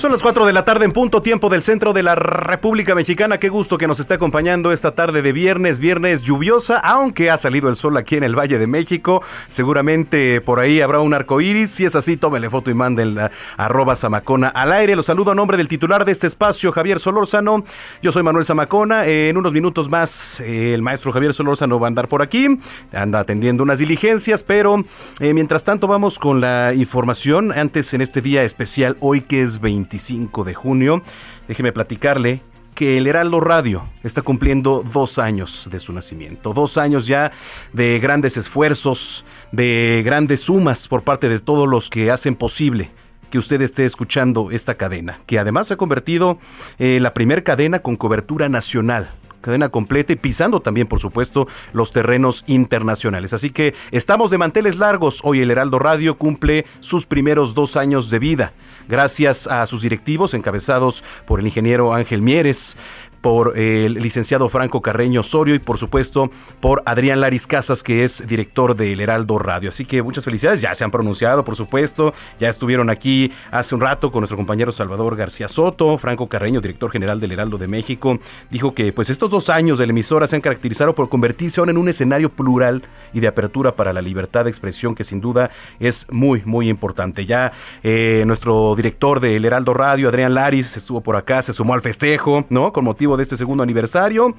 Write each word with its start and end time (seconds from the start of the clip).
Son 0.00 0.10
las 0.10 0.22
4 0.22 0.46
de 0.46 0.54
la 0.54 0.64
tarde 0.64 0.86
en 0.86 0.92
punto 0.92 1.20
tiempo 1.20 1.50
del 1.50 1.60
centro 1.60 1.92
de 1.92 2.02
la 2.02 2.14
República 2.14 2.94
Mexicana. 2.94 3.36
Qué 3.36 3.50
gusto 3.50 3.76
que 3.76 3.86
nos 3.86 4.00
esté 4.00 4.14
acompañando 4.14 4.72
esta 4.72 4.94
tarde 4.94 5.20
de 5.20 5.34
viernes, 5.34 5.78
viernes 5.78 6.22
lluviosa, 6.22 6.78
aunque 6.78 7.28
ha 7.28 7.36
salido 7.36 7.68
el 7.68 7.76
sol 7.76 7.98
aquí 7.98 8.16
en 8.16 8.22
el 8.22 8.34
Valle 8.34 8.58
de 8.58 8.66
México. 8.66 9.22
Seguramente 9.50 10.40
por 10.40 10.58
ahí 10.58 10.80
habrá 10.80 11.00
un 11.00 11.12
arco 11.12 11.42
iris. 11.42 11.72
Si 11.72 11.84
es 11.84 11.96
así, 11.96 12.16
tómele 12.16 12.48
foto 12.48 12.70
y 12.70 12.74
mándenla 12.74 13.30
arroba 13.58 13.94
Zamacona 13.94 14.48
al 14.48 14.72
aire. 14.72 14.96
Los 14.96 15.04
saludo 15.04 15.32
a 15.32 15.34
nombre 15.34 15.58
del 15.58 15.68
titular 15.68 16.06
de 16.06 16.12
este 16.12 16.26
espacio, 16.26 16.72
Javier 16.72 16.98
Solórzano. 16.98 17.62
Yo 18.00 18.10
soy 18.10 18.22
Manuel 18.22 18.46
Zamacona. 18.46 19.06
En 19.06 19.36
unos 19.36 19.52
minutos 19.52 19.90
más, 19.90 20.40
eh, 20.40 20.72
el 20.72 20.80
maestro 20.80 21.12
Javier 21.12 21.34
Solórzano 21.34 21.78
va 21.78 21.88
a 21.88 21.88
andar 21.88 22.08
por 22.08 22.22
aquí. 22.22 22.46
Anda 22.94 23.18
atendiendo 23.18 23.62
unas 23.62 23.80
diligencias, 23.80 24.44
pero 24.44 24.82
eh, 25.20 25.34
mientras 25.34 25.62
tanto 25.62 25.86
vamos 25.86 26.18
con 26.18 26.40
la 26.40 26.72
información. 26.72 27.52
Antes 27.52 27.92
en 27.92 28.00
este 28.00 28.22
día 28.22 28.44
especial, 28.44 28.96
hoy 29.00 29.20
que 29.20 29.42
es 29.42 29.60
20 29.60 29.89
25 29.90 30.44
de 30.44 30.54
junio. 30.54 31.02
Déjeme 31.48 31.72
platicarle 31.72 32.42
que 32.74 32.96
el 32.96 33.06
Heraldo 33.06 33.40
Radio 33.40 33.82
está 34.04 34.22
cumpliendo 34.22 34.84
dos 34.92 35.18
años 35.18 35.68
de 35.70 35.80
su 35.80 35.92
nacimiento, 35.92 36.54
dos 36.54 36.78
años 36.78 37.06
ya 37.06 37.32
de 37.72 37.98
grandes 37.98 38.36
esfuerzos, 38.36 39.24
de 39.52 40.02
grandes 40.04 40.42
sumas 40.42 40.86
por 40.86 41.02
parte 41.02 41.28
de 41.28 41.40
todos 41.40 41.68
los 41.68 41.90
que 41.90 42.10
hacen 42.10 42.36
posible 42.36 42.90
que 43.30 43.38
usted 43.38 43.60
esté 43.62 43.84
escuchando 43.84 44.50
esta 44.50 44.74
cadena, 44.74 45.20
que 45.26 45.38
además 45.38 45.68
se 45.68 45.74
ha 45.74 45.76
convertido 45.76 46.38
en 46.78 47.02
la 47.02 47.12
primera 47.12 47.42
cadena 47.42 47.80
con 47.80 47.96
cobertura 47.96 48.48
nacional 48.48 49.10
cadena 49.40 49.68
completa 49.68 50.12
y 50.12 50.16
pisando 50.16 50.60
también, 50.60 50.86
por 50.86 51.00
supuesto, 51.00 51.46
los 51.72 51.92
terrenos 51.92 52.44
internacionales. 52.46 53.32
Así 53.32 53.50
que 53.50 53.74
estamos 53.90 54.30
de 54.30 54.38
manteles 54.38 54.76
largos. 54.76 55.20
Hoy 55.24 55.40
el 55.40 55.50
Heraldo 55.50 55.78
Radio 55.78 56.16
cumple 56.16 56.66
sus 56.80 57.06
primeros 57.06 57.54
dos 57.54 57.76
años 57.76 58.10
de 58.10 58.18
vida. 58.18 58.52
Gracias 58.88 59.46
a 59.46 59.64
sus 59.66 59.82
directivos, 59.82 60.34
encabezados 60.34 61.04
por 61.26 61.40
el 61.40 61.46
ingeniero 61.46 61.94
Ángel 61.94 62.22
Mieres, 62.22 62.76
por 63.20 63.58
el 63.58 63.94
licenciado 63.94 64.48
Franco 64.48 64.80
Carreño 64.80 65.20
Osorio 65.20 65.54
y 65.54 65.58
por 65.58 65.78
supuesto 65.78 66.30
por 66.60 66.82
Adrián 66.86 67.20
Laris 67.20 67.46
Casas, 67.46 67.82
que 67.82 68.04
es 68.04 68.26
director 68.26 68.74
del 68.74 69.00
Heraldo 69.00 69.38
Radio. 69.38 69.68
Así 69.68 69.84
que 69.84 70.02
muchas 70.02 70.24
felicidades, 70.24 70.60
ya 70.60 70.74
se 70.74 70.84
han 70.84 70.90
pronunciado, 70.90 71.44
por 71.44 71.56
supuesto, 71.56 72.12
ya 72.38 72.48
estuvieron 72.48 72.90
aquí 72.90 73.32
hace 73.50 73.74
un 73.74 73.80
rato 73.80 74.10
con 74.10 74.20
nuestro 74.20 74.36
compañero 74.36 74.72
Salvador 74.72 75.16
García 75.16 75.48
Soto, 75.48 75.98
Franco 75.98 76.26
Carreño, 76.26 76.60
director 76.60 76.90
general 76.90 77.20
del 77.20 77.32
Heraldo 77.32 77.58
de 77.58 77.68
México, 77.68 78.18
dijo 78.50 78.74
que 78.74 78.92
pues 78.92 79.10
estos 79.10 79.30
dos 79.30 79.50
años 79.50 79.78
de 79.78 79.86
la 79.86 79.90
emisora 79.90 80.26
se 80.26 80.36
han 80.36 80.42
caracterizado 80.42 80.94
por 80.94 81.08
convertirse 81.08 81.60
ahora 81.60 81.72
en 81.72 81.78
un 81.78 81.88
escenario 81.88 82.30
plural 82.30 82.82
y 83.12 83.20
de 83.20 83.28
apertura 83.28 83.72
para 83.72 83.92
la 83.92 84.00
libertad 84.00 84.44
de 84.44 84.50
expresión 84.50 84.94
que 84.94 85.04
sin 85.04 85.20
duda 85.20 85.50
es 85.78 86.06
muy, 86.10 86.42
muy 86.44 86.68
importante. 86.68 87.26
Ya 87.26 87.52
eh, 87.82 88.24
nuestro 88.26 88.74
director 88.74 89.20
del 89.20 89.44
Heraldo 89.44 89.74
Radio, 89.74 90.08
Adrián 90.08 90.34
Laris, 90.34 90.76
estuvo 90.76 91.00
por 91.00 91.16
acá, 91.16 91.42
se 91.42 91.52
sumó 91.52 91.74
al 91.74 91.82
festejo, 91.82 92.44
¿no? 92.48 92.72
Con 92.72 92.84
motivo 92.84 93.09
de 93.16 93.22
este 93.22 93.36
segundo 93.36 93.62
aniversario. 93.62 94.34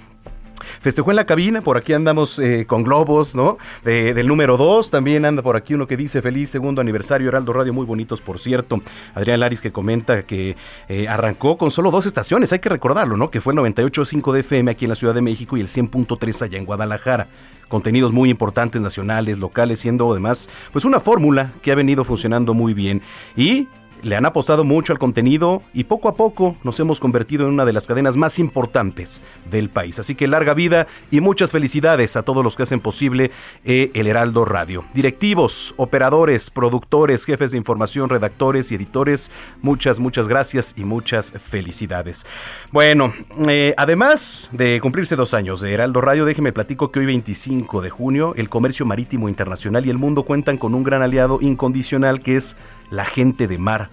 Festejó 0.82 1.12
en 1.12 1.16
la 1.16 1.26
cabina, 1.26 1.62
por 1.62 1.78
aquí 1.78 1.94
andamos 1.94 2.40
eh, 2.40 2.66
con 2.68 2.84
globos, 2.84 3.36
¿no? 3.36 3.58
del 3.84 4.28
número 4.28 4.58
2, 4.58 4.92
también 4.92 5.26
anda 5.26 5.42
por 5.42 5.56
aquí 5.56 5.74
uno 5.74 5.88
que 5.88 5.98
dice 5.98 6.22
feliz 6.22 6.50
segundo 6.50 6.82
aniversario, 6.82 7.28
Heraldo 7.28 7.54
Radio, 7.54 7.74
muy 7.74 7.86
bonitos, 7.86 8.22
por 8.22 8.40
cierto. 8.40 8.82
Adrián 9.16 9.40
Laris 9.40 9.62
que 9.62 9.72
comenta 9.72 10.24
que 10.24 10.56
eh, 10.88 11.08
arrancó 11.08 11.58
con 11.58 11.72
solo 11.72 11.92
dos 11.92 12.06
estaciones, 12.06 12.54
hay 12.54 12.59
que 12.59 12.70
recordarlo, 12.70 13.18
¿no? 13.18 13.32
Que 13.32 13.42
fue 13.42 13.54
el 13.54 13.59
98.5 13.59 14.32
de 14.32 14.40
FM 14.42 14.72
aquí 14.72 14.86
en 14.86 14.90
la 14.90 14.96
Ciudad 14.96 15.14
de 15.14 15.22
México 15.22 15.58
y 15.58 15.62
el 15.62 15.68
100.3 15.68 16.42
allá 16.44 16.58
en 16.58 16.66
Guadalajara. 16.66 17.28
Contenidos 17.68 18.12
muy 18.12 18.30
importantes, 18.30 18.82
nacionales, 18.82 19.40
locales, 19.40 19.80
siendo 19.80 20.12
además, 20.12 20.50
pues 20.72 20.84
una 20.86 21.00
fórmula 21.00 21.53
que 21.62 21.72
ha 21.72 21.76
venido 21.76 22.03
funcionando 22.03 22.53
muy 22.53 22.74
bien. 22.74 23.02
Y 23.36 23.68
le 24.04 24.16
han 24.16 24.26
apostado 24.26 24.64
mucho 24.64 24.94
al 24.94 25.00
contenido 25.00 25.62
y 25.74 25.86
poco 25.86 26.08
a 26.08 26.14
poco 26.14 26.56
nos 26.64 26.80
hemos 26.80 27.00
convertido 27.00 27.46
en 27.46 27.54
una 27.54 27.66
de 27.66 27.74
las 27.74 27.88
cadenas 27.88 28.18
más 28.18 28.40
importantes 28.40 29.22
del 29.50 29.70
país. 29.70 30.00
Así 30.00 30.16
que 30.16 30.28
larga 30.28 30.54
vida 30.54 30.88
y 31.10 31.22
muchas 31.22 31.52
felicidades 31.52 32.16
a 32.16 32.24
todos 32.24 32.44
los 32.44 32.56
que 32.56 32.64
hacen 32.64 32.80
posible 32.80 33.32
eh, 33.66 33.92
el 33.94 34.08
Heraldo 34.08 34.46
Radio. 34.46 34.86
Directivos, 34.94 35.74
operadores, 35.78 36.50
productores, 36.50 37.26
jefes 37.26 37.52
de 37.52 37.58
información, 37.58 38.10
redactores 38.10 38.72
y 38.72 38.76
editores, 38.76 39.32
muchas, 39.62 40.00
muchas 40.00 40.28
gracias 40.28 40.74
y 40.78 40.84
muchas 40.84 41.32
felicidades. 41.32 42.26
Bueno, 42.72 43.14
eh, 43.48 43.74
además 43.78 44.50
de 44.52 44.80
cumplirse 44.82 45.16
dos 45.16 45.34
años 45.34 45.62
de 45.62 45.74
Heraldo 45.74 46.02
Radio, 46.02 46.26
déjeme 46.26 46.54
platico 46.54 46.92
que 46.92 47.00
hoy 47.00 47.06
25 47.06 47.82
de 47.82 47.90
junio 47.90 48.34
el 48.36 48.50
comercio 48.50 48.86
marítimo 48.86 49.30
internacional 49.30 49.86
y 49.86 49.90
el 49.90 49.98
mundo 49.98 50.24
cuentan 50.24 50.58
con 50.58 50.74
un 50.74 50.84
gran 50.84 51.02
aliado 51.02 51.40
incondicional 51.42 52.20
que 52.20 52.38
es 52.38 52.56
la 52.91 53.06
gente 53.06 53.47
de 53.47 53.57
mar. 53.57 53.90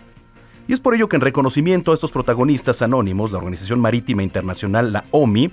Y 0.67 0.75
es 0.75 0.81
por 0.81 0.95
ello 0.95 1.09
que 1.09 1.17
en 1.17 1.23
reconocimiento 1.23 1.93
a 1.93 1.95
estos 1.95 2.13
protagonistas 2.13 2.83
anónimos, 2.83 3.33
la 3.33 3.39
Organización 3.39 3.81
Marítima 3.81 4.23
Internacional, 4.23 4.93
la 4.93 5.05
OMI, 5.13 5.51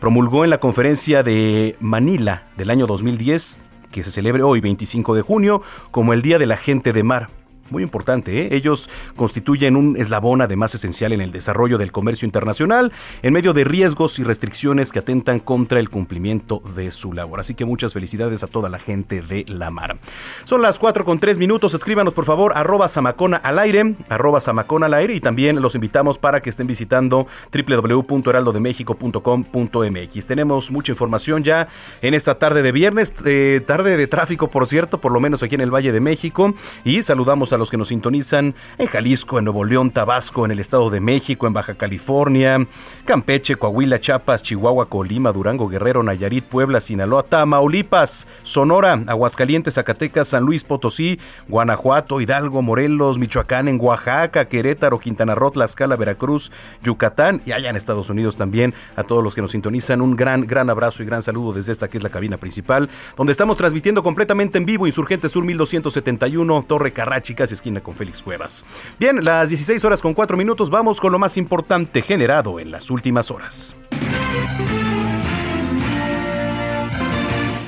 promulgó 0.00 0.42
en 0.42 0.50
la 0.50 0.58
conferencia 0.58 1.22
de 1.22 1.76
Manila 1.78 2.48
del 2.56 2.70
año 2.70 2.88
2010, 2.88 3.60
que 3.92 4.02
se 4.02 4.10
celebre 4.10 4.42
hoy 4.42 4.60
25 4.60 5.14
de 5.14 5.22
junio, 5.22 5.62
como 5.92 6.12
el 6.12 6.22
Día 6.22 6.40
de 6.40 6.46
la 6.46 6.56
Gente 6.56 6.92
de 6.92 7.04
Mar 7.04 7.28
muy 7.70 7.82
importante. 7.82 8.40
¿eh? 8.40 8.48
Ellos 8.52 8.88
constituyen 9.16 9.76
un 9.76 9.96
eslabón 9.96 10.42
además 10.42 10.74
esencial 10.74 11.12
en 11.12 11.20
el 11.20 11.32
desarrollo 11.32 11.78
del 11.78 11.92
comercio 11.92 12.26
internacional 12.26 12.92
en 13.22 13.32
medio 13.32 13.52
de 13.52 13.64
riesgos 13.64 14.18
y 14.18 14.24
restricciones 14.24 14.92
que 14.92 14.98
atentan 14.98 15.40
contra 15.40 15.80
el 15.80 15.88
cumplimiento 15.88 16.60
de 16.74 16.90
su 16.90 17.12
labor. 17.12 17.40
Así 17.40 17.54
que 17.54 17.64
muchas 17.64 17.92
felicidades 17.92 18.42
a 18.42 18.46
toda 18.46 18.68
la 18.68 18.78
gente 18.78 19.22
de 19.22 19.44
la 19.48 19.70
mar. 19.70 19.98
Son 20.44 20.62
las 20.62 20.78
4 20.78 21.04
con 21.04 21.18
3 21.18 21.38
minutos. 21.38 21.74
Escríbanos 21.74 22.14
por 22.14 22.24
favor 22.24 22.52
arroba 22.56 22.88
samacona 22.88 23.36
al 23.38 23.58
aire, 23.58 23.96
arroba 24.08 24.40
samacona 24.40 24.86
al 24.86 24.94
aire 24.94 25.14
y 25.14 25.20
también 25.20 25.60
los 25.60 25.74
invitamos 25.74 26.18
para 26.18 26.40
que 26.40 26.50
estén 26.50 26.66
visitando 26.66 27.26
www.heraldodemexico.com.mx. 27.52 30.26
Tenemos 30.26 30.70
mucha 30.70 30.92
información 30.92 31.44
ya 31.44 31.66
en 32.02 32.14
esta 32.14 32.36
tarde 32.36 32.62
de 32.62 32.72
viernes, 32.72 33.12
eh, 33.24 33.62
tarde 33.66 33.96
de 33.96 34.06
tráfico 34.06 34.48
por 34.48 34.66
cierto, 34.66 35.00
por 35.00 35.12
lo 35.12 35.20
menos 35.20 35.42
aquí 35.42 35.54
en 35.54 35.60
el 35.60 35.74
Valle 35.74 35.92
de 35.92 36.00
México 36.00 36.54
y 36.84 37.02
saludamos 37.02 37.52
a 37.52 37.55
a 37.56 37.58
los 37.58 37.70
que 37.70 37.76
nos 37.76 37.88
sintonizan 37.88 38.54
en 38.78 38.86
Jalisco, 38.86 39.38
en 39.38 39.44
Nuevo 39.44 39.64
León, 39.64 39.90
Tabasco, 39.90 40.44
en 40.44 40.52
el 40.52 40.60
Estado 40.60 40.90
de 40.90 41.00
México, 41.00 41.46
en 41.46 41.52
Baja 41.52 41.74
California, 41.74 42.66
Campeche, 43.04 43.56
Coahuila, 43.56 43.98
Chiapas, 44.00 44.42
Chihuahua, 44.42 44.88
Colima, 44.88 45.32
Durango, 45.32 45.68
Guerrero, 45.68 46.02
Nayarit, 46.02 46.44
Puebla, 46.44 46.80
Sinaloa, 46.80 47.24
Tamaulipas, 47.24 48.26
Sonora, 48.42 49.02
Aguascalientes, 49.06 49.74
Zacatecas, 49.74 50.28
San 50.28 50.44
Luis 50.44 50.64
Potosí, 50.64 51.18
Guanajuato, 51.48 52.20
Hidalgo, 52.20 52.62
Morelos, 52.62 53.18
Michoacán, 53.18 53.68
en 53.68 53.78
Oaxaca, 53.80 54.46
Querétaro, 54.46 54.98
Quintana 54.98 55.34
Roo, 55.34 55.50
Tlaxcala, 55.50 55.96
Veracruz, 55.96 56.52
Yucatán 56.82 57.40
y 57.44 57.52
allá 57.52 57.70
en 57.70 57.76
Estados 57.76 58.10
Unidos 58.10 58.36
también. 58.36 58.74
A 58.96 59.04
todos 59.04 59.24
los 59.24 59.34
que 59.34 59.40
nos 59.40 59.52
sintonizan 59.52 60.00
un 60.00 60.16
gran, 60.16 60.46
gran 60.46 60.70
abrazo 60.70 61.02
y 61.02 61.06
gran 61.06 61.22
saludo 61.22 61.52
desde 61.52 61.72
esta 61.72 61.88
que 61.88 61.98
es 61.98 62.02
la 62.02 62.10
cabina 62.10 62.36
principal, 62.36 62.88
donde 63.16 63.32
estamos 63.32 63.56
transmitiendo 63.56 64.02
completamente 64.02 64.58
en 64.58 64.66
vivo 64.66 64.86
Insurgente 64.86 65.28
Sur 65.28 65.44
1271, 65.44 66.64
Torre 66.68 66.92
Carrachica 66.92 67.45
esquina 67.54 67.80
con 67.80 67.94
Félix 67.94 68.22
Cuevas. 68.22 68.64
Bien, 68.98 69.24
las 69.24 69.50
16 69.50 69.84
horas 69.84 70.02
con 70.02 70.14
4 70.14 70.36
minutos, 70.36 70.70
vamos 70.70 71.00
con 71.00 71.12
lo 71.12 71.18
más 71.18 71.36
importante 71.36 72.02
generado 72.02 72.60
en 72.60 72.70
las 72.70 72.90
últimas 72.90 73.30
horas. 73.30 73.74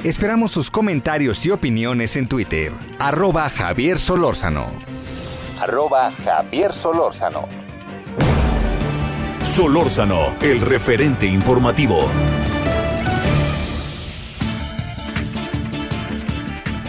Esperamos 0.05 0.53
sus 0.53 0.71
comentarios 0.71 1.45
y 1.45 1.51
opiniones 1.51 2.17
en 2.17 2.29
Twitter. 2.29 2.73
Arroba 2.99 3.51
Javier 3.51 3.99
Solórzano. 3.99 4.67
Arroba 5.61 6.13
Javier 6.25 6.73
Solórzano. 6.73 7.49
Solórzano, 9.43 10.35
el 10.41 10.61
referente 10.61 11.27
informativo. 11.27 12.09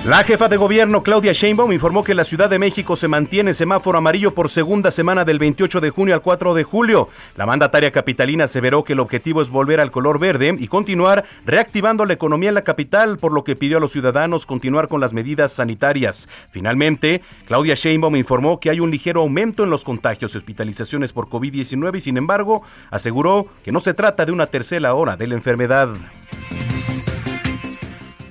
La 0.05 0.23
jefa 0.23 0.47
de 0.47 0.55
gobierno 0.55 1.03
Claudia 1.03 1.33
Sheinbaum 1.33 1.73
informó 1.73 2.05
que 2.05 2.13
la 2.13 2.23
Ciudad 2.23 2.49
de 2.49 2.57
México 2.57 2.95
se 2.95 3.09
mantiene 3.09 3.49
en 3.49 3.53
semáforo 3.53 3.97
amarillo 3.97 4.33
por 4.33 4.49
segunda 4.49 4.91
semana 4.91 5.25
del 5.25 5.39
28 5.39 5.81
de 5.81 5.89
junio 5.89 6.15
al 6.15 6.21
4 6.21 6.53
de 6.53 6.63
julio. 6.63 7.09
La 7.35 7.45
mandataria 7.45 7.91
capitalina 7.91 8.45
aseveró 8.45 8.85
que 8.85 8.93
el 8.93 9.01
objetivo 9.01 9.41
es 9.41 9.49
volver 9.49 9.81
al 9.81 9.91
color 9.91 10.17
verde 10.17 10.55
y 10.57 10.69
continuar 10.69 11.25
reactivando 11.45 12.05
la 12.05 12.13
economía 12.13 12.47
en 12.47 12.55
la 12.55 12.61
capital, 12.61 13.17
por 13.17 13.33
lo 13.33 13.43
que 13.43 13.57
pidió 13.57 13.77
a 13.77 13.81
los 13.81 13.91
ciudadanos 13.91 14.45
continuar 14.45 14.87
con 14.87 15.01
las 15.01 15.11
medidas 15.11 15.51
sanitarias. 15.51 16.29
Finalmente, 16.49 17.21
Claudia 17.45 17.75
Sheinbaum 17.75 18.15
informó 18.15 18.61
que 18.61 18.69
hay 18.69 18.79
un 18.79 18.91
ligero 18.91 19.19
aumento 19.19 19.65
en 19.65 19.69
los 19.69 19.83
contagios 19.83 20.33
y 20.33 20.37
hospitalizaciones 20.37 21.11
por 21.11 21.27
COVID-19 21.27 21.97
y 21.97 22.01
sin 22.01 22.15
embargo 22.15 22.63
aseguró 22.89 23.47
que 23.65 23.73
no 23.73 23.81
se 23.81 23.93
trata 23.93 24.25
de 24.25 24.31
una 24.31 24.47
tercera 24.47 24.93
hora 24.93 25.17
de 25.17 25.27
la 25.27 25.35
enfermedad. 25.35 25.89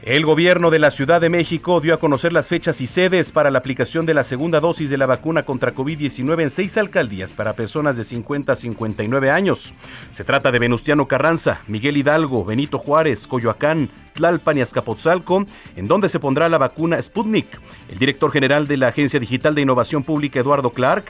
El 0.08 0.25
gobierno 0.25 0.70
de 0.70 0.78
la 0.78 0.90
Ciudad 0.90 1.20
de 1.20 1.28
México 1.28 1.82
dio 1.82 1.93
a 1.93 1.99
conocer 1.99 2.32
las 2.32 2.49
fechas 2.49 2.81
y 2.81 2.87
sedes 2.87 3.31
para 3.31 3.50
la 3.50 3.58
aplicación 3.58 4.06
de 4.06 4.14
la 4.14 4.25
segunda 4.25 4.58
dosis 4.58 4.88
de 4.88 4.96
la 4.96 5.05
vacuna 5.05 5.43
contra 5.43 5.75
COVID-19 5.75 6.40
en 6.40 6.49
seis 6.49 6.78
alcaldías 6.78 7.34
para 7.34 7.52
personas 7.52 7.99
de 7.99 8.05
50 8.05 8.50
a 8.50 8.56
59 8.56 9.31
años. 9.31 9.75
Se 10.14 10.25
trata 10.25 10.50
de 10.50 10.60
Venustiano 10.60 11.06
Carranza, 11.06 11.60
Miguel 11.66 11.99
Hidalgo, 11.99 12.43
Benito 12.43 12.78
Juárez, 12.78 13.26
Coyoacán, 13.26 13.90
Tlalpan 14.14 14.56
y 14.56 14.62
Azcapotzalco, 14.62 15.44
en 15.76 15.87
donde 15.87 16.08
se 16.08 16.20
pondrá 16.20 16.49
la 16.49 16.56
vacuna 16.56 17.02
Sputnik. 17.02 17.61
El 17.90 17.99
director 17.99 18.32
general 18.32 18.66
de 18.66 18.78
la 18.78 18.88
Agencia 18.88 19.20
Digital 19.20 19.54
de 19.54 19.61
Innovación 19.61 20.04
Pública, 20.04 20.40
Eduardo 20.40 20.70
Clark, 20.70 21.04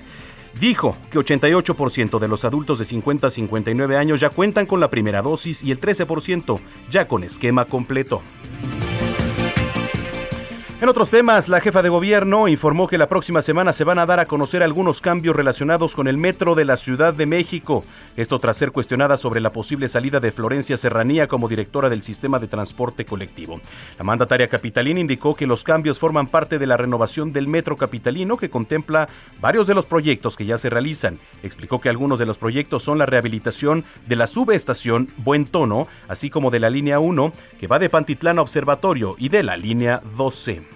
dijo 0.60 0.96
que 1.10 1.18
88% 1.18 2.18
de 2.18 2.28
los 2.28 2.44
adultos 2.44 2.78
de 2.78 2.84
50 2.84 3.26
a 3.26 3.30
59 3.30 3.96
años 3.96 4.20
ya 4.20 4.30
cuentan 4.30 4.66
con 4.66 4.80
la 4.80 4.88
primera 4.88 5.22
dosis 5.22 5.62
y 5.62 5.70
el 5.70 5.80
13% 5.80 6.60
ya 6.90 7.08
con 7.08 7.24
esquema 7.24 7.64
completo. 7.64 8.22
En 10.80 10.88
otros 10.88 11.10
temas, 11.10 11.48
la 11.48 11.60
jefa 11.60 11.82
de 11.82 11.88
gobierno 11.88 12.46
informó 12.46 12.86
que 12.86 12.98
la 12.98 13.08
próxima 13.08 13.42
semana 13.42 13.72
se 13.72 13.82
van 13.82 13.98
a 13.98 14.06
dar 14.06 14.20
a 14.20 14.26
conocer 14.26 14.62
algunos 14.62 15.00
cambios 15.00 15.34
relacionados 15.34 15.96
con 15.96 16.06
el 16.06 16.16
metro 16.16 16.54
de 16.54 16.64
la 16.64 16.76
Ciudad 16.76 17.12
de 17.12 17.26
México. 17.26 17.82
Esto 18.16 18.38
tras 18.38 18.58
ser 18.58 18.70
cuestionada 18.70 19.16
sobre 19.16 19.40
la 19.40 19.50
posible 19.50 19.88
salida 19.88 20.20
de 20.20 20.30
Florencia 20.30 20.76
Serranía 20.76 21.26
como 21.26 21.48
directora 21.48 21.88
del 21.88 22.04
sistema 22.04 22.38
de 22.38 22.46
transporte 22.46 23.04
colectivo. 23.04 23.60
La 23.98 24.04
mandataria 24.04 24.46
capitalina 24.46 25.00
indicó 25.00 25.34
que 25.34 25.48
los 25.48 25.64
cambios 25.64 25.98
forman 25.98 26.28
parte 26.28 26.60
de 26.60 26.66
la 26.68 26.76
renovación 26.76 27.32
del 27.32 27.48
metro 27.48 27.76
capitalino 27.76 28.36
que 28.36 28.48
contempla 28.48 29.08
varios 29.40 29.66
de 29.66 29.74
los 29.74 29.84
proyectos 29.84 30.36
que 30.36 30.46
ya 30.46 30.58
se 30.58 30.70
realizan. 30.70 31.18
Explicó 31.42 31.80
que 31.80 31.88
algunos 31.88 32.20
de 32.20 32.26
los 32.26 32.38
proyectos 32.38 32.84
son 32.84 32.98
la 32.98 33.06
rehabilitación 33.06 33.84
de 34.06 34.14
la 34.14 34.28
subestación 34.28 35.08
Buen 35.16 35.44
Tono, 35.44 35.88
así 36.06 36.30
como 36.30 36.52
de 36.52 36.60
la 36.60 36.70
línea 36.70 37.00
1 37.00 37.32
que 37.58 37.66
va 37.66 37.80
de 37.80 37.90
Pantitlán 37.90 38.38
a 38.38 38.42
Observatorio 38.42 39.16
y 39.18 39.28
de 39.28 39.42
la 39.42 39.56
línea 39.56 40.00
12. 40.16 40.67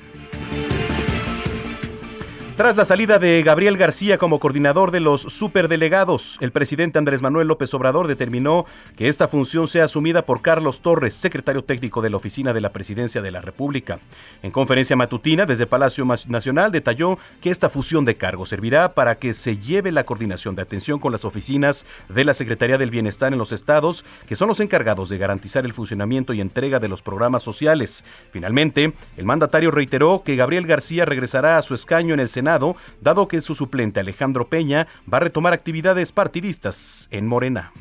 Tras 2.57 2.77
la 2.77 2.85
salida 2.85 3.19
de 3.19 3.43
Gabriel 3.43 3.79
García 3.79 4.19
como 4.19 4.39
coordinador 4.39 4.91
de 4.91 5.01
los 5.01 5.23
superdelegados, 5.23 6.37
el 6.43 6.53
presidente 6.53 6.99
Andrés 6.99 7.23
Manuel 7.23 7.49
López 7.49 7.73
Obrador 7.73 8.09
determinó 8.09 8.67
que 8.95 9.09
esta 9.09 9.27
función 9.27 9.67
sea 9.67 9.85
asumida 9.85 10.27
por 10.27 10.43
Carlos 10.43 10.83
Torres, 10.83 11.15
secretario 11.15 11.65
técnico 11.65 12.03
de 12.03 12.11
la 12.11 12.19
Oficina 12.19 12.53
de 12.53 12.61
la 12.61 12.71
Presidencia 12.71 13.23
de 13.23 13.31
la 13.31 13.41
República. 13.41 13.99
En 14.43 14.51
conferencia 14.51 14.97
matutina 14.97 15.47
desde 15.47 15.67
Palacio 15.67 16.07
Nacional 16.29 16.71
detalló 16.71 17.19
que 17.41 17.49
esta 17.49 17.71
fusión 17.71 18.05
de 18.05 18.17
cargos 18.17 18.51
servirá 18.51 18.91
para 18.91 19.15
que 19.15 19.33
se 19.33 19.57
lleve 19.57 19.91
la 19.91 20.05
coordinación 20.05 20.55
de 20.55 20.63
atención 20.63 20.99
con 20.99 21.11
las 21.11 21.25
oficinas 21.25 21.87
de 22.11 22.25
la 22.25 22.35
Secretaría 22.35 22.77
del 22.77 22.91
Bienestar 22.91 23.33
en 23.33 23.39
los 23.39 23.53
estados, 23.53 24.05
que 24.27 24.37
son 24.37 24.49
los 24.49 24.61
encargados 24.61 25.09
de 25.09 25.17
garantizar 25.17 25.65
el 25.65 25.73
funcionamiento 25.73 26.35
y 26.35 26.43
entrega 26.43 26.81
de 26.81 26.89
los 26.89 27.01
programas 27.01 27.43
sociales. 27.43 28.05
Finalmente, 28.31 28.93
el 29.17 29.25
mandatario 29.25 29.71
reiteró 29.71 30.23
que 30.23 30.37
Gabriel 30.37 30.67
García 30.67 31.07
regresará 31.07 31.57
a 31.57 31.63
su 31.63 31.75
escaño 31.75 32.13
en 32.13 32.21
el 32.21 32.29
Senado 32.29 32.42
dado 32.43 33.29
que 33.29 33.41
su 33.41 33.55
suplente 33.55 34.01
Alejandro 34.01 34.49
Peña 34.49 34.87
va 35.13 35.19
a 35.19 35.21
retomar 35.21 35.53
actividades 35.53 36.13
partidistas 36.13 37.09
en 37.11 37.27
Morena. 37.27 37.73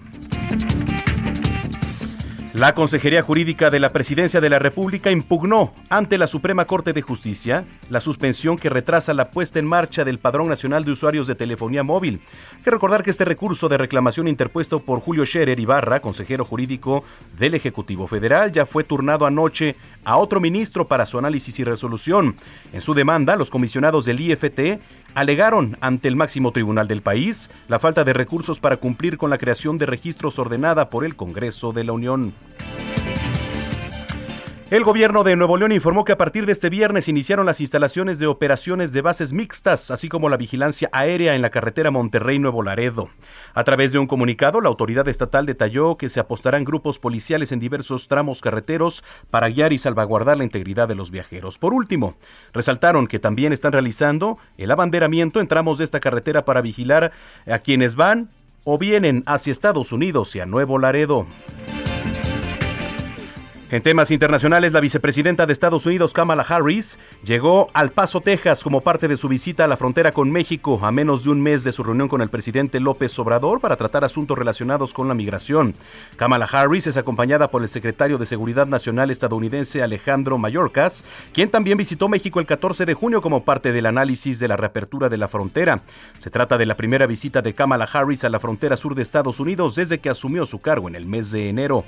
La 2.53 2.75
Consejería 2.75 3.23
Jurídica 3.23 3.69
de 3.69 3.79
la 3.79 3.93
Presidencia 3.93 4.41
de 4.41 4.49
la 4.49 4.59
República 4.59 5.09
impugnó 5.09 5.73
ante 5.89 6.17
la 6.17 6.27
Suprema 6.27 6.65
Corte 6.65 6.91
de 6.91 7.01
Justicia 7.01 7.63
la 7.89 8.01
suspensión 8.01 8.57
que 8.57 8.69
retrasa 8.69 9.13
la 9.13 9.31
puesta 9.31 9.57
en 9.57 9.65
marcha 9.65 10.03
del 10.03 10.19
Padrón 10.19 10.49
Nacional 10.49 10.83
de 10.83 10.91
Usuarios 10.91 11.27
de 11.27 11.35
Telefonía 11.35 11.83
Móvil. 11.83 12.19
Hay 12.57 12.61
que 12.61 12.71
recordar 12.71 13.03
que 13.03 13.11
este 13.11 13.23
recurso 13.23 13.69
de 13.69 13.77
reclamación 13.77 14.27
interpuesto 14.27 14.81
por 14.81 14.99
Julio 14.99 15.25
Scherer 15.25 15.61
Ibarra, 15.61 16.01
consejero 16.01 16.43
jurídico 16.43 17.05
del 17.37 17.53
Ejecutivo 17.53 18.09
Federal, 18.09 18.51
ya 18.51 18.65
fue 18.65 18.83
turnado 18.83 19.25
anoche 19.25 19.77
a 20.03 20.17
otro 20.17 20.41
ministro 20.41 20.85
para 20.87 21.05
su 21.05 21.17
análisis 21.17 21.57
y 21.57 21.63
resolución. 21.63 22.35
En 22.73 22.81
su 22.81 22.93
demanda, 22.93 23.37
los 23.37 23.49
comisionados 23.49 24.03
del 24.03 24.19
IFT 24.19 24.81
alegaron 25.15 25.77
ante 25.81 26.07
el 26.07 26.15
máximo 26.15 26.51
tribunal 26.51 26.87
del 26.87 27.01
país 27.01 27.49
la 27.67 27.79
falta 27.79 28.03
de 28.03 28.13
recursos 28.13 28.59
para 28.59 28.77
cumplir 28.77 29.17
con 29.17 29.29
la 29.29 29.37
creación 29.37 29.77
de 29.77 29.85
registros 29.85 30.39
ordenada 30.39 30.89
por 30.89 31.05
el 31.05 31.15
Congreso 31.15 31.73
de 31.73 31.83
la 31.83 31.93
Unión. 31.93 32.33
El 34.71 34.85
gobierno 34.85 35.25
de 35.25 35.35
Nuevo 35.35 35.57
León 35.57 35.73
informó 35.73 36.05
que 36.05 36.13
a 36.13 36.17
partir 36.17 36.45
de 36.45 36.53
este 36.53 36.69
viernes 36.69 37.09
iniciaron 37.09 37.45
las 37.45 37.59
instalaciones 37.59 38.19
de 38.19 38.27
operaciones 38.27 38.93
de 38.93 39.01
bases 39.01 39.33
mixtas, 39.33 39.91
así 39.91 40.07
como 40.07 40.29
la 40.29 40.37
vigilancia 40.37 40.89
aérea 40.93 41.35
en 41.35 41.41
la 41.41 41.49
carretera 41.49 41.91
Monterrey-Nuevo 41.91 42.63
Laredo. 42.63 43.09
A 43.53 43.65
través 43.65 43.91
de 43.91 43.99
un 43.99 44.07
comunicado, 44.07 44.61
la 44.61 44.69
autoridad 44.69 45.09
estatal 45.09 45.45
detalló 45.45 45.97
que 45.97 46.07
se 46.07 46.21
apostarán 46.21 46.63
grupos 46.63 46.99
policiales 46.99 47.51
en 47.51 47.59
diversos 47.59 48.07
tramos 48.07 48.39
carreteros 48.39 49.03
para 49.29 49.49
guiar 49.49 49.73
y 49.73 49.77
salvaguardar 49.77 50.37
la 50.37 50.45
integridad 50.45 50.87
de 50.87 50.95
los 50.95 51.11
viajeros. 51.11 51.57
Por 51.57 51.73
último, 51.73 52.15
resaltaron 52.53 53.07
que 53.07 53.19
también 53.19 53.51
están 53.51 53.73
realizando 53.73 54.37
el 54.57 54.71
abanderamiento 54.71 55.41
en 55.41 55.49
tramos 55.49 55.79
de 55.79 55.83
esta 55.83 55.99
carretera 55.99 56.45
para 56.45 56.61
vigilar 56.61 57.11
a 57.45 57.59
quienes 57.59 57.95
van 57.95 58.29
o 58.63 58.77
vienen 58.77 59.23
hacia 59.25 59.51
Estados 59.51 59.91
Unidos 59.91 60.33
y 60.37 60.39
a 60.39 60.45
Nuevo 60.45 60.79
Laredo. 60.79 61.27
En 63.71 63.81
temas 63.81 64.11
internacionales, 64.11 64.73
la 64.73 64.81
vicepresidenta 64.81 65.45
de 65.45 65.53
Estados 65.53 65.85
Unidos, 65.85 66.11
Kamala 66.11 66.43
Harris, 66.43 66.99
llegó 67.23 67.69
al 67.73 67.89
Paso, 67.89 68.19
Texas, 68.19 68.65
como 68.65 68.81
parte 68.81 69.07
de 69.07 69.15
su 69.15 69.29
visita 69.29 69.63
a 69.63 69.67
la 69.69 69.77
frontera 69.77 70.11
con 70.11 70.29
México, 70.29 70.77
a 70.83 70.91
menos 70.91 71.23
de 71.23 71.29
un 71.29 71.41
mes 71.41 71.63
de 71.63 71.71
su 71.71 71.81
reunión 71.81 72.09
con 72.09 72.19
el 72.19 72.27
presidente 72.27 72.81
López 72.81 73.17
Obrador 73.17 73.61
para 73.61 73.77
tratar 73.77 74.03
asuntos 74.03 74.37
relacionados 74.37 74.93
con 74.93 75.07
la 75.07 75.13
migración. 75.13 75.73
Kamala 76.17 76.49
Harris 76.51 76.87
es 76.87 76.97
acompañada 76.97 77.47
por 77.47 77.61
el 77.61 77.69
secretario 77.69 78.17
de 78.17 78.25
Seguridad 78.25 78.67
Nacional 78.67 79.09
estadounidense 79.09 79.81
Alejandro 79.81 80.37
Mayorkas, 80.37 81.05
quien 81.31 81.49
también 81.49 81.77
visitó 81.77 82.09
México 82.09 82.41
el 82.41 82.47
14 82.47 82.85
de 82.85 82.93
junio 82.93 83.21
como 83.21 83.45
parte 83.45 83.71
del 83.71 83.85
análisis 83.85 84.37
de 84.39 84.49
la 84.49 84.57
reapertura 84.57 85.07
de 85.07 85.17
la 85.17 85.29
frontera. 85.29 85.81
Se 86.17 86.29
trata 86.29 86.57
de 86.57 86.65
la 86.65 86.75
primera 86.75 87.07
visita 87.07 87.41
de 87.41 87.53
Kamala 87.53 87.85
Harris 87.85 88.25
a 88.25 88.29
la 88.29 88.41
frontera 88.41 88.75
sur 88.75 88.95
de 88.95 89.01
Estados 89.01 89.39
Unidos 89.39 89.75
desde 89.75 89.99
que 89.99 90.09
asumió 90.09 90.45
su 90.45 90.59
cargo 90.59 90.89
en 90.89 90.95
el 90.95 91.05
mes 91.05 91.31
de 91.31 91.47
enero. 91.47 91.85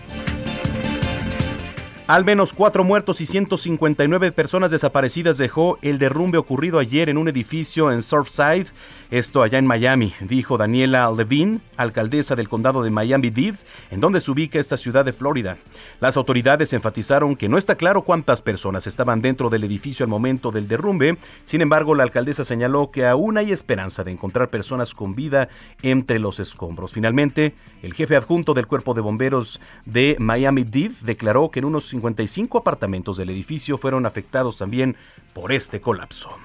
Al 2.06 2.26
menos 2.26 2.52
cuatro 2.52 2.84
muertos 2.84 3.22
y 3.22 3.26
159 3.26 4.34
personas 4.34 4.72
desaparecidas 4.72 5.38
dejó 5.38 5.80
el 5.82 6.00
derrumbe 6.00 6.38
ocurrido 6.38 6.80
ayer 6.80 7.08
en 7.08 7.18
un 7.18 7.30
edificio 7.30 7.94
en 7.94 8.02
Surfside, 8.02 8.68
esto 9.13 9.43
allá 9.43 9.60
en 9.60 9.67
Miami, 9.67 10.12
dijo 10.22 10.58
Daniela 10.58 11.12
Levine, 11.12 11.60
alcaldesa 11.77 12.36
del 12.36 12.50
condado 12.50 12.82
de 12.82 12.89
Miami-Dade, 12.89 13.60
en 13.91 14.00
donde 14.00 14.20
se 14.20 14.32
ubica 14.32 14.58
esta 14.58 14.75
ciudad 14.75 15.05
de 15.05 15.13
Florida. 15.13 15.58
Las 16.01 16.17
autoridades 16.17 16.74
enfatizaron 16.74 17.36
que 17.36 17.48
no 17.48 17.60
está 17.60 17.75
claro 17.75 18.01
cuántas 18.01 18.41
personas 18.41 18.88
estaban 18.88 19.22
dentro 19.22 19.51
del 19.51 19.65
edificio 19.65 20.03
al 20.03 20.10
momento 20.10 20.51
del 20.51 20.67
derrumbe, 20.67 21.17
sin 21.46 21.62
embargo 21.62 21.93
la 21.93 22.01
alcaldesa 22.01 22.43
señaló 22.43 22.89
que 22.89 23.05
aún 23.05 23.38
hay 23.38 23.51
esperanza 23.51 24.03
de 24.03 24.10
encontrar 24.10 24.50
personas 24.50 24.96
con 24.96 25.13
vida 25.13 25.48
entre 25.84 26.17
los 26.17 26.39
escombros. 26.39 26.93
Finalmente, 26.93 27.53
el 27.84 27.93
jefe 27.93 28.15
adjunto 28.15 28.55
del 28.55 28.65
cuerpo 28.65 28.96
de 28.96 29.01
bomberos 29.01 29.62
de 29.86 30.15
Miami-Dade 30.17 30.96
declaró 31.01 31.51
que 31.51 31.60
en 31.60 31.65
unos 31.65 31.86
55 31.89 32.58
apartamentos 32.58 33.17
del 33.17 33.29
edificio 33.29 33.77
fueron 33.77 34.08
afectados 34.08 34.58
también 34.58 34.96
por 35.36 35.51
este 35.51 35.82
colapso. 35.82 36.36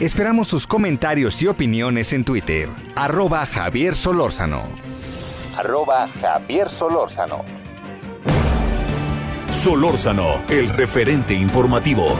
Esperamos 0.00 0.48
sus 0.48 0.66
comentarios 0.66 1.40
y 1.40 1.46
opiniones 1.46 2.12
en 2.12 2.22
Twitter. 2.22 2.68
Arroba 2.94 3.46
Javier 3.46 3.94
Solórzano. 3.94 4.62
Arroba 5.56 6.06
Javier 6.20 6.68
Solórzano. 6.68 7.42
Solórzano, 9.48 10.42
el 10.50 10.68
referente 10.68 11.32
informativo. 11.32 12.14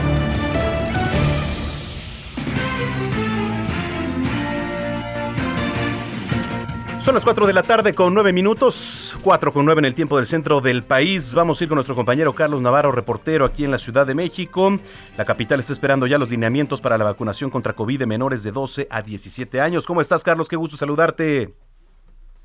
Son 7.07 7.15
las 7.15 7.23
4 7.23 7.47
de 7.47 7.53
la 7.53 7.63
tarde 7.63 7.93
con 7.93 8.13
9 8.13 8.33
minutos, 8.33 9.17
4 9.23 9.53
con 9.53 9.63
9 9.63 9.79
en 9.79 9.85
el 9.85 9.95
tiempo 9.95 10.17
del 10.17 10.25
centro 10.25 10.59
del 10.59 10.83
país. 10.83 11.33
Vamos 11.33 11.61
a 11.61 11.63
ir 11.63 11.69
con 11.69 11.77
nuestro 11.77 11.95
compañero 11.95 12.33
Carlos 12.33 12.59
Navarro, 12.59 12.91
reportero 12.91 13.45
aquí 13.45 13.63
en 13.63 13.71
la 13.71 13.77
Ciudad 13.77 14.05
de 14.05 14.13
México. 14.13 14.77
La 15.15 15.23
capital 15.23 15.61
está 15.61 15.71
esperando 15.71 16.05
ya 16.05 16.17
los 16.17 16.29
lineamientos 16.29 16.81
para 16.81 16.97
la 16.97 17.05
vacunación 17.05 17.49
contra 17.49 17.71
COVID 17.71 17.99
de 17.99 18.07
menores 18.07 18.43
de 18.43 18.51
12 18.51 18.89
a 18.91 19.01
17 19.01 19.61
años. 19.61 19.85
¿Cómo 19.85 20.01
estás, 20.01 20.21
Carlos? 20.21 20.49
Qué 20.49 20.57
gusto 20.57 20.75
saludarte. 20.75 21.53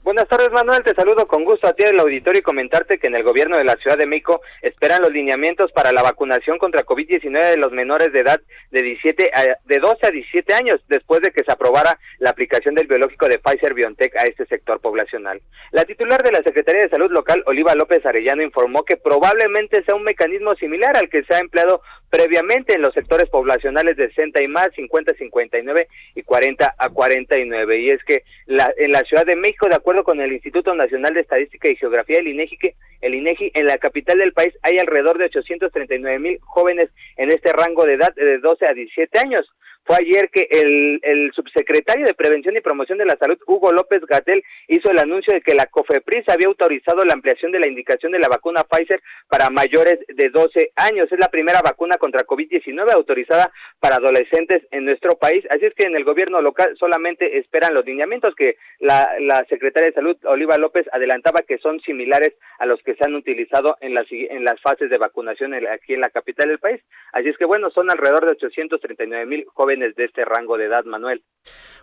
Buenas 0.04 0.26
tardes, 0.26 0.50
Manuel. 0.50 0.82
Te 0.82 0.96
saludo 0.96 1.28
con 1.28 1.44
gusto 1.44 1.68
a 1.68 1.74
ti 1.74 1.84
del 1.84 2.00
auditorio 2.00 2.40
y 2.40 2.42
comentarte 2.42 2.98
que 2.98 3.06
en 3.06 3.14
el 3.14 3.22
gobierno 3.22 3.56
de 3.56 3.62
la 3.62 3.76
Ciudad 3.76 3.96
de 3.96 4.06
México 4.06 4.40
esperan 4.60 5.00
los 5.00 5.12
lineamientos 5.12 5.70
para 5.70 5.92
la 5.92 6.02
vacunación 6.02 6.58
contra 6.58 6.84
COVID-19 6.84 7.50
de 7.50 7.56
los 7.56 7.70
menores 7.70 8.12
de 8.12 8.18
edad 8.18 8.40
de 8.72 8.82
17 8.82 9.30
de 9.64 9.78
12 9.78 10.04
a 10.04 10.10
17 10.10 10.54
años 10.54 10.80
después 10.88 11.20
de 11.20 11.30
que 11.30 11.44
se 11.44 11.52
aprobara 11.52 12.00
la 12.18 12.30
aplicación 12.30 12.74
del 12.74 12.88
biológico 12.88 13.28
de 13.28 13.38
Pfizer 13.38 13.74
BioNTech 13.74 14.16
a 14.16 14.24
este 14.24 14.44
sector 14.46 14.80
poblacional. 14.80 15.40
La 15.70 15.84
titular 15.84 16.20
de 16.24 16.32
la 16.32 16.42
Secretaría 16.42 16.82
de 16.82 16.88
Salud 16.88 17.12
local, 17.12 17.44
Oliva 17.46 17.76
López 17.76 18.04
Arellano, 18.04 18.42
informó 18.42 18.82
que 18.82 18.96
probablemente 18.96 19.84
sea 19.84 19.94
un 19.94 20.02
mecanismo 20.02 20.56
similar 20.56 20.96
al 20.96 21.10
que 21.10 21.22
se 21.22 21.34
ha 21.34 21.38
empleado 21.38 21.80
previamente 22.12 22.74
en 22.74 22.82
los 22.82 22.92
sectores 22.92 23.30
poblacionales 23.30 23.96
de 23.96 24.08
60 24.08 24.42
y 24.42 24.46
más, 24.46 24.68
50 24.76 25.14
59 25.14 25.88
y 26.14 26.22
40 26.22 26.74
a 26.76 26.88
49. 26.90 27.80
Y 27.80 27.88
es 27.88 28.04
que 28.04 28.22
la, 28.44 28.70
en 28.76 28.92
la 28.92 29.00
Ciudad 29.00 29.24
de 29.24 29.34
México, 29.34 29.66
de 29.66 29.76
acuerdo 29.76 30.04
con 30.04 30.20
el 30.20 30.30
Instituto 30.30 30.74
Nacional 30.74 31.14
de 31.14 31.22
Estadística 31.22 31.70
y 31.70 31.76
Geografía, 31.76 32.18
el 32.18 32.28
INEGI, 32.28 32.58
el 33.00 33.14
INEGI 33.14 33.52
en 33.54 33.64
la 33.64 33.78
capital 33.78 34.18
del 34.18 34.34
país 34.34 34.52
hay 34.60 34.76
alrededor 34.76 35.16
de 35.16 35.24
839 35.24 36.18
mil 36.18 36.38
jóvenes 36.42 36.90
en 37.16 37.30
este 37.30 37.50
rango 37.50 37.86
de 37.86 37.94
edad 37.94 38.14
de 38.14 38.38
12 38.40 38.66
a 38.66 38.74
17 38.74 39.18
años 39.18 39.50
fue 39.84 39.96
ayer 39.96 40.30
que 40.30 40.46
el, 40.50 41.00
el 41.02 41.32
subsecretario 41.32 42.06
de 42.06 42.14
Prevención 42.14 42.56
y 42.56 42.60
Promoción 42.60 42.98
de 42.98 43.04
la 43.04 43.16
Salud, 43.16 43.38
Hugo 43.46 43.72
López 43.72 44.02
Gatel, 44.06 44.44
hizo 44.68 44.90
el 44.90 44.98
anuncio 44.98 45.34
de 45.34 45.40
que 45.40 45.54
la 45.54 45.66
COFEPRIS 45.66 46.28
había 46.28 46.46
autorizado 46.46 47.02
la 47.04 47.14
ampliación 47.14 47.50
de 47.50 47.58
la 47.58 47.68
indicación 47.68 48.12
de 48.12 48.20
la 48.20 48.28
vacuna 48.28 48.62
Pfizer 48.64 49.02
para 49.28 49.50
mayores 49.50 49.98
de 50.08 50.28
12 50.28 50.72
años. 50.76 51.10
Es 51.10 51.18
la 51.18 51.28
primera 51.28 51.60
vacuna 51.62 51.96
contra 51.98 52.24
COVID-19 52.24 52.92
autorizada 52.92 53.50
para 53.80 53.96
adolescentes 53.96 54.62
en 54.70 54.84
nuestro 54.84 55.16
país. 55.16 55.44
Así 55.50 55.66
es 55.66 55.74
que 55.74 55.84
en 55.84 55.96
el 55.96 56.04
gobierno 56.04 56.40
local 56.40 56.76
solamente 56.78 57.38
esperan 57.38 57.74
los 57.74 57.84
lineamientos 57.84 58.34
que 58.36 58.56
la, 58.78 59.08
la 59.20 59.44
secretaria 59.48 59.88
de 59.88 59.94
Salud, 59.94 60.16
Oliva 60.24 60.58
López, 60.58 60.86
adelantaba 60.92 61.40
que 61.46 61.58
son 61.58 61.80
similares 61.80 62.34
a 62.58 62.66
los 62.66 62.80
que 62.82 62.94
se 62.94 63.04
han 63.04 63.14
utilizado 63.14 63.76
en 63.80 63.94
las, 63.94 64.06
en 64.10 64.44
las 64.44 64.60
fases 64.60 64.90
de 64.90 64.98
vacunación 64.98 65.54
aquí 65.54 65.94
en 65.94 66.00
la 66.00 66.10
capital 66.10 66.48
del 66.48 66.60
país. 66.60 66.80
Así 67.12 67.28
es 67.28 67.36
que 67.36 67.44
bueno, 67.44 67.70
son 67.70 67.90
alrededor 67.90 68.26
de 68.26 68.32
839 68.32 69.26
mil 69.26 69.44
jóvenes 69.54 69.71
de 69.80 70.04
este 70.04 70.24
rango 70.24 70.56
de 70.56 70.66
edad, 70.66 70.84
Manuel. 70.84 71.24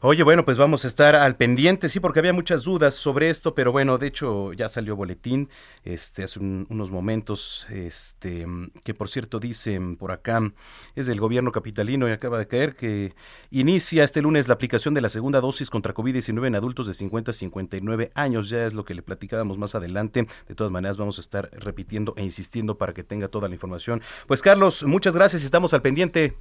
Oye, 0.01 0.23
bueno, 0.23 0.45
pues 0.45 0.57
vamos 0.57 0.85
a 0.85 0.87
estar 0.87 1.13
al 1.15 1.35
pendiente, 1.35 1.89
sí, 1.89 1.99
porque 1.99 2.19
había 2.19 2.31
muchas 2.31 2.63
dudas 2.63 2.95
sobre 2.95 3.29
esto, 3.29 3.53
pero 3.53 3.73
bueno, 3.73 3.97
de 3.97 4.07
hecho 4.07 4.53
ya 4.53 4.69
salió 4.69 4.95
boletín 4.95 5.49
este, 5.83 6.23
hace 6.23 6.39
unos 6.39 6.89
momentos, 6.89 7.67
este, 7.69 8.45
que 8.85 8.93
por 8.93 9.09
cierto 9.09 9.41
dicen 9.41 9.97
por 9.97 10.13
acá, 10.13 10.39
es 10.95 11.07
del 11.07 11.19
gobierno 11.19 11.51
capitalino 11.51 12.07
y 12.07 12.13
acaba 12.13 12.39
de 12.39 12.47
caer 12.47 12.75
que 12.75 13.13
inicia 13.51 14.05
este 14.05 14.21
lunes 14.21 14.47
la 14.47 14.53
aplicación 14.53 14.93
de 14.93 15.01
la 15.01 15.09
segunda 15.09 15.41
dosis 15.41 15.69
contra 15.69 15.93
COVID-19 15.93 16.47
en 16.47 16.55
adultos 16.55 16.87
de 16.87 16.93
50 16.93 17.31
a 17.31 17.33
59 17.33 18.11
años, 18.15 18.49
ya 18.49 18.65
es 18.65 18.73
lo 18.73 18.85
que 18.85 18.93
le 18.93 19.01
platicábamos 19.01 19.57
más 19.57 19.75
adelante, 19.75 20.27
de 20.47 20.55
todas 20.55 20.71
maneras 20.71 20.95
vamos 20.95 21.17
a 21.17 21.21
estar 21.21 21.49
repitiendo 21.51 22.13
e 22.15 22.23
insistiendo 22.23 22.77
para 22.77 22.93
que 22.93 23.03
tenga 23.03 23.27
toda 23.27 23.49
la 23.49 23.55
información. 23.55 24.01
Pues 24.27 24.41
Carlos, 24.41 24.85
muchas 24.85 25.13
gracias 25.13 25.41
y 25.41 25.45
estamos 25.45 25.73
al 25.73 25.81
pendiente. 25.81 26.37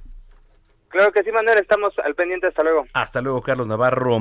Claro 0.89 1.11
que 1.11 1.23
sí, 1.23 1.31
Manuel, 1.31 1.59
estamos 1.59 1.93
al 1.99 2.15
pendiente, 2.15 2.47
hasta 2.47 2.63
luego. 2.63 2.85
Hasta 2.93 3.21
luego, 3.21 3.41
Carlos 3.41 3.67
Navarro. 3.67 4.17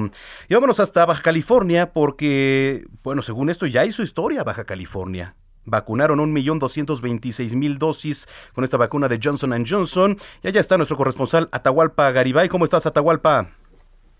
Y 0.48 0.54
vámonos 0.54 0.80
hasta 0.80 1.06
Baja 1.06 1.22
California 1.22 1.92
porque, 1.92 2.84
bueno, 3.02 3.22
según 3.22 3.48
esto 3.48 3.66
ya 3.66 3.84
hizo 3.84 4.02
historia 4.02 4.44
Baja 4.44 4.64
California. 4.64 5.34
Vacunaron 5.64 6.20
un 6.20 6.32
millón 6.32 6.58
doscientos 6.58 7.02
veintiséis 7.02 7.54
mil 7.54 7.78
dosis 7.78 8.26
con 8.54 8.64
esta 8.64 8.76
vacuna 8.76 9.08
de 9.08 9.18
Johnson 9.22 9.64
Johnson. 9.66 10.16
Y 10.42 10.48
allá 10.48 10.60
está 10.60 10.76
nuestro 10.76 10.96
corresponsal 10.96 11.48
Atahualpa 11.52 12.10
Garibay. 12.10 12.48
¿Cómo 12.48 12.64
estás, 12.64 12.86
Atahualpa? 12.86 13.48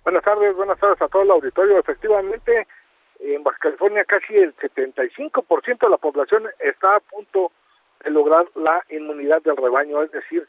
Buenas 0.04 0.24
tardes, 0.24 0.54
buenas 0.54 0.78
tardes 0.78 1.00
a 1.02 1.08
todo 1.08 1.22
el 1.22 1.30
auditorio. 1.30 1.78
Efectivamente, 1.78 2.66
en 3.20 3.42
Baja 3.42 3.58
California 3.60 4.04
casi 4.04 4.34
el 4.36 4.54
75% 4.56 5.78
de 5.78 5.90
la 5.90 5.98
población 5.98 6.44
está 6.60 6.96
a 6.96 7.00
punto 7.00 7.52
de 8.04 8.10
lograr 8.10 8.46
la 8.54 8.82
inmunidad 8.90 9.42
del 9.42 9.56
rebaño, 9.56 10.02
es 10.02 10.10
decir, 10.12 10.46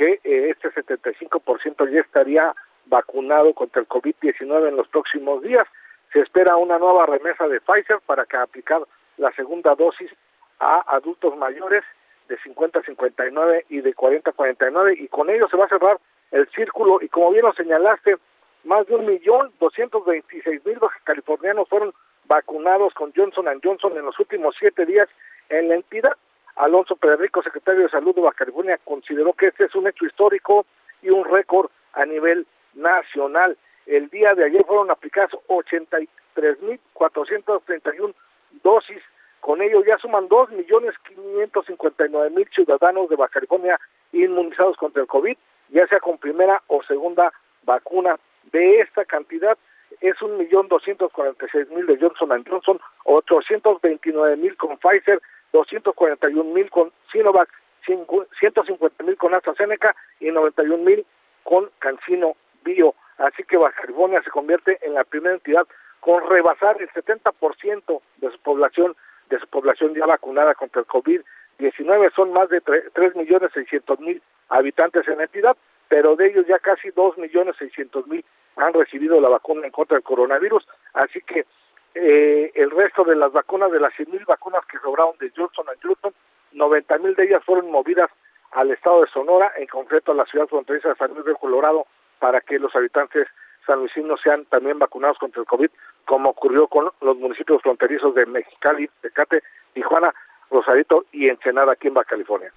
que 0.00 0.18
eh, 0.24 0.48
este 0.48 0.70
75% 0.70 1.90
ya 1.90 2.00
estaría 2.00 2.54
vacunado 2.86 3.52
contra 3.52 3.82
el 3.82 3.88
COVID-19 3.88 4.68
en 4.68 4.76
los 4.76 4.88
próximos 4.88 5.42
días. 5.42 5.66
Se 6.10 6.20
espera 6.20 6.56
una 6.56 6.78
nueva 6.78 7.04
remesa 7.04 7.46
de 7.46 7.60
Pfizer 7.60 7.98
para 8.06 8.24
que 8.24 8.38
aplicar 8.38 8.80
la 9.18 9.30
segunda 9.32 9.74
dosis 9.74 10.10
a 10.58 10.96
adultos 10.96 11.36
mayores 11.36 11.84
de 12.30 12.38
50 12.38 12.78
a 12.78 12.82
59 12.82 13.66
y 13.68 13.82
de 13.82 13.92
40 13.92 14.30
a 14.30 14.32
49 14.32 14.94
y 14.98 15.08
con 15.08 15.28
ello 15.28 15.46
se 15.50 15.58
va 15.58 15.66
a 15.66 15.68
cerrar 15.68 15.98
el 16.30 16.48
círculo. 16.52 17.02
Y 17.02 17.10
como 17.10 17.32
bien 17.32 17.44
lo 17.44 17.52
señalaste, 17.52 18.16
más 18.64 18.86
de 18.86 18.94
un 18.94 19.04
millón 19.04 19.52
doscientos 19.60 20.06
veintiséis 20.06 20.64
mil 20.64 20.78
californianos 21.04 21.68
fueron 21.68 21.92
vacunados 22.24 22.94
con 22.94 23.12
Johnson 23.14 23.44
Johnson 23.62 23.98
en 23.98 24.06
los 24.06 24.18
últimos 24.18 24.56
siete 24.58 24.86
días 24.86 25.10
en 25.50 25.68
la 25.68 25.74
entidad 25.74 26.16
Alonso 26.56 26.96
Pedrico, 26.96 27.42
secretario 27.42 27.82
de 27.82 27.88
Salud 27.88 28.14
de 28.14 28.20
Baja 28.20 28.36
California, 28.38 28.78
consideró 28.84 29.32
que 29.32 29.46
este 29.48 29.64
es 29.64 29.74
un 29.74 29.88
hecho 29.88 30.06
histórico 30.06 30.66
y 31.02 31.10
un 31.10 31.24
récord 31.24 31.68
a 31.92 32.04
nivel 32.04 32.46
nacional. 32.74 33.56
El 33.86 34.10
día 34.10 34.34
de 34.34 34.44
ayer 34.44 34.62
fueron 34.66 34.90
aplicadas 34.90 35.30
83.431 35.48 38.14
dosis. 38.62 39.02
Con 39.40 39.62
ello 39.62 39.82
ya 39.86 39.96
suman 39.98 40.28
2.559.000 40.28 42.54
ciudadanos 42.54 43.08
de 43.08 43.16
Baja 43.16 43.32
California 43.34 43.78
inmunizados 44.12 44.76
contra 44.76 45.02
el 45.02 45.08
COVID, 45.08 45.36
ya 45.70 45.86
sea 45.86 46.00
con 46.00 46.18
primera 46.18 46.62
o 46.66 46.82
segunda 46.82 47.32
vacuna. 47.62 48.18
De 48.52 48.80
esta 48.80 49.04
cantidad 49.04 49.56
es 50.00 50.16
1.246.000 50.16 51.86
de 51.86 51.98
Johnson 51.98 52.44
Johnson, 52.48 52.80
829.000 53.04 54.56
con 54.56 54.76
Pfizer, 54.78 55.20
241 55.52 56.52
mil 56.52 56.70
con 56.70 56.92
Sinovac, 57.12 57.48
150 57.84 59.04
mil 59.04 59.16
con 59.16 59.34
AstraZeneca 59.34 59.94
y 60.20 60.30
91 60.30 60.84
mil 60.84 61.06
con 61.42 61.70
Cancino 61.78 62.36
Bio. 62.62 62.94
Así 63.18 63.44
que 63.44 63.56
Baja 63.56 63.82
se 64.24 64.30
convierte 64.30 64.78
en 64.82 64.94
la 64.94 65.04
primera 65.04 65.34
entidad 65.34 65.66
con 66.00 66.26
rebasar 66.28 66.80
el 66.80 66.88
70% 66.90 68.00
de 68.16 68.30
su 68.30 68.38
población, 68.38 68.96
de 69.28 69.38
su 69.38 69.46
población 69.46 69.94
ya 69.94 70.06
vacunada 70.06 70.54
contra 70.54 70.80
el 70.80 70.86
COVID-19. 70.86 72.14
Son 72.14 72.32
más 72.32 72.48
de 72.48 72.60
3 72.60 73.16
millones 73.16 73.50
600 73.52 74.00
mil 74.00 74.22
habitantes 74.48 75.06
en 75.08 75.18
la 75.18 75.24
entidad, 75.24 75.56
pero 75.88 76.16
de 76.16 76.28
ellos 76.28 76.46
ya 76.46 76.58
casi 76.58 76.90
2 76.90 77.18
millones 77.18 77.56
600 77.58 78.06
mil 78.06 78.24
han 78.56 78.72
recibido 78.72 79.20
la 79.20 79.28
vacuna 79.28 79.66
en 79.66 79.72
contra 79.72 79.96
del 79.96 80.04
coronavirus. 80.04 80.66
Así 80.94 81.20
que 81.20 81.46
eh, 81.94 82.52
el 82.54 82.70
resto 82.70 83.04
de 83.04 83.16
las 83.16 83.32
vacunas, 83.32 83.72
de 83.72 83.80
las 83.80 83.92
100.000 83.94 84.24
vacunas 84.26 84.64
que 84.66 84.78
sobraron 84.78 85.16
de 85.18 85.32
Johnson 85.36 85.66
Johnson, 85.82 86.14
90.000 86.52 87.16
de 87.16 87.24
ellas 87.24 87.44
fueron 87.44 87.70
movidas 87.70 88.10
al 88.52 88.70
estado 88.70 89.02
de 89.02 89.10
Sonora, 89.10 89.52
en 89.56 89.66
concreto 89.66 90.12
a 90.12 90.14
la 90.14 90.24
ciudad 90.26 90.46
fronteriza 90.48 90.88
de 90.88 90.96
San 90.96 91.12
Luis 91.14 91.24
de 91.24 91.34
Colorado, 91.34 91.86
para 92.18 92.40
que 92.40 92.58
los 92.58 92.74
habitantes 92.74 93.28
sanluisinos 93.66 94.20
sean 94.22 94.44
también 94.46 94.78
vacunados 94.78 95.18
contra 95.18 95.40
el 95.40 95.46
COVID, 95.46 95.70
como 96.04 96.30
ocurrió 96.30 96.66
con 96.66 96.90
los 97.00 97.16
municipios 97.16 97.62
fronterizos 97.62 98.14
de 98.14 98.26
Mexicali, 98.26 98.90
Tecate, 99.00 99.42
Tijuana, 99.74 100.12
Rosarito 100.50 101.04
y 101.12 101.28
Ensenada 101.28 101.72
aquí 101.72 101.88
en 101.88 101.94
Baja 101.94 102.10
California. 102.10 102.52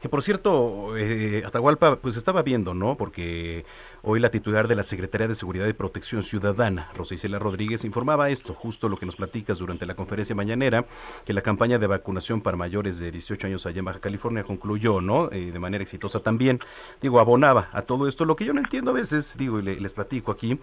Que 0.00 0.08
por 0.08 0.22
cierto, 0.22 0.96
eh, 0.96 1.42
Atahualpa, 1.46 1.96
pues 1.96 2.16
estaba 2.16 2.42
viendo, 2.42 2.74
¿no? 2.74 2.96
Porque 2.96 3.64
hoy 4.02 4.20
la 4.20 4.30
titular 4.30 4.68
de 4.68 4.74
la 4.74 4.82
Secretaría 4.82 5.28
de 5.28 5.34
Seguridad 5.34 5.66
y 5.66 5.72
Protección 5.72 6.22
Ciudadana, 6.22 6.90
Rosa 6.94 7.14
Isela 7.14 7.38
Rodríguez, 7.38 7.84
informaba 7.84 8.30
esto, 8.30 8.54
justo 8.54 8.88
lo 8.88 8.96
que 8.96 9.06
nos 9.06 9.16
platicas 9.16 9.58
durante 9.58 9.86
la 9.86 9.94
conferencia 9.94 10.34
mañanera, 10.34 10.86
que 11.24 11.32
la 11.32 11.42
campaña 11.42 11.78
de 11.78 11.86
vacunación 11.86 12.40
para 12.40 12.56
mayores 12.56 12.98
de 12.98 13.10
18 13.10 13.46
años 13.46 13.66
allá 13.66 13.78
en 13.78 13.84
Baja 13.84 14.00
California 14.00 14.44
concluyó, 14.44 15.00
¿no? 15.00 15.30
Eh, 15.32 15.50
de 15.52 15.58
manera 15.58 15.82
exitosa 15.82 16.20
también. 16.20 16.60
Digo, 17.00 17.20
abonaba 17.20 17.68
a 17.72 17.82
todo 17.82 18.08
esto. 18.08 18.24
Lo 18.24 18.36
que 18.36 18.44
yo 18.44 18.52
no 18.52 18.60
entiendo 18.60 18.90
a 18.90 18.94
veces, 18.94 19.36
digo, 19.36 19.58
y 19.58 19.62
les 19.62 19.94
platico 19.94 20.32
aquí, 20.32 20.58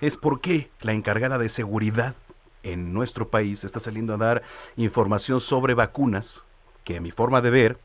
es 0.00 0.16
por 0.16 0.40
qué 0.40 0.70
la 0.80 0.92
encargada 0.92 1.38
de 1.38 1.48
seguridad 1.48 2.14
en 2.62 2.92
nuestro 2.92 3.28
país 3.28 3.64
está 3.64 3.78
saliendo 3.78 4.14
a 4.14 4.16
dar 4.16 4.42
información 4.76 5.40
sobre 5.40 5.74
vacunas 5.74 6.42
que 6.82 6.96
a 6.96 7.00
mi 7.00 7.10
forma 7.10 7.40
de 7.40 7.50
ver 7.50 7.78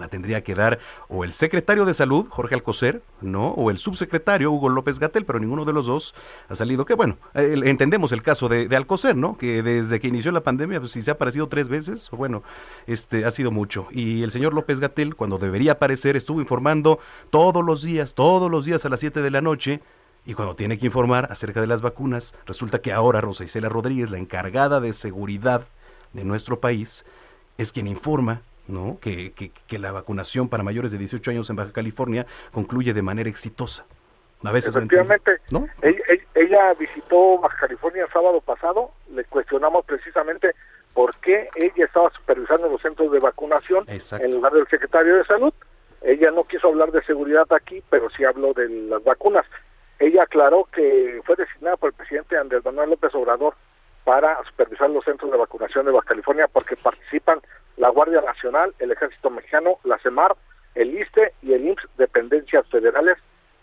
la 0.00 0.08
tendría 0.08 0.42
que 0.42 0.54
dar 0.54 0.78
o 1.08 1.24
el 1.24 1.32
secretario 1.32 1.84
de 1.84 1.94
salud, 1.94 2.26
Jorge 2.28 2.54
Alcocer, 2.54 3.02
¿no? 3.20 3.48
O 3.48 3.70
el 3.70 3.78
subsecretario, 3.78 4.50
Hugo 4.52 4.68
López 4.68 4.98
Gatel, 4.98 5.24
pero 5.24 5.38
ninguno 5.38 5.64
de 5.64 5.72
los 5.72 5.86
dos 5.86 6.14
ha 6.48 6.54
salido. 6.54 6.84
Que 6.84 6.94
bueno, 6.94 7.16
entendemos 7.34 8.12
el 8.12 8.22
caso 8.22 8.48
de, 8.48 8.74
Alcocer, 8.76 9.16
¿no? 9.16 9.36
Que 9.36 9.62
desde 9.62 10.00
que 10.00 10.08
inició 10.08 10.32
la 10.32 10.42
pandemia, 10.42 10.80
pues 10.80 10.92
si 10.92 11.02
se 11.02 11.10
ha 11.10 11.14
aparecido 11.14 11.48
tres 11.48 11.68
veces, 11.68 12.10
bueno, 12.10 12.42
este 12.86 13.24
ha 13.24 13.30
sido 13.30 13.50
mucho. 13.50 13.86
Y 13.90 14.22
el 14.22 14.30
señor 14.30 14.54
López 14.54 14.80
Gatel, 14.80 15.16
cuando 15.16 15.38
debería 15.38 15.72
aparecer, 15.72 16.16
estuvo 16.16 16.40
informando 16.40 16.98
todos 17.30 17.64
los 17.64 17.82
días, 17.82 18.14
todos 18.14 18.50
los 18.50 18.64
días 18.64 18.84
a 18.84 18.88
las 18.88 19.00
7 19.00 19.22
de 19.22 19.30
la 19.30 19.40
noche 19.40 19.80
y 20.26 20.34
cuando 20.34 20.56
tiene 20.56 20.76
que 20.76 20.86
informar 20.86 21.28
acerca 21.30 21.60
de 21.60 21.68
las 21.68 21.82
vacunas, 21.82 22.34
resulta 22.46 22.80
que 22.80 22.92
ahora 22.92 23.20
Rosa 23.20 23.44
Isela 23.44 23.68
Rodríguez, 23.68 24.10
la 24.10 24.18
encargada 24.18 24.80
de 24.80 24.92
seguridad 24.92 25.68
de 26.12 26.24
nuestro 26.24 26.60
país, 26.60 27.04
es 27.58 27.72
quien 27.72 27.86
informa 27.86 28.42
¿no? 28.68 28.98
Que, 29.00 29.32
que, 29.32 29.78
la 29.78 29.92
vacunación 29.92 30.48
para 30.48 30.62
mayores 30.62 30.90
de 30.92 30.98
18 30.98 31.30
años 31.30 31.50
en 31.50 31.56
Baja 31.56 31.72
California 31.72 32.26
concluye 32.52 32.94
de 32.94 33.02
manera 33.02 33.28
exitosa. 33.28 33.84
A 34.44 34.52
veces 34.52 34.74
Efectivamente, 34.74 35.40
¿no? 35.50 35.66
ella, 35.82 36.02
ella, 36.34 36.74
visitó 36.74 37.38
Baja 37.38 37.56
California 37.58 38.04
el 38.04 38.12
sábado 38.12 38.40
pasado, 38.40 38.90
le 39.12 39.24
cuestionamos 39.24 39.84
precisamente 39.84 40.54
por 40.96 41.14
qué 41.16 41.48
ella 41.56 41.84
estaba 41.84 42.10
supervisando 42.10 42.68
los 42.68 42.80
centros 42.80 43.12
de 43.12 43.18
vacunación 43.18 43.84
en 43.88 44.32
lugar 44.32 44.52
del 44.52 44.66
secretario 44.68 45.16
de 45.16 45.24
Salud. 45.24 45.52
Ella 46.02 46.30
no 46.30 46.44
quiso 46.44 46.68
hablar 46.68 46.92
de 46.92 47.02
seguridad 47.02 47.46
aquí, 47.50 47.82
pero 47.90 48.08
sí 48.10 48.24
habló 48.24 48.52
de 48.52 48.68
las 48.68 49.04
vacunas. 49.04 49.44
Ella 49.98 50.22
aclaró 50.22 50.68
que 50.72 51.20
fue 51.24 51.36
designada 51.36 51.76
por 51.76 51.90
el 51.90 51.94
presidente 51.94 52.36
Andrés 52.36 52.64
Manuel 52.64 52.90
López 52.90 53.14
Obrador 53.14 53.54
para 54.04 54.42
supervisar 54.44 54.88
los 54.88 55.04
centros 55.04 55.30
de 55.30 55.36
vacunación 55.36 55.84
de 55.84 55.92
Baja 55.92 56.08
California 56.08 56.48
porque 56.48 56.76
participan 56.76 57.40
la 57.76 57.90
Guardia 57.90 58.20
Nacional, 58.20 58.74
el 58.78 58.92
Ejército 58.92 59.30
Mexicano, 59.30 59.78
la 59.84 59.98
CEMAR, 59.98 60.36
el 60.74 60.98
ISTE 60.98 61.32
y 61.42 61.52
el 61.52 61.66
IMSS, 61.66 61.88
dependencias 61.96 62.66
federales 62.68 63.16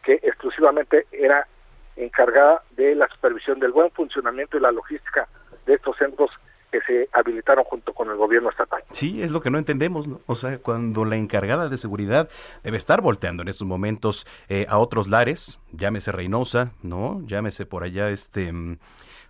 que 0.04 0.20
exclusivamente 0.24 1.08
era 1.12 1.48
encargada 1.96 2.64
de 2.72 2.96
la 2.96 3.08
supervisión 3.08 3.60
del 3.60 3.72
buen 3.72 3.92
funcionamiento 3.92 4.58
y 4.58 4.62
la 4.62 4.72
logística 4.72 5.28
de 5.66 5.76
estos 5.76 5.98
centros 5.98 6.32
que 6.72 6.82
se 6.82 7.08
habilitaron 7.14 7.64
junto 7.66 7.94
con 7.94 8.10
el 8.10 8.18
gobierno 8.18 8.50
estatal. 8.50 8.84
Sí, 8.90 9.22
es 9.22 9.30
lo 9.30 9.42
que 9.42 9.52
no 9.52 9.60
entendemos, 9.60 10.08
¿no? 10.08 10.22
O 10.26 10.34
sea, 10.34 10.58
cuando 10.58 11.06
la 11.06 11.18
encargada 11.18 11.70
de 11.70 11.78
seguridad 11.78 12.30
debe 12.64 12.78
estar 12.78 13.00
volteando 13.02 13.44
en 13.44 13.50
estos 13.50 13.68
momentos 13.68 14.26
eh, 14.50 14.66
a 14.68 14.80
otros 14.80 15.08
lares, 15.08 15.60
llámese 15.72 16.12
Reynosa, 16.12 16.72
¿no? 16.82 17.22
Llámese 17.26 17.66
por 17.66 17.84
allá 17.84 18.10
este... 18.10 18.52
Mm, 18.52 18.80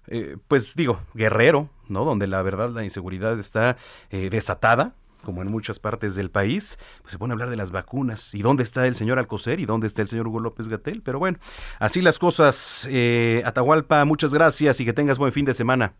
eh, 0.07 0.37
pues 0.47 0.75
digo, 0.75 0.99
Guerrero, 1.13 1.69
¿no? 1.93 2.03
Donde 2.03 2.27
la 2.27 2.41
verdad 2.41 2.69
la 2.69 2.83
inseguridad 2.83 3.39
está 3.39 3.77
eh, 4.09 4.29
desatada, 4.29 4.95
como 5.23 5.41
en 5.41 5.49
muchas 5.49 5.79
partes 5.79 6.15
del 6.15 6.29
país, 6.29 6.77
pues 7.01 7.13
se 7.13 7.17
pone 7.17 7.31
a 7.31 7.35
hablar 7.35 7.49
de 7.49 7.55
las 7.55 7.71
vacunas. 7.71 8.33
¿Y 8.35 8.41
dónde 8.41 8.63
está 8.63 8.85
el 8.87 8.95
señor 8.95 9.19
Alcocer? 9.19 9.59
¿Y 9.59 9.65
dónde 9.65 9.87
está 9.87 10.01
el 10.01 10.07
señor 10.07 10.27
Hugo 10.27 10.39
López 10.39 10.67
Gatel? 10.67 11.01
Pero 11.01 11.19
bueno, 11.19 11.39
así 11.79 12.01
las 12.01 12.19
cosas. 12.19 12.87
Eh, 12.91 13.41
Atahualpa, 13.45 14.03
muchas 14.05 14.33
gracias 14.33 14.79
y 14.81 14.85
que 14.85 14.93
tengas 14.93 15.17
buen 15.17 15.31
fin 15.31 15.45
de 15.45 15.53
semana. 15.53 15.93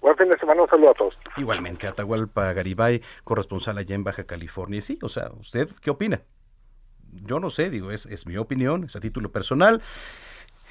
Buen 0.00 0.16
fin 0.16 0.28
de 0.28 0.38
semana, 0.38 0.62
un 0.62 0.68
saludo 0.68 0.90
a 0.90 0.94
todos. 0.94 1.14
Igualmente, 1.36 1.86
Atahualpa 1.86 2.52
Garibay, 2.52 3.02
corresponsal 3.24 3.78
allá 3.78 3.94
en 3.94 4.04
Baja 4.04 4.24
California. 4.24 4.80
sí, 4.80 4.98
o 5.02 5.08
sea, 5.08 5.30
¿usted 5.38 5.68
qué 5.80 5.90
opina? 5.90 6.22
Yo 7.24 7.40
no 7.40 7.50
sé, 7.50 7.70
digo, 7.70 7.90
es, 7.90 8.06
es 8.06 8.26
mi 8.26 8.36
opinión, 8.36 8.84
es 8.84 8.96
a 8.96 9.00
título 9.00 9.32
personal. 9.32 9.80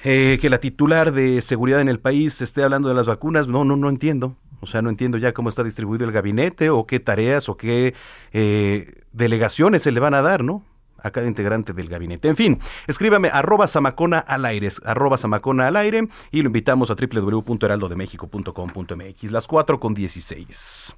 Eh, 0.04 0.38
que 0.40 0.50
la 0.50 0.58
titular 0.58 1.12
de 1.12 1.40
seguridad 1.40 1.80
en 1.80 1.88
el 1.88 1.98
país 1.98 2.40
esté 2.40 2.62
hablando 2.62 2.88
de 2.88 2.94
las 2.94 3.06
vacunas, 3.06 3.48
no, 3.48 3.64
no, 3.64 3.76
no 3.76 3.88
entiendo. 3.88 4.36
O 4.60 4.66
sea, 4.66 4.82
no 4.82 4.90
entiendo 4.90 5.18
ya 5.18 5.32
cómo 5.32 5.48
está 5.48 5.64
distribuido 5.64 6.04
el 6.04 6.12
gabinete 6.12 6.70
o 6.70 6.86
qué 6.86 7.00
tareas 7.00 7.48
o 7.48 7.56
qué 7.56 7.94
eh, 8.32 9.02
delegaciones 9.12 9.82
se 9.82 9.90
le 9.92 10.00
van 10.00 10.14
a 10.14 10.22
dar, 10.22 10.44
¿no? 10.44 10.62
a 11.02 11.10
cada 11.10 11.26
integrante 11.26 11.72
del 11.72 11.88
gabinete. 11.88 12.28
En 12.28 12.36
fin, 12.36 12.60
escríbame 12.86 13.30
arroba 13.32 13.66
samacona 13.66 14.18
al 14.18 14.44
aire, 14.44 14.68
arroba 14.84 15.16
samacona 15.16 15.66
al 15.68 15.76
aire 15.76 16.06
y 16.32 16.42
lo 16.42 16.48
invitamos 16.48 16.90
a 16.90 16.94
www.heraldodemexico.com.mx, 16.94 19.30
las 19.30 19.46
4 19.46 19.78
con 19.78 19.94
16. 19.94 20.96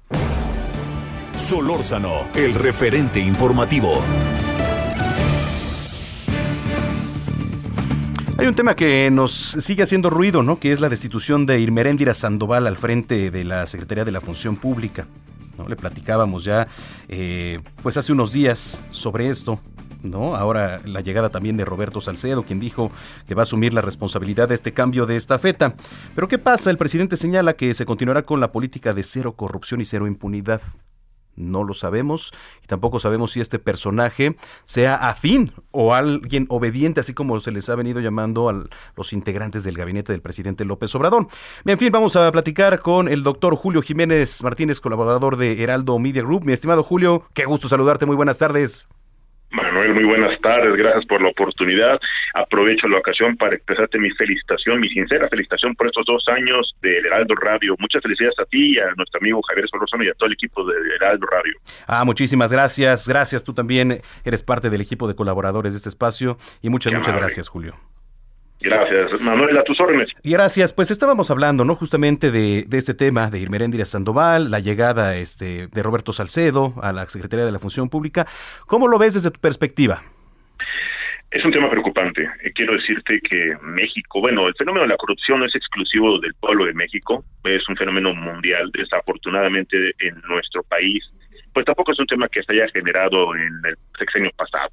Solórzano, 1.35 2.27
el 2.33 2.55
referente 2.55 3.19
informativo. 3.19 4.01
Hay 8.39 8.47
un 8.47 8.53
tema 8.53 8.73
que 8.73 9.11
nos 9.11 9.33
sigue 9.33 9.83
haciendo 9.83 10.09
ruido, 10.09 10.43
¿no? 10.43 10.61
Que 10.61 10.71
es 10.71 10.79
la 10.79 10.87
destitución 10.87 11.45
de 11.45 11.59
Irmeréndira 11.59 12.13
Sandoval 12.13 12.67
al 12.67 12.77
frente 12.77 13.31
de 13.31 13.43
la 13.43 13.67
Secretaría 13.67 14.05
de 14.05 14.13
la 14.13 14.21
Función 14.21 14.55
Pública. 14.55 15.07
¿no? 15.57 15.67
Le 15.67 15.75
platicábamos 15.75 16.45
ya, 16.45 16.65
eh, 17.09 17.59
pues 17.83 17.97
hace 17.97 18.13
unos 18.13 18.31
días 18.31 18.79
sobre 18.91 19.27
esto. 19.27 19.59
¿No? 20.03 20.37
Ahora 20.37 20.79
la 20.85 21.01
llegada 21.01 21.27
también 21.27 21.57
de 21.57 21.65
Roberto 21.65 21.99
Salcedo, 21.99 22.43
quien 22.43 22.61
dijo 22.61 22.91
que 23.27 23.35
va 23.35 23.41
a 23.41 23.43
asumir 23.43 23.73
la 23.73 23.81
responsabilidad 23.81 24.47
de 24.47 24.55
este 24.55 24.71
cambio 24.71 25.05
de 25.05 25.17
esta 25.17 25.37
feta. 25.37 25.73
Pero 26.15 26.29
¿qué 26.29 26.37
pasa? 26.37 26.69
El 26.69 26.77
presidente 26.77 27.17
señala 27.17 27.55
que 27.55 27.73
se 27.73 27.85
continuará 27.85 28.21
con 28.21 28.39
la 28.39 28.53
política 28.53 28.93
de 28.93 29.03
cero 29.03 29.33
corrupción 29.33 29.81
y 29.81 29.85
cero 29.85 30.07
impunidad 30.07 30.61
no 31.35 31.63
lo 31.63 31.73
sabemos 31.73 32.33
y 32.63 32.67
tampoco 32.67 32.99
sabemos 32.99 33.31
si 33.31 33.39
este 33.39 33.59
personaje 33.59 34.35
sea 34.65 34.95
afín 34.95 35.53
o 35.71 35.93
alguien 35.93 36.45
obediente, 36.49 36.99
así 36.99 37.13
como 37.13 37.39
se 37.39 37.51
les 37.51 37.69
ha 37.69 37.75
venido 37.75 37.99
llamando 38.01 38.49
a 38.49 38.65
los 38.95 39.13
integrantes 39.13 39.63
del 39.63 39.77
gabinete 39.77 40.11
del 40.11 40.21
presidente 40.21 40.65
López 40.65 40.93
Obrador. 40.95 41.27
En 41.65 41.77
fin, 41.77 41.91
vamos 41.91 42.15
a 42.15 42.31
platicar 42.31 42.79
con 42.79 43.07
el 43.07 43.23
doctor 43.23 43.55
Julio 43.55 43.81
Jiménez 43.81 44.43
Martínez, 44.43 44.79
colaborador 44.79 45.37
de 45.37 45.61
Heraldo 45.61 45.97
Media 45.99 46.21
Group. 46.21 46.45
Mi 46.45 46.53
estimado 46.53 46.83
Julio, 46.83 47.23
qué 47.33 47.45
gusto 47.45 47.67
saludarte, 47.67 48.05
muy 48.05 48.15
buenas 48.15 48.37
tardes. 48.37 48.89
Manuel, 49.51 49.93
muy 49.93 50.03
buenas 50.03 50.39
tardes, 50.41 50.73
gracias 50.75 51.05
por 51.05 51.21
la 51.21 51.29
oportunidad. 51.29 51.99
Aprovecho 52.33 52.87
la 52.87 52.99
ocasión 52.99 53.35
para 53.35 53.55
expresarte 53.55 53.97
mi 53.97 54.11
felicitación, 54.11 54.79
mi 54.79 54.89
sincera 54.89 55.27
felicitación 55.27 55.75
por 55.75 55.87
estos 55.87 56.05
dos 56.05 56.23
años 56.27 56.75
de 56.81 56.97
Heraldo 56.99 57.33
Radio. 57.35 57.75
Muchas 57.79 58.03
felicidades 58.03 58.37
a 58.39 58.45
ti 58.45 58.75
y 58.75 58.79
a 58.79 58.93
nuestro 58.95 59.19
amigo 59.19 59.41
Javier 59.47 59.67
Solorzano 59.69 60.03
y 60.03 60.09
a 60.09 60.13
todo 60.13 60.27
el 60.27 60.33
equipo 60.33 60.63
de 60.65 60.75
Heraldo 60.95 61.25
Radio. 61.25 61.53
Ah, 61.87 62.05
muchísimas 62.05 62.51
gracias, 62.51 63.07
gracias. 63.07 63.43
Tú 63.43 63.53
también 63.53 64.01
eres 64.23 64.43
parte 64.43 64.69
del 64.69 64.81
equipo 64.81 65.07
de 65.07 65.15
colaboradores 65.15 65.73
de 65.73 65.77
este 65.77 65.89
espacio 65.89 66.37
y 66.61 66.69
muchas, 66.69 66.93
muchas 66.93 67.15
gracias, 67.15 67.47
Julio. 67.49 67.75
Gracias, 68.61 69.21
Manuel, 69.21 69.57
a 69.57 69.63
tus 69.63 69.79
órdenes. 69.79 70.09
Gracias, 70.23 70.73
pues 70.73 70.91
estábamos 70.91 71.31
hablando, 71.31 71.63
¿no? 71.63 71.75
Justamente 71.75 72.29
de, 72.29 72.65
este 72.71 72.93
tema 72.93 73.29
de 73.29 73.39
Irmeréndira 73.39 73.85
Sandoval, 73.85 74.51
la 74.51 74.59
llegada 74.59 75.15
este, 75.15 75.67
de 75.67 75.83
Roberto 75.83 76.11
Salcedo 76.11 76.73
a 76.81 76.91
la 76.91 77.05
Secretaría 77.05 77.45
de 77.45 77.53
la 77.53 77.59
Función 77.59 77.89
Pública. 77.89 78.27
¿Cómo 78.67 78.89
lo 78.89 78.99
ves 78.99 79.13
desde 79.13 79.31
tu 79.31 79.39
perspectiva? 79.39 80.01
Es 81.31 81.45
un 81.45 81.51
tema 81.51 81.69
preocupante. 81.69 82.27
Eh, 82.43 82.51
quiero 82.53 82.75
decirte 82.75 83.21
que 83.21 83.55
México, 83.61 84.19
bueno, 84.19 84.47
el 84.47 84.55
fenómeno 84.55 84.81
de 84.81 84.89
la 84.89 84.97
corrupción 84.97 85.39
no 85.39 85.45
es 85.45 85.55
exclusivo 85.55 86.19
del 86.19 86.33
pueblo 86.33 86.65
de 86.65 86.73
México, 86.73 87.23
es 87.45 87.69
un 87.69 87.77
fenómeno 87.77 88.13
mundial. 88.13 88.71
Desafortunadamente 88.73 89.93
en 89.99 90.19
nuestro 90.27 90.63
país, 90.63 91.07
pues 91.53 91.65
tampoco 91.65 91.93
es 91.93 91.99
un 91.99 92.07
tema 92.07 92.27
que 92.27 92.43
se 92.43 92.53
haya 92.53 92.67
generado 92.73 93.35
en 93.35 93.61
el 93.63 93.75
sexenio 93.97 94.31
pasado. 94.35 94.69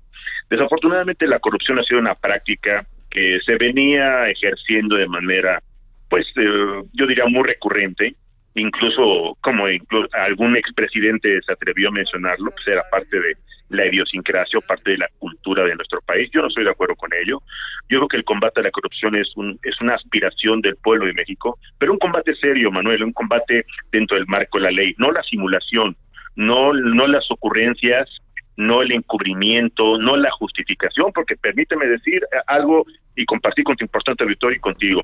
Desafortunadamente 0.50 1.26
la 1.26 1.38
corrupción 1.38 1.78
ha 1.78 1.84
sido 1.84 2.00
una 2.00 2.14
práctica 2.14 2.84
que 3.10 3.38
se 3.44 3.56
venía 3.56 4.28
ejerciendo 4.28 4.96
de 4.96 5.08
manera, 5.08 5.62
pues 6.08 6.26
eh, 6.36 6.82
yo 6.92 7.06
diría 7.06 7.26
muy 7.26 7.44
recurrente, 7.44 8.14
incluso 8.54 9.36
como 9.40 9.68
incluso 9.68 10.08
algún 10.12 10.56
expresidente 10.56 11.40
se 11.42 11.52
atrevió 11.52 11.88
a 11.88 11.92
mencionarlo, 11.92 12.50
pues 12.50 12.66
era 12.68 12.82
parte 12.90 13.18
de 13.18 13.36
la 13.68 13.86
idiosincrasia 13.86 14.58
o 14.58 14.62
parte 14.62 14.92
de 14.92 14.98
la 14.98 15.08
cultura 15.18 15.64
de 15.64 15.74
nuestro 15.74 16.00
país. 16.02 16.30
Yo 16.32 16.40
no 16.40 16.48
estoy 16.48 16.64
de 16.64 16.70
acuerdo 16.70 16.94
con 16.94 17.10
ello. 17.12 17.42
Yo 17.88 17.98
creo 17.98 18.08
que 18.08 18.16
el 18.18 18.24
combate 18.24 18.60
a 18.60 18.64
la 18.64 18.70
corrupción 18.70 19.16
es 19.16 19.28
un 19.36 19.58
es 19.62 19.80
una 19.80 19.94
aspiración 19.94 20.60
del 20.60 20.76
pueblo 20.76 21.06
de 21.06 21.14
México, 21.14 21.58
pero 21.78 21.92
un 21.92 21.98
combate 21.98 22.34
serio, 22.36 22.70
Manuel, 22.70 23.02
un 23.02 23.12
combate 23.12 23.64
dentro 23.90 24.16
del 24.16 24.26
marco 24.26 24.58
de 24.58 24.64
la 24.64 24.70
ley, 24.70 24.94
no 24.98 25.10
la 25.10 25.22
simulación, 25.22 25.96
no 26.36 26.72
no 26.72 27.06
las 27.06 27.28
ocurrencias 27.30 28.08
no 28.56 28.82
el 28.82 28.92
encubrimiento, 28.92 29.98
no 29.98 30.16
la 30.16 30.30
justificación, 30.30 31.12
porque 31.12 31.36
permíteme 31.36 31.86
decir 31.86 32.22
algo 32.46 32.86
y 33.14 33.24
compartir 33.24 33.64
con 33.64 33.76
tu 33.76 33.84
importante 33.84 34.24
auditorio 34.24 34.56
y 34.56 34.60
contigo. 34.60 35.02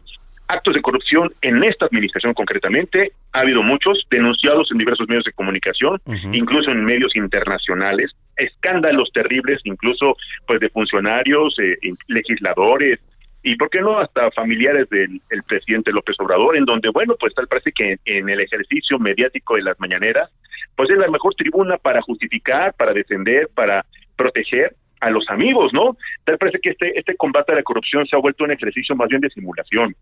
Actos 0.48 0.74
de 0.74 0.82
corrupción 0.82 1.32
en 1.40 1.62
esta 1.64 1.86
administración 1.86 2.34
concretamente, 2.34 3.12
ha 3.32 3.40
habido 3.40 3.62
muchos 3.62 4.06
denunciados 4.10 4.70
en 4.70 4.78
diversos 4.78 5.08
medios 5.08 5.24
de 5.24 5.32
comunicación, 5.32 6.00
incluso 6.32 6.70
en 6.70 6.84
medios 6.84 7.16
internacionales, 7.16 8.10
escándalos 8.36 9.10
terribles, 9.12 9.60
incluso 9.64 10.16
pues 10.46 10.60
de 10.60 10.68
funcionarios, 10.68 11.54
eh, 11.58 11.78
legisladores, 12.08 13.00
y 13.42 13.56
por 13.56 13.70
qué 13.70 13.80
no 13.80 13.98
hasta 13.98 14.30
familiares 14.30 14.88
del 14.88 15.20
presidente 15.48 15.90
López 15.90 16.16
Obrador, 16.20 16.56
en 16.56 16.64
donde, 16.64 16.90
bueno, 16.90 17.16
pues 17.18 17.34
tal 17.34 17.48
parece 17.48 17.72
que 17.72 17.98
en, 18.04 18.28
el 18.28 18.40
ejercicio 18.40 18.98
mediático 18.98 19.56
de 19.56 19.62
las 19.62 19.78
mañaneras, 19.80 20.30
pues 20.76 20.90
es 20.90 20.98
la 20.98 21.08
mejor 21.08 21.34
tribuna 21.34 21.76
para 21.78 22.02
justificar, 22.02 22.74
para 22.74 22.92
defender, 22.92 23.48
para 23.54 23.84
proteger 24.16 24.74
a 25.00 25.10
los 25.10 25.28
amigos, 25.28 25.72
¿no? 25.72 25.96
Tal 26.24 26.38
parece 26.38 26.60
que 26.60 26.70
este, 26.70 26.98
este 26.98 27.16
combate 27.16 27.52
a 27.52 27.56
la 27.56 27.62
corrupción 27.62 28.06
se 28.06 28.16
ha 28.16 28.20
vuelto 28.20 28.44
un 28.44 28.52
ejercicio 28.52 28.94
más 28.94 29.08
bien 29.08 29.20
de 29.20 29.30
simulación. 29.30 29.94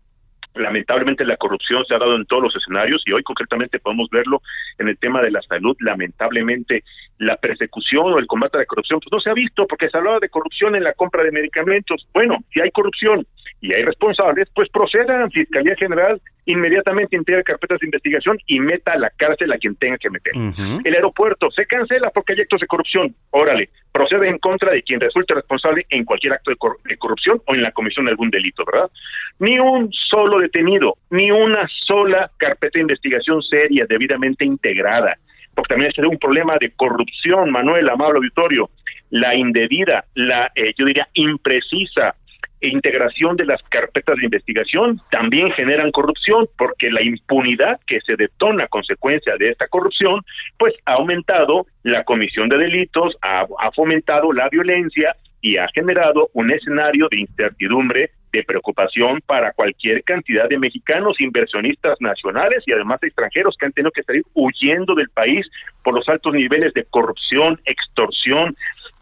Lamentablemente 0.53 1.23
la 1.23 1.37
corrupción 1.37 1.85
se 1.85 1.95
ha 1.95 1.97
dado 1.97 2.15
en 2.15 2.25
todos 2.25 2.43
los 2.43 2.55
escenarios 2.55 3.01
y 3.05 3.13
hoy 3.13 3.23
concretamente 3.23 3.79
podemos 3.79 4.09
verlo 4.11 4.41
en 4.77 4.89
el 4.89 4.97
tema 4.97 5.21
de 5.21 5.31
la 5.31 5.41
salud. 5.41 5.75
Lamentablemente 5.79 6.83
la 7.19 7.37
persecución 7.37 8.13
o 8.13 8.19
el 8.19 8.27
combate 8.27 8.57
a 8.57 8.61
la 8.61 8.65
corrupción 8.65 8.99
pues 8.99 9.11
no 9.11 9.19
se 9.21 9.29
ha 9.29 9.33
visto 9.33 9.65
porque 9.65 9.89
se 9.89 9.97
hablaba 9.97 10.19
de 10.19 10.29
corrupción 10.29 10.75
en 10.75 10.83
la 10.83 10.93
compra 10.93 11.23
de 11.23 11.31
medicamentos. 11.31 12.05
Bueno, 12.13 12.37
si 12.53 12.59
hay 12.61 12.69
corrupción 12.71 13.25
y 13.61 13.73
hay 13.75 13.83
responsables, 13.83 14.49
pues 14.55 14.69
procedan, 14.69 15.29
Fiscalía 15.29 15.75
General 15.75 16.19
inmediatamente 16.45 17.15
integre 17.15 17.43
carpetas 17.43 17.79
de 17.79 17.85
investigación 17.85 18.37
y 18.47 18.59
meta 18.59 18.93
a 18.93 18.97
la 18.97 19.11
cárcel 19.11 19.53
a 19.53 19.57
quien 19.57 19.75
tenga 19.75 19.99
que 19.99 20.09
meter. 20.09 20.33
El 20.83 20.95
aeropuerto 20.95 21.51
se 21.51 21.67
cancela 21.67 22.09
porque 22.09 22.33
hay 22.33 22.41
actos 22.41 22.59
de 22.59 22.67
corrupción. 22.67 23.15
Órale, 23.29 23.69
procede 23.91 24.27
en 24.27 24.39
contra 24.39 24.71
de 24.71 24.81
quien 24.81 24.99
resulte 24.99 25.35
responsable 25.35 25.85
en 25.91 26.03
cualquier 26.03 26.33
acto 26.33 26.49
de, 26.49 26.97
corrupción 26.97 27.41
o 27.45 27.53
en 27.53 27.61
la 27.61 27.71
comisión 27.71 28.05
de 28.05 28.11
algún 28.11 28.31
delito, 28.31 28.63
¿verdad? 28.65 28.89
Ni 29.37 29.59
un 29.59 29.91
solo 29.91 30.39
detenido, 30.39 30.95
ni 31.11 31.29
una 31.29 31.67
sola 31.85 32.31
carpeta 32.37 32.79
de 32.79 32.81
investigación 32.81 33.43
seria, 33.43 33.85
debidamente 33.87 34.43
integrada, 34.43 35.17
porque 35.53 35.75
también 35.75 35.91
es 35.95 36.05
un 36.05 36.17
problema 36.17 36.57
de 36.59 36.71
corrupción, 36.71 37.51
Manuel, 37.51 37.87
amable 37.89 38.17
auditorio, 38.17 38.71
la 39.11 39.35
indebida, 39.35 40.05
la, 40.15 40.51
eh, 40.55 40.73
yo 40.77 40.85
diría, 40.85 41.07
imprecisa 41.13 42.15
integración 42.61 43.35
de 43.35 43.45
las 43.45 43.61
carpetas 43.63 44.15
de 44.17 44.25
investigación 44.25 44.99
también 45.09 45.51
generan 45.51 45.91
corrupción, 45.91 46.47
porque 46.57 46.91
la 46.91 47.03
impunidad 47.03 47.79
que 47.87 47.99
se 48.01 48.15
detona 48.15 48.65
a 48.65 48.67
consecuencia 48.67 49.35
de 49.37 49.49
esta 49.49 49.67
corrupción, 49.67 50.21
pues 50.57 50.73
ha 50.85 50.93
aumentado 50.93 51.65
la 51.83 52.03
comisión 52.03 52.49
de 52.49 52.57
delitos, 52.57 53.15
ha, 53.21 53.45
ha 53.59 53.71
fomentado 53.71 54.31
la 54.33 54.47
violencia 54.49 55.15
y 55.41 55.57
ha 55.57 55.67
generado 55.73 56.29
un 56.33 56.51
escenario 56.51 57.07
de 57.09 57.21
incertidumbre, 57.21 58.11
de 58.31 58.43
preocupación 58.43 59.19
para 59.25 59.51
cualquier 59.51 60.03
cantidad 60.03 60.47
de 60.47 60.57
mexicanos, 60.57 61.19
inversionistas 61.19 61.97
nacionales 61.99 62.63
y 62.65 62.71
además 62.71 63.03
extranjeros 63.03 63.57
que 63.59 63.65
han 63.65 63.73
tenido 63.73 63.91
que 63.91 64.03
salir 64.03 64.23
huyendo 64.33 64.95
del 64.95 65.09
país 65.09 65.45
por 65.83 65.93
los 65.93 66.07
altos 66.07 66.33
niveles 66.33 66.73
de 66.73 66.85
corrupción, 66.85 67.59
extorsión, 67.65 68.55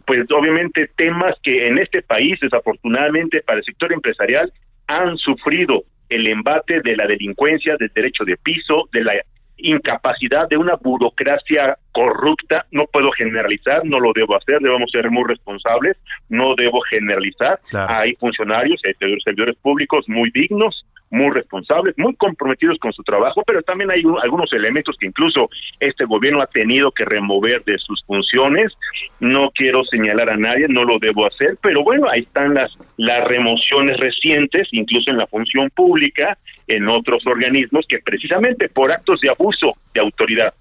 pues 0.09 0.25
obviamente 0.31 0.89
temas 0.97 1.35
que 1.43 1.67
en 1.67 1.77
este 1.77 2.01
país, 2.01 2.39
desafortunadamente 2.41 3.43
para 3.43 3.59
el 3.59 3.63
sector 3.63 3.93
empresarial, 3.93 4.51
han 4.87 5.15
sufrido 5.17 5.83
el 6.09 6.25
embate 6.25 6.81
de 6.81 6.95
la 6.95 7.05
delincuencia, 7.05 7.75
del 7.77 7.91
derecho 7.93 8.23
de 8.25 8.35
piso, 8.37 8.89
de 8.91 9.03
la 9.03 9.13
incapacidad 9.57 10.49
de 10.49 10.57
una 10.57 10.77
burocracia 10.77 11.77
corrupta, 11.91 12.65
no 12.71 12.85
puedo 12.91 13.11
generalizar, 13.11 13.85
no 13.85 13.99
lo 13.99 14.11
debo 14.15 14.35
hacer, 14.35 14.57
debemos 14.61 14.89
ser 14.89 15.11
muy 15.11 15.25
responsables, 15.27 15.95
no 16.27 16.55
debo 16.55 16.81
generalizar. 16.89 17.59
Hay 17.71 18.15
funcionarios, 18.15 18.81
hay 18.85 18.95
servidores 19.23 19.57
públicos 19.57 20.05
muy 20.07 20.31
dignos, 20.31 20.87
muy 21.11 21.31
responsables, 21.31 21.97
muy 21.97 22.15
comprometidos 22.15 22.77
con 22.79 22.93
su 22.93 23.03
trabajo, 23.03 23.43
pero 23.45 23.61
también 23.61 23.91
hay 23.91 24.03
algunos 24.21 24.51
elementos 24.53 24.95
que 24.99 25.07
incluso 25.07 25.49
este 25.79 26.05
gobierno 26.05 26.41
ha 26.41 26.47
tenido 26.47 26.91
que 26.91 27.05
remover 27.05 27.63
de 27.63 27.77
sus 27.79 28.03
funciones. 28.05 28.73
No 29.19 29.49
quiero 29.51 29.83
señalar 29.83 30.29
a 30.29 30.37
nadie, 30.37 30.67
no 30.69 30.83
lo 30.83 30.99
debo 30.99 31.25
hacer, 31.25 31.57
pero 31.61 31.83
bueno, 31.83 32.07
ahí 32.09 32.21
están 32.21 32.53
las, 32.53 32.71
las 32.97 33.27
remociones 33.27 33.97
recientes, 33.97 34.67
incluso 34.71 35.09
en 35.09 35.17
la 35.17 35.27
función 35.27 35.69
pública, 35.71 36.37
en 36.67 36.87
otros 36.87 37.25
organismos, 37.25 37.85
que 37.87 37.99
precisamente 37.99 38.69
por 38.69 38.91
actos 38.91 39.19
de 39.21 39.29
abuso 39.29 39.73
de 39.93 40.01
autoridad, 40.01 40.53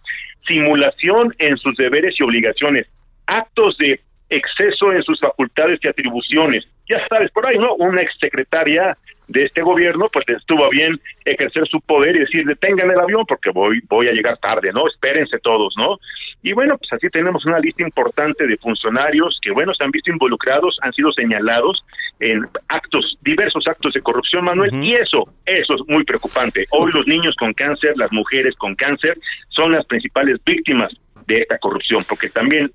simulación 0.46 1.34
en 1.38 1.56
sus 1.58 1.76
deberes 1.76 2.18
y 2.18 2.24
obligaciones, 2.24 2.86
actos 3.26 3.76
de 3.76 4.00
exceso 4.30 4.92
en 4.92 5.02
sus 5.02 5.20
facultades 5.20 5.80
y 5.82 5.88
atribuciones, 5.88 6.66
ya 6.88 7.06
sabes, 7.08 7.30
por 7.30 7.46
ahí, 7.46 7.58
¿no? 7.58 7.74
Una 7.74 8.00
exsecretaria 8.00 8.96
de 9.28 9.44
este 9.44 9.60
gobierno, 9.60 10.08
pues 10.10 10.24
estuvo 10.28 10.68
bien 10.70 10.98
ejercer 11.24 11.68
su 11.68 11.80
poder 11.82 12.16
y 12.16 12.20
decir, 12.20 12.46
detengan 12.46 12.90
el 12.90 12.98
avión 12.98 13.24
porque 13.26 13.50
voy, 13.50 13.80
voy 13.88 14.08
a 14.08 14.12
llegar 14.12 14.38
tarde, 14.38 14.72
¿no? 14.72 14.88
Espérense 14.88 15.38
todos, 15.38 15.74
¿no? 15.76 15.98
Y 16.42 16.52
bueno, 16.52 16.78
pues 16.78 16.92
así 16.92 17.08
tenemos 17.10 17.44
una 17.44 17.58
lista 17.58 17.82
importante 17.82 18.46
de 18.46 18.56
funcionarios 18.56 19.38
que, 19.42 19.50
bueno, 19.50 19.74
se 19.74 19.84
han 19.84 19.90
visto 19.90 20.10
involucrados, 20.10 20.78
han 20.82 20.92
sido 20.94 21.12
señalados 21.12 21.84
en 22.20 22.46
actos, 22.68 23.18
diversos 23.20 23.66
actos 23.66 23.92
de 23.92 24.00
corrupción, 24.00 24.44
Manuel, 24.44 24.72
y 24.82 24.94
eso, 24.94 25.28
eso 25.44 25.74
es 25.74 25.82
muy 25.88 26.04
preocupante. 26.04 26.64
Hoy 26.70 26.90
los 26.92 27.06
niños 27.06 27.34
con 27.36 27.52
cáncer, 27.52 27.94
las 27.96 28.12
mujeres 28.12 28.54
con 28.56 28.74
cáncer, 28.76 29.18
son 29.48 29.72
las 29.72 29.84
principales 29.84 30.38
víctimas 30.44 30.90
de 31.26 31.40
esta 31.42 31.58
corrupción, 31.58 32.02
porque 32.08 32.30
también 32.30 32.72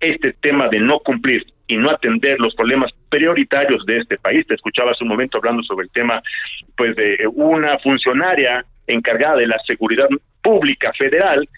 este 0.00 0.32
tema 0.34 0.68
de 0.68 0.80
no 0.80 0.98
cumplir 1.00 1.44
y 1.68 1.76
no 1.76 1.90
atender 1.90 2.38
los 2.38 2.54
problemas 2.54 2.92
prioritarios 3.08 3.84
de 3.86 3.98
este 3.98 4.18
país. 4.18 4.46
Te 4.46 4.54
escuchaba 4.54 4.92
hace 4.92 5.04
un 5.04 5.10
momento 5.10 5.38
hablando 5.38 5.62
sobre 5.62 5.84
el 5.86 5.92
tema 5.92 6.22
pues 6.76 6.94
de 6.96 7.18
una 7.32 7.78
funcionaria 7.78 8.64
encargada 8.86 9.36
de 9.36 9.46
la 9.46 9.58
seguridad 9.66 10.08
pública 10.42 10.92
federal, 10.96 11.48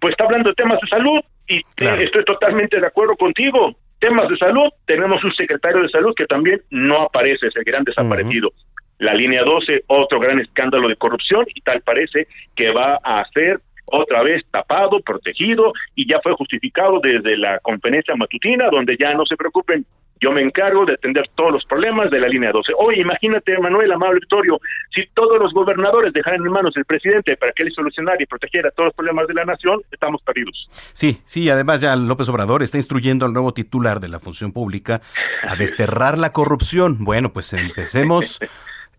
pues 0.00 0.12
está 0.12 0.24
hablando 0.24 0.50
de 0.50 0.56
temas 0.56 0.80
de 0.80 0.88
salud 0.88 1.20
y 1.46 1.62
estoy 1.78 2.24
totalmente 2.24 2.80
de 2.80 2.86
acuerdo 2.86 3.16
contigo. 3.16 3.76
Temas 4.00 4.28
de 4.28 4.36
salud, 4.36 4.68
tenemos 4.84 5.22
un 5.22 5.32
secretario 5.32 5.82
de 5.82 5.88
salud 5.88 6.12
que 6.16 6.26
también 6.26 6.60
no 6.70 7.02
aparece, 7.02 7.46
es 7.46 7.56
el 7.56 7.62
gran 7.62 7.84
desaparecido. 7.84 8.52
La 8.98 9.14
línea 9.14 9.42
12, 9.44 9.84
otro 9.86 10.18
gran 10.18 10.40
escándalo 10.40 10.88
de 10.88 10.96
corrupción 10.96 11.44
y 11.54 11.60
tal 11.60 11.82
parece 11.82 12.26
que 12.56 12.70
va 12.70 12.98
a 13.02 13.24
ser 13.32 13.60
otra 13.92 14.22
vez 14.22 14.42
tapado, 14.50 15.00
protegido 15.00 15.72
y 15.94 16.10
ya 16.10 16.20
fue 16.22 16.32
justificado 16.32 16.98
desde 17.02 17.36
la 17.36 17.58
conferencia 17.60 18.14
matutina 18.16 18.68
donde 18.70 18.96
ya 18.98 19.14
no 19.14 19.24
se 19.26 19.36
preocupen, 19.36 19.84
yo 20.22 20.30
me 20.30 20.40
encargo 20.40 20.86
de 20.86 20.94
atender 20.94 21.28
todos 21.34 21.50
los 21.50 21.64
problemas 21.64 22.08
de 22.10 22.20
la 22.20 22.28
línea 22.28 22.52
12. 22.52 22.72
Oye, 22.78 23.00
imagínate, 23.00 23.58
Manuel 23.58 23.90
Amable 23.90 24.20
Victorio, 24.20 24.60
si 24.94 25.04
todos 25.14 25.36
los 25.42 25.52
gobernadores 25.52 26.12
dejaran 26.12 26.40
en 26.40 26.52
manos 26.52 26.74
del 26.74 26.84
presidente 26.84 27.36
para 27.36 27.52
que 27.52 27.64
él 27.64 27.72
solucionara 27.74 28.16
y 28.22 28.26
protegiera 28.26 28.70
todos 28.70 28.88
los 28.88 28.94
problemas 28.94 29.26
de 29.26 29.34
la 29.34 29.44
nación, 29.44 29.80
estamos 29.90 30.22
perdidos. 30.22 30.70
Sí, 30.92 31.20
sí, 31.24 31.50
además 31.50 31.80
ya 31.80 31.96
López 31.96 32.28
Obrador 32.28 32.62
está 32.62 32.76
instruyendo 32.76 33.26
al 33.26 33.32
nuevo 33.32 33.52
titular 33.52 33.98
de 33.98 34.08
la 34.08 34.20
función 34.20 34.52
pública 34.52 35.00
a 35.42 35.56
desterrar 35.56 36.16
la 36.18 36.32
corrupción. 36.32 37.04
Bueno, 37.04 37.32
pues 37.32 37.52
empecemos 37.52 38.38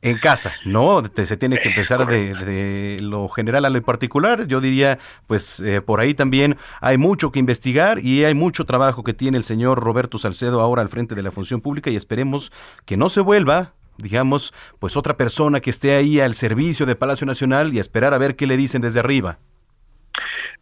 en 0.04 0.18
casa, 0.20 0.54
¿no? 0.66 1.02
Se 1.06 1.38
tiene 1.38 1.60
que 1.60 1.70
empezar 1.70 2.06
de, 2.06 3.00
lo 3.02 3.30
general 3.30 3.63
a 3.63 3.70
lo 3.70 3.82
particular. 3.82 4.48
Yo 4.48 4.60
diría, 4.60 5.00
pues 5.28 5.62
eh, 5.62 5.82
por 5.82 6.02
ahí 6.02 6.13
también 6.13 6.58
hay 6.82 6.98
mucho 6.98 7.32
que 7.32 7.39
investigar 7.39 8.00
y 8.00 8.26
hay 8.26 8.34
mucho 8.34 8.66
trabajo 8.66 9.04
que 9.04 9.13
tiene 9.13 9.38
el 9.38 9.46
señor 9.46 9.80
Roberto 9.82 10.18
Salcedo 10.18 10.60
ahora 10.60 10.82
al 10.82 10.89
frente 10.89 11.16
de 11.16 11.24
la 11.24 11.32
función 11.32 11.62
pública 11.62 11.89
y 11.89 11.96
esperemos 11.96 12.52
que 12.86 12.98
no 12.98 13.10
se 13.10 13.22
vuelva 13.22 13.74
digamos, 13.96 14.54
pues 14.80 14.98
otra 14.98 15.18
persona 15.18 15.60
que 15.60 15.70
esté 15.70 15.96
ahí 15.96 16.20
al 16.20 16.34
servicio 16.34 16.88
de 16.88 16.96
Palacio 16.96 17.28
Nacional 17.28 17.76
y 17.76 17.80
esperar 17.80 18.16
a 18.16 18.18
ver 18.18 18.36
qué 18.36 18.48
le 18.48 18.58
dicen 18.58 18.82
desde 18.82 19.00
arriba. 19.00 19.38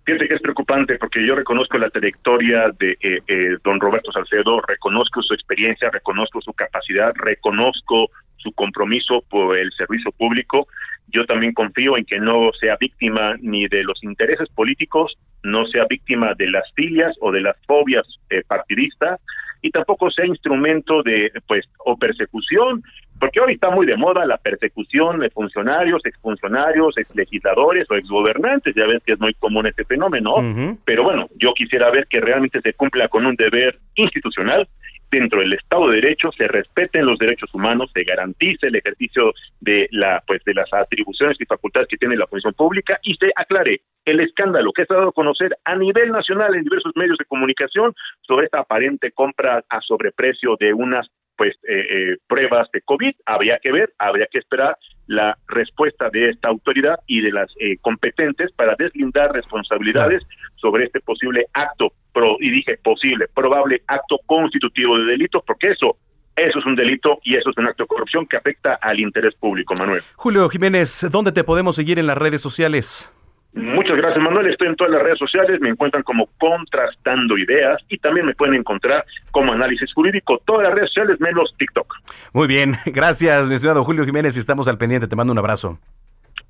Fíjate 0.03 0.27
que 0.27 0.33
es 0.33 0.41
preocupante 0.41 0.97
porque 0.97 1.25
yo 1.25 1.33
reconozco 1.33 1.77
la 1.77 1.89
trayectoria 1.89 2.71
de 2.77 2.97
eh, 2.99 3.21
eh, 3.25 3.57
don 3.63 3.79
Roberto 3.79 4.11
Salcedo, 4.11 4.59
reconozco 4.67 5.21
su 5.21 5.33
experiencia, 5.33 5.89
reconozco 5.89 6.41
su 6.41 6.51
capacidad, 6.51 7.13
reconozco 7.15 8.09
su 8.41 8.51
compromiso 8.53 9.23
por 9.29 9.57
el 9.57 9.71
servicio 9.73 10.11
público. 10.11 10.67
Yo 11.07 11.25
también 11.25 11.53
confío 11.53 11.97
en 11.97 12.05
que 12.05 12.19
no 12.19 12.51
sea 12.59 12.77
víctima 12.79 13.35
ni 13.41 13.67
de 13.67 13.83
los 13.83 14.03
intereses 14.03 14.49
políticos, 14.49 15.17
no 15.43 15.65
sea 15.65 15.85
víctima 15.89 16.33
de 16.35 16.49
las 16.49 16.71
filias 16.73 17.15
o 17.19 17.31
de 17.31 17.41
las 17.41 17.57
fobias 17.65 18.05
eh, 18.29 18.43
partidistas 18.47 19.19
y 19.61 19.69
tampoco 19.69 20.09
sea 20.09 20.25
instrumento 20.25 21.03
de 21.03 21.31
pues 21.47 21.65
o 21.85 21.95
persecución, 21.97 22.83
porque 23.19 23.39
hoy 23.39 23.53
está 23.53 23.69
muy 23.69 23.85
de 23.85 23.95
moda 23.95 24.25
la 24.25 24.37
persecución 24.37 25.19
de 25.19 25.29
funcionarios, 25.29 26.03
exfuncionarios, 26.05 26.97
exlegisladores 26.97 27.85
o 27.91 27.95
exgobernantes, 27.95 28.73
ya 28.75 28.87
ves 28.87 29.03
que 29.05 29.13
es 29.13 29.19
muy 29.19 29.33
común 29.35 29.67
este 29.67 29.85
fenómeno, 29.85 30.35
pero 30.83 31.03
bueno, 31.03 31.27
yo 31.35 31.53
quisiera 31.53 31.91
ver 31.91 32.07
que 32.07 32.19
realmente 32.19 32.61
se 32.61 32.73
cumpla 32.73 33.07
con 33.07 33.25
un 33.25 33.35
deber 33.35 33.77
institucional 33.95 34.67
dentro 35.11 35.41
del 35.41 35.53
Estado 35.53 35.89
de 35.89 35.95
Derecho 35.95 36.31
se 36.31 36.47
respeten 36.47 37.05
los 37.05 37.19
derechos 37.19 37.53
humanos, 37.53 37.91
se 37.93 38.03
garantice 38.03 38.67
el 38.67 38.75
ejercicio 38.75 39.33
de 39.59 39.87
la 39.91 40.23
pues 40.25 40.43
de 40.45 40.53
las 40.53 40.71
atribuciones 40.73 41.37
y 41.39 41.45
facultades 41.45 41.87
que 41.89 41.97
tiene 41.97 42.15
la 42.15 42.27
función 42.27 42.53
pública 42.53 42.99
y 43.03 43.15
se 43.15 43.31
aclare 43.35 43.81
el 44.05 44.19
escándalo 44.21 44.71
que 44.71 44.85
se 44.85 44.93
ha 44.93 44.97
dado 44.97 45.09
a 45.09 45.13
conocer 45.13 45.55
a 45.65 45.75
nivel 45.75 46.11
nacional 46.11 46.55
en 46.55 46.63
diversos 46.63 46.93
medios 46.95 47.17
de 47.17 47.25
comunicación 47.25 47.93
sobre 48.21 48.45
esta 48.45 48.59
aparente 48.59 49.11
compra 49.11 49.63
a 49.69 49.81
sobreprecio 49.81 50.55
de 50.59 50.73
unas 50.73 51.07
pues 51.35 51.55
eh, 51.67 51.85
eh, 51.89 52.17
pruebas 52.27 52.69
de 52.71 52.81
COVID. 52.81 53.15
Habría 53.25 53.57
que 53.61 53.71
ver, 53.71 53.93
habría 53.97 54.27
que 54.31 54.37
esperar 54.37 54.77
la 55.11 55.37
respuesta 55.47 56.09
de 56.09 56.29
esta 56.29 56.47
autoridad 56.47 56.99
y 57.05 57.19
de 57.19 57.31
las 57.31 57.49
eh, 57.59 57.77
competentes 57.81 58.49
para 58.53 58.75
deslindar 58.77 59.33
responsabilidades 59.33 60.23
sobre 60.55 60.85
este 60.85 61.01
posible 61.01 61.45
acto, 61.53 61.91
pro, 62.13 62.37
y 62.39 62.49
dije 62.49 62.77
posible, 62.81 63.27
probable 63.33 63.81
acto 63.87 64.19
constitutivo 64.25 64.97
de 64.97 65.05
delito, 65.05 65.43
porque 65.45 65.71
eso 65.71 65.97
eso 66.33 66.59
es 66.59 66.65
un 66.65 66.77
delito 66.77 67.19
y 67.23 67.35
eso 67.35 67.49
es 67.49 67.57
un 67.57 67.67
acto 67.67 67.83
de 67.83 67.87
corrupción 67.87 68.25
que 68.25 68.37
afecta 68.37 68.75
al 68.81 69.01
interés 69.01 69.35
público, 69.35 69.73
Manuel. 69.77 70.01
Julio 70.15 70.47
Jiménez, 70.47 71.05
¿dónde 71.11 71.33
te 71.33 71.43
podemos 71.43 71.75
seguir 71.75 71.99
en 71.99 72.07
las 72.07 72.17
redes 72.17 72.41
sociales? 72.41 73.11
Muchas 73.53 73.97
gracias, 73.97 74.23
Manuel. 74.23 74.47
Estoy 74.47 74.69
en 74.69 74.75
todas 74.75 74.93
las 74.93 75.01
redes 75.01 75.19
sociales. 75.19 75.59
Me 75.59 75.69
encuentran 75.69 76.03
como 76.03 76.29
Contrastando 76.37 77.37
Ideas 77.37 77.81
y 77.89 77.97
también 77.97 78.25
me 78.25 78.33
pueden 78.33 78.55
encontrar 78.55 79.05
como 79.31 79.51
Análisis 79.51 79.93
Jurídico. 79.93 80.41
Todas 80.45 80.67
las 80.67 80.75
redes 80.75 80.89
sociales 80.89 81.19
menos 81.19 81.53
TikTok. 81.57 81.93
Muy 82.33 82.47
bien. 82.47 82.75
Gracias, 82.85 83.49
mi 83.49 83.55
estimado 83.55 83.83
Julio 83.83 84.05
Jiménez. 84.05 84.37
Estamos 84.37 84.67
al 84.67 84.77
pendiente. 84.77 85.07
Te 85.07 85.15
mando 85.15 85.33
un 85.33 85.39
abrazo. 85.39 85.79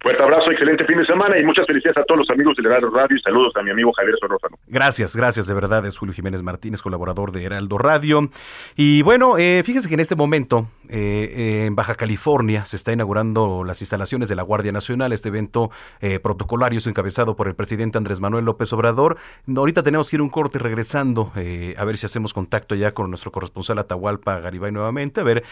Fuerte 0.01 0.23
abrazo, 0.23 0.49
excelente 0.49 0.83
fin 0.85 0.97
de 0.97 1.05
semana 1.05 1.37
y 1.37 1.43
muchas 1.43 1.67
felicidades 1.67 1.99
a 1.99 2.03
todos 2.05 2.21
los 2.21 2.29
amigos 2.31 2.57
de 2.57 2.67
Heraldo 2.67 2.89
Radio 2.89 3.15
y 3.15 3.21
saludos 3.21 3.53
a 3.55 3.61
mi 3.61 3.69
amigo 3.69 3.93
Javier 3.93 4.15
Sorrózano. 4.19 4.57
Gracias, 4.65 5.15
gracias 5.15 5.45
de 5.45 5.53
verdad. 5.53 5.85
Es 5.85 5.95
Julio 5.95 6.15
Jiménez 6.15 6.41
Martínez, 6.41 6.81
colaborador 6.81 7.31
de 7.31 7.43
Heraldo 7.43 7.77
Radio. 7.77 8.27
Y 8.75 9.03
bueno, 9.03 9.37
eh, 9.37 9.61
fíjese 9.63 9.89
que 9.89 9.93
en 9.93 9.99
este 9.99 10.15
momento 10.15 10.65
eh, 10.89 11.65
en 11.67 11.75
Baja 11.75 11.93
California 11.93 12.65
se 12.65 12.77
está 12.77 12.91
inaugurando 12.91 13.63
las 13.63 13.81
instalaciones 13.81 14.27
de 14.27 14.35
la 14.35 14.41
Guardia 14.41 14.71
Nacional. 14.71 15.13
Este 15.13 15.29
evento 15.29 15.69
eh, 15.99 16.17
protocolario 16.17 16.79
es 16.79 16.87
encabezado 16.87 17.35
por 17.35 17.47
el 17.47 17.53
presidente 17.53 17.99
Andrés 17.99 18.21
Manuel 18.21 18.45
López 18.45 18.73
Obrador. 18.73 19.17
Ahorita 19.55 19.83
tenemos 19.83 20.09
que 20.09 20.15
ir 20.15 20.23
un 20.23 20.29
corte 20.29 20.57
regresando 20.57 21.31
a 21.35 21.85
ver 21.85 21.97
si 21.97 22.07
hacemos 22.07 22.33
contacto 22.33 22.73
ya 22.73 22.95
con 22.95 23.11
nuestro 23.11 23.31
corresponsal 23.31 23.77
Atahualpa 23.77 24.39
Garibay 24.39 24.71
nuevamente, 24.71 25.21
a 25.21 25.23
ver 25.23 25.43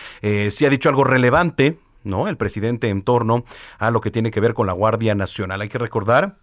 si 0.49 0.65
ha 0.65 0.69
dicho 0.69 0.89
algo 0.89 1.03
relevante 1.03 1.77
¿no? 2.03 2.27
El 2.27 2.37
presidente 2.37 2.89
en 2.89 3.01
torno 3.01 3.43
a 3.77 3.91
lo 3.91 4.01
que 4.01 4.11
tiene 4.11 4.31
que 4.31 4.39
ver 4.39 4.53
con 4.53 4.67
la 4.67 4.73
Guardia 4.73 5.15
Nacional. 5.15 5.61
Hay 5.61 5.69
que 5.69 5.77
recordar 5.77 6.37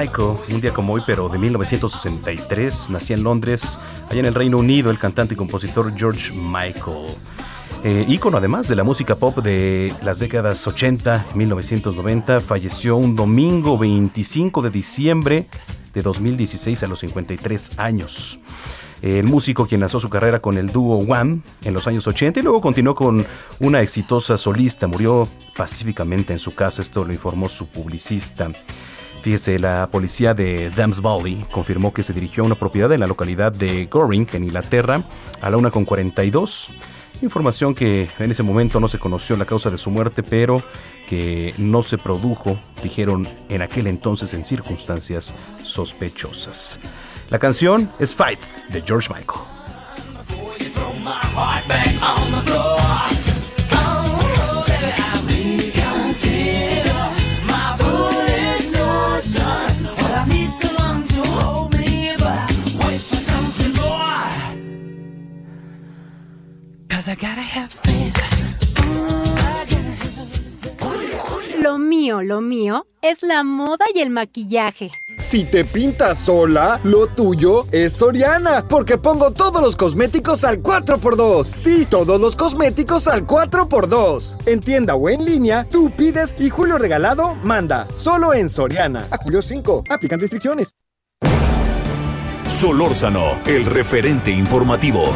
Michael, 0.00 0.38
un 0.50 0.62
día 0.62 0.72
como 0.72 0.94
hoy, 0.94 1.02
pero 1.06 1.28
de 1.28 1.36
1963, 1.36 2.88
nacía 2.88 3.16
en 3.16 3.22
Londres, 3.22 3.78
allá 4.08 4.20
en 4.20 4.24
el 4.24 4.34
Reino 4.34 4.56
Unido, 4.56 4.90
el 4.90 4.98
cantante 4.98 5.34
y 5.34 5.36
compositor 5.36 5.92
George 5.94 6.32
Michael. 6.32 7.14
Eh, 7.84 8.06
ícono 8.08 8.38
además 8.38 8.66
de 8.66 8.76
la 8.76 8.82
música 8.82 9.14
pop 9.14 9.36
de 9.40 9.92
las 10.02 10.18
décadas 10.18 10.66
80, 10.66 11.26
1990, 11.34 12.40
falleció 12.40 12.96
un 12.96 13.14
domingo 13.14 13.76
25 13.76 14.62
de 14.62 14.70
diciembre 14.70 15.46
de 15.92 16.00
2016 16.00 16.82
a 16.82 16.86
los 16.86 17.00
53 17.00 17.72
años. 17.76 18.38
El 19.02 19.26
músico 19.26 19.66
quien 19.66 19.80
lanzó 19.82 20.00
su 20.00 20.08
carrera 20.08 20.40
con 20.40 20.56
el 20.56 20.68
dúo 20.68 20.96
Wham 20.96 21.42
en 21.62 21.74
los 21.74 21.86
años 21.86 22.06
80 22.06 22.40
y 22.40 22.42
luego 22.42 22.62
continuó 22.62 22.94
con 22.94 23.26
una 23.58 23.82
exitosa 23.82 24.38
solista. 24.38 24.86
Murió 24.86 25.28
pacíficamente 25.58 26.32
en 26.32 26.38
su 26.38 26.54
casa, 26.54 26.80
esto 26.80 27.04
lo 27.04 27.12
informó 27.12 27.50
su 27.50 27.66
publicista. 27.66 28.50
Fíjese, 29.22 29.58
la 29.58 29.88
policía 29.90 30.32
de 30.32 30.70
Dams 30.70 31.02
Valley 31.02 31.44
confirmó 31.50 31.92
que 31.92 32.02
se 32.02 32.14
dirigió 32.14 32.42
a 32.42 32.46
una 32.46 32.54
propiedad 32.54 32.90
en 32.92 33.00
la 33.00 33.06
localidad 33.06 33.52
de 33.52 33.86
Goring, 33.86 34.26
en 34.32 34.44
Inglaterra, 34.44 35.04
a 35.42 35.50
la 35.50 35.56
1.42. 35.58 36.70
Información 37.22 37.74
que 37.74 38.08
en 38.18 38.30
ese 38.30 38.42
momento 38.42 38.80
no 38.80 38.88
se 38.88 38.98
conoció 38.98 39.36
la 39.36 39.44
causa 39.44 39.70
de 39.70 39.76
su 39.76 39.90
muerte, 39.90 40.22
pero 40.22 40.62
que 41.06 41.54
no 41.58 41.82
se 41.82 41.98
produjo, 41.98 42.58
dijeron 42.82 43.28
en 43.50 43.60
aquel 43.60 43.88
entonces 43.88 44.32
en 44.32 44.44
circunstancias 44.44 45.34
sospechosas. 45.62 46.80
La 47.28 47.38
canción 47.38 47.90
es 47.98 48.14
Fight 48.14 48.40
de 48.70 48.82
George 48.82 49.10
Michael. 49.12 49.40
Lo 71.60 71.78
mío, 71.78 72.22
lo 72.22 72.40
mío 72.40 72.86
es 73.02 73.22
la 73.22 73.44
moda 73.44 73.86
y 73.94 74.00
el 74.00 74.10
maquillaje. 74.10 74.90
Si 75.18 75.44
te 75.44 75.64
pintas 75.64 76.18
sola, 76.18 76.80
lo 76.82 77.06
tuyo 77.06 77.64
es 77.72 77.92
Soriana, 77.92 78.66
porque 78.68 78.96
pongo 78.96 79.30
todos 79.32 79.60
los 79.60 79.76
cosméticos 79.76 80.44
al 80.44 80.62
4x2. 80.62 81.50
Sí, 81.54 81.86
todos 81.88 82.20
los 82.20 82.36
cosméticos 82.36 83.06
al 83.06 83.26
4x2. 83.26 84.48
En 84.48 84.60
tienda 84.60 84.94
o 84.94 85.08
en 85.10 85.24
línea, 85.24 85.64
tú 85.64 85.90
pides 85.94 86.34
y 86.38 86.48
Julio 86.48 86.78
Regalado 86.78 87.34
manda. 87.42 87.86
Solo 87.96 88.32
en 88.32 88.48
Soriana. 88.48 89.06
A 89.10 89.18
Julio 89.18 89.42
5. 89.42 89.84
Aplican 89.90 90.20
restricciones. 90.20 90.74
Solórzano, 92.46 93.38
el 93.46 93.64
referente 93.64 94.30
informativo. 94.30 95.14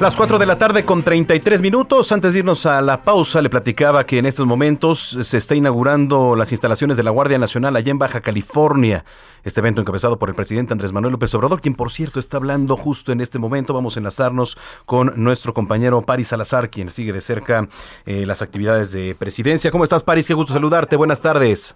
Las 0.00 0.14
4 0.14 0.38
de 0.38 0.46
la 0.46 0.58
tarde 0.58 0.84
con 0.84 1.02
33 1.02 1.60
minutos. 1.60 2.12
Antes 2.12 2.32
de 2.32 2.38
irnos 2.38 2.66
a 2.66 2.80
la 2.80 3.02
pausa, 3.02 3.42
le 3.42 3.50
platicaba 3.50 4.06
que 4.06 4.18
en 4.18 4.26
estos 4.26 4.46
momentos 4.46 5.18
se 5.22 5.36
está 5.36 5.56
inaugurando 5.56 6.36
las 6.36 6.52
instalaciones 6.52 6.96
de 6.96 7.02
la 7.02 7.10
Guardia 7.10 7.36
Nacional 7.36 7.74
allá 7.74 7.90
en 7.90 7.98
Baja 7.98 8.20
California. 8.20 9.04
Este 9.42 9.58
evento 9.58 9.80
encabezado 9.80 10.16
por 10.16 10.28
el 10.28 10.36
presidente 10.36 10.72
Andrés 10.72 10.92
Manuel 10.92 11.12
López 11.12 11.34
Obrador, 11.34 11.60
quien 11.60 11.74
por 11.74 11.90
cierto 11.90 12.20
está 12.20 12.36
hablando 12.36 12.76
justo 12.76 13.10
en 13.10 13.20
este 13.20 13.40
momento. 13.40 13.74
Vamos 13.74 13.96
a 13.96 14.00
enlazarnos 14.00 14.56
con 14.86 15.12
nuestro 15.16 15.52
compañero 15.52 16.00
Paris 16.02 16.28
Salazar, 16.28 16.70
quien 16.70 16.90
sigue 16.90 17.12
de 17.12 17.20
cerca 17.20 17.68
eh, 18.06 18.24
las 18.24 18.40
actividades 18.40 18.92
de 18.92 19.16
presidencia. 19.18 19.72
¿Cómo 19.72 19.82
estás, 19.82 20.04
Paris? 20.04 20.28
Qué 20.28 20.34
gusto 20.34 20.52
saludarte. 20.52 20.94
Buenas 20.94 21.20
tardes. 21.22 21.74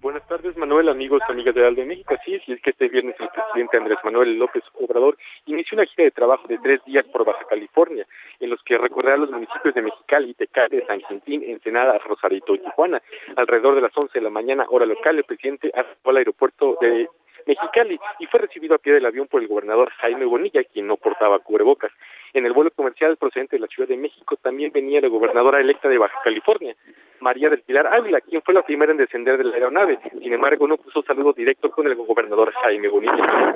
Buenas 0.00 0.24
tardes, 0.28 0.56
Manuel, 0.56 0.88
amigos, 0.88 1.20
amigas 1.28 1.56
de 1.56 1.68
de 1.72 1.84
México. 1.84 2.14
Así 2.14 2.36
es, 2.36 2.48
y 2.48 2.52
es 2.52 2.62
que 2.62 2.70
este 2.70 2.88
viernes 2.88 3.16
el 3.18 3.28
presidente 3.30 3.78
Andrés 3.78 3.98
Manuel 4.04 4.38
López 4.38 4.62
Obrador 4.74 5.18
inició 5.46 5.74
una 5.74 5.86
gira 5.86 6.04
de 6.04 6.12
trabajo 6.12 6.46
de 6.46 6.56
tres 6.58 6.84
días 6.84 7.02
por 7.06 7.24
Baja 7.24 7.44
California, 7.50 8.06
en 8.38 8.48
los 8.48 8.62
que 8.62 8.78
recorrerá 8.78 9.16
los 9.16 9.32
municipios 9.32 9.74
de 9.74 9.82
Mexicali, 9.82 10.34
Tecate, 10.34 10.86
San 10.86 11.00
Quintín, 11.00 11.42
Ensenada, 11.42 11.98
Rosarito 11.98 12.54
y 12.54 12.60
Tijuana. 12.60 13.02
Alrededor 13.34 13.74
de 13.74 13.80
las 13.80 13.96
11 13.96 14.12
de 14.16 14.22
la 14.22 14.30
mañana, 14.30 14.66
hora 14.68 14.86
local, 14.86 15.16
el 15.16 15.24
presidente 15.24 15.72
arribó 15.74 16.10
al 16.10 16.18
aeropuerto 16.18 16.78
de 16.80 17.08
Mexicali 17.46 17.98
y 18.20 18.26
fue 18.26 18.40
recibido 18.40 18.76
a 18.76 18.78
pie 18.78 18.92
del 18.92 19.06
avión 19.06 19.26
por 19.26 19.42
el 19.42 19.48
gobernador 19.48 19.90
Jaime 19.98 20.26
Bonilla, 20.26 20.62
quien 20.62 20.86
no 20.86 20.96
portaba 20.96 21.40
cubrebocas. 21.40 21.90
En 22.34 22.44
el 22.44 22.52
vuelo 22.52 22.70
comercial 22.70 23.16
procedente 23.16 23.56
de 23.56 23.60
la 23.60 23.66
Ciudad 23.66 23.88
de 23.88 23.96
México 23.96 24.36
también 24.36 24.70
venía 24.72 25.00
la 25.00 25.08
gobernadora 25.08 25.60
electa 25.60 25.88
de 25.88 25.98
Baja 25.98 26.18
California, 26.22 26.74
María 27.20 27.48
del 27.48 27.62
Pilar 27.62 27.86
Ávila, 27.86 28.20
quien 28.20 28.42
fue 28.42 28.54
la 28.54 28.62
primera 28.62 28.92
en 28.92 28.98
descender 28.98 29.38
de 29.38 29.44
la 29.44 29.54
aeronave. 29.54 29.98
Sin 30.20 30.32
embargo, 30.32 30.66
no 30.68 30.76
puso 30.76 31.02
saludo 31.02 31.32
directo 31.32 31.70
con 31.70 31.86
el 31.86 31.94
gobernador 31.94 32.52
Jaime 32.62 32.88
Bonilla. 32.88 33.52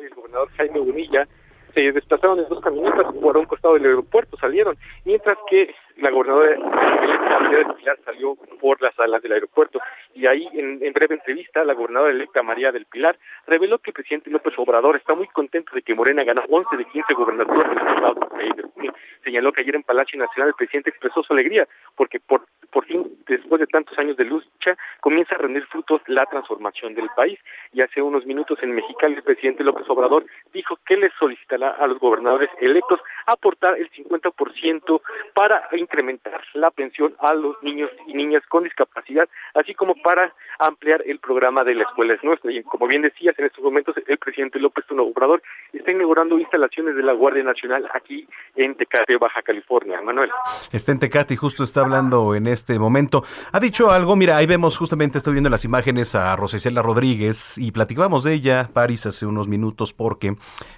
El 0.00 0.14
gobernador 0.14 0.48
Jaime 0.56 0.78
Bonilla 0.78 1.28
se 1.74 1.92
desplazaron 1.92 2.38
en 2.38 2.48
dos 2.48 2.60
camionetas 2.60 3.12
por 3.14 3.36
un 3.36 3.44
costado 3.46 3.74
del 3.74 3.84
aeropuerto, 3.84 4.36
salieron, 4.38 4.76
mientras 5.04 5.36
que 5.48 5.74
la 5.98 6.10
gobernadora 6.10 6.58
María 6.58 7.58
del 7.58 7.74
Pilar 7.74 7.98
salió 8.04 8.36
por 8.60 8.80
las 8.80 8.94
salas 8.94 9.22
del 9.22 9.32
aeropuerto 9.32 9.80
y 10.14 10.26
ahí 10.26 10.48
en, 10.54 10.92
breve 10.92 11.14
entrevista 11.14 11.64
la 11.64 11.74
gobernadora 11.74 12.12
electa 12.12 12.42
María 12.42 12.72
del 12.72 12.86
Pilar 12.86 13.18
reveló 13.46 13.78
que 13.78 13.90
el 13.90 13.94
presidente 13.94 14.30
López 14.30 14.54
Obrador 14.58 14.96
está 14.96 15.14
muy 15.14 15.26
contento 15.28 15.74
de 15.74 15.82
que 15.82 15.94
Morena 15.94 16.24
ganó 16.24 16.42
11 16.48 16.76
de 16.76 16.84
15 16.84 17.14
gobernaturas 17.14 17.68
del 17.68 17.86
estado 17.86 18.14
de 18.36 18.92
Señaló 19.24 19.52
que 19.52 19.60
ayer 19.60 19.76
en 19.76 19.82
Palacio 19.82 20.18
Nacional 20.18 20.48
el 20.48 20.54
presidente 20.54 20.90
expresó 20.90 21.22
su 21.22 21.32
alegría 21.32 21.66
porque 21.96 22.18
por, 22.20 22.46
por 22.70 22.86
fin, 22.86 23.04
después 23.26 23.60
de 23.60 23.66
tantos 23.66 23.98
años 23.98 24.16
de 24.16 24.24
lucha, 24.24 24.76
comienza 25.00 25.34
a 25.34 25.38
rendir 25.38 25.66
frutos 25.66 26.00
la 26.06 26.24
transformación 26.26 26.94
del 26.94 27.08
país. 27.16 27.38
Y 27.72 27.82
hace 27.82 28.00
unos 28.00 28.24
minutos 28.24 28.58
en 28.62 28.74
Mexicali 28.74 29.14
el 29.14 29.22
presidente 29.22 29.64
López 29.64 29.84
Obrador 29.90 30.24
dijo 30.52 30.78
que 30.86 30.96
le 30.96 31.10
solicitará 31.18 31.70
a 31.70 31.86
los 31.86 31.98
gobernadores 31.98 32.48
electos 32.60 33.00
aportar 33.26 33.76
el 33.76 33.90
50% 33.90 35.00
para 35.34 35.68
incrementar 35.88 36.40
la 36.54 36.70
pensión 36.70 37.14
a 37.18 37.34
los 37.34 37.56
niños 37.62 37.90
y 38.06 38.14
niñas 38.14 38.42
con 38.48 38.64
discapacidad, 38.64 39.28
así 39.54 39.74
como 39.74 39.94
para 40.02 40.32
ampliar 40.58 41.02
el 41.06 41.18
programa 41.18 41.64
de 41.64 41.74
la 41.74 41.84
escuela 41.84 42.14
es 42.14 42.22
nuestra. 42.22 42.52
Y 42.52 42.62
como 42.62 42.86
bien 42.86 43.02
decías, 43.02 43.34
en 43.38 43.46
estos 43.46 43.64
momentos 43.64 43.96
el 44.06 44.18
presidente 44.18 44.58
López 44.58 44.84
Obrador 44.90 45.42
está 45.72 45.90
inaugurando 45.92 46.38
instalaciones 46.38 46.96
de 46.96 47.02
la 47.02 47.12
Guardia 47.12 47.42
Nacional 47.42 47.88
aquí 47.94 48.26
en 48.56 48.74
Tecate, 48.74 49.16
Baja 49.16 49.42
California. 49.42 50.00
Manuel. 50.02 50.30
Está 50.72 50.92
en 50.92 50.98
Tecate 50.98 51.34
y 51.34 51.36
justo 51.36 51.64
está 51.64 51.80
hablando 51.80 52.34
en 52.34 52.46
este 52.46 52.78
momento. 52.78 53.24
Ha 53.52 53.60
dicho 53.60 53.90
algo, 53.90 54.16
mira, 54.16 54.36
ahí 54.36 54.46
vemos 54.46 54.76
justamente, 54.76 55.18
estoy 55.18 55.34
viendo 55.34 55.50
las 55.50 55.64
imágenes 55.64 56.14
a 56.14 56.34
Rosa 56.36 56.58
Rodríguez 56.82 57.58
y 57.58 57.72
platicábamos 57.72 58.24
de 58.24 58.34
ella, 58.34 58.68
París, 58.72 59.06
hace 59.06 59.26
unos 59.26 59.48
minutos 59.48 59.92
porque 59.92 60.34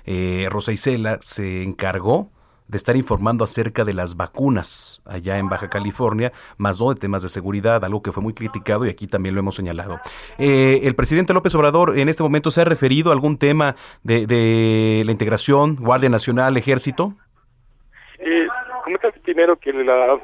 eh, 0.06 0.46
Rosa 0.50 0.72
se 0.76 1.62
encargó 1.62 2.30
de 2.70 2.76
estar 2.76 2.96
informando 2.96 3.44
acerca 3.44 3.84
de 3.84 3.94
las 3.94 4.16
vacunas 4.16 5.02
allá 5.04 5.38
en 5.38 5.48
Baja 5.48 5.68
California, 5.68 6.32
más 6.56 6.80
no 6.80 6.92
de 6.92 7.00
temas 7.00 7.22
de 7.22 7.28
seguridad, 7.28 7.84
algo 7.84 8.02
que 8.02 8.12
fue 8.12 8.22
muy 8.22 8.32
criticado 8.32 8.86
y 8.86 8.90
aquí 8.90 9.06
también 9.06 9.34
lo 9.34 9.40
hemos 9.40 9.56
señalado. 9.56 10.00
Eh, 10.38 10.80
el 10.84 10.94
presidente 10.94 11.34
López 11.34 11.54
Obrador 11.54 11.98
en 11.98 12.08
este 12.08 12.22
momento 12.22 12.50
se 12.50 12.60
ha 12.60 12.64
referido 12.64 13.10
a 13.10 13.14
algún 13.14 13.38
tema 13.38 13.74
de, 14.02 14.26
de 14.26 15.02
la 15.04 15.12
integración, 15.12 15.76
Guardia 15.76 16.08
Nacional, 16.08 16.56
Ejército. 16.56 17.14
Eh, 18.18 18.46
primero 19.22 19.56
que 19.56 19.72
la, 19.72 20.18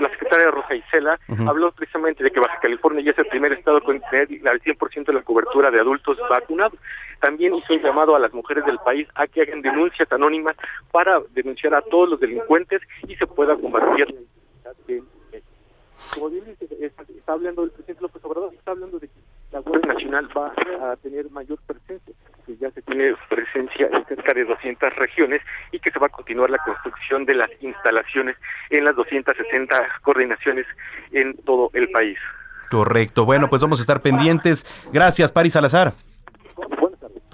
la 0.00 0.10
secretaria 0.10 0.50
Rosa 0.50 0.74
Isela 0.74 1.18
habló 1.48 1.72
precisamente 1.72 2.22
de 2.22 2.30
que 2.30 2.40
Baja 2.40 2.60
California 2.60 3.02
ya 3.04 3.10
es 3.10 3.18
el 3.18 3.26
primer 3.26 3.52
estado 3.52 3.80
con 3.80 4.00
tener 4.10 4.28
al 4.46 4.60
100% 4.60 5.06
de 5.06 5.12
la 5.12 5.22
cobertura 5.22 5.70
de 5.70 5.80
adultos 5.80 6.16
vacunados. 6.30 6.78
También 7.22 7.54
hizo 7.54 7.72
un 7.72 7.80
llamado 7.80 8.16
a 8.16 8.18
las 8.18 8.34
mujeres 8.34 8.66
del 8.66 8.78
país 8.78 9.08
a 9.14 9.26
que 9.28 9.42
hagan 9.42 9.62
denuncias 9.62 10.10
anónimas 10.10 10.56
para 10.90 11.20
denunciar 11.30 11.74
a 11.74 11.80
todos 11.80 12.10
los 12.10 12.20
delincuentes 12.20 12.82
y 13.06 13.14
se 13.14 13.26
pueda 13.26 13.56
combatir 13.56 14.12
la 14.64 14.72
como 16.14 16.28
bien 16.28 16.44
dice, 16.44 16.66
está 16.84 17.32
hablando 17.32 17.64
el 17.64 17.70
presidente 17.70 18.02
López 18.02 18.22
Obrador, 18.24 18.52
está 18.52 18.72
hablando 18.72 18.98
de 18.98 19.08
que 19.08 19.20
la 19.50 19.60
Guardia 19.60 19.94
Nacional 19.94 20.28
va 20.36 20.52
a 20.92 20.96
tener 20.96 21.30
mayor 21.30 21.58
presencia, 21.66 22.14
que 22.44 22.56
ya 22.56 22.70
se 22.70 22.82
tiene 22.82 23.14
presencia 23.30 23.88
en 23.90 24.04
cerca 24.04 24.34
de 24.34 24.44
200 24.44 24.94
regiones 24.96 25.40
y 25.70 25.78
que 25.78 25.90
se 25.90 25.98
va 25.98 26.08
a 26.08 26.10
continuar 26.10 26.50
la 26.50 26.58
construcción 26.58 27.24
de 27.24 27.34
las 27.34 27.50
instalaciones 27.62 28.36
en 28.68 28.84
las 28.84 28.96
260 28.96 29.74
coordinaciones 30.02 30.66
en 31.12 31.34
todo 31.44 31.70
el 31.72 31.90
país. 31.90 32.18
Correcto. 32.70 33.24
Bueno, 33.24 33.48
pues 33.48 33.62
vamos 33.62 33.78
a 33.78 33.82
estar 33.82 34.00
pendientes. 34.02 34.66
Gracias, 34.92 35.32
Paris 35.32 35.54
Salazar. 35.54 35.92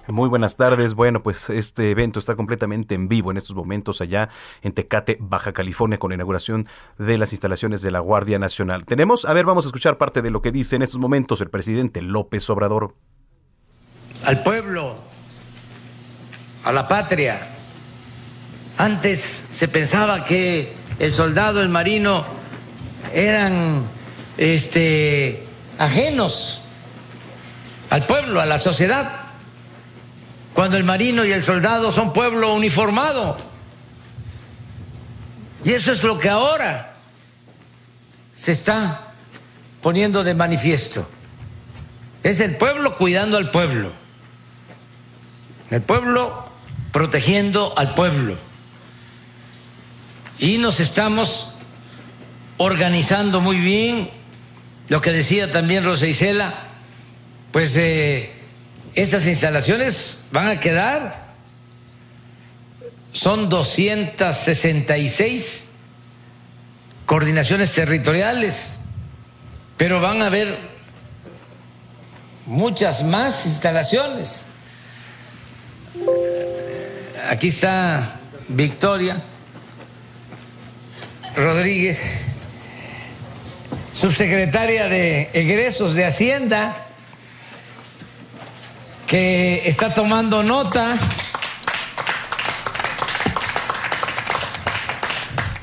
Muy 0.08 0.30
buenas 0.30 0.56
tardes. 0.56 0.94
Bueno, 0.94 1.22
pues 1.22 1.50
este 1.50 1.90
evento 1.90 2.18
está 2.18 2.34
completamente 2.34 2.94
en 2.94 3.08
vivo 3.08 3.30
en 3.30 3.36
estos 3.36 3.54
momentos 3.54 4.00
allá 4.00 4.30
en 4.62 4.72
Tecate, 4.72 5.18
Baja 5.20 5.52
California, 5.52 5.98
con 5.98 6.08
la 6.08 6.14
inauguración 6.14 6.66
de 6.96 7.18
las 7.18 7.32
instalaciones 7.32 7.82
de 7.82 7.90
la 7.90 8.00
Guardia 8.00 8.38
Nacional. 8.38 8.86
Tenemos, 8.86 9.26
a 9.26 9.34
ver, 9.34 9.44
vamos 9.44 9.66
a 9.66 9.68
escuchar 9.68 9.98
parte 9.98 10.22
de 10.22 10.30
lo 10.30 10.40
que 10.40 10.50
dice 10.50 10.76
en 10.76 10.82
estos 10.82 10.98
momentos 10.98 11.42
el 11.42 11.50
presidente 11.50 12.00
López 12.00 12.48
Obrador. 12.48 12.94
Al 14.24 14.42
pueblo, 14.42 14.96
a 16.64 16.72
la 16.72 16.88
patria. 16.88 17.46
Antes 18.78 19.42
se 19.52 19.68
pensaba 19.68 20.24
que 20.24 20.74
el 20.98 21.12
soldado, 21.12 21.60
el 21.60 21.68
marino, 21.68 22.24
eran 23.12 23.84
este, 24.38 25.44
ajenos 25.76 26.62
al 27.90 28.06
pueblo, 28.06 28.40
a 28.40 28.46
la 28.46 28.56
sociedad 28.56 29.27
cuando 30.58 30.76
el 30.76 30.82
marino 30.82 31.24
y 31.24 31.30
el 31.30 31.44
soldado 31.44 31.92
son 31.92 32.12
pueblo 32.12 32.52
uniformado. 32.52 33.36
Y 35.64 35.72
eso 35.72 35.92
es 35.92 36.02
lo 36.02 36.18
que 36.18 36.28
ahora 36.28 36.96
se 38.34 38.50
está 38.50 39.12
poniendo 39.80 40.24
de 40.24 40.34
manifiesto. 40.34 41.08
Es 42.24 42.40
el 42.40 42.56
pueblo 42.56 42.96
cuidando 42.96 43.36
al 43.36 43.52
pueblo. 43.52 43.92
El 45.70 45.80
pueblo 45.80 46.50
protegiendo 46.90 47.78
al 47.78 47.94
pueblo. 47.94 48.36
Y 50.40 50.58
nos 50.58 50.80
estamos 50.80 51.52
organizando 52.56 53.40
muy 53.40 53.60
bien. 53.60 54.10
Lo 54.88 55.00
que 55.00 55.12
decía 55.12 55.52
también 55.52 55.84
Rosa 55.84 56.08
Isela, 56.08 56.64
pues 57.52 57.76
eh, 57.76 58.37
estas 59.00 59.26
instalaciones 59.26 60.18
van 60.32 60.48
a 60.48 60.58
quedar, 60.58 61.28
son 63.12 63.48
266 63.48 65.64
coordinaciones 67.06 67.72
territoriales, 67.72 68.76
pero 69.76 70.00
van 70.00 70.20
a 70.20 70.26
haber 70.26 70.58
muchas 72.44 73.04
más 73.04 73.46
instalaciones. 73.46 74.44
Aquí 77.30 77.46
está 77.48 78.18
Victoria 78.48 79.22
Rodríguez, 81.36 82.00
subsecretaria 83.92 84.88
de 84.88 85.30
egresos 85.34 85.94
de 85.94 86.04
Hacienda 86.04 86.87
que 89.08 89.66
está 89.66 89.94
tomando 89.94 90.42
nota. 90.42 90.96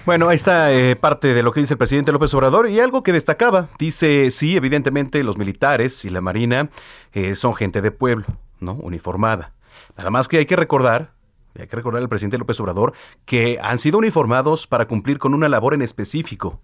Bueno, 0.04 0.30
ahí 0.30 0.36
está 0.36 0.74
eh, 0.74 0.96
parte 0.96 1.34
de 1.34 1.44
lo 1.44 1.52
que 1.52 1.60
dice 1.60 1.76
el 1.76 1.78
presidente 1.78 2.12
López 2.12 2.34
Obrador 2.34 2.70
y 2.70 2.80
algo 2.80 3.04
que 3.04 3.14
destacaba. 3.14 3.70
Dice, 3.78 4.32
sí, 4.32 4.56
evidentemente 4.56 5.24
los 5.24 5.38
militares 5.38 6.06
y 6.06 6.10
la 6.10 6.22
Marina 6.22 6.70
eh, 7.14 7.36
son 7.36 7.54
gente 7.54 7.82
de 7.82 7.92
pueblo, 7.92 8.26
¿no? 8.60 8.74
Uniformada. 8.74 9.54
Nada 9.96 10.10
más 10.10 10.28
que 10.28 10.38
hay 10.38 10.46
que 10.48 10.56
recordar, 10.56 11.14
hay 11.58 11.68
que 11.68 11.76
recordar 11.76 12.02
al 12.02 12.10
presidente 12.10 12.40
López 12.40 12.60
Obrador, 12.60 12.94
que 13.26 13.60
han 13.62 13.78
sido 13.78 14.00
uniformados 14.00 14.66
para 14.66 14.88
cumplir 14.88 15.20
con 15.20 15.36
una 15.36 15.50
labor 15.50 15.76
en 15.76 15.84
específico, 15.84 16.62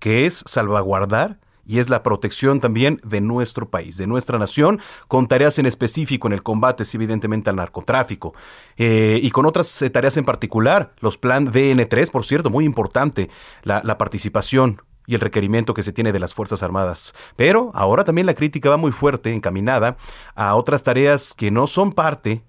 que 0.00 0.26
es 0.26 0.42
salvaguardar 0.46 1.38
y 1.68 1.78
es 1.78 1.88
la 1.88 2.02
protección 2.02 2.60
también 2.60 2.98
de 3.04 3.20
nuestro 3.20 3.68
país, 3.70 3.96
de 3.98 4.08
nuestra 4.08 4.38
nación, 4.38 4.80
con 5.06 5.28
tareas 5.28 5.58
en 5.58 5.66
específico 5.66 6.26
en 6.26 6.32
el 6.32 6.42
combate, 6.42 6.82
evidentemente, 6.92 7.50
al 7.50 7.56
narcotráfico 7.56 8.34
eh, 8.76 9.20
y 9.22 9.30
con 9.30 9.46
otras 9.46 9.82
eh, 9.82 9.90
tareas 9.90 10.16
en 10.16 10.24
particular, 10.24 10.94
los 10.98 11.18
plan 11.18 11.52
DN3, 11.52 12.10
por 12.10 12.24
cierto, 12.24 12.50
muy 12.50 12.64
importante, 12.64 13.28
la, 13.62 13.82
la 13.84 13.98
participación 13.98 14.82
y 15.06 15.14
el 15.14 15.20
requerimiento 15.20 15.74
que 15.74 15.82
se 15.82 15.92
tiene 15.92 16.12
de 16.12 16.20
las 16.20 16.34
Fuerzas 16.34 16.62
Armadas. 16.62 17.14
Pero 17.36 17.70
ahora 17.74 18.04
también 18.04 18.26
la 18.26 18.34
crítica 18.34 18.70
va 18.70 18.76
muy 18.78 18.92
fuerte, 18.92 19.32
encaminada 19.32 19.96
a 20.34 20.54
otras 20.54 20.82
tareas 20.82 21.34
que 21.34 21.50
no 21.50 21.66
son 21.66 21.92
parte 21.92 22.44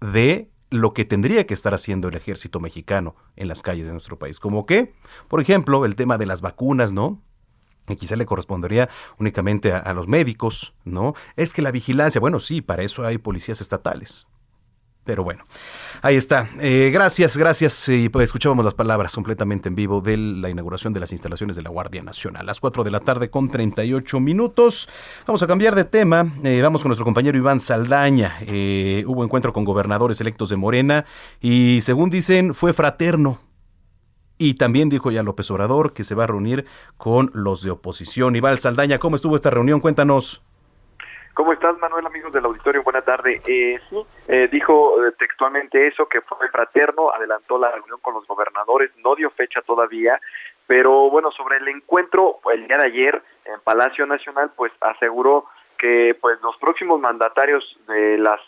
de 0.00 0.50
lo 0.70 0.94
que 0.94 1.04
tendría 1.04 1.46
que 1.46 1.54
estar 1.54 1.74
haciendo 1.74 2.08
el 2.08 2.14
ejército 2.14 2.60
mexicano 2.60 3.16
en 3.36 3.48
las 3.48 3.62
calles 3.62 3.86
de 3.86 3.92
nuestro 3.92 4.18
país. 4.18 4.40
Como 4.40 4.66
que, 4.66 4.94
por 5.28 5.40
ejemplo, 5.40 5.84
el 5.84 5.96
tema 5.96 6.16
de 6.16 6.26
las 6.26 6.40
vacunas, 6.40 6.92
¿no? 6.92 7.22
Que 7.90 7.96
quizá 7.96 8.16
le 8.16 8.26
correspondería 8.26 8.88
únicamente 9.18 9.72
a, 9.72 9.92
los 9.92 10.08
médicos, 10.08 10.74
¿no? 10.84 11.14
Es 11.36 11.52
que 11.52 11.62
la 11.62 11.70
vigilancia, 11.70 12.20
bueno, 12.20 12.40
sí, 12.40 12.62
para 12.62 12.82
eso 12.82 13.04
hay 13.04 13.18
policías 13.18 13.60
estatales. 13.60 14.26
Pero 15.02 15.24
bueno, 15.24 15.44
ahí 16.02 16.16
está. 16.16 16.48
Eh, 16.60 16.90
gracias, 16.92 17.36
gracias. 17.36 17.88
Y 17.88 18.10
pues 18.10 18.24
escuchábamos 18.24 18.64
las 18.64 18.74
palabras 18.74 19.14
completamente 19.14 19.68
en 19.68 19.74
vivo 19.74 20.00
de 20.00 20.16
la 20.16 20.50
inauguración 20.50 20.92
de 20.92 21.00
las 21.00 21.10
instalaciones 21.10 21.56
de 21.56 21.62
la 21.62 21.70
Guardia 21.70 22.02
Nacional. 22.02 22.44
Las 22.44 22.60
4 22.60 22.84
de 22.84 22.90
la 22.90 23.00
tarde 23.00 23.30
con 23.30 23.50
38 23.50 24.20
minutos. 24.20 24.88
Vamos 25.26 25.42
a 25.42 25.46
cambiar 25.46 25.74
de 25.74 25.84
tema. 25.84 26.30
Eh, 26.44 26.60
vamos 26.62 26.82
con 26.82 26.90
nuestro 26.90 27.04
compañero 27.04 27.38
Iván 27.38 27.60
Saldaña. 27.60 28.36
Eh, 28.42 29.02
hubo 29.06 29.24
encuentro 29.24 29.52
con 29.52 29.64
gobernadores 29.64 30.20
electos 30.20 30.50
de 30.50 30.56
Morena 30.56 31.06
y 31.40 31.80
según 31.80 32.10
dicen 32.10 32.52
fue 32.52 32.72
fraterno 32.74 33.40
y 34.40 34.54
también 34.54 34.88
dijo 34.88 35.10
ya 35.10 35.22
López 35.22 35.50
Obrador 35.50 35.92
que 35.92 36.02
se 36.02 36.14
va 36.14 36.24
a 36.24 36.26
reunir 36.26 36.64
con 36.96 37.30
los 37.34 37.62
de 37.62 37.70
oposición. 37.70 38.34
Iván 38.34 38.56
Saldaña, 38.56 38.98
¿cómo 38.98 39.16
estuvo 39.16 39.36
esta 39.36 39.50
reunión? 39.50 39.80
Cuéntanos. 39.80 40.42
¿Cómo 41.34 41.52
estás, 41.52 41.78
Manuel, 41.78 42.06
amigos 42.06 42.32
del 42.32 42.46
auditorio? 42.46 42.82
Buena 42.82 43.02
tarde. 43.02 43.42
Eh, 43.46 43.78
sí, 43.90 43.96
eh, 44.28 44.48
dijo 44.50 45.06
eh, 45.06 45.12
textualmente 45.18 45.86
eso, 45.86 46.08
que 46.08 46.22
fue 46.22 46.48
fraterno, 46.48 47.12
adelantó 47.12 47.58
la 47.58 47.70
reunión 47.70 47.98
con 48.00 48.14
los 48.14 48.26
gobernadores, 48.26 48.90
no 49.04 49.14
dio 49.14 49.30
fecha 49.30 49.60
todavía, 49.60 50.18
pero 50.66 51.10
bueno, 51.10 51.30
sobre 51.32 51.58
el 51.58 51.68
encuentro 51.68 52.40
el 52.50 52.66
día 52.66 52.78
de 52.78 52.86
ayer 52.86 53.22
en 53.44 53.60
Palacio 53.60 54.06
Nacional, 54.06 54.52
pues 54.56 54.72
aseguró 54.80 55.44
que 55.78 56.16
pues 56.18 56.40
los 56.42 56.56
próximos 56.56 56.98
mandatarios 56.98 57.62
de 57.86 58.16
las 58.16 58.40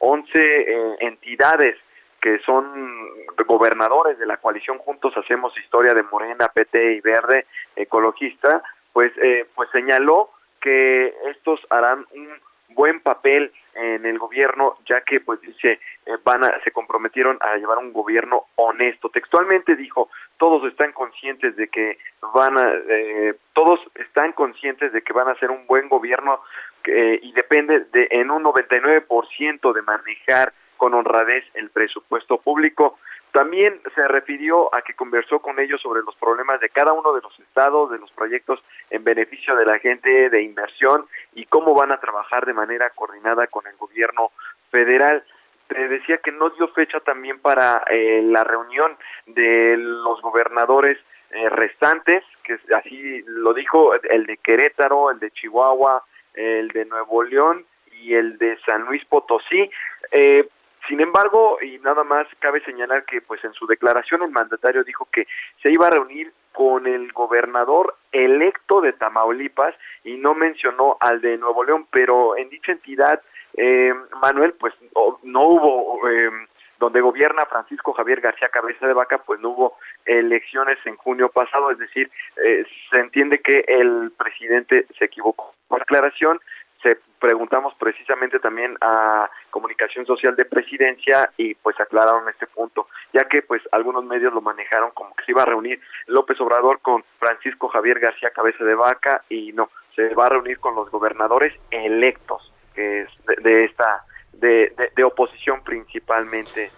11 0.00 0.30
eh, 0.34 0.96
entidades 1.00 1.76
que 2.20 2.38
son 2.40 3.08
gobernadores 3.46 4.18
de 4.18 4.26
la 4.26 4.36
coalición 4.36 4.78
Juntos 4.78 5.16
Hacemos 5.16 5.56
Historia 5.58 5.94
de 5.94 6.02
Morena, 6.02 6.48
PT 6.48 6.94
y 6.94 7.00
Verde 7.00 7.46
Ecologista, 7.76 8.62
pues, 8.92 9.12
eh, 9.22 9.46
pues 9.54 9.68
señaló 9.70 10.30
que 10.60 11.14
estos 11.30 11.60
harán 11.70 12.04
un 12.14 12.28
buen 12.74 13.00
papel 13.00 13.52
en 13.74 14.04
el 14.04 14.18
gobierno 14.18 14.76
ya 14.86 15.00
que 15.02 15.20
pues 15.20 15.40
dice 15.40 15.80
eh, 16.04 16.16
van 16.24 16.44
a, 16.44 16.60
se 16.64 16.72
comprometieron 16.72 17.38
a 17.40 17.56
llevar 17.56 17.78
un 17.78 17.92
gobierno 17.92 18.46
honesto. 18.56 19.08
Textualmente 19.08 19.76
dijo 19.76 20.10
todos 20.36 20.64
están 20.70 20.92
conscientes 20.92 21.56
de 21.56 21.68
que 21.68 21.98
van 22.34 22.58
a 22.58 22.72
eh, 22.88 23.34
todos 23.52 23.80
están 23.94 24.32
conscientes 24.32 24.92
de 24.92 25.02
que 25.02 25.12
van 25.12 25.28
a 25.28 25.32
hacer 25.32 25.50
un 25.50 25.66
buen 25.66 25.88
gobierno 25.88 26.40
eh, 26.84 27.18
y 27.22 27.32
depende 27.32 27.86
de 27.92 28.08
en 28.10 28.30
un 28.30 28.44
99% 28.44 29.72
de 29.72 29.82
manejar 29.82 30.52
con 30.78 30.94
honradez 30.94 31.44
el 31.52 31.68
presupuesto 31.68 32.38
público 32.38 32.96
también 33.32 33.80
se 33.94 34.08
refirió 34.08 34.74
a 34.74 34.82
que 34.82 34.94
conversó 34.94 35.40
con 35.40 35.60
ellos 35.60 35.80
sobre 35.82 36.02
los 36.02 36.16
problemas 36.16 36.60
de 36.60 36.70
cada 36.70 36.92
uno 36.92 37.12
de 37.12 37.20
los 37.20 37.38
estados, 37.38 37.90
de 37.90 37.98
los 37.98 38.10
proyectos 38.12 38.60
en 38.90 39.04
beneficio 39.04 39.54
de 39.54 39.66
la 39.66 39.78
gente, 39.78 40.30
de 40.30 40.42
inversión 40.42 41.06
y 41.34 41.44
cómo 41.44 41.74
van 41.74 41.92
a 41.92 42.00
trabajar 42.00 42.46
de 42.46 42.54
manera 42.54 42.90
coordinada 42.90 43.46
con 43.48 43.66
el 43.66 43.76
gobierno 43.76 44.32
federal. 44.70 45.24
Te 45.68 45.88
decía 45.88 46.18
que 46.18 46.32
no 46.32 46.48
dio 46.50 46.68
fecha 46.68 47.00
también 47.00 47.38
para 47.40 47.84
eh, 47.90 48.22
la 48.24 48.44
reunión 48.44 48.96
de 49.26 49.76
los 49.76 50.22
gobernadores 50.22 50.98
eh, 51.30 51.50
restantes, 51.50 52.24
que 52.42 52.58
así 52.74 53.22
lo 53.26 53.52
dijo 53.52 53.92
el 53.94 54.24
de 54.24 54.38
Querétaro, 54.38 55.10
el 55.10 55.18
de 55.18 55.30
Chihuahua, 55.32 56.02
el 56.32 56.68
de 56.68 56.86
Nuevo 56.86 57.22
León 57.22 57.66
y 58.00 58.14
el 58.14 58.38
de 58.38 58.58
San 58.64 58.82
Luis 58.84 59.04
Potosí. 59.04 59.70
Eh, 60.10 60.48
sin 60.88 61.00
embargo, 61.00 61.58
y 61.60 61.78
nada 61.78 62.02
más 62.02 62.26
cabe 62.38 62.64
señalar 62.64 63.04
que 63.04 63.20
pues 63.20 63.44
en 63.44 63.52
su 63.52 63.66
declaración 63.66 64.22
el 64.22 64.30
mandatario 64.30 64.82
dijo 64.84 65.06
que 65.12 65.26
se 65.62 65.70
iba 65.70 65.86
a 65.86 65.90
reunir 65.90 66.32
con 66.52 66.86
el 66.86 67.12
gobernador 67.12 67.94
electo 68.10 68.80
de 68.80 68.92
Tamaulipas 68.94 69.74
y 70.02 70.16
no 70.16 70.34
mencionó 70.34 70.96
al 70.98 71.20
de 71.20 71.36
Nuevo 71.36 71.62
León, 71.62 71.86
pero 71.90 72.36
en 72.36 72.48
dicha 72.48 72.72
entidad, 72.72 73.20
eh, 73.56 73.92
Manuel, 74.20 74.54
pues 74.54 74.74
no, 75.22 75.42
hubo, 75.42 76.08
eh, 76.08 76.30
donde 76.78 77.00
gobierna 77.00 77.44
Francisco 77.46 77.92
Javier 77.92 78.20
García 78.20 78.48
Cabeza 78.48 78.86
de 78.86 78.94
Vaca, 78.94 79.18
pues 79.18 79.40
no 79.40 79.50
hubo 79.50 79.76
elecciones 80.04 80.78
en 80.84 80.96
junio 80.96 81.28
pasado, 81.28 81.70
es 81.70 81.78
decir, 81.78 82.10
eh, 82.44 82.64
se 82.90 82.98
entiende 82.98 83.40
que 83.40 83.64
el 83.68 84.12
presidente 84.16 84.86
se 84.98 85.04
equivocó. 85.04 85.54
Por 85.68 85.82
aclaración, 85.82 86.40
se 86.82 86.98
preguntamos 87.18 87.74
precisamente 87.78 88.38
también 88.38 88.76
a 88.80 89.28
Comunicación 89.50 90.06
Social 90.06 90.36
de 90.36 90.44
Presidencia 90.44 91.30
y 91.36 91.54
pues 91.54 91.78
aclararon 91.80 92.28
este 92.28 92.46
punto, 92.46 92.88
ya 93.12 93.24
que 93.24 93.42
pues 93.42 93.62
algunos 93.72 94.04
medios 94.04 94.32
lo 94.32 94.40
manejaron 94.40 94.90
como 94.92 95.14
que 95.16 95.24
se 95.24 95.32
iba 95.32 95.42
a 95.42 95.46
reunir 95.46 95.80
López 96.06 96.40
Obrador 96.40 96.80
con 96.80 97.04
Francisco 97.18 97.68
Javier 97.68 97.98
García 97.98 98.30
Cabeza 98.30 98.64
de 98.64 98.74
Vaca 98.74 99.24
y 99.28 99.52
no, 99.52 99.70
se 99.96 100.14
va 100.14 100.26
a 100.26 100.30
reunir 100.30 100.60
con 100.60 100.74
los 100.74 100.90
gobernadores 100.90 101.52
electos 101.70 102.52
que 102.74 103.02
es 103.02 103.08
de, 103.42 103.64
esta 103.64 104.04
de, 104.34 104.72
de 104.94 105.04
oposición 105.04 105.62
principalmente 105.64 106.70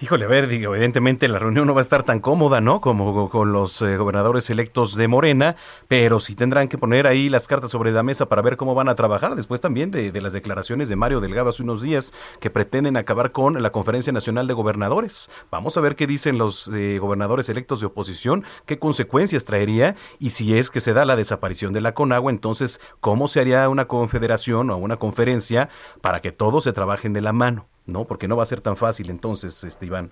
Híjole, 0.00 0.24
a 0.24 0.28
ver, 0.28 0.48
digo, 0.48 0.74
evidentemente 0.74 1.28
la 1.28 1.38
reunión 1.38 1.66
no 1.66 1.74
va 1.74 1.80
a 1.80 1.82
estar 1.82 2.02
tan 2.02 2.20
cómoda, 2.20 2.60
¿no? 2.60 2.80
Como 2.80 3.28
con 3.28 3.52
los 3.52 3.82
eh, 3.82 3.96
gobernadores 3.96 4.48
electos 4.50 4.96
de 4.96 5.08
Morena, 5.08 5.56
pero 5.88 6.20
sí 6.20 6.34
tendrán 6.34 6.68
que 6.68 6.78
poner 6.78 7.06
ahí 7.06 7.28
las 7.28 7.46
cartas 7.46 7.70
sobre 7.70 7.92
la 7.92 8.02
mesa 8.02 8.26
para 8.26 8.42
ver 8.42 8.56
cómo 8.56 8.74
van 8.74 8.88
a 8.88 8.94
trabajar. 8.94 9.34
Después 9.36 9.60
también 9.60 9.90
de, 9.90 10.18
las 10.20 10.32
declaraciones 10.32 10.88
de 10.88 10.96
Mario 10.96 11.20
Delgado 11.20 11.50
hace 11.50 11.62
unos 11.62 11.82
días 11.82 12.12
que 12.40 12.50
pretenden 12.50 12.96
acabar 12.96 13.32
con 13.32 13.62
la 13.62 13.70
Conferencia 13.72 14.12
Nacional 14.12 14.46
de 14.46 14.54
Gobernadores. 14.54 15.30
Vamos 15.50 15.76
a 15.76 15.80
ver 15.80 15.96
qué 15.96 16.06
dicen 16.06 16.38
los 16.38 16.68
eh, 16.74 16.98
gobernadores 16.98 17.48
electos 17.48 17.80
de 17.80 17.86
oposición, 17.86 18.44
qué 18.66 18.78
consecuencias 18.78 19.44
traería 19.44 19.96
y 20.18 20.30
si 20.30 20.56
es 20.56 20.70
que 20.70 20.80
se 20.80 20.94
da 20.94 21.04
la 21.04 21.16
desaparición 21.16 21.72
de 21.72 21.80
la 21.80 21.92
Conagua, 21.92 22.32
entonces, 22.32 22.80
¿cómo 23.00 23.28
se 23.28 23.40
haría 23.40 23.68
una 23.68 23.86
confederación 23.86 24.70
o 24.70 24.76
una 24.78 24.96
conferencia 24.96 25.68
para 26.00 26.20
que 26.20 26.32
todos 26.32 26.64
se 26.64 26.72
trabajen 26.72 27.12
de 27.12 27.20
la 27.20 27.32
mano? 27.32 27.68
¿No? 27.90 28.04
Porque 28.04 28.28
no 28.28 28.36
va 28.36 28.42
a 28.44 28.46
ser 28.46 28.60
tan 28.60 28.76
fácil 28.76 29.10
entonces, 29.10 29.62
este 29.64 29.86
Iván. 29.86 30.10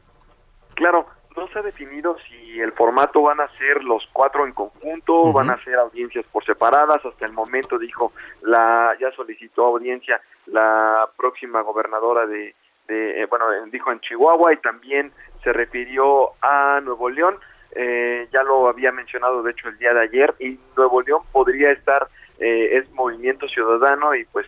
Claro, 0.74 1.06
no 1.38 1.48
se 1.48 1.58
ha 1.58 1.62
definido 1.62 2.16
si 2.28 2.60
el 2.60 2.72
formato 2.72 3.22
van 3.22 3.40
a 3.40 3.48
ser 3.48 3.84
los 3.84 4.08
cuatro 4.12 4.44
en 4.44 4.52
conjunto, 4.52 5.32
van 5.32 5.50
a 5.50 5.62
ser 5.62 5.76
audiencias 5.76 6.26
por 6.32 6.44
separadas. 6.44 7.04
Hasta 7.04 7.26
el 7.26 7.32
momento 7.32 7.78
dijo 7.78 8.12
la 8.42 8.96
ya 9.00 9.10
solicitó 9.12 9.66
audiencia 9.66 10.20
la 10.46 11.08
próxima 11.16 11.62
gobernadora 11.62 12.26
de, 12.26 12.54
de 12.88 13.22
eh, 13.22 13.26
bueno 13.26 13.46
dijo 13.70 13.92
en 13.92 14.00
Chihuahua 14.00 14.52
y 14.52 14.56
también 14.56 15.12
se 15.44 15.52
refirió 15.52 16.30
a 16.42 16.80
Nuevo 16.82 17.08
León. 17.08 17.38
Eh, 17.72 18.28
ya 18.32 18.42
lo 18.42 18.68
había 18.68 18.90
mencionado 18.90 19.42
de 19.42 19.52
hecho 19.52 19.68
el 19.68 19.78
día 19.78 19.92
de 19.92 20.00
ayer 20.00 20.34
y 20.40 20.58
Nuevo 20.76 21.02
León 21.02 21.22
podría 21.30 21.70
estar 21.70 22.08
eh, 22.40 22.78
es 22.78 22.90
Movimiento 22.90 23.46
Ciudadano 23.48 24.14
y 24.14 24.24
pues 24.26 24.46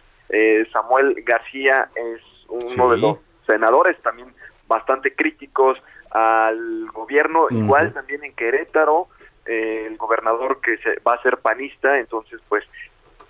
Samuel 0.72 1.24
García 1.26 1.88
es 1.96 2.20
uno 2.50 2.90
de 2.90 2.98
los 2.98 3.18
senadores 3.46 4.00
también 4.02 4.32
bastante 4.66 5.14
críticos 5.14 5.78
al 6.10 6.90
gobierno, 6.92 7.46
igual 7.50 7.92
también 7.92 8.24
en 8.24 8.34
Querétaro, 8.34 9.08
eh, 9.46 9.86
el 9.86 9.96
gobernador 9.96 10.60
que 10.60 10.76
se, 10.78 11.00
va 11.06 11.14
a 11.14 11.22
ser 11.22 11.38
panista, 11.38 11.98
entonces 11.98 12.40
pues 12.48 12.64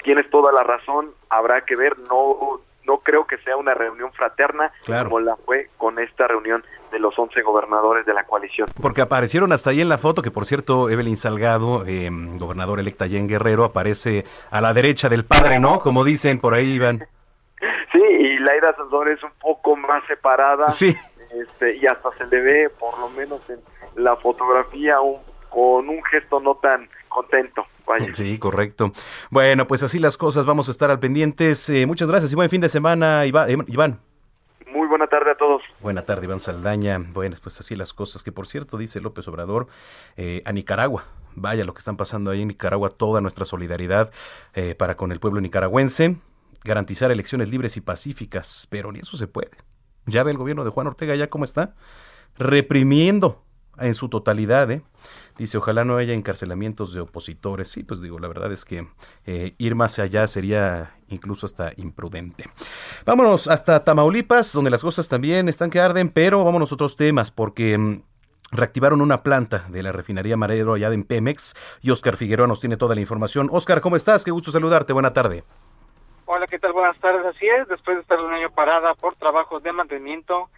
tienes 0.02 0.28
toda 0.30 0.52
la 0.52 0.62
razón, 0.62 1.12
habrá 1.28 1.62
que 1.62 1.76
ver, 1.76 1.98
no 1.98 2.60
no 2.86 2.98
creo 2.98 3.26
que 3.26 3.38
sea 3.38 3.56
una 3.56 3.74
reunión 3.74 4.12
fraterna 4.12 4.72
como 4.84 5.20
la 5.20 5.36
fue 5.36 5.66
con 5.76 5.98
esta 5.98 6.26
reunión 6.26 6.64
de 6.90 6.98
los 6.98 7.16
11 7.16 7.40
gobernadores 7.42 8.04
de 8.04 8.14
la 8.14 8.24
coalición. 8.24 8.68
Porque 8.80 9.00
aparecieron 9.00 9.52
hasta 9.52 9.70
ahí 9.70 9.80
en 9.80 9.88
la 9.88 9.98
foto, 9.98 10.22
que 10.22 10.30
por 10.30 10.44
cierto, 10.44 10.90
Evelyn 10.90 11.16
Salgado, 11.16 11.84
eh, 11.86 12.08
gobernador 12.10 12.80
electa 12.80 13.04
allá 13.04 13.18
en 13.18 13.28
Guerrero, 13.28 13.64
aparece 13.64 14.24
a 14.50 14.60
la 14.60 14.74
derecha 14.74 15.08
del 15.08 15.24
padre, 15.24 15.60
¿no? 15.60 15.78
Como 15.78 16.02
dicen 16.04 16.40
por 16.40 16.54
ahí, 16.54 16.72
Iván. 16.72 17.06
Laira 18.40 18.74
Sanzor 18.76 19.08
es 19.08 19.22
un 19.22 19.32
poco 19.40 19.76
más 19.76 20.04
separada. 20.06 20.70
Sí. 20.70 20.96
Este, 21.30 21.76
y 21.76 21.86
hasta 21.86 22.10
se 22.16 22.26
le 22.26 22.40
ve, 22.40 22.70
por 22.70 22.98
lo 22.98 23.08
menos 23.10 23.40
en 23.50 23.60
la 24.02 24.16
fotografía, 24.16 25.00
un, 25.00 25.18
con 25.48 25.88
un 25.88 26.02
gesto 26.04 26.40
no 26.40 26.56
tan 26.56 26.88
contento. 27.08 27.64
Vaya. 27.86 28.12
Sí, 28.12 28.38
correcto. 28.38 28.92
Bueno, 29.30 29.66
pues 29.66 29.82
así 29.82 29.98
las 29.98 30.16
cosas, 30.16 30.46
vamos 30.46 30.68
a 30.68 30.70
estar 30.70 30.90
al 30.90 30.98
pendientes. 30.98 31.68
Eh, 31.70 31.86
muchas 31.86 32.10
gracias 32.10 32.32
y 32.32 32.36
buen 32.36 32.50
fin 32.50 32.60
de 32.60 32.68
semana, 32.68 33.24
eh, 33.24 33.28
Iván. 33.66 34.00
Muy 34.72 34.86
buena 34.86 35.08
tarde 35.08 35.32
a 35.32 35.34
todos. 35.34 35.62
Buena 35.80 36.04
tarde, 36.04 36.24
Iván 36.24 36.40
Saldaña. 36.40 36.98
Bueno, 36.98 37.36
pues 37.42 37.58
así 37.60 37.74
las 37.74 37.92
cosas, 37.92 38.22
que 38.22 38.30
por 38.30 38.46
cierto, 38.46 38.78
dice 38.78 39.00
López 39.00 39.26
Obrador, 39.28 39.66
eh, 40.16 40.42
a 40.44 40.52
Nicaragua. 40.52 41.04
Vaya 41.34 41.64
lo 41.64 41.74
que 41.74 41.78
están 41.78 41.96
pasando 41.96 42.30
ahí 42.30 42.42
en 42.42 42.48
Nicaragua, 42.48 42.90
toda 42.90 43.20
nuestra 43.20 43.44
solidaridad 43.44 44.12
para 44.78 44.96
con 44.96 45.12
el 45.12 45.20
pueblo 45.20 45.40
nicaragüense 45.40 46.16
garantizar 46.64 47.10
elecciones 47.10 47.48
libres 47.48 47.76
y 47.76 47.80
pacíficas, 47.80 48.66
pero 48.70 48.92
ni 48.92 49.00
eso 49.00 49.16
se 49.16 49.26
puede. 49.26 49.50
Ya 50.06 50.22
ve 50.22 50.32
el 50.32 50.38
gobierno 50.38 50.64
de 50.64 50.70
Juan 50.70 50.86
Ortega 50.86 51.14
ya 51.14 51.30
cómo 51.30 51.44
está, 51.44 51.74
reprimiendo 52.36 53.44
en 53.78 53.94
su 53.94 54.08
totalidad, 54.08 54.70
¿eh? 54.70 54.82
Dice, 55.38 55.56
ojalá 55.56 55.84
no 55.84 55.96
haya 55.96 56.12
encarcelamientos 56.12 56.92
de 56.92 57.00
opositores. 57.00 57.70
Sí, 57.70 57.82
pues 57.82 58.02
digo, 58.02 58.18
la 58.18 58.28
verdad 58.28 58.52
es 58.52 58.66
que 58.66 58.86
eh, 59.24 59.54
ir 59.56 59.74
más 59.74 59.98
allá 59.98 60.26
sería 60.26 60.96
incluso 61.08 61.46
hasta 61.46 61.72
imprudente. 61.76 62.50
Vámonos 63.06 63.48
hasta 63.48 63.82
Tamaulipas, 63.82 64.52
donde 64.52 64.70
las 64.70 64.82
cosas 64.82 65.08
también 65.08 65.48
están 65.48 65.70
que 65.70 65.80
arden, 65.80 66.10
pero 66.10 66.44
vámonos 66.44 66.72
a 66.72 66.74
otros 66.74 66.96
temas, 66.96 67.30
porque 67.30 67.78
mm, 67.78 68.02
reactivaron 68.52 69.00
una 69.00 69.22
planta 69.22 69.64
de 69.70 69.82
la 69.82 69.92
refinería 69.92 70.36
Marero 70.36 70.74
allá 70.74 70.92
en 70.92 71.04
Pemex, 71.04 71.54
y 71.80 71.90
Oscar 71.90 72.18
Figueroa 72.18 72.46
nos 72.46 72.60
tiene 72.60 72.76
toda 72.76 72.94
la 72.94 73.00
información. 73.00 73.48
Oscar, 73.50 73.80
¿cómo 73.80 73.96
estás? 73.96 74.24
Qué 74.24 74.30
gusto 74.30 74.52
saludarte, 74.52 74.92
buena 74.92 75.14
tarde. 75.14 75.44
Hola, 76.32 76.46
¿qué 76.46 76.60
tal? 76.60 76.72
Buenas 76.72 76.96
tardes. 77.00 77.26
Así 77.26 77.44
es, 77.44 77.66
después 77.66 77.96
de 77.96 78.02
estar 78.02 78.20
un 78.20 78.32
año 78.32 78.50
parada 78.50 78.94
por 78.94 79.16
trabajos 79.16 79.64
de 79.64 79.72
mantenimiento, 79.72 80.48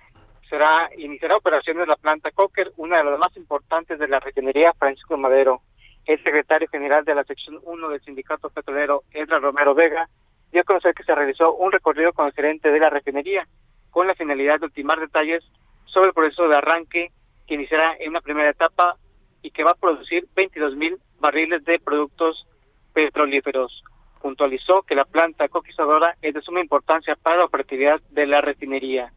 será 0.51 0.91
iniciará 0.99 1.39
operaciones 1.39 1.89
la 1.89 1.97
planta 1.97 2.31
Cocker, 2.31 2.73
una 2.77 2.99
de 2.99 3.05
las 3.05 3.19
más 3.19 3.35
importantes 3.39 3.99
de 3.99 4.07
la 4.07 4.21
refinería 4.21 4.75
Francisco 4.75 5.17
Madero. 5.17 5.63
El 6.05 6.23
secretario 6.23 6.69
general 6.69 7.07
de 7.07 7.15
la 7.15 7.25
sección 7.25 7.59
1 7.63 7.89
del 7.89 8.03
sindicato 8.03 8.51
petrolero, 8.51 9.05
Edra 9.13 9.39
Romero 9.39 9.75
Vega, 9.75 10.11
dio 10.53 10.61
a 10.61 10.65
conocer 10.65 10.93
que 10.93 11.05
se 11.05 11.15
realizó 11.15 11.55
un 11.55 11.73
recorrido 11.73 12.13
con 12.13 12.27
el 12.27 12.35
gerente 12.35 12.71
de 12.71 12.79
la 12.79 12.91
refinería 12.91 13.49
con 13.91 14.07
la 14.07 14.15
finalidad 14.15 14.61
de 14.61 14.67
ultimar 14.67 15.01
detalles 15.01 15.43
sobre 15.87 16.09
el 16.09 16.15
proceso 16.15 16.49
de 16.49 16.57
arranque 16.57 17.13
que 17.47 17.55
iniciará 17.55 17.97
en 17.99 18.11
una 18.11 18.21
primera 18.21 18.51
etapa 18.51 18.99
y 19.41 19.51
que 19.51 19.65
va 19.65 19.71
a 19.71 19.81
producir 19.81 20.29
22 20.37 20.77
mil 20.77 20.99
barriles 21.19 21.65
de 21.65 21.79
productos 21.79 22.47
petrolíferos. 22.93 23.83
Puntualizó 24.23 24.83
que 24.83 24.95
la 24.95 25.05
planta 25.05 25.49
coquizadora 25.49 26.17
es 26.23 26.33
de 26.33 26.41
suma 26.41 26.61
importancia 26.61 27.17
para 27.17 27.39
la 27.39 27.45
operatividad 27.45 28.01
de 28.11 28.27
la 28.27 28.41
refinería. 28.41 29.13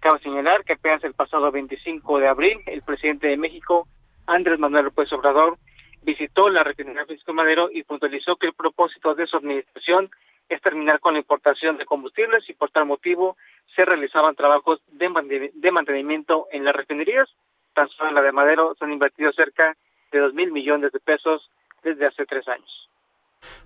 Cabe 0.00 0.20
señalar 0.20 0.64
que 0.64 0.74
apenas 0.74 1.02
el 1.02 1.14
pasado 1.14 1.50
25 1.50 2.18
de 2.18 2.28
abril, 2.28 2.60
el 2.66 2.82
presidente 2.82 3.28
de 3.28 3.38
México, 3.38 3.88
Andrés 4.26 4.58
Manuel 4.58 4.84
López 4.84 5.10
Obrador, 5.12 5.58
visitó 6.02 6.48
la 6.50 6.62
refinería 6.62 7.04
Francisco 7.06 7.32
Madero 7.32 7.70
y 7.72 7.82
puntualizó 7.82 8.36
que 8.36 8.46
el 8.46 8.52
propósito 8.52 9.14
de 9.14 9.26
su 9.26 9.38
administración 9.38 10.10
es 10.48 10.60
terminar 10.60 11.00
con 11.00 11.14
la 11.14 11.20
importación 11.20 11.78
de 11.78 11.86
combustibles 11.86 12.48
y 12.48 12.54
por 12.54 12.70
tal 12.70 12.84
motivo 12.84 13.36
se 13.74 13.84
realizaban 13.84 14.34
trabajos 14.34 14.80
de, 14.88 15.08
mantenimiento 15.70 16.48
en 16.50 16.64
las 16.64 16.74
refinerías. 16.74 17.28
Tan 17.72 17.88
solo 17.88 18.08
en 18.08 18.14
la 18.16 18.22
de 18.22 18.32
Madero 18.32 18.74
se 18.78 18.84
han 18.84 18.92
invertido 18.92 19.32
cerca 19.32 19.76
de 20.10 20.18
dos 20.18 20.34
mil 20.34 20.50
millones 20.50 20.92
de 20.92 21.00
pesos 21.00 21.50
desde 21.82 22.06
hace 22.06 22.26
tres 22.26 22.46
años. 22.48 22.89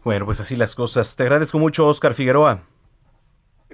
Bueno, 0.04 0.26
pues 0.26 0.40
así 0.40 0.56
las 0.56 0.74
cosas. 0.74 1.16
Te 1.16 1.22
agradezco 1.22 1.58
mucho, 1.58 1.86
Oscar 1.86 2.14
Figueroa. 2.14 2.62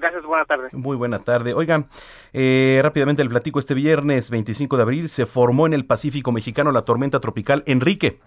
Gracias, 0.01 0.25
buena 0.25 0.47
tarde. 0.47 0.69
Muy 0.73 0.97
buena 0.97 1.19
tarde. 1.19 1.53
Oigan, 1.53 1.89
eh, 2.33 2.81
rápidamente 2.83 3.21
el 3.21 3.29
platico 3.29 3.59
este 3.59 3.75
viernes 3.75 4.31
25 4.31 4.79
de 4.79 4.83
abril 4.83 5.09
se 5.11 5.27
formó 5.27 5.67
en 5.67 5.75
el 5.75 5.85
Pacífico 5.85 6.33
mexicano 6.33 6.73
la 6.73 6.87
tormenta 6.87 7.21
tropical 7.21 7.63
Enrique, 7.67 8.21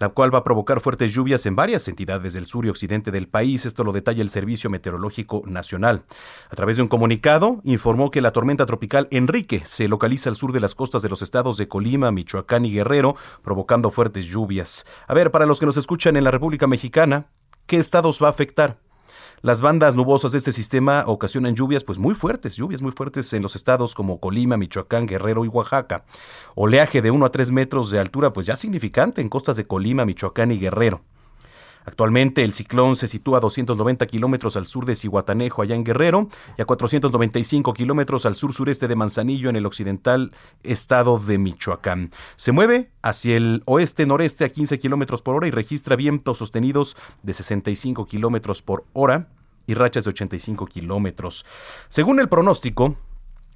la 0.00 0.08
cual 0.08 0.34
va 0.34 0.38
a 0.38 0.44
provocar 0.44 0.80
fuertes 0.80 1.14
lluvias 1.14 1.46
en 1.46 1.54
varias 1.54 1.86
entidades 1.86 2.34
del 2.34 2.46
sur 2.46 2.66
y 2.66 2.68
occidente 2.68 3.12
del 3.12 3.28
país. 3.28 3.64
Esto 3.64 3.84
lo 3.84 3.92
detalla 3.92 4.22
el 4.22 4.28
Servicio 4.28 4.70
Meteorológico 4.70 5.42
Nacional. 5.46 6.02
A 6.50 6.56
través 6.56 6.78
de 6.78 6.82
un 6.82 6.88
comunicado, 6.88 7.60
informó 7.62 8.10
que 8.10 8.22
la 8.22 8.32
tormenta 8.32 8.66
tropical 8.66 9.06
Enrique 9.12 9.62
se 9.64 9.86
localiza 9.86 10.30
al 10.30 10.36
sur 10.36 10.52
de 10.52 10.60
las 10.60 10.74
costas 10.74 11.00
de 11.02 11.10
los 11.10 11.22
estados 11.22 11.56
de 11.56 11.68
Colima, 11.68 12.10
Michoacán 12.10 12.64
y 12.64 12.72
Guerrero, 12.72 13.14
provocando 13.42 13.92
fuertes 13.92 14.26
lluvias. 14.26 14.84
A 15.06 15.14
ver, 15.14 15.30
para 15.30 15.46
los 15.46 15.60
que 15.60 15.66
nos 15.66 15.76
escuchan 15.76 16.16
en 16.16 16.24
la 16.24 16.32
República 16.32 16.66
Mexicana, 16.66 17.28
¿qué 17.66 17.76
estados 17.76 18.20
va 18.20 18.26
a 18.26 18.30
afectar? 18.30 18.89
Las 19.42 19.62
bandas 19.62 19.94
nubosas 19.94 20.32
de 20.32 20.38
este 20.38 20.52
sistema 20.52 21.02
ocasionan 21.06 21.54
lluvias 21.54 21.82
pues 21.82 21.98
muy 21.98 22.14
fuertes, 22.14 22.56
lluvias 22.56 22.82
muy 22.82 22.92
fuertes 22.92 23.32
en 23.32 23.40
los 23.40 23.56
estados 23.56 23.94
como 23.94 24.20
Colima, 24.20 24.58
Michoacán, 24.58 25.06
Guerrero 25.06 25.46
y 25.46 25.48
Oaxaca. 25.48 26.04
Oleaje 26.54 27.00
de 27.00 27.10
1 27.10 27.24
a 27.24 27.30
3 27.30 27.50
metros 27.50 27.90
de 27.90 28.00
altura 28.00 28.34
pues 28.34 28.44
ya 28.44 28.54
significante 28.54 29.22
en 29.22 29.30
costas 29.30 29.56
de 29.56 29.66
Colima, 29.66 30.04
Michoacán 30.04 30.52
y 30.52 30.58
Guerrero. 30.58 31.00
Actualmente 31.84 32.44
el 32.44 32.52
ciclón 32.52 32.96
se 32.96 33.08
sitúa 33.08 33.38
a 33.38 33.40
290 33.40 34.06
kilómetros 34.06 34.56
al 34.56 34.66
sur 34.66 34.86
de 34.86 34.94
Cihuatanejo, 34.94 35.62
allá 35.62 35.74
en 35.74 35.84
Guerrero, 35.84 36.28
y 36.58 36.62
a 36.62 36.64
495 36.64 37.74
kilómetros 37.74 38.26
al 38.26 38.34
sur-sureste 38.34 38.88
de 38.88 38.96
Manzanillo, 38.96 39.50
en 39.50 39.56
el 39.56 39.66
occidental 39.66 40.32
estado 40.62 41.18
de 41.18 41.38
Michoacán. 41.38 42.10
Se 42.36 42.52
mueve 42.52 42.90
hacia 43.02 43.36
el 43.36 43.62
oeste-noreste 43.66 44.44
a 44.44 44.48
15 44.50 44.78
kilómetros 44.78 45.22
por 45.22 45.36
hora 45.36 45.48
y 45.48 45.50
registra 45.50 45.96
vientos 45.96 46.38
sostenidos 46.38 46.96
de 47.22 47.32
65 47.32 48.06
kilómetros 48.06 48.62
por 48.62 48.84
hora 48.92 49.28
y 49.66 49.74
rachas 49.74 50.04
de 50.04 50.10
85 50.10 50.66
kilómetros. 50.66 51.46
Según 51.88 52.20
el 52.20 52.28
pronóstico, 52.28 52.96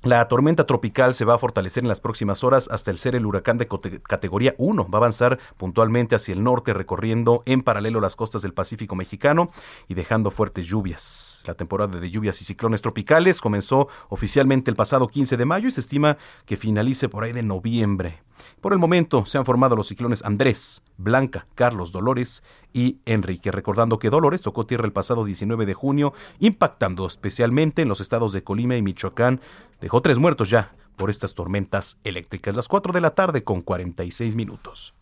la 0.05 0.29
tormenta 0.29 0.67
tropical 0.67 1.15
se 1.15 1.25
va 1.25 1.35
a 1.35 1.39
fortalecer 1.39 1.83
en 1.83 1.89
las 1.89 2.01
próximas 2.01 2.45
horas 2.45 2.69
hasta 2.71 2.91
el 2.91 2.99
ser 2.99 3.15
el 3.15 3.25
huracán 3.25 3.57
de 3.57 3.67
categoría 4.03 4.55
1. 4.59 4.89
Va 4.89 4.99
a 4.99 5.01
avanzar 5.01 5.39
puntualmente 5.57 6.15
hacia 6.15 6.35
el 6.35 6.43
norte, 6.43 6.75
recorriendo 6.75 7.43
en 7.47 7.63
paralelo 7.63 8.01
las 8.01 8.15
costas 8.15 8.43
del 8.43 8.53
Pacífico 8.53 8.95
mexicano 8.97 9.51
y 9.89 9.95
dejando 9.95 10.31
fuertes 10.31 10.67
lluvias. 10.67 11.43
La 11.47 11.55
temporada 11.55 11.99
de 11.99 12.11
lluvias 12.11 12.41
y 12.43 12.45
ciclones 12.45 12.83
tropicales 12.83 13.41
comenzó 13.41 13.89
oficialmente 14.11 14.71
el 14.71 14.77
pasado 14.77 15.09
15 15.09 15.37
de 15.37 15.45
mayo 15.47 15.69
y 15.69 15.71
se 15.71 15.81
estima 15.81 16.19
que 16.45 16.57
finalice 16.57 17.09
por 17.09 17.25
ahí 17.25 17.33
de 17.33 17.43
noviembre. 17.43 18.23
Por 18.61 18.73
el 18.73 18.79
momento 18.79 19.27
se 19.27 19.39
han 19.39 19.45
formado 19.45 19.77
los 19.77 19.89
ciclones 19.89 20.25
Andrés, 20.25 20.83
Blanca, 20.97 21.47
Carlos, 21.55 21.93
Dolores 21.93 22.43
y 22.73 22.99
Enrique, 23.05 23.53
recordando 23.53 23.99
que 23.99 24.11
Dolores 24.11 24.43
tocó 24.43 24.67
tierra 24.67 24.87
el 24.87 24.93
pasado 24.93 25.25
19 25.25 25.67
de 25.67 25.75
junio, 25.75 26.13
impactando 26.41 27.07
especialmente 27.07 27.83
en 27.83 27.89
los 27.89 28.01
estados 28.01 28.33
de 28.33 28.43
Colima 28.43 28.77
y 28.77 28.83
Michoacán. 28.83 29.41
Dejó 29.85 30.01
tres 30.01 30.19
muertos 30.19 30.49
ya 30.49 30.73
por 30.97 31.11
estas 31.11 31.35
tormentas 31.35 31.99
eléctricas. 32.05 32.57
Las 32.57 32.69
4 32.69 32.95
de 32.95 33.03
la 33.03 33.11
tarde 33.11 33.45
con 33.45 33.61
46 33.61 34.35
minutos. 34.35 34.95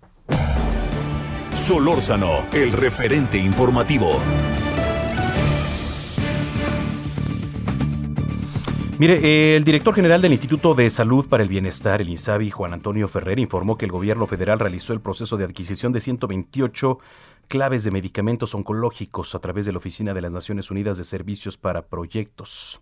Solórzano, 1.53 2.47
el 2.53 2.73
referente 2.73 3.39
informativo. 3.39 4.11
Mire, 8.99 9.55
el 9.55 9.63
director 9.63 9.95
general 9.95 10.21
del 10.21 10.33
Instituto 10.33 10.75
de 10.75 10.91
Salud 10.91 11.29
para 11.29 11.45
el 11.45 11.49
Bienestar, 11.49 12.01
el 12.01 12.09
INSABI, 12.09 12.51
Juan 12.51 12.73
Antonio 12.73 13.07
Ferrer, 13.07 13.39
informó 13.39 13.79
que 13.79 13.85
el 13.85 13.93
gobierno 13.93 14.27
federal 14.27 14.59
realizó 14.59 14.95
el 14.95 15.01
proceso 15.01 15.37
de 15.37 15.45
adquisición 15.45 15.93
de 15.93 16.01
128 16.01 16.99
claves 17.47 17.85
de 17.85 17.93
medicamentos 17.93 18.53
oncológicos 18.57 19.37
a 19.37 19.39
través 19.39 19.65
de 19.65 19.71
la 19.71 19.79
Oficina 19.79 20.13
de 20.13 20.23
las 20.23 20.33
Naciones 20.33 20.73
Unidas 20.73 20.99
de 20.99 21.05
Servicios 21.05 21.57
para 21.57 21.83
Proyectos. 21.83 22.81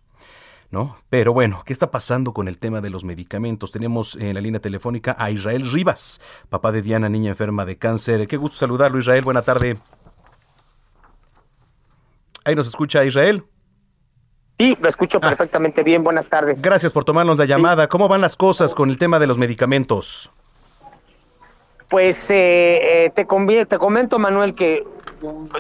¿No? 0.71 0.97
Pero 1.09 1.33
bueno, 1.33 1.62
¿qué 1.66 1.73
está 1.73 1.91
pasando 1.91 2.33
con 2.33 2.47
el 2.47 2.59
tema 2.59 2.81
de 2.81 2.91
los 2.91 3.03
medicamentos? 3.03 3.73
Tenemos 3.73 4.14
en 4.14 4.35
la 4.35 4.41
línea 4.41 4.61
telefónica 4.61 5.16
a 5.18 5.33
Israel 5.33 5.68
Rivas, 5.71 6.21
papá 6.49 6.71
de 6.71 6.81
Diana, 6.81 7.09
niña 7.09 7.31
enferma 7.31 7.64
de 7.64 7.77
cáncer. 7.77 8.29
Qué 8.29 8.37
gusto 8.37 8.57
saludarlo, 8.57 8.99
Israel. 8.99 9.25
Buena 9.25 9.43
tarde. 9.43 9.79
Ahí 12.45 12.55
nos 12.55 12.68
escucha 12.68 13.05
Israel. 13.05 13.45
Sí, 14.61 14.77
lo 14.81 14.89
escucho 14.89 15.18
ah. 15.23 15.29
perfectamente 15.29 15.83
bien. 15.83 16.05
Buenas 16.05 16.29
tardes. 16.29 16.62
Gracias 16.62 16.93
por 16.93 17.05
tomarnos 17.05 17.37
la 17.37 17.47
llamada. 17.47 17.89
¿Cómo 17.89 18.09
van 18.09 18.21
las 18.21 18.37
cosas 18.37 18.75
con 18.75 18.91
el 18.91 18.99
tema 18.99 19.18
de 19.18 19.27
los 19.27 19.39
medicamentos? 19.39 20.31
Pues 21.89 22.31
eh, 22.31 23.07
eh, 23.07 23.11
te, 23.11 23.25
te 23.25 23.79
comento, 23.79 24.18
Manuel, 24.21 24.55
que 24.55 24.87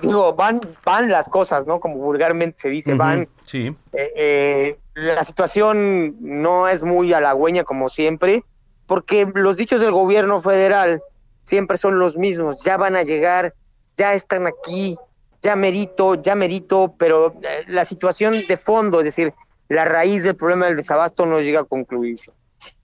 digo, 0.00 0.34
van, 0.34 0.60
van 0.84 1.08
las 1.08 1.28
cosas, 1.28 1.66
¿no? 1.66 1.80
Como 1.80 1.96
vulgarmente 1.96 2.60
se 2.60 2.68
dice, 2.68 2.94
van. 2.94 3.28
Sí. 3.46 3.74
Eh, 3.92 4.78
la 5.00 5.24
situación 5.24 6.16
no 6.20 6.68
es 6.68 6.82
muy 6.82 7.12
halagüeña 7.12 7.64
como 7.64 7.88
siempre, 7.88 8.44
porque 8.86 9.26
los 9.34 9.56
dichos 9.56 9.80
del 9.80 9.92
gobierno 9.92 10.40
federal 10.40 11.02
siempre 11.44 11.78
son 11.78 11.98
los 11.98 12.16
mismos. 12.16 12.62
Ya 12.62 12.76
van 12.76 12.96
a 12.96 13.02
llegar, 13.02 13.54
ya 13.96 14.14
están 14.14 14.46
aquí, 14.46 14.96
ya 15.42 15.56
merito, 15.56 16.16
ya 16.16 16.34
merito, 16.34 16.94
pero 16.98 17.34
eh, 17.42 17.64
la 17.68 17.84
situación 17.84 18.44
de 18.46 18.56
fondo, 18.56 18.98
es 18.98 19.04
decir, 19.04 19.32
la 19.68 19.84
raíz 19.84 20.22
del 20.22 20.36
problema 20.36 20.66
del 20.66 20.76
desabasto 20.76 21.24
no 21.24 21.40
llega 21.40 21.60
a 21.60 21.64
concluirse. 21.64 22.32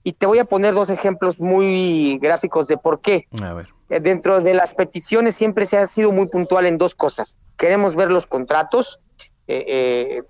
Y 0.03 0.13
te 0.13 0.25
voy 0.25 0.39
a 0.39 0.45
poner 0.45 0.73
dos 0.73 0.89
ejemplos 0.89 1.39
muy 1.39 2.17
gráficos 2.19 2.67
de 2.67 2.77
por 2.77 3.01
qué. 3.01 3.27
A 3.43 3.53
ver. 3.53 3.67
Eh, 3.89 3.99
dentro 3.99 4.41
de 4.41 4.53
las 4.53 4.73
peticiones 4.73 5.35
siempre 5.35 5.65
se 5.65 5.77
ha 5.77 5.85
sido 5.87 6.11
muy 6.11 6.27
puntual 6.27 6.65
en 6.65 6.77
dos 6.77 6.95
cosas. 6.95 7.37
Queremos 7.57 7.95
ver 7.95 8.09
los 8.09 8.25
contratos, 8.25 8.99
eh, 9.47 10.23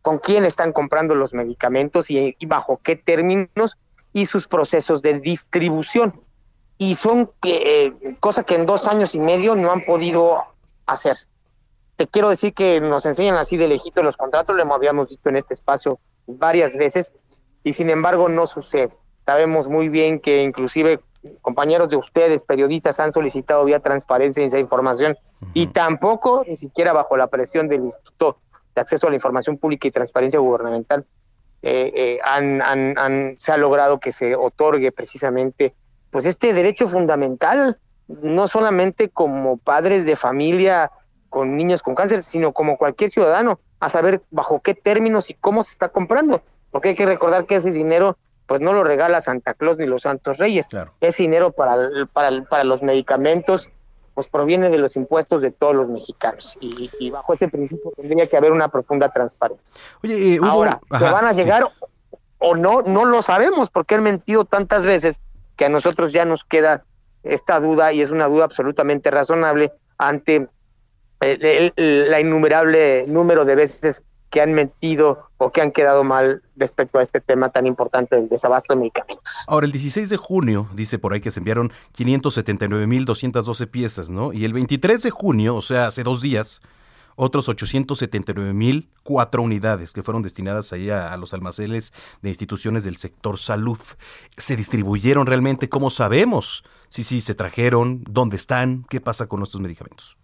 con 0.00 0.18
quién 0.18 0.44
están 0.44 0.72
comprando 0.72 1.14
los 1.14 1.34
medicamentos 1.34 2.10
y, 2.10 2.36
y, 2.38 2.46
bajo 2.46 2.80
qué 2.82 2.96
términos 2.96 3.76
y 4.12 4.26
sus 4.26 4.48
procesos 4.48 5.02
de 5.02 5.20
distribución. 5.20 6.20
Y 6.78 6.96
son 6.96 7.30
cosas 8.20 8.44
que 8.44 8.56
en 8.56 8.66
dos 8.66 8.86
años 8.86 9.14
y 9.14 9.20
medio 9.20 9.54
no 9.54 9.70
han 9.70 9.84
podido 9.84 10.42
hacer 10.86 11.16
te 11.96 12.06
quiero 12.06 12.30
decir 12.30 12.54
que 12.54 12.80
nos 12.80 13.06
enseñan 13.06 13.36
así 13.36 13.56
de 13.56 13.68
lejito 13.68 14.02
los 14.02 14.16
contratos, 14.16 14.56
lo 14.56 14.74
habíamos 14.74 15.08
dicho 15.08 15.28
en 15.28 15.36
este 15.36 15.54
espacio 15.54 15.98
varias 16.26 16.76
veces, 16.76 17.12
y 17.64 17.74
sin 17.74 17.90
embargo 17.90 18.28
no 18.28 18.46
sucede. 18.46 18.90
Sabemos 19.24 19.68
muy 19.68 19.88
bien 19.88 20.18
que 20.18 20.42
inclusive 20.42 21.00
compañeros 21.42 21.88
de 21.90 21.96
ustedes, 21.96 22.42
periodistas, 22.42 22.98
han 22.98 23.12
solicitado 23.12 23.64
vía 23.64 23.78
transparencia 23.78 24.44
esa 24.44 24.58
información 24.58 25.16
y 25.54 25.68
tampoco, 25.68 26.44
ni 26.46 26.56
siquiera 26.56 26.92
bajo 26.92 27.16
la 27.16 27.28
presión 27.28 27.68
del 27.68 27.84
Instituto 27.84 28.38
de 28.74 28.80
Acceso 28.80 29.06
a 29.06 29.10
la 29.10 29.16
Información 29.16 29.58
Pública 29.58 29.88
y 29.88 29.90
Transparencia 29.90 30.40
Gubernamental, 30.40 31.04
eh, 31.62 31.92
eh, 31.94 32.18
han, 32.24 32.60
han, 32.60 33.36
se 33.38 33.52
ha 33.52 33.56
logrado 33.56 34.00
que 34.00 34.12
se 34.12 34.34
otorgue 34.34 34.90
precisamente 34.90 35.74
pues 36.10 36.26
este 36.26 36.52
derecho 36.52 36.88
fundamental, 36.88 37.78
no 38.08 38.48
solamente 38.48 39.08
como 39.08 39.56
padres 39.56 40.04
de 40.04 40.16
familia 40.16 40.90
con 41.30 41.56
niños 41.56 41.82
con 41.82 41.94
cáncer, 41.94 42.22
sino 42.22 42.52
como 42.52 42.76
cualquier 42.76 43.10
ciudadano, 43.10 43.60
a 43.80 43.88
saber 43.88 44.22
bajo 44.30 44.60
qué 44.60 44.74
términos 44.74 45.30
y 45.30 45.34
cómo 45.34 45.62
se 45.62 45.70
está 45.70 45.88
comprando. 45.88 46.42
Porque 46.70 46.90
hay 46.90 46.94
que 46.94 47.06
recordar 47.06 47.46
que 47.46 47.56
ese 47.56 47.70
dinero 47.70 48.18
pues 48.46 48.60
no 48.60 48.74
lo 48.74 48.84
regala 48.84 49.22
Santa 49.22 49.54
Claus 49.54 49.78
ni 49.78 49.86
los 49.86 50.02
Santos 50.02 50.36
Reyes. 50.36 50.66
Ese 51.00 51.22
dinero 51.22 51.52
para, 51.52 51.88
para, 52.12 52.44
para 52.44 52.64
los 52.64 52.82
medicamentos 52.82 53.70
pues 54.14 54.28
proviene 54.28 54.68
de 54.68 54.78
los 54.78 54.96
impuestos 54.96 55.42
de 55.42 55.50
todos 55.50 55.74
los 55.74 55.88
mexicanos. 55.88 56.56
Y, 56.60 57.10
bajo 57.10 57.32
ese 57.32 57.48
principio 57.48 57.92
tendría 57.96 58.26
que 58.26 58.36
haber 58.36 58.52
una 58.52 58.68
profunda 58.68 59.10
transparencia. 59.10 59.74
Oye, 60.02 60.34
eh, 60.34 60.38
Ahora, 60.42 60.80
¿se 60.98 61.04
van 61.04 61.26
a 61.26 61.32
llegar 61.32 61.68
o 62.38 62.56
no? 62.56 62.82
No 62.82 63.04
lo 63.04 63.22
sabemos 63.22 63.70
porque 63.70 63.94
han 63.94 64.02
mentido 64.02 64.44
tantas 64.44 64.84
veces 64.84 65.20
que 65.56 65.64
a 65.64 65.68
nosotros 65.68 66.12
ya 66.12 66.24
nos 66.24 66.44
queda 66.44 66.84
esta 67.22 67.60
duda 67.60 67.92
y 67.92 68.02
es 68.02 68.10
una 68.10 68.26
duda 68.26 68.44
absolutamente 68.44 69.10
razonable 69.10 69.72
ante 69.96 70.48
el, 71.20 71.72
la 72.10 72.20
innumerable 72.20 73.06
número 73.06 73.44
de 73.44 73.54
veces 73.54 74.02
que 74.32 74.40
han 74.40 74.54
mentido 74.54 75.28
o 75.36 75.52
que 75.52 75.60
han 75.60 75.70
quedado 75.72 76.04
mal 76.04 76.42
respecto 76.56 76.98
a 76.98 77.02
este 77.02 77.20
tema 77.20 77.50
tan 77.50 77.66
importante 77.66 78.16
del 78.16 78.30
desabasto 78.30 78.72
de 78.72 78.80
medicamentos. 78.80 79.28
Ahora, 79.46 79.66
el 79.66 79.72
16 79.72 80.08
de 80.08 80.16
junio, 80.16 80.68
dice 80.72 80.98
por 80.98 81.12
ahí 81.12 81.20
que 81.20 81.30
se 81.30 81.38
enviaron 81.38 81.70
579.212 81.96 83.70
piezas, 83.70 84.08
¿no? 84.08 84.32
Y 84.32 84.46
el 84.46 84.54
23 84.54 85.02
de 85.02 85.10
junio, 85.10 85.54
o 85.54 85.60
sea, 85.60 85.86
hace 85.88 86.02
dos 86.02 86.22
días, 86.22 86.62
otros 87.14 87.46
879 87.50 88.54
mil 88.54 88.88
cuatro 89.02 89.42
unidades 89.42 89.92
que 89.92 90.02
fueron 90.02 90.22
destinadas 90.22 90.72
ahí 90.72 90.88
a, 90.88 91.14
los 91.18 91.34
almacenes 91.34 91.92
de 92.22 92.30
instituciones 92.30 92.84
del 92.84 92.96
sector 92.96 93.36
salud. 93.36 93.78
¿Se 94.38 94.56
distribuyeron 94.56 95.26
realmente? 95.26 95.68
¿Cómo 95.68 95.90
sabemos? 95.90 96.64
Si 96.88 97.04
sí, 97.04 97.20
se 97.20 97.34
trajeron, 97.34 98.02
dónde 98.08 98.36
están, 98.36 98.86
qué 98.88 99.02
pasa 99.02 99.26
con 99.26 99.40
nuestros 99.40 99.60
medicamentos. 99.60 100.16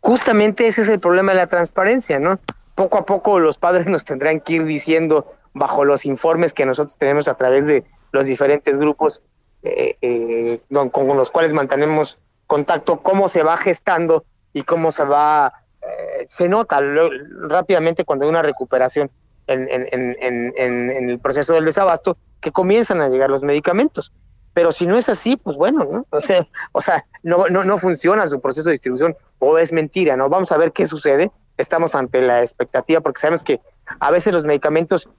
Justamente 0.00 0.68
ese 0.68 0.82
es 0.82 0.88
el 0.88 1.00
problema 1.00 1.32
de 1.32 1.38
la 1.38 1.48
transparencia, 1.48 2.20
¿no? 2.20 2.38
Poco 2.78 2.96
a 2.98 3.04
poco 3.04 3.40
los 3.40 3.58
padres 3.58 3.88
nos 3.88 4.04
tendrán 4.04 4.38
que 4.38 4.52
ir 4.52 4.64
diciendo 4.64 5.26
bajo 5.52 5.84
los 5.84 6.04
informes 6.04 6.54
que 6.54 6.64
nosotros 6.64 6.96
tenemos 6.96 7.26
a 7.26 7.34
través 7.34 7.66
de 7.66 7.82
los 8.12 8.28
diferentes 8.28 8.78
grupos 8.78 9.20
eh, 9.64 9.96
eh, 10.00 10.60
con 10.92 11.08
los 11.16 11.32
cuales 11.32 11.52
mantenemos 11.52 12.20
contacto, 12.46 13.00
cómo 13.00 13.28
se 13.28 13.42
va 13.42 13.56
gestando 13.56 14.24
y 14.52 14.62
cómo 14.62 14.92
se 14.92 15.02
va, 15.02 15.54
eh, 15.82 16.22
se 16.24 16.48
nota 16.48 16.80
rápidamente 17.48 18.04
cuando 18.04 18.26
hay 18.26 18.28
una 18.28 18.42
recuperación 18.42 19.10
en, 19.48 19.68
en, 19.68 21.10
el 21.10 21.18
proceso 21.18 21.54
del 21.54 21.64
desabasto, 21.64 22.16
que 22.40 22.52
comienzan 22.52 23.00
a 23.00 23.08
llegar 23.08 23.28
los 23.28 23.42
medicamentos. 23.42 24.12
Pero 24.54 24.70
si 24.70 24.86
no 24.86 24.96
es 24.96 25.08
así, 25.08 25.36
pues 25.36 25.56
bueno, 25.56 25.84
¿no? 25.90 26.06
O 26.16 26.20
sea, 26.20 26.46
o 26.70 26.80
sea 26.80 27.04
no, 27.24 27.48
no, 27.48 27.64
no 27.64 27.76
funciona 27.76 28.28
su 28.28 28.40
proceso 28.40 28.68
de 28.68 28.74
distribución 28.74 29.16
o 29.40 29.58
es 29.58 29.72
mentira, 29.72 30.16
¿no? 30.16 30.28
Vamos 30.28 30.52
a 30.52 30.58
ver 30.58 30.70
qué 30.70 30.86
sucede. 30.86 31.32
Estamos 31.58 31.94
ante 31.94 32.22
la 32.22 32.40
expectativa 32.40 33.00
porque 33.00 33.20
sabemos 33.20 33.42
que 33.42 33.60
a 34.00 34.10
veces 34.10 34.32
los 34.32 34.44
medicamentos 34.44 35.10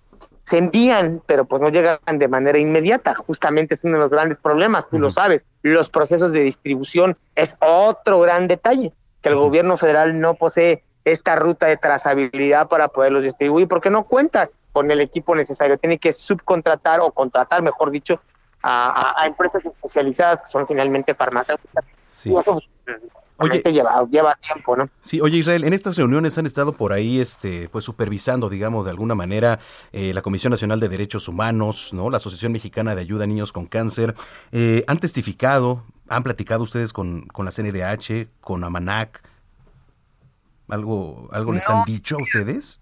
se 0.43 0.57
envían, 0.57 1.21
pero 1.27 1.45
pues 1.45 1.61
no 1.61 1.69
llegan 1.69 1.99
de 2.13 2.27
manera 2.27 2.57
inmediata. 2.57 3.13
Justamente 3.13 3.75
es 3.75 3.83
uno 3.83 3.93
de 3.93 3.99
los 3.99 4.09
grandes 4.09 4.37
problemas, 4.39 4.89
tú 4.89 4.97
lo 4.97 5.11
sabes. 5.11 5.45
Los 5.61 5.89
procesos 5.89 6.31
de 6.31 6.41
distribución 6.41 7.17
es 7.35 7.55
otro 7.59 8.19
gran 8.21 8.47
detalle, 8.47 8.91
que 9.21 9.29
el 9.29 9.35
gobierno 9.35 9.77
federal 9.77 10.19
no 10.19 10.33
posee 10.33 10.83
esta 11.05 11.35
ruta 11.35 11.67
de 11.67 11.77
trazabilidad 11.77 12.67
para 12.67 12.87
poderlos 12.87 13.23
distribuir, 13.23 13.67
porque 13.67 13.89
no 13.89 14.05
cuenta 14.05 14.49
con 14.71 14.89
el 14.89 15.01
equipo 15.01 15.35
necesario. 15.35 15.77
Tiene 15.77 15.99
que 15.99 16.11
subcontratar 16.11 16.99
o 17.01 17.11
contratar, 17.11 17.61
mejor 17.61 17.91
dicho, 17.91 18.19
a, 18.63 19.23
empresas 19.25 19.65
especializadas 19.65 20.41
que 20.41 20.47
son 20.47 20.67
finalmente 20.67 21.13
farmacéuticas. 21.13 21.85
Sí. 22.11 22.33
Oye, 23.39 23.61
lleva, 23.71 24.05
lleva 24.09 24.35
tiempo, 24.35 24.75
¿no? 24.75 24.89
Sí, 24.99 25.21
oye 25.21 25.37
Israel, 25.37 25.63
en 25.63 25.73
estas 25.73 25.95
reuniones 25.95 26.37
han 26.37 26.45
estado 26.45 26.73
por 26.73 26.91
ahí, 26.91 27.21
este, 27.21 27.69
pues 27.69 27.85
supervisando, 27.85 28.49
digamos, 28.49 28.83
de 28.83 28.91
alguna 28.91 29.15
manera, 29.15 29.59
eh, 29.93 30.13
la 30.13 30.21
Comisión 30.21 30.51
Nacional 30.51 30.79
de 30.79 30.89
Derechos 30.89 31.27
Humanos, 31.27 31.93
¿no? 31.93 32.09
La 32.09 32.17
Asociación 32.17 32.51
Mexicana 32.51 32.95
de 32.95 33.01
Ayuda 33.01 33.23
a 33.23 33.27
Niños 33.27 33.53
con 33.53 33.65
Cáncer. 33.65 34.13
Eh, 34.51 34.83
¿Han 34.87 34.99
testificado, 34.99 35.83
han 36.09 36.23
platicado 36.23 36.63
ustedes 36.63 36.91
con, 36.91 37.27
con 37.27 37.45
la 37.45 37.51
CNDH, 37.51 38.27
con 38.41 38.63
AMANAC? 38.63 39.21
¿Algo, 40.67 41.29
algo 41.31 41.53
les 41.53 41.69
han 41.69 41.83
dicho 41.85 42.17
a 42.17 42.21
ustedes? 42.21 42.79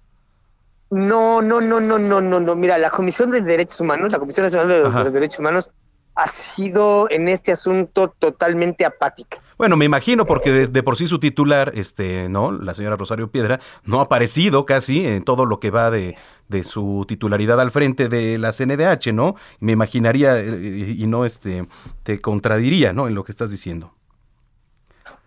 No, 0.89 1.41
no, 1.41 1.62
no, 1.62 1.80
no, 1.80 1.99
no, 1.99 2.22
no, 2.22 2.39
no. 2.39 2.55
Mira, 2.55 2.78
la 2.78 2.89
Comisión 2.89 3.30
de 3.30 3.41
Derechos 3.41 3.80
Humanos, 3.80 4.12
la 4.12 4.20
Comisión 4.20 4.45
Nacional 4.45 4.68
de 4.68 5.03
los 5.03 5.14
Derechos 5.14 5.39
Humanos, 5.39 5.70
ha 6.18 6.28
sido 6.28 7.07
en 7.11 7.28
este 7.28 7.51
asunto 7.51 8.09
totalmente 8.18 8.86
apática. 8.86 9.38
Bueno, 9.57 9.78
me 9.78 9.86
imagino 9.86 10.26
porque 10.26 10.68
de, 10.68 10.84
por 10.84 10.97
sí 10.97 11.07
su 11.07 11.20
titular, 11.20 11.72
este, 11.76 12.28
no, 12.28 12.51
la 12.51 12.74
señora 12.74 12.95
Rosario 12.95 13.30
Piedra, 13.30 13.59
no 13.86 13.99
ha 13.99 14.03
aparecido 14.03 14.65
casi 14.65 15.05
en 15.05 15.24
todo 15.24 15.45
lo 15.45 15.59
que 15.59 15.70
va 15.70 15.91
de, 15.91 16.15
de 16.47 16.63
su 16.63 17.05
titularidad 17.07 17.61
al 17.61 17.70
frente 17.70 18.09
de 18.09 18.39
la 18.39 18.51
CNDH, 18.51 19.13
¿no? 19.13 19.36
Me 19.59 19.74
imaginaría 19.74 20.39
eh, 20.39 20.95
y 20.97 21.05
no 21.05 21.24
este 21.24 21.68
te 22.01 22.20
contradiría, 22.20 22.93
¿no? 22.93 23.07
En 23.07 23.13
lo 23.13 23.24
que 23.24 23.32
estás 23.32 23.51
diciendo. 23.51 23.93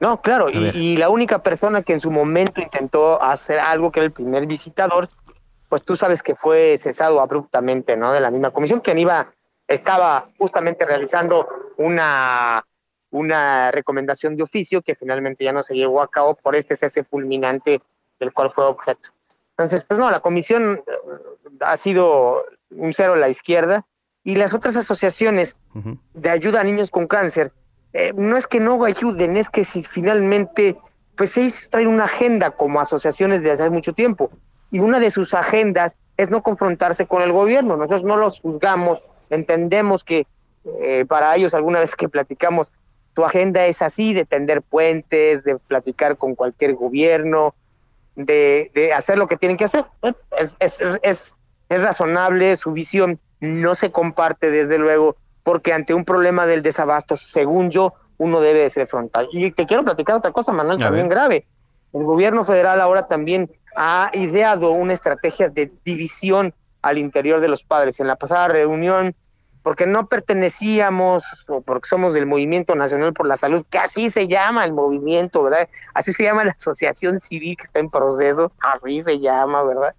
No, 0.01 0.21
claro, 0.23 0.51
y, 0.51 0.71
y, 0.75 0.97
la 0.97 1.09
única 1.09 1.43
persona 1.43 1.83
que 1.83 1.93
en 1.93 2.01
su 2.01 2.11
momento 2.11 2.61
intentó 2.61 3.23
hacer 3.23 3.59
algo 3.59 3.93
que 3.93 4.01
era 4.01 4.07
el 4.07 4.13
primer 4.13 4.47
visitador, 4.47 5.09
pues 5.69 5.85
tú 5.85 5.95
sabes 5.95 6.23
que 6.23 6.35
fue 6.35 6.77
cesado 6.79 7.21
abruptamente, 7.21 7.97
¿no? 7.97 8.13
De 8.13 8.21
la 8.21 8.31
misma 8.31 8.51
comisión 8.51 8.81
que 8.81 8.99
iba 8.99 9.29
estaba 9.71 10.29
justamente 10.37 10.85
realizando 10.85 11.49
una, 11.77 12.67
una 13.11 13.71
recomendación 13.71 14.37
de 14.37 14.43
oficio 14.43 14.83
que 14.83 14.97
finalmente 14.97 15.45
ya 15.45 15.53
no 15.53 15.63
se 15.63 15.75
llevó 15.75 16.03
a 16.03 16.09
cabo 16.09 16.35
por 16.35 16.57
este 16.57 16.75
cese 16.75 17.05
fulminante 17.05 17.81
del 18.19 18.33
cual 18.33 18.51
fue 18.51 18.65
objeto. 18.65 19.11
Entonces, 19.53 19.85
pues 19.85 19.99
no, 19.99 20.11
la 20.11 20.21
comisión 20.21 20.83
eh, 20.87 20.93
ha 21.61 21.77
sido 21.77 22.45
un 22.71 22.93
cero 22.93 23.13
a 23.13 23.17
la 23.17 23.29
izquierda 23.29 23.87
y 24.25 24.35
las 24.35 24.55
otras 24.55 24.77
asociaciones 24.77 25.57
de 26.15 26.31
ayuda 26.31 26.61
a 26.61 26.65
niños 26.65 26.91
con 26.91 27.07
cáncer, 27.07 27.53
eh, 27.93 28.13
no 28.15 28.37
es 28.37 28.47
que 28.47 28.59
no 28.59 28.85
ayuden, 28.85 29.37
es 29.37 29.49
que 29.49 29.65
si 29.65 29.83
finalmente, 29.83 30.77
pues 31.17 31.31
se 31.31 31.69
traen 31.69 31.89
una 31.89 32.05
agenda 32.05 32.51
como 32.51 32.81
asociaciones 32.81 33.45
de 33.45 33.53
hace 33.53 33.71
mucho 33.71 33.93
tiempo 33.93 34.31
y 34.71 34.81
una 34.81 34.99
de 34.99 35.11
sus 35.11 35.33
agendas 35.33 35.97
es 36.17 36.29
no 36.29 36.43
confrontarse 36.43 37.07
con 37.07 37.23
el 37.23 37.33
gobierno. 37.33 37.77
Nosotros 37.77 38.05
no 38.05 38.17
los 38.17 38.41
juzgamos, 38.41 39.03
entendemos 39.31 40.05
que 40.05 40.27
eh, 40.83 41.05
para 41.09 41.35
ellos 41.37 41.55
alguna 41.55 41.81
vez 41.81 41.97
que 41.97 42.09
platicamos, 42.09 42.73
tu 43.15 43.25
agenda 43.25 43.67
es 43.67 43.83
así, 43.83 44.15
de 44.15 44.25
tender 44.25 44.63
puentes, 44.63 45.43
de 45.45 45.59
platicar 45.59 46.17
con 46.17 46.35
cualquier 46.35 46.75
gobierno, 46.75 47.55
de, 48.15 48.71
de 48.75 48.93
hacer 48.93 49.19
lo 49.19 49.27
que 49.27 49.37
tienen 49.37 49.57
que 49.57 49.65
hacer. 49.65 49.85
Es, 50.37 50.57
es, 50.61 50.81
es, 51.03 51.35
es 51.69 51.83
razonable, 51.83 52.57
su 52.57 52.73
visión 52.73 53.19
no 53.41 53.75
se 53.75 53.91
comparte 53.91 54.51
desde 54.51 54.79
luego, 54.79 55.17
porque 55.43 55.73
ante 55.73 55.95
un 55.95 56.05
problema 56.05 56.47
del 56.47 56.63
desabasto, 56.63 57.17
según 57.17 57.71
yo, 57.71 57.95
uno 58.19 58.41
debe 58.41 58.61
de 58.61 58.71
ser 58.71 58.87
frontal. 58.87 59.29
Y 59.33 59.51
te 59.51 59.65
quiero 59.65 59.83
platicar 59.83 60.17
otra 60.17 60.31
cosa, 60.31 60.53
Manuel, 60.53 60.79
también 60.79 61.09
grave. 61.09 61.47
El 61.93 62.05
gobierno 62.05 62.45
federal 62.45 62.81
ahora 62.81 63.09
también 63.09 63.51
ha 63.77 64.11
ideado 64.13 64.73
una 64.73 64.93
estrategia 64.93 65.49
de 65.49 65.73
división 65.85 66.53
al 66.83 66.99
interior 66.99 67.41
de 67.41 67.49
los 67.49 67.63
padres. 67.63 68.01
En 68.01 68.07
la 68.07 68.17
pasada 68.17 68.49
reunión, 68.49 69.15
porque 69.63 69.87
no 69.87 70.09
pertenecíamos 70.09 71.25
o 71.49 71.61
porque 71.61 71.89
somos 71.89 72.15
del 72.15 72.27
Movimiento 72.27 72.75
Nacional 72.75 73.13
por 73.13 73.27
la 73.27 73.37
Salud, 73.37 73.65
que 73.69 73.79
así 73.79 74.11
se 74.11 74.27
llama 74.27 74.65
el 74.65 74.73
movimiento, 74.73 75.43
¿verdad? 75.43 75.69
Así 75.95 76.13
se 76.13 76.25
llama 76.25 76.45
la 76.45 76.53
asociación 76.53 77.21
civil 77.21 77.57
que 77.57 77.65
está 77.65 77.81
en 77.81 77.91
proceso, 77.91 78.53
así 78.61 79.03
se 79.03 79.19
llama, 79.19 79.63
¿verdad? 79.63 79.95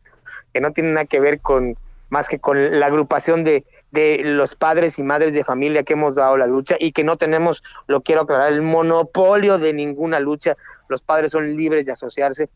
Que 0.53 0.61
no 0.61 0.71
tiene 0.71 0.91
nada 0.93 1.05
que 1.05 1.19
ver 1.19 1.39
con 1.39 1.77
más 2.09 2.27
que 2.27 2.39
con 2.39 2.79
la 2.79 2.87
agrupación 2.87 3.45
de, 3.45 3.63
de 3.91 4.21
los 4.23 4.55
padres 4.55 4.99
y 4.99 5.03
madres 5.03 5.33
de 5.33 5.45
familia 5.45 5.83
que 5.83 5.93
hemos 5.93 6.15
dado 6.15 6.35
la 6.35 6.45
lucha 6.45 6.75
y 6.77 6.91
que 6.91 7.05
no 7.05 7.15
tenemos, 7.15 7.63
lo 7.87 8.01
quiero 8.01 8.21
aclarar, 8.21 8.51
el 8.51 8.61
monopolio 8.61 9.57
de 9.57 9.71
ninguna 9.71 10.19
lucha. 10.19 10.57
Los 10.89 11.01
padres 11.01 11.31
son 11.31 11.55
libres 11.55 11.85
de 11.85 11.93
asociarse 11.93 12.49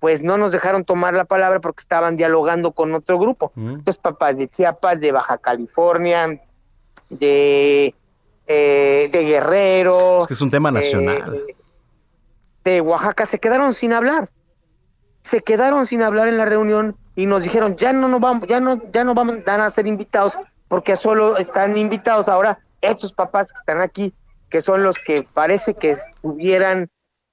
pues 0.00 0.22
no 0.22 0.38
nos 0.38 0.50
dejaron 0.50 0.84
tomar 0.84 1.14
la 1.14 1.26
palabra 1.26 1.60
porque 1.60 1.80
estaban 1.80 2.16
dialogando 2.16 2.72
con 2.72 2.94
otro 2.94 3.18
grupo. 3.18 3.52
Los 3.84 3.98
papás 3.98 4.38
de 4.38 4.48
Chiapas, 4.48 4.98
de 5.00 5.12
Baja 5.12 5.36
California, 5.36 6.40
de, 7.10 7.94
eh, 8.46 9.10
de 9.12 9.24
Guerrero. 9.24 10.20
Es 10.22 10.26
que 10.26 10.34
es 10.34 10.40
un 10.40 10.50
tema 10.50 10.70
nacional. 10.70 11.34
Eh, 11.34 11.54
de 12.64 12.80
Oaxaca 12.80 13.26
se 13.26 13.38
quedaron 13.38 13.74
sin 13.74 13.92
hablar. 13.92 14.30
Se 15.20 15.42
quedaron 15.42 15.84
sin 15.84 16.00
hablar 16.00 16.28
en 16.28 16.38
la 16.38 16.46
reunión 16.46 16.96
y 17.14 17.26
nos 17.26 17.42
dijeron, 17.42 17.76
ya 17.76 17.92
no 17.92 18.08
nos 18.08 18.20
vamos, 18.22 18.48
ya 18.48 18.58
no, 18.58 18.80
ya 18.92 19.04
no 19.04 19.12
vamos 19.12 19.46
a 19.46 19.70
ser 19.70 19.86
invitados 19.86 20.32
porque 20.68 20.96
solo 20.96 21.36
están 21.36 21.76
invitados 21.76 22.28
ahora 22.28 22.58
estos 22.80 23.12
papás 23.12 23.52
que 23.52 23.58
están 23.58 23.82
aquí, 23.82 24.14
que 24.48 24.62
son 24.62 24.82
los 24.82 24.98
que 24.98 25.26
parece 25.34 25.74
que 25.74 25.98
tuvieran 26.22 26.88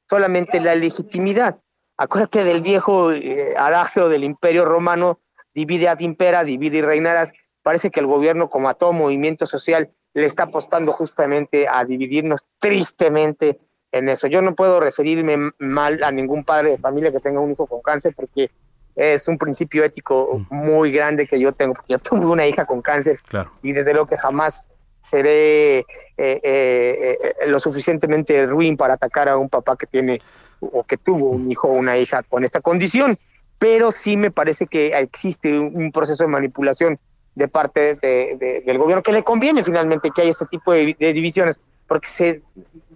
solamente 0.09 0.59
la 0.59 0.76
legitimidad 0.76 1.57
Acuérdate 1.98 2.43
del 2.43 2.62
viejo 2.62 3.12
eh, 3.12 3.56
adagio 3.58 4.08
del 4.08 4.24
imperio 4.24 4.66
romano, 4.66 5.20
divide 5.54 5.89
ad 5.89 6.00
impera, 6.00 6.43
divide 6.43 6.78
y 6.78 6.82
reinarás. 6.82 7.34
Parece 7.64 7.89
que 7.89 8.00
el 8.00 8.06
gobierno, 8.06 8.50
como 8.50 8.70
a 8.70 8.76
todo 8.76 8.93
movimiento 8.93 9.48
social, 9.48 9.89
le 10.14 10.26
está 10.26 10.43
apostando 10.43 10.93
justamente 10.93 11.68
a 11.68 11.84
dividirnos 11.86 12.45
tristemente 12.60 13.60
en 13.91 14.10
eso. 14.10 14.28
Yo 14.28 14.41
no 14.41 14.56
puedo 14.56 14.80
referirme 14.80 15.52
mal 15.58 16.04
a 16.04 16.12
ningún 16.12 16.43
padre 16.43 16.72
de 16.72 16.78
familia 16.78 17.12
que 17.12 17.20
tenga 17.20 17.39
un 17.39 17.52
hijo 17.52 17.66
con 17.66 17.82
cáncer 17.82 18.14
porque 18.16 18.52
es 18.95 19.28
un 19.28 19.38
principio 19.38 19.84
ético 19.84 20.39
mm. 20.50 20.56
muy 20.56 20.91
grande 20.91 21.26
que 21.26 21.39
yo 21.39 21.52
tengo, 21.52 21.74
porque 21.74 21.93
yo 21.93 22.00
tuve 22.00 22.26
una 22.26 22.48
hija 22.48 22.66
con 22.66 22.82
cáncer 22.82 23.20
y 23.62 23.72
desde 23.72 23.93
luego 23.93 24.08
que 24.08 24.18
jamás 24.18 24.66
seré 25.00 25.80
eh, 25.80 25.86
eh, 26.18 27.18
lo 27.48 27.60
suficientemente 27.60 28.45
ruin 28.45 28.76
para 28.76 28.95
atacar 28.95 29.30
a 29.30 29.38
un 29.38 29.50
papá 29.50 29.78
que 29.78 29.86
tiene 29.86 30.22
o 30.60 30.84
que 30.84 30.97
tuvo 30.97 31.30
un 31.30 31.51
hijo 31.51 31.68
o 31.68 31.74
una 31.74 31.97
hija 31.97 32.24
con 32.24 32.43
esta 32.43 32.62
condición, 32.62 33.18
pero 33.60 33.91
sí 33.91 34.18
me 34.18 34.32
parece 34.32 34.68
que 34.68 34.97
existe 34.97 35.58
un 35.58 35.91
proceso 35.91 36.24
de 36.24 36.30
manipulación 36.30 36.99
de 37.36 37.47
parte 37.47 37.95
del 37.95 38.78
gobierno 38.80 39.03
que 39.03 39.12
le 39.12 39.24
conviene 39.24 39.64
finalmente 39.64 40.10
que 40.10 40.22
haya 40.22 40.32
este 40.32 40.47
tipo 40.47 40.74
de, 40.74 40.95
divisiones, 40.99 41.60
porque 41.88 42.08
se, 42.08 42.41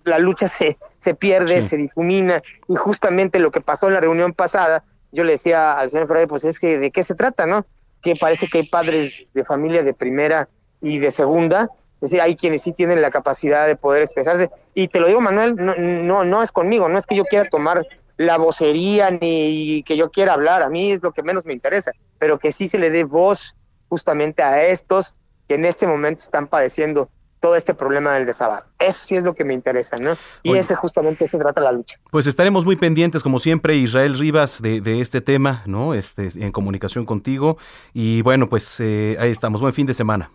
la 0.04 0.18
lucha 0.18 0.48
se, 0.48 0.78
se 0.98 1.14
pierde, 1.14 1.62
se 1.62 1.78
difumina, 1.78 2.42
y 2.68 2.76
justamente 2.76 3.40
lo 3.40 3.52
que 3.52 3.62
pasó 3.62 3.88
en 3.88 3.94
la 3.94 4.02
reunión 4.02 4.34
pasada, 4.34 4.84
yo 5.12 5.24
le 5.24 5.34
decía 5.34 5.74
al 5.74 5.92
señor 5.92 6.08
Ferrer, 6.08 6.28
pues 6.28 6.44
es 6.44 6.60
que 6.60 6.80
de 6.80 6.90
qué 6.90 7.04
se 7.04 7.14
trata, 7.14 7.46
¿no? 7.46 7.66
Que 8.02 8.16
parece 8.16 8.48
que 8.48 8.60
hay 8.60 8.68
padres 8.68 9.26
de 9.34 9.46
familia 9.46 9.84
de 9.84 9.94
primera 9.94 10.50
y 10.82 10.98
de 10.98 11.12
segunda 11.12 11.70
es 12.02 12.10
decir, 12.10 12.20
hay 12.20 12.36
quienes 12.36 12.64
sí 12.64 12.74
tienen 12.74 13.00
la 13.00 13.12
capacidad 13.12 13.68
de 13.68 13.76
poder 13.76 14.02
expresarse. 14.02 14.50
Y 14.74 14.88
te 14.88 15.00
lo 15.00 15.08
digo, 15.08 15.22
Manuel, 15.22 15.56
no, 15.56 15.76
no, 15.76 16.26
no 16.26 16.42
es 16.42 16.52
conmigo, 16.52 16.90
no 16.90 16.98
es 16.98 17.06
que 17.06 17.16
yo 17.16 17.26
quiera 17.26 17.48
tomar 17.48 17.86
la 18.18 18.38
vocería 18.38 19.12
ni 19.12 19.84
que 19.84 19.96
yo 19.98 20.10
quiera 20.10 20.34
hablar, 20.34 20.64
a 20.64 20.70
mí 20.70 20.92
es 20.92 21.04
lo 21.04 21.12
que 21.12 21.22
menos 21.22 21.46
me 21.46 21.54
interesa, 21.54 21.92
pero 22.18 22.40
que 22.40 22.52
sí 22.52 22.68
se 22.68 22.80
le 22.80 22.90
dé 22.90 23.04
voz 23.04 23.56
justamente 23.88 24.42
a 24.42 24.66
estos 24.66 25.14
que 25.48 25.56
en 25.56 25.66
este 25.66 25.86
momento 25.86 26.24
están 26.24 26.48
padeciendo 26.48 27.10
todo 27.40 27.56
este 27.56 27.74
problema 27.74 28.14
del 28.14 28.26
desabasto. 28.26 28.70
Eso 28.80 29.00
sí 29.04 29.16
es 29.16 29.24
lo 29.24 29.34
que 29.34 29.44
me 29.44 29.54
interesa, 29.54 29.96
¿no? 29.98 30.16
Y 30.44 30.56
ese 30.56 30.76
justamente 30.76 31.28
se 31.28 31.38
trata 31.38 31.60
la 31.62 31.72
lucha. 31.72 32.00
Pues 32.12 32.28
estaremos 32.28 32.66
muy 32.66 32.76
pendientes, 32.76 33.24
como 33.24 33.40
siempre, 33.40 33.76
Israel 33.76 34.18
Rivas, 34.18 34.62
de, 34.62 34.80
de 34.80 35.02
este 35.02 35.22
tema, 35.22 35.64
¿no? 35.66 35.96
Este, 35.96 36.30
en 36.36 36.52
comunicación 36.52 37.06
contigo. 37.06 37.58
Y 37.94 38.22
bueno, 38.22 38.48
pues 38.48 38.80
eh, 38.80 39.18
ahí 39.20 39.32
estamos. 39.32 39.60
Buen 39.60 39.74
fin 39.74 39.88
de 39.88 39.96
semana. 39.96 40.30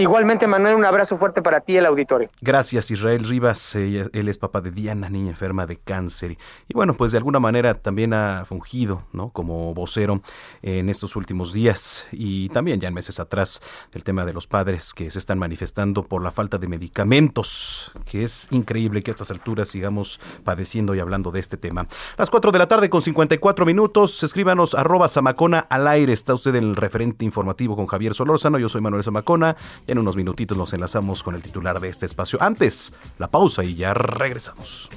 Igualmente, 0.00 0.46
Manuel, 0.46 0.76
un 0.76 0.86
abrazo 0.86 1.18
fuerte 1.18 1.42
para 1.42 1.60
ti, 1.60 1.76
el 1.76 1.84
auditorio. 1.84 2.30
Gracias, 2.40 2.90
Israel 2.90 3.22
Rivas. 3.22 3.74
Él 3.74 4.28
es 4.28 4.38
papá 4.38 4.62
de 4.62 4.70
Diana, 4.70 5.10
niña 5.10 5.28
enferma 5.28 5.66
de 5.66 5.76
cáncer. 5.76 6.38
Y 6.68 6.72
bueno, 6.72 6.94
pues 6.94 7.12
de 7.12 7.18
alguna 7.18 7.38
manera 7.38 7.74
también 7.74 8.14
ha 8.14 8.46
fungido 8.46 9.02
¿no? 9.12 9.28
como 9.28 9.74
vocero 9.74 10.22
en 10.62 10.88
estos 10.88 11.16
últimos 11.16 11.52
días 11.52 12.06
y 12.12 12.48
también 12.48 12.80
ya 12.80 12.88
en 12.88 12.94
meses 12.94 13.20
atrás 13.20 13.60
del 13.92 14.02
tema 14.02 14.24
de 14.24 14.32
los 14.32 14.46
padres 14.46 14.94
que 14.94 15.10
se 15.10 15.18
están 15.18 15.38
manifestando 15.38 16.02
por 16.02 16.22
la 16.22 16.30
falta 16.30 16.56
de 16.56 16.66
medicamentos, 16.66 17.92
que 18.10 18.24
es 18.24 18.48
increíble 18.52 19.02
que 19.02 19.10
a 19.10 19.12
estas 19.12 19.30
alturas 19.30 19.68
sigamos 19.68 20.18
padeciendo 20.44 20.94
y 20.94 21.00
hablando 21.00 21.30
de 21.30 21.40
este 21.40 21.58
tema. 21.58 21.86
Las 22.16 22.30
4 22.30 22.52
de 22.52 22.58
la 22.58 22.68
tarde 22.68 22.88
con 22.88 23.02
54 23.02 23.66
minutos, 23.66 24.22
escríbanos 24.22 24.74
arroba 24.74 25.08
Samacona 25.08 25.58
al 25.58 25.86
aire. 25.86 26.14
Está 26.14 26.32
usted 26.32 26.54
en 26.54 26.64
el 26.64 26.76
referente 26.76 27.26
informativo 27.26 27.76
con 27.76 27.86
Javier 27.86 28.14
Solórzano. 28.14 28.58
Yo 28.58 28.70
soy 28.70 28.80
Manuel 28.80 29.02
Zamacona. 29.02 29.58
En 29.90 29.98
unos 29.98 30.14
minutitos 30.14 30.56
nos 30.56 30.72
enlazamos 30.72 31.24
con 31.24 31.34
el 31.34 31.42
titular 31.42 31.80
de 31.80 31.88
este 31.88 32.06
espacio. 32.06 32.40
Antes, 32.40 32.92
la 33.18 33.26
pausa 33.26 33.64
y 33.64 33.74
ya 33.74 33.92
regresamos. 33.92 34.88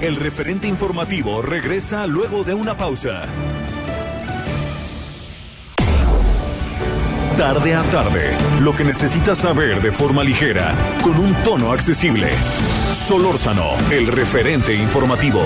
El 0.00 0.14
referente 0.14 0.68
informativo 0.68 1.42
regresa 1.42 2.06
luego 2.06 2.44
de 2.44 2.54
una 2.54 2.76
pausa. 2.76 3.22
Tarde 7.36 7.74
a 7.74 7.82
tarde, 7.90 8.38
lo 8.60 8.76
que 8.76 8.84
necesitas 8.84 9.38
saber 9.38 9.82
de 9.82 9.90
forma 9.90 10.22
ligera, 10.22 10.72
con 11.02 11.18
un 11.18 11.34
tono 11.42 11.72
accesible. 11.72 12.30
Solórzano, 12.92 13.72
el 13.90 14.06
referente 14.06 14.72
informativo. 14.72 15.42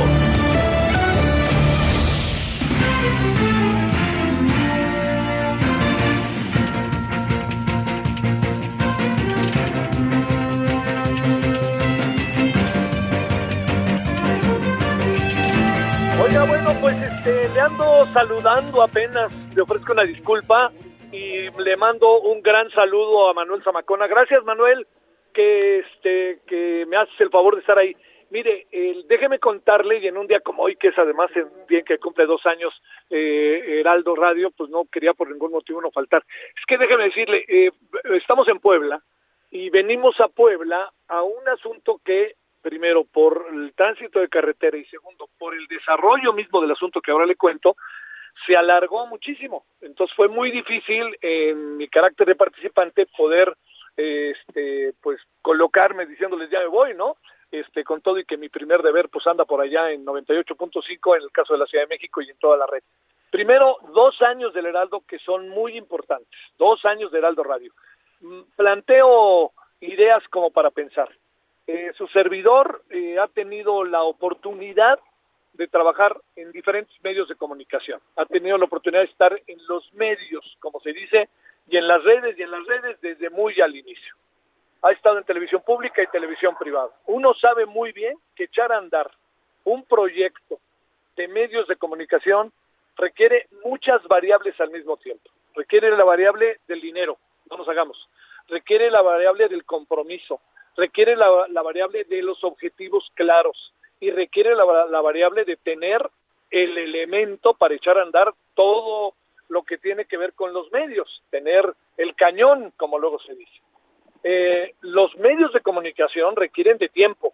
Pues 16.83 17.01
este, 17.01 17.49
le 17.55 17.61
ando 17.61 18.05
saludando 18.07 18.83
apenas, 18.83 19.33
le 19.55 19.63
ofrezco 19.63 19.93
una 19.93 20.03
disculpa 20.03 20.73
y 21.13 21.49
le 21.49 21.77
mando 21.77 22.23
un 22.23 22.43
gran 22.43 22.69
saludo 22.73 23.31
a 23.31 23.35
Manuel 23.35 23.63
Zamacona. 23.63 24.09
Gracias, 24.09 24.43
Manuel, 24.43 24.85
que 25.33 25.79
este 25.79 26.41
que 26.45 26.85
me 26.89 26.97
haces 26.97 27.15
el 27.21 27.31
favor 27.31 27.55
de 27.55 27.61
estar 27.61 27.79
ahí. 27.79 27.95
Mire, 28.31 28.67
déjeme 29.07 29.39
contarle, 29.39 29.99
y 29.99 30.09
en 30.09 30.17
un 30.17 30.27
día 30.27 30.41
como 30.41 30.65
hoy, 30.65 30.75
que 30.75 30.89
es 30.89 30.99
además 30.99 31.31
el 31.37 31.47
día 31.69 31.83
que 31.83 31.99
cumple 31.99 32.27
dos 32.27 32.45
años 32.47 32.75
eh, 33.11 33.79
Heraldo 33.79 34.17
Radio, 34.17 34.51
pues 34.51 34.69
no 34.69 34.85
quería 34.91 35.15
por 35.15 35.31
ningún 35.31 35.53
motivo 35.53 35.81
no 35.81 35.93
faltar. 35.93 36.25
Es 36.59 36.67
que 36.67 36.79
déjeme 36.79 37.05
decirle, 37.05 37.45
eh, 37.47 37.71
estamos 38.17 38.49
en 38.49 38.59
Puebla 38.59 39.01
y 39.53 39.71
venimos 39.71 40.17
a 40.19 40.27
Puebla 40.27 40.91
a 41.07 41.23
un 41.23 41.49
asunto 41.49 42.01
que, 42.05 42.35
primero, 42.63 43.05
por 43.05 43.47
el 43.53 43.75
tránsito 43.75 44.21
de 44.21 44.29
carretera 44.29 44.77
y 44.79 44.85
segundo, 44.87 45.29
por 45.39 45.55
el 45.55 45.67
desarrollo 45.67 46.33
mismo 46.33 46.61
del 46.61 46.71
asunto 46.71 47.01
que 47.01 47.11
ahora 47.11 47.27
le 47.27 47.37
cuento, 47.37 47.77
se 48.47 48.57
alargó 48.57 49.07
muchísimo. 49.07 49.67
Entonces 49.81 50.15
fue 50.17 50.29
muy 50.29 50.51
difícil 50.51 51.17
en 51.21 51.77
mi 51.77 51.89
carácter 51.89 52.27
de 52.29 52.35
participante 52.35 53.07
poder 53.07 53.55
este 53.97 54.95
pues 55.03 55.21
colocarme 55.43 56.07
diciéndoles 56.07 56.49
ya 56.51 56.61
me 56.61 56.67
voy, 56.67 56.95
¿no? 56.95 57.17
Este 57.51 57.85
con 57.85 58.01
todo 58.01 58.19
y 58.19 58.25
que 58.25 58.39
mi 58.39 58.49
primer 58.49 58.81
deber 58.83 59.11
pues 59.11 59.27
anda 59.27 59.45
por 59.45 59.61
allá 59.61 59.91
en 59.91 60.07
98.5 60.07 61.17
en 61.17 61.23
el 61.23 61.31
caso 61.31 61.53
de 61.53 61.59
la 61.59 61.67
Ciudad 61.67 61.85
de 61.85 61.95
México 61.95 62.23
y 62.23 62.31
en 62.31 62.39
toda 62.39 62.57
la 62.57 62.67
red. 62.67 62.83
Primero, 63.31 63.77
dos 63.95 64.21
años 64.23 64.55
del 64.55 64.67
Heraldo 64.67 65.03
que 65.07 65.19
son 65.19 65.49
muy 65.49 65.77
importantes, 65.77 66.39
dos 66.59 66.85
años 66.85 67.11
de 67.13 67.19
Heraldo 67.19 67.43
Radio. 67.43 67.73
Mm, 68.21 68.43
Planteo 68.57 69.53
ideas 69.81 70.23
como 70.31 70.51
para 70.51 70.71
pensar. 70.71 71.11
Eh, 71.67 71.93
su 71.97 72.07
servidor 72.09 72.83
eh, 72.91 73.19
ha 73.19 73.29
tenido 73.29 73.85
la 73.85 74.03
oportunidad 74.03 74.99
de 75.55 75.69
trabajar 75.69 76.21
en 76.35 76.51
diferentes 76.51 76.95
medios 77.03 77.29
de 77.29 77.37
comunicación. 77.37 78.01
Ha 78.17 78.25
tenido 78.27 78.59
la 78.59 78.65
oportunidad 78.65 79.03
de 79.03 79.11
estar 79.11 79.41
en 79.47 79.59
los 79.69 79.93
medios, 79.95 80.57
como 80.61 80.81
se 80.81 80.93
dice, 80.93 81.29
y 81.69 81.77
en 81.77 81.87
las 81.87 82.03
redes, 82.03 82.39
y 82.39 82.43
en 82.43 82.51
las 82.51 82.67
redes 82.67 83.01
desde 83.01 83.31
muy 83.31 83.61
al 83.61 83.77
inicio. 83.77 84.17
Ha 84.83 84.91
estado 84.91 85.19
en 85.19 85.25
televisión 85.25 85.63
pública 85.65 86.03
y 86.03 86.07
televisión 86.09 86.57
privada. 86.59 86.91
Uno 87.07 87.35
sabe 87.35 87.67
muy 87.67 87.93
bien 87.93 88.19
que 88.35 88.45
echar 88.45 88.73
a 88.73 88.79
andar 88.79 89.11
un 89.65 89.85
proyecto 89.85 90.59
de 91.17 91.29
medios 91.29 91.69
de 91.69 91.77
comunicación 91.77 92.53
requiere 92.97 93.47
muchas 93.65 94.03
variables 94.05 94.59
al 94.61 94.71
mismo 94.71 94.97
tiempo. 94.97 95.31
Requiere 95.55 95.91
la 95.97 96.05
variable 96.05 96.61
del 96.67 96.81
dinero, 96.81 97.19
no 97.51 97.59
nos 97.59 97.69
hagamos. 97.69 98.09
Requiere 98.49 98.91
la 98.91 99.03
variable 99.03 99.49
del 99.49 99.65
compromiso. 99.65 100.41
Requiere 100.77 101.17
la, 101.17 101.47
la 101.49 101.63
variable 101.63 102.05
de 102.05 102.23
los 102.23 102.43
objetivos 102.45 103.11
claros 103.15 103.73
y 104.03 104.11
requiere 104.11 104.57
la, 104.57 104.65
variable 105.01 105.45
de 105.45 105.57
tener 105.57 106.11
el 106.51 106.77
elemento 106.77 107.55
para 107.55 107.77
echar 107.77 107.99
a 107.99 108.03
andar 108.03 108.35
todo 108.55 109.15
lo 109.49 109.63
que 109.63 109.79
tiene 109.79 110.07
que 110.07 110.17
ver 110.17 110.33
con 110.33 110.53
los 110.53 110.73
medios, 110.73 111.23
tener 111.31 111.73
el 111.97 112.17
cañón, 112.17 112.73
como 112.77 112.99
luego 112.99 113.21
se 113.21 113.37
dice. 113.37 113.61
Eh, 114.25 114.75
los 114.81 115.17
medios 115.19 115.53
de 115.53 115.61
comunicación 115.61 116.35
requieren 116.35 116.79
de 116.79 116.89
tiempo. 116.89 117.33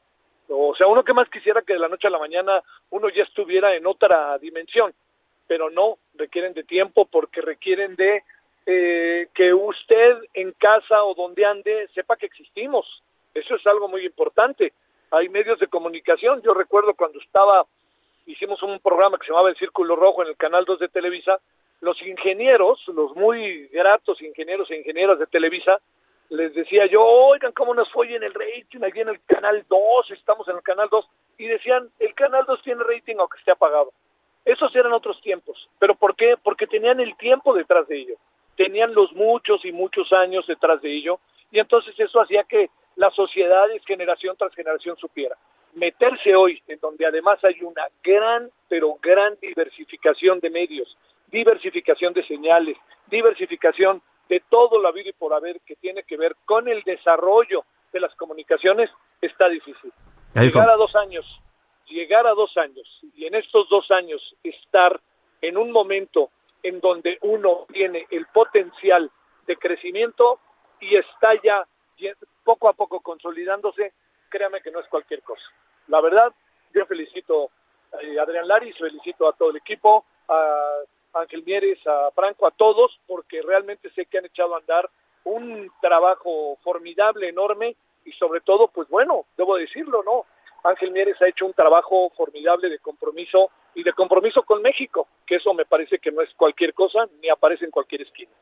O 0.50 0.74
sea, 0.76 0.88
uno 0.88 1.04
que 1.04 1.14
más 1.14 1.30
quisiera 1.30 1.62
que 1.62 1.72
de 1.72 1.78
la 1.78 1.88
noche 1.88 2.08
a 2.08 2.10
la 2.10 2.18
mañana 2.18 2.62
uno 2.90 3.08
ya 3.08 3.22
estuviera 3.22 3.74
en 3.74 3.86
otra 3.86 4.36
dimensión, 4.36 4.92
pero 5.46 5.70
no, 5.70 5.96
requieren 6.16 6.52
de 6.52 6.64
tiempo 6.64 7.06
porque 7.06 7.40
requieren 7.40 7.96
de 7.96 8.24
eh, 8.66 9.28
que 9.34 9.54
usted 9.54 10.18
en 10.34 10.52
casa 10.52 11.02
o 11.02 11.14
donde 11.14 11.46
ande 11.46 11.88
sepa 11.94 12.16
que 12.16 12.26
existimos. 12.26 13.02
Eso 13.38 13.54
es 13.54 13.66
algo 13.66 13.88
muy 13.88 14.04
importante. 14.04 14.72
Hay 15.10 15.28
medios 15.28 15.58
de 15.58 15.68
comunicación. 15.68 16.42
Yo 16.42 16.54
recuerdo 16.54 16.94
cuando 16.94 17.20
estaba, 17.20 17.64
hicimos 18.26 18.62
un 18.62 18.78
programa 18.80 19.18
que 19.18 19.26
se 19.26 19.32
llamaba 19.32 19.50
El 19.50 19.56
Círculo 19.56 19.96
Rojo 19.96 20.22
en 20.22 20.28
el 20.28 20.36
Canal 20.36 20.64
2 20.64 20.80
de 20.80 20.88
Televisa, 20.88 21.38
los 21.80 22.00
ingenieros, 22.02 22.86
los 22.88 23.14
muy 23.14 23.68
gratos 23.68 24.20
ingenieros 24.20 24.70
e 24.70 24.78
ingenieras 24.78 25.18
de 25.18 25.26
Televisa, 25.26 25.78
les 26.30 26.52
decía 26.52 26.86
yo, 26.86 27.00
oigan, 27.00 27.52
¿cómo 27.52 27.74
nos 27.74 27.90
fue 27.90 28.14
en 28.14 28.22
el 28.22 28.34
rating? 28.34 28.84
Aquí 28.84 29.00
en 29.00 29.08
el 29.08 29.20
Canal 29.24 29.64
2, 29.68 30.10
estamos 30.10 30.46
en 30.48 30.56
el 30.56 30.62
Canal 30.62 30.88
2. 30.90 31.08
Y 31.38 31.46
decían, 31.46 31.88
el 31.98 32.14
Canal 32.14 32.44
2 32.46 32.62
tiene 32.62 32.82
rating 32.82 33.16
aunque 33.18 33.38
esté 33.38 33.52
apagado. 33.52 33.92
Esos 34.44 34.74
eran 34.74 34.92
otros 34.92 35.20
tiempos. 35.22 35.68
¿Pero 35.78 35.94
por 35.94 36.16
qué? 36.16 36.36
Porque 36.42 36.66
tenían 36.66 37.00
el 37.00 37.16
tiempo 37.16 37.54
detrás 37.54 37.86
de 37.88 37.98
ello. 37.98 38.14
Tenían 38.56 38.92
los 38.92 39.12
muchos 39.12 39.64
y 39.64 39.72
muchos 39.72 40.12
años 40.12 40.46
detrás 40.46 40.82
de 40.82 40.92
ello. 40.92 41.20
Y 41.50 41.60
entonces 41.60 41.98
eso 41.98 42.20
hacía 42.20 42.44
que 42.44 42.68
las 42.98 43.14
sociedades, 43.14 43.80
generación 43.86 44.36
tras 44.36 44.52
generación, 44.54 44.96
supiera. 44.96 45.36
Meterse 45.74 46.34
hoy, 46.34 46.60
en 46.66 46.80
donde 46.80 47.06
además 47.06 47.38
hay 47.44 47.62
una 47.62 47.84
gran, 48.02 48.50
pero 48.68 48.96
gran 49.00 49.38
diversificación 49.40 50.40
de 50.40 50.50
medios, 50.50 50.96
diversificación 51.28 52.12
de 52.12 52.26
señales, 52.26 52.76
diversificación 53.06 54.02
de 54.28 54.42
todo 54.50 54.80
lo 54.80 54.88
habido 54.88 55.10
y 55.10 55.12
por 55.12 55.32
haber 55.32 55.60
que 55.60 55.76
tiene 55.76 56.02
que 56.02 56.16
ver 56.16 56.34
con 56.44 56.66
el 56.66 56.82
desarrollo 56.82 57.64
de 57.92 58.00
las 58.00 58.12
comunicaciones, 58.16 58.90
está 59.20 59.48
difícil. 59.48 59.92
Llegar 60.34 60.68
a 60.68 60.76
dos 60.76 60.94
años, 60.96 61.24
llegar 61.86 62.26
a 62.26 62.32
dos 62.32 62.56
años 62.56 62.86
y 63.16 63.26
en 63.26 63.36
estos 63.36 63.68
dos 63.68 63.88
años 63.92 64.20
estar 64.42 65.00
en 65.40 65.56
un 65.56 65.70
momento 65.70 66.30
en 66.64 66.80
donde 66.80 67.18
uno 67.22 67.66
tiene 67.72 68.06
el 68.10 68.26
potencial 68.26 69.08
de 69.46 69.56
crecimiento 69.56 70.40
y 70.80 70.96
está 70.96 71.40
ya 71.44 71.64
poco 72.48 72.70
a 72.70 72.72
poco 72.72 73.00
consolidándose, 73.00 73.92
créame 74.30 74.62
que 74.62 74.70
no 74.70 74.80
es 74.80 74.88
cualquier 74.88 75.20
cosa. 75.22 75.44
La 75.88 76.00
verdad, 76.00 76.32
yo 76.72 76.86
felicito 76.86 77.50
a 77.92 78.22
Adrián 78.22 78.48
Laris, 78.48 78.74
felicito 78.78 79.28
a 79.28 79.34
todo 79.34 79.50
el 79.50 79.56
equipo, 79.58 80.06
a 80.30 80.78
Ángel 81.12 81.42
Mieres, 81.42 81.78
a 81.86 82.10
Franco, 82.12 82.46
a 82.46 82.50
todos, 82.50 82.98
porque 83.06 83.42
realmente 83.42 83.90
sé 83.90 84.06
que 84.06 84.16
han 84.16 84.24
echado 84.24 84.54
a 84.54 84.60
andar 84.60 84.88
un 85.24 85.70
trabajo 85.82 86.56
formidable, 86.62 87.28
enorme, 87.28 87.76
y 88.06 88.12
sobre 88.12 88.40
todo, 88.40 88.68
pues 88.68 88.88
bueno, 88.88 89.26
debo 89.36 89.56
decirlo, 89.56 90.02
¿no? 90.02 90.24
Ángel 90.64 90.90
Mieres 90.90 91.20
ha 91.20 91.28
hecho 91.28 91.44
un 91.44 91.52
trabajo 91.52 92.08
formidable 92.16 92.70
de 92.70 92.78
compromiso 92.78 93.50
y 93.74 93.82
de 93.82 93.92
compromiso 93.92 94.42
con 94.42 94.62
México, 94.62 95.06
que 95.26 95.36
eso 95.36 95.52
me 95.52 95.66
parece 95.66 95.98
que 95.98 96.12
no 96.12 96.22
es 96.22 96.32
cualquier 96.34 96.72
cosa, 96.72 97.06
ni 97.20 97.28
aparece 97.28 97.66
en 97.66 97.70
cualquier 97.70 98.00
esquina. 98.00 98.32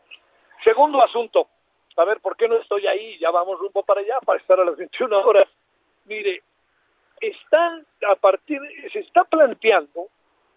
Segundo 0.64 1.02
asunto, 1.02 1.48
a 1.96 2.04
ver, 2.04 2.20
¿por 2.20 2.36
qué 2.36 2.48
no 2.48 2.56
estoy 2.56 2.86
ahí? 2.86 3.18
Ya 3.18 3.30
vamos 3.30 3.58
rumbo 3.58 3.82
para 3.82 4.00
allá, 4.00 4.18
para 4.24 4.38
estar 4.38 4.60
a 4.60 4.64
las 4.64 4.76
21 4.76 5.18
horas. 5.18 5.48
Mire, 6.04 6.42
están 7.20 7.86
a 8.08 8.14
partir, 8.16 8.60
se 8.92 9.00
está 9.00 9.24
planteando 9.24 10.08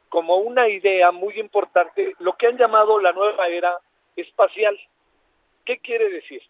como 0.10 0.38
una 0.38 0.68
idea 0.68 1.12
muy 1.12 1.40
importante 1.40 2.16
lo 2.20 2.34
que 2.34 2.48
han 2.48 2.58
llamado 2.58 3.00
la 3.00 3.14
nueva 3.14 3.48
era 3.48 3.78
espacial. 4.16 4.78
¿Qué 5.66 5.78
quiere 5.80 6.10
decir? 6.10 6.42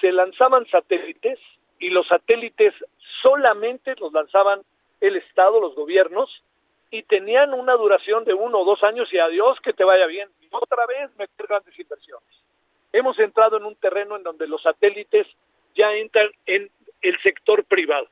Se 0.00 0.12
lanzaban 0.12 0.66
satélites 0.66 1.38
y 1.78 1.90
los 1.90 2.06
satélites 2.06 2.74
solamente 3.22 3.94
los 3.96 4.12
lanzaban 4.12 4.62
el 5.00 5.16
Estado, 5.16 5.60
los 5.60 5.74
gobiernos, 5.74 6.42
y 6.90 7.02
tenían 7.02 7.54
una 7.54 7.74
duración 7.74 8.24
de 8.24 8.34
uno 8.34 8.60
o 8.60 8.64
dos 8.64 8.82
años 8.82 9.12
y 9.12 9.18
adiós, 9.18 9.58
que 9.60 9.72
te 9.72 9.84
vaya 9.84 10.06
bien. 10.06 10.28
Otra 10.50 10.86
vez 10.86 11.14
meter 11.16 11.46
grandes 11.46 11.78
inversiones. 11.78 12.47
Hemos 12.92 13.18
entrado 13.18 13.58
en 13.58 13.64
un 13.64 13.76
terreno 13.76 14.16
en 14.16 14.22
donde 14.22 14.46
los 14.46 14.62
satélites 14.62 15.26
ya 15.74 15.92
entran 15.94 16.30
en 16.46 16.70
el 17.02 17.20
sector 17.22 17.64
privado. 17.64 18.08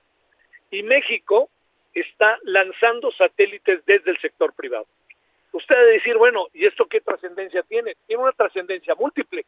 Y 0.70 0.82
México 0.82 1.48
está 1.94 2.38
lanzando 2.42 3.10
satélites 3.12 3.84
desde 3.86 4.10
el 4.10 4.18
sector 4.18 4.52
privado. 4.52 4.86
Usted 5.52 5.74
debe 5.74 5.92
decir, 5.92 6.18
bueno, 6.18 6.48
¿y 6.52 6.66
esto 6.66 6.86
qué 6.86 7.00
trascendencia 7.00 7.62
tiene? 7.62 7.96
Tiene 8.06 8.22
una 8.22 8.32
trascendencia 8.32 8.94
múltiple. 8.94 9.46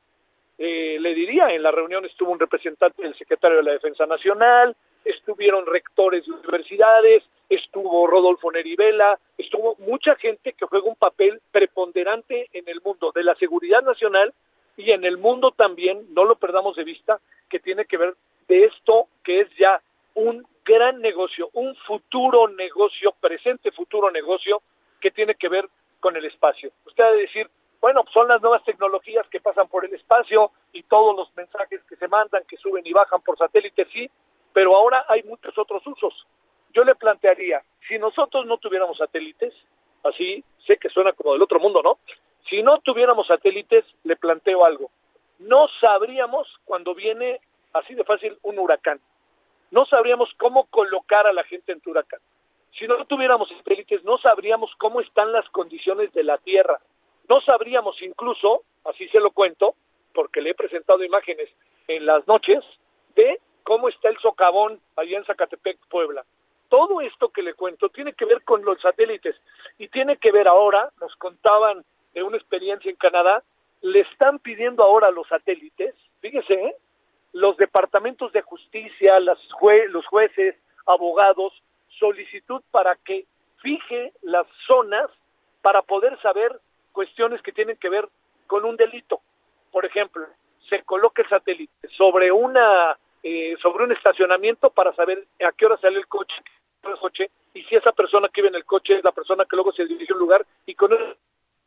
Eh, 0.56 0.96
le 0.98 1.14
diría, 1.14 1.48
en 1.50 1.62
la 1.62 1.70
reunión 1.70 2.04
estuvo 2.06 2.32
un 2.32 2.40
representante 2.40 3.02
del 3.02 3.16
secretario 3.16 3.58
de 3.58 3.62
la 3.62 3.72
Defensa 3.72 4.06
Nacional, 4.06 4.74
estuvieron 5.04 5.66
rectores 5.66 6.26
de 6.26 6.32
universidades, 6.32 7.22
estuvo 7.48 8.06
Rodolfo 8.06 8.50
Nerivela, 8.50 9.18
estuvo 9.36 9.76
mucha 9.78 10.16
gente 10.16 10.54
que 10.54 10.66
juega 10.66 10.88
un 10.88 10.96
papel 10.96 11.40
preponderante 11.52 12.48
en 12.52 12.68
el 12.68 12.80
mundo 12.80 13.12
de 13.14 13.22
la 13.22 13.34
seguridad 13.36 13.82
nacional 13.82 14.32
y 14.78 14.92
en 14.92 15.04
el 15.04 15.18
mundo 15.18 15.50
también, 15.50 16.06
no 16.14 16.24
lo 16.24 16.36
perdamos 16.36 16.76
de 16.76 16.84
vista, 16.84 17.20
que 17.50 17.58
tiene 17.58 17.84
que 17.84 17.96
ver 17.96 18.14
de 18.46 18.64
esto 18.64 19.08
que 19.24 19.40
es 19.40 19.48
ya 19.58 19.82
un 20.14 20.46
gran 20.64 21.00
negocio, 21.00 21.50
un 21.54 21.74
futuro 21.76 22.46
negocio, 22.48 23.12
presente 23.20 23.72
futuro 23.72 24.10
negocio 24.10 24.62
que 25.00 25.10
tiene 25.10 25.34
que 25.34 25.48
ver 25.48 25.68
con 25.98 26.16
el 26.16 26.24
espacio. 26.24 26.70
Usted 26.86 27.04
va 27.04 27.08
a 27.08 27.12
decir, 27.12 27.50
bueno, 27.80 28.04
son 28.12 28.28
las 28.28 28.40
nuevas 28.40 28.62
tecnologías 28.64 29.26
que 29.28 29.40
pasan 29.40 29.68
por 29.68 29.84
el 29.84 29.92
espacio 29.94 30.52
y 30.72 30.84
todos 30.84 31.16
los 31.16 31.36
mensajes 31.36 31.82
que 31.88 31.96
se 31.96 32.06
mandan, 32.06 32.44
que 32.48 32.56
suben 32.56 32.86
y 32.86 32.92
bajan 32.92 33.20
por 33.22 33.36
satélite, 33.36 33.84
sí, 33.92 34.08
pero 34.52 34.76
ahora 34.76 35.04
hay 35.08 35.24
muchos 35.24 35.58
otros 35.58 35.84
usos. 35.86 36.26
Yo 36.72 36.84
le 36.84 36.94
plantearía, 36.94 37.62
si 37.88 37.98
nosotros 37.98 38.46
no 38.46 38.58
tuviéramos 38.58 38.98
satélites, 38.98 39.54
así 40.04 40.44
sé 40.66 40.76
que 40.76 40.88
suena 40.88 41.12
como 41.12 41.32
del 41.32 41.42
otro 41.42 41.58
mundo, 41.58 41.82
¿no? 41.82 41.98
Si 42.48 42.62
no 42.62 42.78
tuviéramos 42.78 43.26
satélites, 43.26 43.84
le 44.04 44.16
planteo 44.16 44.64
algo. 44.64 44.90
No 45.38 45.68
sabríamos 45.80 46.48
cuando 46.64 46.94
viene 46.94 47.40
así 47.74 47.94
de 47.94 48.04
fácil 48.04 48.38
un 48.42 48.58
huracán. 48.58 49.00
No 49.70 49.84
sabríamos 49.86 50.30
cómo 50.38 50.64
colocar 50.66 51.26
a 51.26 51.32
la 51.32 51.44
gente 51.44 51.72
en 51.72 51.80
tu 51.80 51.90
huracán. 51.90 52.20
Si 52.78 52.86
no 52.86 53.04
tuviéramos 53.04 53.48
satélites, 53.50 54.02
no 54.04 54.18
sabríamos 54.18 54.70
cómo 54.78 55.00
están 55.00 55.32
las 55.32 55.48
condiciones 55.50 56.12
de 56.12 56.22
la 56.22 56.38
Tierra. 56.38 56.78
No 57.28 57.40
sabríamos 57.42 58.00
incluso, 58.02 58.62
así 58.84 59.08
se 59.08 59.20
lo 59.20 59.30
cuento, 59.32 59.74
porque 60.14 60.40
le 60.40 60.50
he 60.50 60.54
presentado 60.54 61.04
imágenes 61.04 61.48
en 61.86 62.06
las 62.06 62.26
noches, 62.26 62.64
de 63.14 63.40
cómo 63.62 63.88
está 63.88 64.08
el 64.08 64.18
socavón 64.18 64.80
allá 64.96 65.18
en 65.18 65.24
Zacatepec, 65.24 65.78
Puebla. 65.88 66.24
Todo 66.68 67.00
esto 67.00 67.28
que 67.30 67.42
le 67.42 67.54
cuento 67.54 67.88
tiene 67.90 68.12
que 68.14 68.24
ver 68.24 68.42
con 68.42 68.64
los 68.64 68.80
satélites 68.80 69.36
y 69.78 69.88
tiene 69.88 70.16
que 70.16 70.32
ver 70.32 70.48
ahora, 70.48 70.90
nos 71.00 71.14
contaban 71.16 71.84
de 72.18 72.24
una 72.24 72.36
experiencia 72.36 72.90
en 72.90 72.96
Canadá, 72.96 73.44
le 73.80 74.00
están 74.00 74.40
pidiendo 74.40 74.82
ahora 74.82 75.06
a 75.06 75.12
los 75.12 75.28
satélites, 75.28 75.94
fíjese, 76.20 76.54
¿eh? 76.54 76.74
los 77.32 77.56
departamentos 77.56 78.32
de 78.32 78.42
justicia, 78.42 79.20
las 79.20 79.38
los 79.90 80.06
jueces, 80.06 80.56
abogados, 80.86 81.52
solicitud 81.98 82.60
para 82.72 82.96
que 82.96 83.24
fije 83.62 84.12
las 84.22 84.46
zonas 84.66 85.08
para 85.62 85.82
poder 85.82 86.20
saber 86.20 86.60
cuestiones 86.92 87.40
que 87.42 87.52
tienen 87.52 87.76
que 87.76 87.88
ver 87.88 88.08
con 88.48 88.64
un 88.64 88.76
delito. 88.76 89.20
Por 89.70 89.84
ejemplo, 89.84 90.26
se 90.68 90.82
coloca 90.82 91.22
el 91.22 91.28
satélite 91.28 91.72
sobre 91.96 92.32
una 92.32 92.98
eh, 93.22 93.56
sobre 93.62 93.84
un 93.84 93.92
estacionamiento 93.92 94.70
para 94.70 94.92
saber 94.94 95.24
a 95.46 95.52
qué 95.52 95.66
hora 95.66 95.76
sale 95.78 95.98
el 95.98 96.06
coche, 96.08 96.34
el 96.82 96.98
coche 96.98 97.30
y 97.54 97.62
si 97.64 97.76
esa 97.76 97.92
persona 97.92 98.28
que 98.28 98.40
vive 98.40 98.48
en 98.48 98.56
el 98.56 98.64
coche 98.64 98.96
es 98.96 99.04
la 99.04 99.12
persona 99.12 99.44
que 99.44 99.56
luego 99.56 99.72
se 99.72 99.86
dirige 99.86 100.12
a 100.12 100.16
un 100.16 100.20
lugar 100.20 100.46
y 100.66 100.74
con 100.74 100.92
eso 100.92 101.16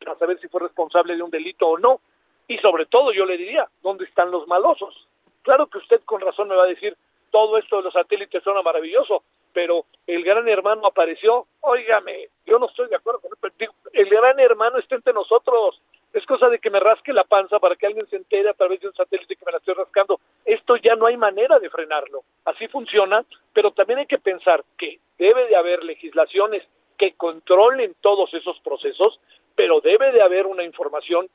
para 0.04 0.18
saber 0.18 0.38
si 0.40 0.48
fue 0.48 0.60
responsable 0.60 1.16
de 1.16 1.22
un 1.22 1.30
delito 1.30 1.68
o 1.68 1.78
no. 1.78 2.00
Y 2.48 2.58
sobre 2.58 2.86
todo 2.86 3.12
yo 3.12 3.24
le 3.24 3.36
diría, 3.36 3.68
¿dónde 3.82 4.04
están 4.04 4.30
los 4.30 4.46
malosos? 4.46 5.06
Claro 5.42 5.66
que 5.66 5.78
usted 5.78 6.00
con 6.04 6.20
razón 6.20 6.48
me 6.48 6.56
va 6.56 6.64
a 6.64 6.68
decir, 6.68 6.96
todo 7.30 7.56
esto 7.56 7.78
de 7.78 7.82
los 7.84 7.94
satélites 7.94 8.42
suena 8.42 8.62
maravilloso, 8.62 9.22
pero 9.52 9.86
el 10.06 10.22
gran 10.22 10.48
hermano 10.48 10.86
apareció. 10.86 11.46
Óigame, 11.60 12.28
yo 12.46 12.58
no 12.58 12.66
estoy 12.66 12.88
de 12.88 12.96
acuerdo 12.96 13.20
con 13.20 13.30
él, 13.58 13.70
el 13.92 14.08
gran 14.08 14.38
hermano 14.38 14.78
está 14.78 14.96
entre 14.96 15.12
nosotros. 15.12 15.80
Es 16.12 16.26
cosa 16.26 16.50
de 16.50 16.58
que 16.58 16.68
me 16.68 16.78
rasque 16.78 17.12
la 17.12 17.24
panza 17.24 17.58
para 17.58 17.74
que 17.74 17.86
alguien 17.86 18.06
se 18.08 18.16
entere 18.16 18.50
a 18.50 18.54
través 18.54 18.80
de 18.80 18.88
un 18.88 18.94
satélite 18.94 19.34
que 19.34 19.46
me 19.46 19.52
la 19.52 19.58
estoy 19.58 19.74
rascando. 19.74 20.20
Esto 20.44 20.76
ya 20.76 20.94
no 20.94 21.06
hay 21.06 21.16
manera 21.16 21.58
de 21.58 21.70
frenarlo. 21.70 22.22
Así 22.44 22.68
funciona, 22.68 23.24
pero 23.54 23.70
también 23.70 24.00
hay 24.00 24.06
que 24.06 24.18
pensar 24.18 24.62
que 24.76 25.00
debe 25.16 25.46
de 25.46 25.56
haber 25.56 25.82
legislaciones 25.82 26.62
que 26.98 27.14
controlen 27.14 27.94
todos 28.00 28.32
esos 28.34 28.60
procesos, 28.60 29.18
debe 29.82 30.12
de 30.12 30.22
haber 30.22 30.46
una 30.46 30.62
información 30.62 31.28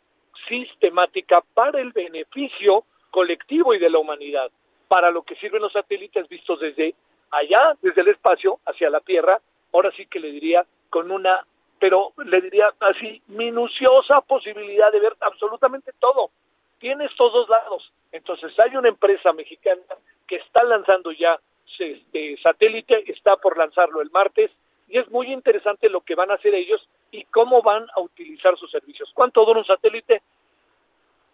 sistemática 0.48 1.44
para 1.54 1.80
el 1.82 1.92
beneficio 1.92 2.86
colectivo 3.12 3.74
y 3.74 3.80
de 3.80 3.90
la 3.90 4.00
humanidad, 4.00 4.50
para 4.88 5.12
lo 5.12 5.24
que 5.24 5.36
sirven 5.36 5.62
los 5.62 5.74
satélites 5.74 6.28
vistos 6.28 6.60
desde 6.60 6.96
allá, 7.32 7.76
desde 7.82 8.02
el 8.02 8.10
espacio, 8.10 8.60
hacia 8.66 8.90
la 8.90 9.02
Tierra, 9.02 9.40
ahora 9.74 9.92
sí 9.92 10.06
que 10.06 10.20
le 10.20 10.32
diría 10.32 10.66
con 10.90 11.12
una, 11.12 11.46
pero 11.80 12.14
le 12.26 12.42
diría 12.42 12.72
así, 12.80 13.22
minuciosa 13.28 14.22
posibilidad 14.22 14.92
de 14.92 15.00
ver 15.00 15.16
absolutamente 15.22 15.92
todo. 16.00 16.32
Tiene 16.80 17.06
estos 17.06 17.34
dos 17.34 17.50
lados. 17.50 17.92
Entonces 18.12 18.54
hay 18.60 18.76
una 18.76 18.90
empresa 18.90 19.34
mexicana 19.34 19.82
que 20.28 20.38
está 20.38 20.64
lanzando 20.64 21.12
ya 21.12 21.40
este 21.80 22.38
satélite, 22.42 23.12
está 23.12 23.36
por 23.38 23.58
lanzarlo 23.58 24.02
el 24.02 24.10
martes, 24.12 24.52
y 24.88 24.98
es 24.98 25.10
muy 25.12 25.32
interesante 25.32 25.90
lo 25.90 26.02
que 26.02 26.16
van 26.16 26.32
a 26.32 26.36
hacer 26.36 26.56
ellos 26.56 26.88
cómo 27.32 27.62
van 27.62 27.88
a 27.96 28.02
utilizar 28.02 28.58
sus 28.58 28.72
servicios. 28.72 29.12
¿Cuánto 29.14 29.46
dura 29.46 29.60
un 29.60 29.66
satélite? 29.66 30.22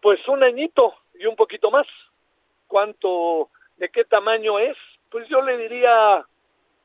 Pues 0.02 0.26
un 0.28 0.44
añito 0.44 0.96
y 1.20 1.26
un 1.26 1.36
poquito 1.36 1.72
más. 1.72 1.88
¿Cuánto, 2.68 3.50
de 3.78 3.90
qué 3.90 4.04
tamaño 4.06 4.60
es? 4.60 4.78
Pues 5.10 5.28
yo 5.30 5.42
le 5.42 5.58
diría, 5.58 6.26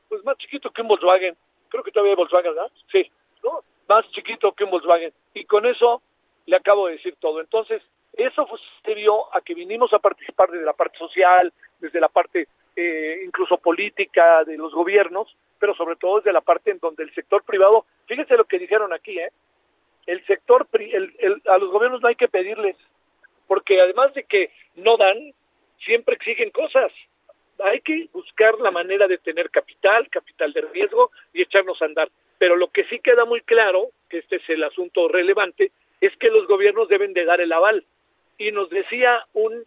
pues 0.07 0.23
más 0.23 0.37
chiquito 0.37 0.71
que 0.71 0.81
un 0.81 0.87
Volkswagen. 0.87 1.35
Creo 1.69 1.83
que 1.83 1.91
todavía 1.91 2.13
hay 2.13 2.17
Volkswagen, 2.17 2.53
¿verdad? 2.53 2.71
Sí, 2.91 3.11
¿no? 3.43 3.63
Más 3.87 4.09
chiquito 4.11 4.51
que 4.53 4.63
un 4.63 4.71
Volkswagen. 4.71 5.13
Y 5.33 5.45
con 5.45 5.65
eso 5.65 6.01
le 6.45 6.55
acabo 6.55 6.87
de 6.87 6.93
decir 6.93 7.15
todo. 7.19 7.41
Entonces, 7.41 7.81
eso 8.13 8.47
se 8.83 8.95
dio 8.95 9.33
a 9.35 9.41
que 9.41 9.53
vinimos 9.53 9.93
a 9.93 9.99
participar 9.99 10.49
desde 10.49 10.65
la 10.65 10.73
parte 10.73 10.97
social, 10.97 11.53
desde 11.79 11.99
la 11.99 12.09
parte 12.09 12.47
eh, 12.75 13.21
incluso 13.25 13.57
política 13.57 14.43
de 14.43 14.57
los 14.57 14.73
gobiernos, 14.73 15.35
pero 15.59 15.75
sobre 15.75 15.95
todo 15.95 16.17
desde 16.17 16.33
la 16.33 16.41
parte 16.41 16.71
en 16.71 16.79
donde 16.79 17.03
el 17.03 17.13
sector 17.13 17.43
privado, 17.43 17.85
fíjense 18.07 18.37
lo 18.37 18.45
que 18.45 18.59
dijeron 18.59 18.93
aquí, 18.93 19.19
¿eh? 19.19 19.31
El 20.05 20.25
sector, 20.25 20.67
el, 20.73 21.13
el, 21.19 21.41
a 21.47 21.57
los 21.57 21.71
gobiernos 21.71 22.01
no 22.01 22.07
hay 22.07 22.15
que 22.15 22.27
pedirles, 22.27 22.75
porque 23.47 23.79
además 23.79 24.13
de 24.13 24.23
que 24.23 24.51
no 24.75 24.97
dan, 24.97 25.33
siempre 25.77 26.15
exigen 26.15 26.49
cosas 26.49 26.91
hay 27.63 27.81
que 27.81 28.07
buscar 28.13 28.59
la 28.59 28.71
manera 28.71 29.07
de 29.07 29.17
tener 29.17 29.49
capital, 29.49 30.09
capital 30.09 30.53
de 30.53 30.61
riesgo 30.61 31.11
y 31.33 31.41
echarnos 31.41 31.81
a 31.81 31.85
andar. 31.85 32.09
Pero 32.37 32.55
lo 32.55 32.69
que 32.69 32.85
sí 32.85 32.99
queda 32.99 33.25
muy 33.25 33.41
claro, 33.41 33.89
que 34.09 34.19
este 34.19 34.37
es 34.37 34.49
el 34.49 34.63
asunto 34.63 35.07
relevante, 35.07 35.71
es 35.99 36.15
que 36.17 36.29
los 36.29 36.47
gobiernos 36.47 36.87
deben 36.87 37.13
de 37.13 37.25
dar 37.25 37.41
el 37.41 37.51
aval. 37.51 37.85
Y 38.37 38.51
nos 38.51 38.69
decía 38.69 39.25
un 39.33 39.65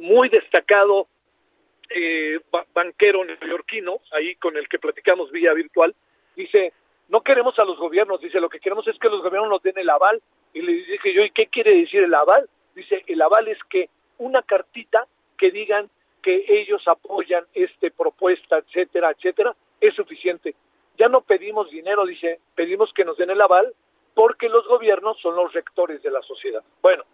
muy 0.00 0.28
destacado 0.28 1.06
eh, 1.88 2.40
banquero 2.74 3.24
neoyorquino, 3.24 4.00
ahí 4.12 4.34
con 4.36 4.56
el 4.56 4.68
que 4.68 4.78
platicamos 4.78 5.30
vía 5.30 5.52
virtual, 5.52 5.94
dice, 6.36 6.72
no 7.08 7.22
queremos 7.22 7.58
a 7.58 7.64
los 7.64 7.78
gobiernos, 7.78 8.20
dice, 8.20 8.40
lo 8.40 8.48
que 8.48 8.60
queremos 8.60 8.86
es 8.86 8.98
que 8.98 9.08
los 9.08 9.22
gobiernos 9.22 9.50
nos 9.50 9.62
den 9.62 9.78
el 9.78 9.90
aval. 9.90 10.20
Y 10.52 10.62
le 10.62 10.72
dije 10.72 11.12
yo, 11.12 11.22
¿y 11.22 11.30
qué 11.30 11.46
quiere 11.46 11.74
decir 11.74 12.02
el 12.02 12.14
aval? 12.14 12.48
Dice, 12.74 13.02
el 13.06 13.20
aval 13.22 13.48
es 13.48 13.58
que 13.70 13.88
una 14.18 14.42
cartita 14.42 15.06
que 15.36 15.50
digan 15.50 15.88
que 16.22 16.44
ellos 16.48 16.86
apoyan 16.86 17.44
esta 17.54 17.88
propuesta, 17.90 18.58
etcétera, 18.58 19.10
etcétera, 19.10 19.54
es 19.80 19.94
suficiente. 19.94 20.54
Ya 20.98 21.08
no 21.08 21.20
pedimos 21.20 21.70
dinero, 21.70 22.04
dice, 22.04 22.40
pedimos 22.54 22.92
que 22.92 23.04
nos 23.04 23.16
den 23.16 23.30
el 23.30 23.40
aval 23.40 23.72
porque 24.14 24.48
los 24.48 24.66
gobiernos 24.66 25.18
son 25.20 25.36
los 25.36 25.52
rectores 25.52 26.02
de 26.02 26.10
la 26.10 26.20
sociedad. 26.22 26.62
Bueno, 26.82 27.04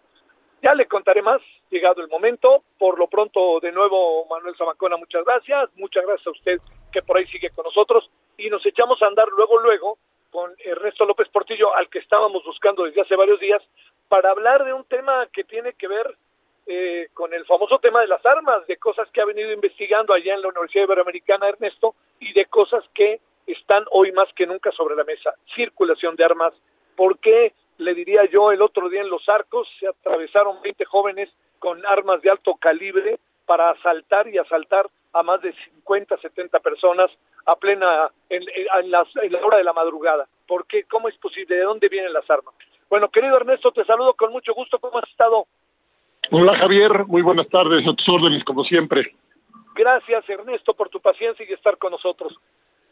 ya 0.65 0.73
le 0.73 0.87
contaré 0.87 1.21
más, 1.21 1.41
llegado 1.69 2.01
el 2.01 2.07
momento. 2.07 2.63
Por 2.79 2.97
lo 2.97 3.07
pronto, 3.07 3.59
de 3.59 3.71
nuevo, 3.71 4.25
Manuel 4.25 4.55
Zamacona, 4.57 4.97
muchas 4.97 5.23
gracias. 5.23 5.69
Muchas 5.75 6.03
gracias 6.05 6.25
a 6.25 6.31
usted 6.31 6.59
que 6.91 7.03
por 7.03 7.17
ahí 7.17 7.27
sigue 7.27 7.49
con 7.55 7.65
nosotros. 7.65 8.09
Y 8.37 8.49
nos 8.49 8.65
echamos 8.65 8.99
a 9.03 9.07
andar 9.07 9.27
luego, 9.29 9.59
luego, 9.59 9.99
con 10.31 10.51
Ernesto 10.63 11.05
López 11.05 11.29
Portillo, 11.29 11.75
al 11.75 11.87
que 11.89 11.99
estábamos 11.99 12.43
buscando 12.43 12.83
desde 12.83 13.01
hace 13.01 13.15
varios 13.15 13.39
días, 13.39 13.61
para 14.07 14.31
hablar 14.31 14.65
de 14.65 14.73
un 14.73 14.83
tema 14.85 15.27
que 15.31 15.43
tiene 15.43 15.73
que 15.73 15.87
ver 15.87 16.15
eh, 16.65 17.09
con 17.13 17.31
el 17.33 17.45
famoso 17.45 17.77
tema 17.77 18.01
de 18.01 18.07
las 18.07 18.25
armas, 18.25 18.65
de 18.65 18.77
cosas 18.77 19.07
que 19.11 19.21
ha 19.21 19.25
venido 19.25 19.51
investigando 19.51 20.15
allá 20.15 20.33
en 20.33 20.41
la 20.41 20.47
Universidad 20.47 20.85
Iberoamericana 20.85 21.49
Ernesto 21.49 21.93
y 22.19 22.33
de 22.33 22.45
cosas 22.45 22.83
que 22.95 23.19
están 23.45 23.85
hoy 23.91 24.11
más 24.13 24.33
que 24.35 24.47
nunca 24.47 24.71
sobre 24.71 24.95
la 24.95 25.03
mesa. 25.03 25.35
Circulación 25.55 26.15
de 26.15 26.25
armas. 26.25 26.53
¿Por 26.95 27.19
qué? 27.19 27.53
Le 27.77 27.93
diría 27.93 28.23
yo, 28.31 28.51
el 28.51 28.61
otro 28.61 28.89
día 28.89 29.01
en 29.01 29.09
Los 29.09 29.27
Arcos 29.27 29.67
se 29.79 29.87
atravesaron 29.87 30.61
20 30.61 30.85
jóvenes 30.85 31.29
con 31.59 31.85
armas 31.85 32.21
de 32.21 32.29
alto 32.29 32.55
calibre 32.55 33.19
para 33.45 33.71
asaltar 33.71 34.27
y 34.27 34.37
asaltar 34.37 34.87
a 35.13 35.23
más 35.23 35.41
de 35.41 35.53
50, 35.53 36.17
70 36.17 36.59
personas 36.59 37.09
a 37.45 37.55
plena, 37.55 38.09
en, 38.29 38.43
en, 38.43 38.91
las, 38.91 39.07
en 39.21 39.31
la 39.31 39.45
hora 39.45 39.57
de 39.57 39.63
la 39.63 39.73
madrugada. 39.73 40.27
¿Por 40.47 40.65
qué? 40.67 40.83
¿Cómo 40.83 41.07
es 41.07 41.17
posible? 41.17 41.55
¿De 41.55 41.63
dónde 41.63 41.87
vienen 41.89 42.13
las 42.13 42.29
armas? 42.29 42.53
Bueno, 42.89 43.09
querido 43.09 43.35
Ernesto, 43.35 43.71
te 43.71 43.85
saludo 43.85 44.13
con 44.13 44.31
mucho 44.31 44.53
gusto. 44.53 44.79
¿Cómo 44.79 44.97
has 44.97 45.09
estado? 45.09 45.45
Hola 46.31 46.57
Javier, 46.57 47.05
muy 47.05 47.21
buenas 47.21 47.47
tardes, 47.49 47.87
a 47.87 47.93
tus 47.93 48.09
órdenes 48.09 48.43
como 48.43 48.63
siempre. 48.63 49.15
Gracias 49.75 50.27
Ernesto 50.29 50.73
por 50.73 50.89
tu 50.89 50.99
paciencia 50.99 51.45
y 51.47 51.53
estar 51.53 51.77
con 51.77 51.91
nosotros. 51.91 52.33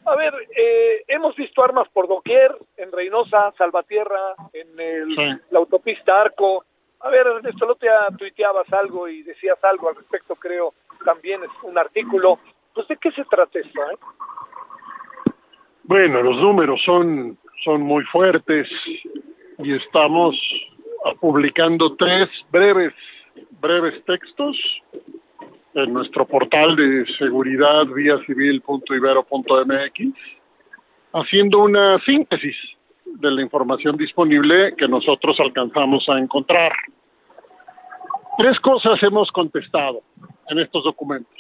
A 0.06 0.16
ver, 0.16 0.34
eh, 0.56 1.04
hemos 1.08 1.36
visto 1.36 1.64
armas 1.64 1.88
por 1.90 2.08
doquier, 2.08 2.56
en 2.78 2.92
Reynosa, 2.92 3.54
Salvatierra, 3.58 4.36
en 4.52 4.80
el, 4.80 5.16
la 5.50 5.60
autopista 5.60 6.20
Arco. 6.20 6.66
A 7.00 7.10
ver, 7.10 7.26
Ernesto, 7.26 7.66
no 7.66 7.76
te 7.76 7.88
tuiteabas 8.18 8.72
algo 8.74 9.08
y 9.08 9.24
decías 9.24 9.62
algo 9.64 9.90
al 9.90 9.96
respecto, 9.96 10.36
creo, 10.36 10.74
también 11.06 11.44
es 11.44 11.52
un 11.64 11.78
artículo. 11.78 12.40
Pues, 12.74 12.88
¿de 12.88 12.98
qué 12.98 13.12
se 13.12 13.24
trata 13.26 13.60
esto? 13.60 13.82
Eh? 13.82 13.98
Bueno, 15.84 16.22
los 16.22 16.38
números 16.38 16.82
son, 16.86 17.38
son 17.64 17.82
muy 17.82 18.04
fuertes 18.06 18.68
y 19.60 19.76
estamos 19.76 20.36
publicando 21.20 21.96
tres 21.96 22.30
breves 22.52 22.94
breves 23.60 24.04
textos 24.06 24.58
en 25.76 25.94
nuestro 25.94 26.26
portal 26.26 26.76
de 26.76 27.06
seguridad 27.18 27.86
vía 27.88 28.18
civil.ibero.mx, 28.26 30.14
haciendo 31.14 31.60
una 31.60 32.00
síntesis 32.06 32.56
de 33.06 33.32
la 33.32 33.42
información 33.42 33.98
disponible 33.98 34.76
que 34.78 34.88
nosotros 34.88 35.40
alcanzamos 35.40 36.08
a 36.10 36.20
encontrar. 36.20 36.72
Tres 38.38 38.60
cosas 38.60 39.02
hemos 39.04 39.32
contestado 39.32 40.02
en 40.50 40.60
estos 40.60 40.84
documentos. 40.84 41.34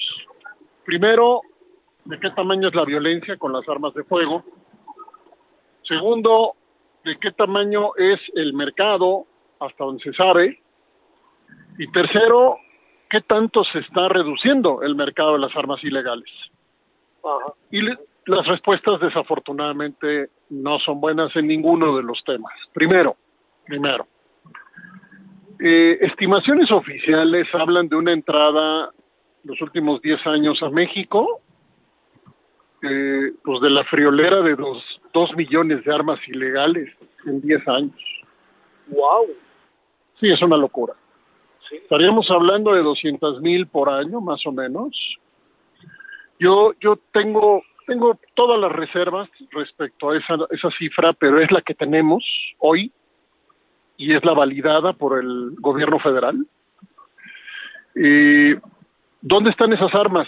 Primero, 0.85 1.41
de 2.05 2.19
qué 2.19 2.29
tamaño 2.31 2.67
es 2.67 2.75
la 2.75 2.85
violencia 2.85 3.37
con 3.37 3.53
las 3.53 3.67
armas 3.67 3.93
de 3.93 4.03
fuego. 4.03 4.43
Segundo, 5.83 6.53
de 7.03 7.17
qué 7.19 7.31
tamaño 7.31 7.95
es 7.97 8.19
el 8.35 8.53
mercado, 8.53 9.25
hasta 9.59 9.83
donde 9.83 10.03
se 10.03 10.13
sabe, 10.13 10.59
y 11.77 11.87
tercero, 11.91 12.57
¿qué 13.13 13.21
tanto 13.21 13.63
se 13.65 13.77
está 13.77 14.07
reduciendo 14.09 14.81
el 14.81 14.95
mercado 14.95 15.33
de 15.33 15.39
las 15.39 15.55
armas 15.55 15.83
ilegales? 15.83 16.31
Y 17.69 17.81
las 17.81 18.47
respuestas 18.47 18.99
desafortunadamente 19.01 20.31
no 20.49 20.79
son 20.79 20.99
buenas 20.99 21.33
en 21.35 21.45
ninguno 21.45 21.95
de 21.95 22.01
los 22.01 22.23
temas. 22.23 22.51
Primero, 22.73 23.15
primero, 23.67 24.07
eh, 25.59 25.99
estimaciones 26.01 26.71
oficiales 26.71 27.47
hablan 27.53 27.87
de 27.87 27.97
una 27.97 28.13
entrada 28.13 28.89
los 29.43 29.61
últimos 29.61 30.01
10 30.01 30.25
años 30.25 30.63
a 30.63 30.71
México, 30.71 31.39
eh, 32.81 33.31
pues 33.43 33.61
de 33.61 33.69
la 33.69 33.83
friolera 33.83 34.41
de 34.41 34.55
dos, 34.55 34.83
dos 35.13 35.35
millones 35.35 35.83
de 35.85 35.93
armas 35.93 36.19
ilegales 36.27 36.89
en 37.27 37.41
10 37.41 37.67
años. 37.67 38.23
¡Wow! 38.87 39.27
Sí, 40.19 40.31
es 40.31 40.41
una 40.41 40.57
locura. 40.57 40.95
Estaríamos 41.73 42.29
hablando 42.29 42.73
de 42.73 42.83
200 42.83 43.41
mil 43.41 43.67
por 43.67 43.89
año, 43.89 44.21
más 44.21 44.45
o 44.45 44.51
menos. 44.51 44.95
Yo, 46.39 46.73
yo 46.79 46.99
tengo, 47.11 47.63
tengo 47.87 48.19
todas 48.35 48.59
las 48.59 48.71
reservas 48.71 49.29
respecto 49.51 50.11
a 50.11 50.17
esa, 50.17 50.35
esa 50.51 50.69
cifra, 50.77 51.13
pero 51.13 51.39
es 51.39 51.51
la 51.51 51.61
que 51.61 51.73
tenemos 51.73 52.23
hoy 52.59 52.91
y 53.97 54.13
es 54.13 54.23
la 54.23 54.33
validada 54.33 54.93
por 54.93 55.19
el 55.19 55.55
gobierno 55.59 55.99
federal. 55.99 56.45
y 57.95 58.53
¿Dónde 59.21 59.51
están 59.51 59.73
esas 59.73 59.93
armas? 59.95 60.27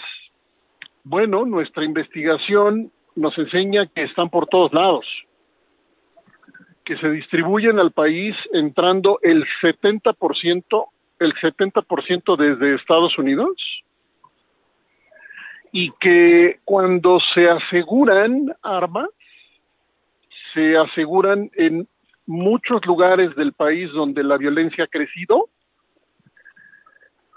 Bueno, 1.04 1.44
nuestra 1.44 1.84
investigación 1.84 2.90
nos 3.14 3.36
enseña 3.38 3.86
que 3.86 4.04
están 4.04 4.30
por 4.30 4.46
todos 4.46 4.72
lados, 4.72 5.06
que 6.84 6.96
se 6.96 7.10
distribuyen 7.10 7.78
al 7.78 7.92
país 7.92 8.34
entrando 8.52 9.18
el 9.22 9.44
70% 9.62 10.86
el 11.18 11.34
70% 11.34 12.36
desde 12.36 12.74
Estados 12.74 13.18
Unidos 13.18 13.52
y 15.72 15.90
que 16.00 16.60
cuando 16.64 17.18
se 17.34 17.48
aseguran 17.48 18.54
armas, 18.62 19.08
se 20.54 20.76
aseguran 20.76 21.50
en 21.54 21.86
muchos 22.26 22.84
lugares 22.86 23.34
del 23.36 23.52
país 23.52 23.90
donde 23.92 24.22
la 24.22 24.36
violencia 24.36 24.84
ha 24.84 24.88
crecido, 24.88 25.48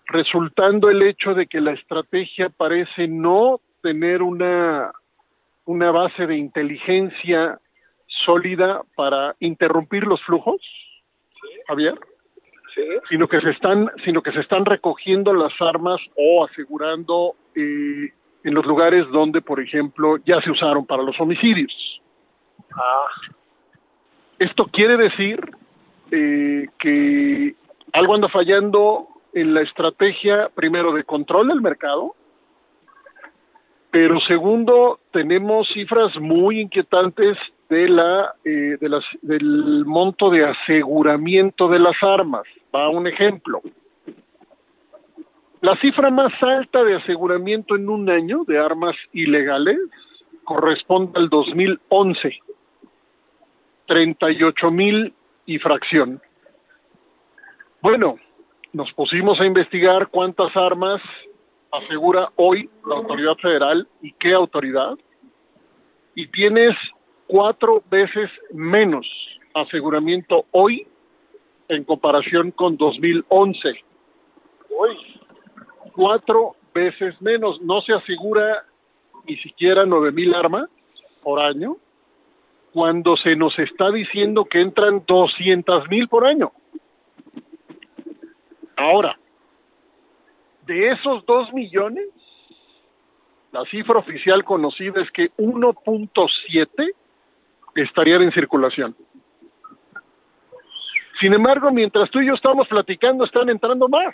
resultando 0.07 0.89
el 0.89 1.03
hecho 1.03 1.33
de 1.33 1.47
que 1.47 1.61
la 1.61 1.73
estrategia 1.73 2.49
parece 2.49 3.07
no 3.07 3.59
tener 3.81 4.21
una, 4.21 4.91
una 5.65 5.91
base 5.91 6.25
de 6.25 6.37
inteligencia 6.37 7.59
sólida 8.25 8.81
para 8.95 9.35
interrumpir 9.39 10.03
los 10.03 10.21
flujos, 10.23 10.61
Javier 11.67 11.99
sino 13.09 13.27
que 13.27 13.41
se 13.41 13.51
están 13.51 13.89
sino 14.03 14.21
que 14.21 14.31
se 14.31 14.39
están 14.39 14.65
recogiendo 14.65 15.33
las 15.33 15.53
armas 15.59 15.99
o 16.15 16.45
asegurando 16.45 17.35
eh, 17.55 18.13
en 18.43 18.53
los 18.53 18.65
lugares 18.65 19.07
donde 19.11 19.41
por 19.41 19.59
ejemplo 19.59 20.17
ya 20.25 20.41
se 20.41 20.51
usaron 20.51 20.85
para 20.85 21.03
los 21.03 21.19
homicidios 21.19 22.01
ah. 22.73 23.33
esto 24.39 24.65
quiere 24.65 24.97
decir 24.97 25.39
eh, 26.11 26.67
que 26.79 27.55
algo 27.93 28.15
anda 28.15 28.29
fallando 28.29 29.07
en 29.33 29.53
la 29.53 29.61
estrategia 29.61 30.49
primero 30.53 30.93
de 30.93 31.03
control 31.03 31.49
del 31.49 31.61
mercado 31.61 32.15
pero 33.91 34.19
segundo 34.21 34.99
tenemos 35.11 35.67
cifras 35.73 36.15
muy 36.19 36.61
inquietantes 36.61 37.37
de 37.69 37.87
la, 37.87 38.35
eh, 38.43 38.77
del 39.21 39.85
monto 39.85 40.29
de 40.29 40.45
aseguramiento 40.45 41.67
de 41.69 41.79
las 41.79 41.95
armas. 42.01 42.43
Va 42.75 42.89
un 42.89 43.07
ejemplo. 43.07 43.61
La 45.61 45.75
cifra 45.77 46.09
más 46.09 46.31
alta 46.41 46.83
de 46.83 46.95
aseguramiento 46.95 47.75
en 47.75 47.89
un 47.89 48.09
año 48.09 48.43
de 48.45 48.57
armas 48.57 48.95
ilegales 49.11 49.77
corresponde 50.43 51.11
al 51.19 51.29
2011, 51.29 52.39
38 53.85 54.71
mil 54.71 55.13
y 55.45 55.59
fracción. 55.59 56.21
Bueno, 57.81 58.17
nos 58.73 58.91
pusimos 58.93 59.39
a 59.39 59.45
investigar 59.45 60.07
cuántas 60.07 60.55
armas 60.55 61.01
asegura 61.71 62.29
hoy 62.35 62.69
la 62.85 62.95
autoridad 62.95 63.35
federal 63.35 63.87
y 64.01 64.13
qué 64.13 64.33
autoridad. 64.33 64.97
Y 66.15 66.27
tienes 66.27 66.75
cuatro 67.29 67.83
veces 67.91 68.29
menos 68.51 69.07
aseguramiento 69.53 70.45
hoy 70.51 70.87
en 71.67 71.83
comparación 71.83 72.51
con 72.51 72.75
2011. 72.75 73.69
Hoy. 74.75 74.97
Cuatro 75.93 76.55
veces 76.73 77.21
menos. 77.21 77.61
No 77.61 77.81
se 77.81 77.93
asegura 77.93 78.65
ni 79.27 79.37
siquiera 79.37 79.85
nueve 79.85 80.11
mil 80.11 80.33
armas 80.33 80.69
por 81.21 81.39
año 81.39 81.77
cuando 82.73 83.15
se 83.17 83.35
nos 83.35 83.57
está 83.59 83.91
diciendo 83.91 84.45
que 84.45 84.61
entran 84.61 85.03
200 85.05 85.87
mil 85.89 86.07
por 86.07 86.25
año. 86.25 86.51
Ahora, 88.75 89.19
de 90.65 90.91
esos 90.91 91.25
dos 91.25 91.51
millones, 91.53 92.07
la 93.51 93.65
cifra 93.65 93.99
oficial 93.99 94.43
conocida 94.43 95.01
es 95.01 95.11
que 95.11 95.31
1.7 95.33 96.93
estarían 97.75 98.21
en 98.21 98.31
circulación. 98.31 98.95
Sin 101.19 101.33
embargo, 101.33 101.71
mientras 101.71 102.09
tú 102.11 102.19
y 102.19 102.27
yo 102.27 102.33
estamos 102.33 102.67
platicando, 102.67 103.25
están 103.25 103.49
entrando 103.49 103.89
más. 103.89 104.13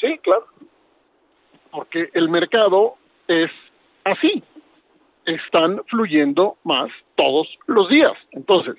Sí, 0.00 0.18
claro. 0.18 0.46
Porque 1.70 2.10
el 2.14 2.28
mercado 2.28 2.96
es 3.28 3.50
así. 4.04 4.42
Están 5.26 5.82
fluyendo 5.86 6.56
más 6.64 6.90
todos 7.14 7.46
los 7.66 7.88
días. 7.88 8.12
Entonces, 8.32 8.76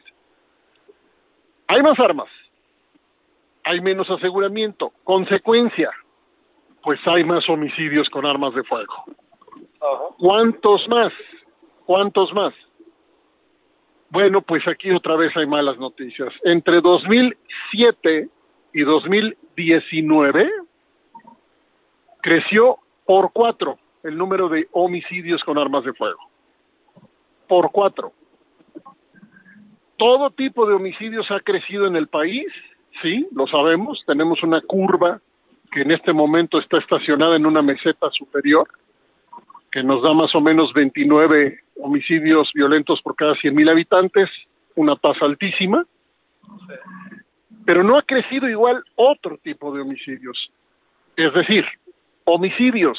hay 1.67 1.81
más 1.81 1.99
armas. 1.99 2.27
Hay 3.63 3.79
menos 3.81 4.09
aseguramiento. 4.09 4.91
Consecuencia, 5.03 5.91
pues 6.81 6.99
hay 7.05 7.23
más 7.23 7.47
homicidios 7.47 8.09
con 8.09 8.25
armas 8.25 8.53
de 8.55 8.63
fuego. 8.63 9.05
¿Cuántos 10.17 10.87
más? 10.89 11.13
¿Cuántos 11.85 12.33
más? 12.33 12.53
Bueno, 14.11 14.41
pues 14.41 14.67
aquí 14.67 14.91
otra 14.91 15.15
vez 15.15 15.35
hay 15.37 15.45
malas 15.45 15.77
noticias. 15.77 16.33
Entre 16.43 16.81
2007 16.81 18.29
y 18.73 18.81
2019, 18.81 20.51
creció 22.21 22.77
por 23.05 23.31
cuatro 23.31 23.77
el 24.03 24.17
número 24.17 24.49
de 24.49 24.67
homicidios 24.71 25.43
con 25.43 25.57
armas 25.57 25.83
de 25.83 25.93
fuego. 25.93 26.19
Por 27.47 27.71
cuatro. 27.71 28.13
Todo 29.97 30.29
tipo 30.31 30.65
de 30.65 30.73
homicidios 30.73 31.29
ha 31.29 31.41
crecido 31.41 31.85
en 31.85 31.95
el 31.95 32.07
país, 32.07 32.47
sí, 33.01 33.27
lo 33.33 33.47
sabemos. 33.47 34.01
Tenemos 34.07 34.41
una 34.43 34.61
curva 34.61 35.19
que 35.71 35.81
en 35.81 35.91
este 35.91 36.13
momento 36.13 36.57
está 36.57 36.77
estacionada 36.77 37.35
en 37.35 37.45
una 37.45 37.61
meseta 37.61 38.09
superior, 38.11 38.67
que 39.71 39.83
nos 39.83 40.01
da 40.01 40.13
más 40.13 40.33
o 40.35 40.41
menos 40.41 40.73
29 40.73 41.59
homicidios 41.81 42.49
violentos 42.53 43.01
por 43.01 43.15
cada 43.15 43.35
100 43.35 43.55
mil 43.55 43.69
habitantes, 43.69 44.29
una 44.75 44.95
tasa 44.95 45.25
altísima. 45.25 45.85
Pero 47.65 47.83
no 47.83 47.97
ha 47.97 48.01
crecido 48.01 48.49
igual 48.49 48.83
otro 48.95 49.37
tipo 49.37 49.73
de 49.73 49.81
homicidios. 49.81 50.51
Es 51.15 51.33
decir, 51.33 51.65
homicidios 52.23 52.97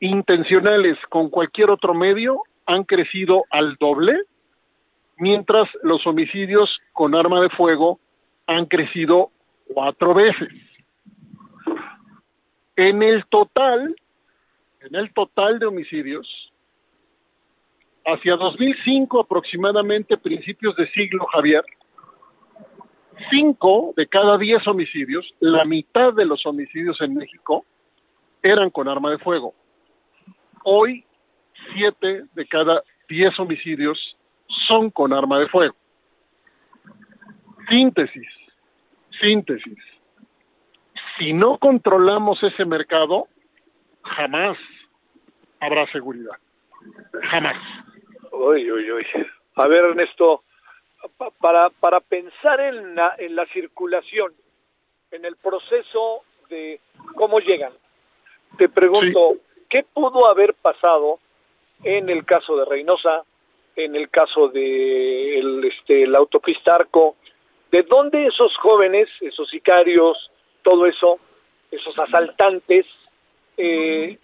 intencionales 0.00 0.98
con 1.08 1.28
cualquier 1.28 1.70
otro 1.70 1.94
medio 1.94 2.42
han 2.66 2.84
crecido 2.84 3.44
al 3.50 3.76
doble, 3.76 4.16
mientras 5.16 5.68
los 5.82 6.06
homicidios 6.06 6.70
con 6.92 7.14
arma 7.14 7.40
de 7.40 7.50
fuego 7.50 8.00
han 8.46 8.66
crecido 8.66 9.30
cuatro 9.72 10.14
veces. 10.14 10.48
En 12.76 13.02
el 13.02 13.24
total, 13.26 13.94
en 14.84 14.94
el 14.94 15.12
total 15.12 15.58
de 15.58 15.66
homicidios, 15.66 16.52
hacia 18.04 18.36
2005 18.36 19.20
aproximadamente, 19.20 20.16
principios 20.16 20.74
de 20.76 20.90
siglo, 20.90 21.24
Javier, 21.26 21.64
cinco 23.30 23.92
de 23.96 24.06
cada 24.06 24.38
diez 24.38 24.66
homicidios, 24.66 25.32
la 25.40 25.64
mitad 25.64 26.12
de 26.12 26.24
los 26.24 26.44
homicidios 26.46 27.00
en 27.00 27.14
México, 27.14 27.64
eran 28.42 28.70
con 28.70 28.88
arma 28.88 29.10
de 29.10 29.18
fuego. 29.18 29.54
Hoy, 30.64 31.04
siete 31.74 32.24
de 32.34 32.46
cada 32.46 32.82
diez 33.08 33.38
homicidios 33.38 34.16
son 34.68 34.90
con 34.90 35.12
arma 35.12 35.38
de 35.38 35.48
fuego. 35.48 35.76
Síntesis, 37.68 38.28
síntesis. 39.20 39.78
Si 41.18 41.32
no 41.32 41.58
controlamos 41.58 42.42
ese 42.42 42.64
mercado, 42.64 43.28
jamás 44.04 44.58
habrá 45.60 45.86
seguridad. 45.92 46.36
Jamás. 47.30 47.56
Uy, 48.32 48.70
uy, 48.70 48.92
uy. 48.92 49.06
A 49.56 49.68
ver, 49.68 49.84
Ernesto, 49.84 50.42
para, 51.40 51.70
para 51.70 52.00
pensar 52.00 52.60
en 52.60 52.94
la, 52.94 53.14
en 53.18 53.36
la 53.36 53.46
circulación, 53.46 54.32
en 55.10 55.24
el 55.24 55.36
proceso 55.36 56.22
de 56.48 56.80
cómo 57.14 57.38
llegan, 57.40 57.72
te 58.58 58.68
pregunto, 58.68 59.36
¿qué 59.68 59.84
pudo 59.84 60.28
haber 60.28 60.54
pasado 60.54 61.18
en 61.84 62.08
el 62.08 62.24
caso 62.24 62.56
de 62.56 62.64
Reynosa, 62.64 63.24
en 63.76 63.96
el 63.96 64.10
caso 64.10 64.48
de 64.48 65.38
el, 65.38 65.64
este, 65.64 66.04
el 66.04 66.14
autopista 66.14 66.76
Arco? 66.76 67.16
¿De 67.70 67.82
dónde 67.82 68.26
esos 68.26 68.56
jóvenes, 68.58 69.08
esos 69.20 69.48
sicarios, 69.48 70.30
todo 70.62 70.86
eso, 70.86 71.18
esos 71.70 71.98
asaltantes, 71.98 72.86
eh, 73.56 74.18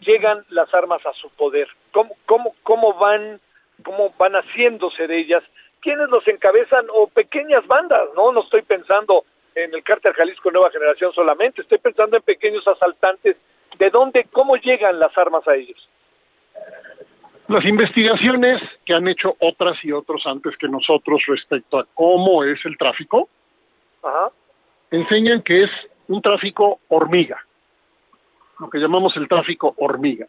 llegan 0.00 0.44
las 0.50 0.72
armas 0.74 1.04
a 1.06 1.12
su 1.14 1.30
poder? 1.30 1.68
¿Cómo, 1.92 2.16
cómo, 2.26 2.54
cómo 2.62 2.94
van, 2.94 3.40
cómo 3.82 4.14
van 4.18 4.32
haciéndose 4.32 5.06
de 5.06 5.18
ellas? 5.18 5.42
¿Quiénes 5.80 6.08
los 6.08 6.26
encabezan? 6.28 6.86
O 6.92 7.06
pequeñas 7.08 7.66
bandas, 7.66 8.08
¿no? 8.14 8.32
No 8.32 8.42
estoy 8.42 8.62
pensando 8.62 9.24
en 9.56 9.74
el 9.74 9.82
cártel 9.82 10.12
Jalisco 10.12 10.50
Nueva 10.50 10.70
Generación 10.70 11.12
solamente, 11.12 11.62
estoy 11.62 11.78
pensando 11.78 12.16
en 12.16 12.22
pequeños 12.22 12.66
asaltantes. 12.68 13.36
¿De 13.78 13.90
dónde, 13.90 14.26
cómo 14.30 14.56
llegan 14.56 14.98
las 14.98 15.16
armas 15.18 15.46
a 15.48 15.54
ellos? 15.54 15.88
Las 17.48 17.64
investigaciones 17.64 18.60
que 18.84 18.92
han 18.92 19.06
hecho 19.06 19.36
otras 19.38 19.76
y 19.84 19.92
otros 19.92 20.26
antes 20.26 20.56
que 20.56 20.68
nosotros 20.68 21.22
respecto 21.28 21.78
a 21.78 21.86
cómo 21.94 22.42
es 22.44 22.58
el 22.64 22.76
tráfico, 22.76 23.28
Ajá. 24.02 24.30
enseñan 24.90 25.42
que 25.42 25.62
es 25.62 25.70
un 26.08 26.20
tráfico 26.20 26.80
hormiga, 26.88 27.45
lo 28.58 28.70
que 28.70 28.78
llamamos 28.78 29.16
el 29.16 29.28
tráfico 29.28 29.74
hormiga. 29.78 30.26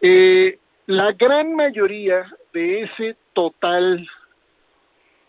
Eh, 0.00 0.58
la 0.86 1.12
gran 1.12 1.54
mayoría 1.54 2.26
de 2.52 2.82
ese 2.82 3.16
total, 3.32 4.08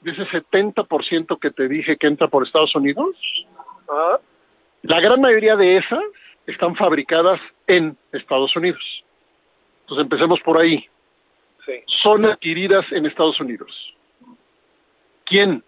de 0.01 0.11
ese 0.11 0.25
70% 0.25 1.39
que 1.39 1.51
te 1.51 1.67
dije 1.67 1.97
que 1.97 2.07
entra 2.07 2.27
por 2.27 2.45
Estados 2.45 2.75
Unidos, 2.75 3.15
la 4.81 4.99
gran 4.99 5.21
mayoría 5.21 5.55
de 5.55 5.77
esas 5.77 6.03
están 6.47 6.75
fabricadas 6.75 7.39
en 7.67 7.95
Estados 8.11 8.55
Unidos. 8.55 8.81
Entonces 9.81 10.03
empecemos 10.03 10.39
por 10.41 10.61
ahí. 10.61 10.85
Sí. 11.65 11.73
Son 12.01 12.25
adquiridas 12.25 12.85
en 12.91 13.05
Estados 13.05 13.39
Unidos. 13.39 13.71
¿Quién? 15.25 15.63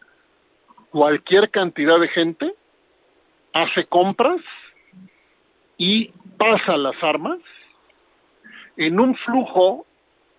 Cualquier 0.90 1.50
cantidad 1.52 2.00
de 2.00 2.08
gente 2.10 2.54
hace 3.54 3.86
compras 3.86 4.42
y 5.78 6.12
pasa 6.38 6.78
las 6.78 7.02
armas 7.04 7.40
en 8.78 9.00
un 9.00 9.16
flujo 9.16 9.86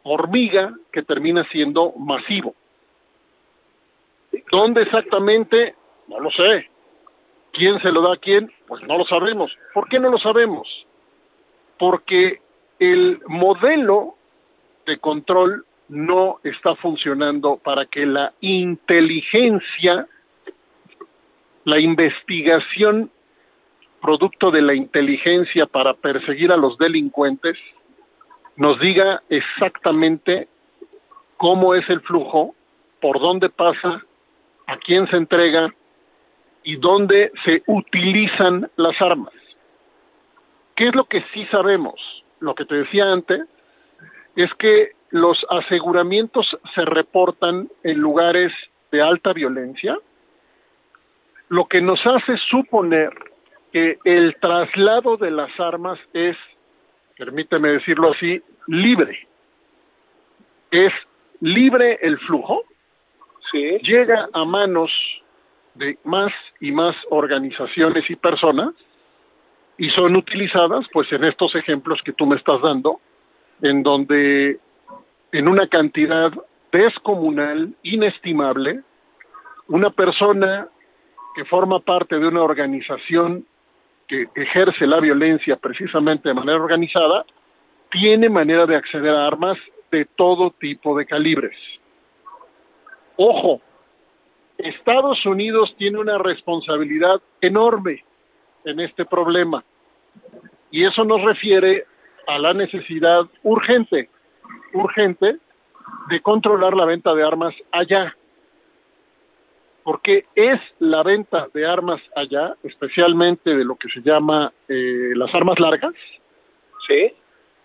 hormiga 0.03 0.75
que 0.93 1.03
termina 1.03 1.45
siendo 1.51 1.93
masivo. 1.99 2.55
¿Dónde 4.53 4.83
exactamente? 4.83 5.75
No 6.09 6.21
lo 6.21 6.31
sé. 6.31 6.69
¿Quién 7.53 7.81
se 7.81 7.91
lo 7.91 8.03
da 8.03 8.15
a 8.15 8.19
quién? 8.19 8.53
Pues 8.67 8.83
no 8.83 8.99
lo 8.99 9.05
sabemos. 9.07 9.51
¿Por 9.73 9.89
qué 9.89 9.99
no 9.99 10.11
lo 10.11 10.19
sabemos? 10.19 10.69
Porque 11.79 12.41
el 12.79 13.21
modelo 13.27 14.15
de 14.87 14.99
control 14.99 15.65
no 15.89 16.39
está 16.45 16.75
funcionando 16.77 17.57
para 17.57 17.87
que 17.87 18.07
la 18.07 18.33
inteligencia, 18.41 20.07
la 21.65 21.81
investigación 21.81 23.11
producto 24.01 24.51
de 24.51 24.63
la 24.63 24.75
inteligencia 24.75 25.67
para 25.67 25.95
perseguir 25.95 26.53
a 26.53 26.57
los 26.57 26.79
delincuentes, 26.79 27.57
nos 28.57 28.79
diga 28.81 29.23
exactamente 29.29 30.49
cómo 31.37 31.75
es 31.75 31.89
el 31.91 32.01
flujo, 32.01 32.55
por 33.01 33.21
dónde 33.21 33.51
pasa, 33.51 34.03
a 34.67 34.77
quién 34.79 35.07
se 35.09 35.17
entrega 35.17 35.73
y 36.65 36.77
dónde 36.77 37.31
se 37.45 37.63
utilizan 37.67 38.69
las 38.77 39.01
armas. 39.01 39.33
¿Qué 40.75 40.89
es 40.89 40.95
lo 40.95 41.05
que 41.05 41.25
sí 41.33 41.47
sabemos? 41.47 41.95
Lo 42.41 42.55
que 42.55 42.65
te 42.65 42.75
decía 42.75 43.05
antes 43.11 43.43
es 44.35 44.53
que 44.55 44.91
los 45.11 45.39
aseguramientos 45.49 46.47
se 46.75 46.85
reportan 46.85 47.69
en 47.83 47.99
lugares 47.99 48.53
de 48.91 49.01
alta 49.03 49.33
violencia, 49.33 49.97
lo 51.49 51.67
que 51.67 51.81
nos 51.81 52.01
hace 52.05 52.37
suponer 52.51 53.11
que 53.73 53.99
el 54.05 54.37
traslado 54.41 55.17
de 55.17 55.31
las 55.31 55.51
armas 55.59 55.99
es, 56.13 56.37
permíteme 57.17 57.71
decirlo 57.71 58.13
así, 58.13 58.41
libre. 58.67 59.27
Es 60.71 60.93
libre 61.41 61.99
el 62.03 62.19
flujo, 62.21 62.63
sí. 63.51 63.79
llega 63.83 64.29
a 64.33 64.45
manos 64.45 64.91
de 65.75 65.99
más 66.05 66.33
y 66.61 66.73
más 66.73 66.97
organizaciones 67.11 68.09
y 68.09 68.17
personas 68.17 68.73
y 69.79 69.91
son 69.91 70.17
utilizadas 70.17 70.87
pues 70.93 71.11
en 71.13 71.25
estos 71.25 71.55
ejemplos 71.55 72.01
que 72.05 72.13
tú 72.13 72.27
me 72.27 72.37
estás 72.37 72.61
dando, 72.63 73.01
en 73.61 73.83
donde 73.83 74.59
en 75.33 75.49
una 75.49 75.69
cantidad 75.69 76.33
descomunal, 76.73 77.75
inestimable, 77.83 78.83
una 79.69 79.91
persona 79.91 80.69
que 81.35 81.45
forma 81.45 81.81
parte 81.81 82.19
de 82.19 82.27
una 82.27 82.43
organización 82.43 83.45
que 84.07 84.27
ejerce 84.35 84.87
la 84.87 85.01
violencia 85.01 85.57
precisamente 85.57 86.29
de 86.29 86.35
manera 86.35 86.59
organizada, 86.59 87.25
tiene 87.91 88.29
manera 88.29 88.67
de 88.67 88.77
acceder 88.77 89.15
a 89.15 89.27
armas 89.27 89.59
de 89.91 90.05
todo 90.17 90.51
tipo 90.51 90.97
de 90.97 91.07
calibres. 91.07 91.57
Ojo, 93.17 93.61
Estados 94.59 95.25
Unidos 95.27 95.75
tiene 95.79 95.99
una 95.99 96.19
responsabilidad 96.19 97.21
enorme 97.41 98.05
en 98.65 98.81
este 98.81 99.05
problema 99.05 99.65
y 100.71 100.85
eso 100.85 101.05
nos 101.05 101.23
refiere 101.23 101.87
a 102.27 102.39
la 102.39 102.53
necesidad 102.53 103.23
urgente, 103.43 104.11
urgente 104.73 105.37
de 106.09 106.21
controlar 106.21 106.75
la 106.75 106.85
venta 106.85 107.15
de 107.15 107.25
armas 107.25 107.55
allá. 107.73 108.15
Porque 109.87 110.25
es 110.35 110.61
la 110.81 111.05
venta 111.05 111.47
de 111.55 111.65
armas 111.65 112.03
allá, 112.17 112.57
especialmente 112.65 113.55
de 113.55 113.65
lo 113.65 113.77
que 113.77 113.89
se 113.89 114.01
llama 114.01 114.53
eh, 114.67 115.13
las 115.15 115.33
armas 115.33 115.61
largas, 115.61 115.95
¿Sí? 116.89 117.13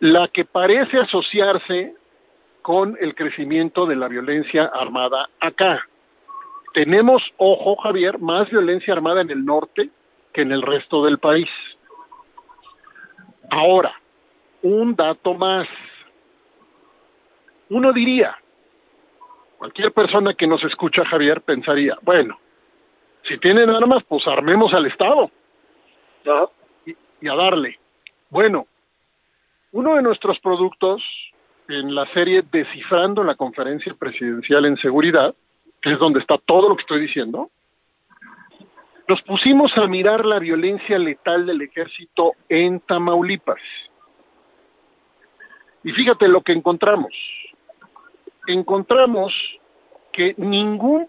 la 0.02 0.28
que 0.28 0.46
parece 0.46 1.00
asociarse 1.00 1.96
con 2.62 2.96
el 3.02 3.16
crecimiento 3.16 3.88
de 3.88 3.96
la 3.96 4.08
violencia 4.08 4.66
armada 4.66 5.30
acá. 5.40 5.88
Tenemos, 6.76 7.24
ojo 7.38 7.76
Javier, 7.78 8.20
más 8.20 8.48
violencia 8.52 8.94
armada 8.94 9.22
en 9.22 9.32
el 9.32 9.44
norte 9.44 9.90
que 10.32 10.44
en 10.44 10.52
el 10.52 10.62
resto 10.62 11.04
del 11.04 11.18
país. 11.18 11.50
Ahora, 13.50 13.96
un 14.62 14.96
dato 14.96 15.34
más. 15.34 15.68
Uno 17.70 17.92
diría, 17.94 18.38
cualquier 19.62 19.92
persona 19.92 20.34
que 20.34 20.48
nos 20.48 20.64
escucha, 20.64 21.06
Javier, 21.06 21.40
pensaría, 21.42 21.96
bueno, 22.02 22.40
si 23.30 23.38
tienen 23.38 23.70
armas, 23.70 24.04
pues 24.08 24.26
armemos 24.26 24.74
al 24.74 24.88
Estado. 24.88 25.30
Y, 26.84 26.96
y 27.22 27.28
a 27.28 27.36
darle. 27.36 27.78
Bueno, 28.32 28.66
uno 29.72 29.98
de 29.98 30.02
nuestros 30.02 30.40
productos 30.40 31.04
en 31.68 31.94
la 31.94 32.12
serie 32.12 32.44
Descifrando 32.52 33.24
la 33.24 33.36
conferencia 33.36 33.94
presidencial 33.94 34.66
en 34.66 34.78
seguridad, 34.78 35.36
que 35.80 35.92
es 35.94 36.00
donde 36.00 36.22
está 36.22 36.40
todo 36.40 36.68
lo 36.68 36.76
que 36.76 36.82
estoy 36.82 37.02
diciendo, 37.02 37.52
nos 39.08 39.22
pusimos 39.22 39.72
a 39.78 39.86
mirar 39.86 40.26
la 40.26 40.40
violencia 40.40 40.98
letal 40.98 41.46
del 41.46 41.62
ejército 41.62 42.32
en 42.50 42.80
Tamaulipas. 42.80 43.62
Y 45.84 45.92
fíjate 45.92 46.28
lo 46.28 46.42
que 46.42 46.54
encontramos. 46.54 47.14
Encontramos 48.48 49.34
que 50.12 50.34
ningún 50.38 51.08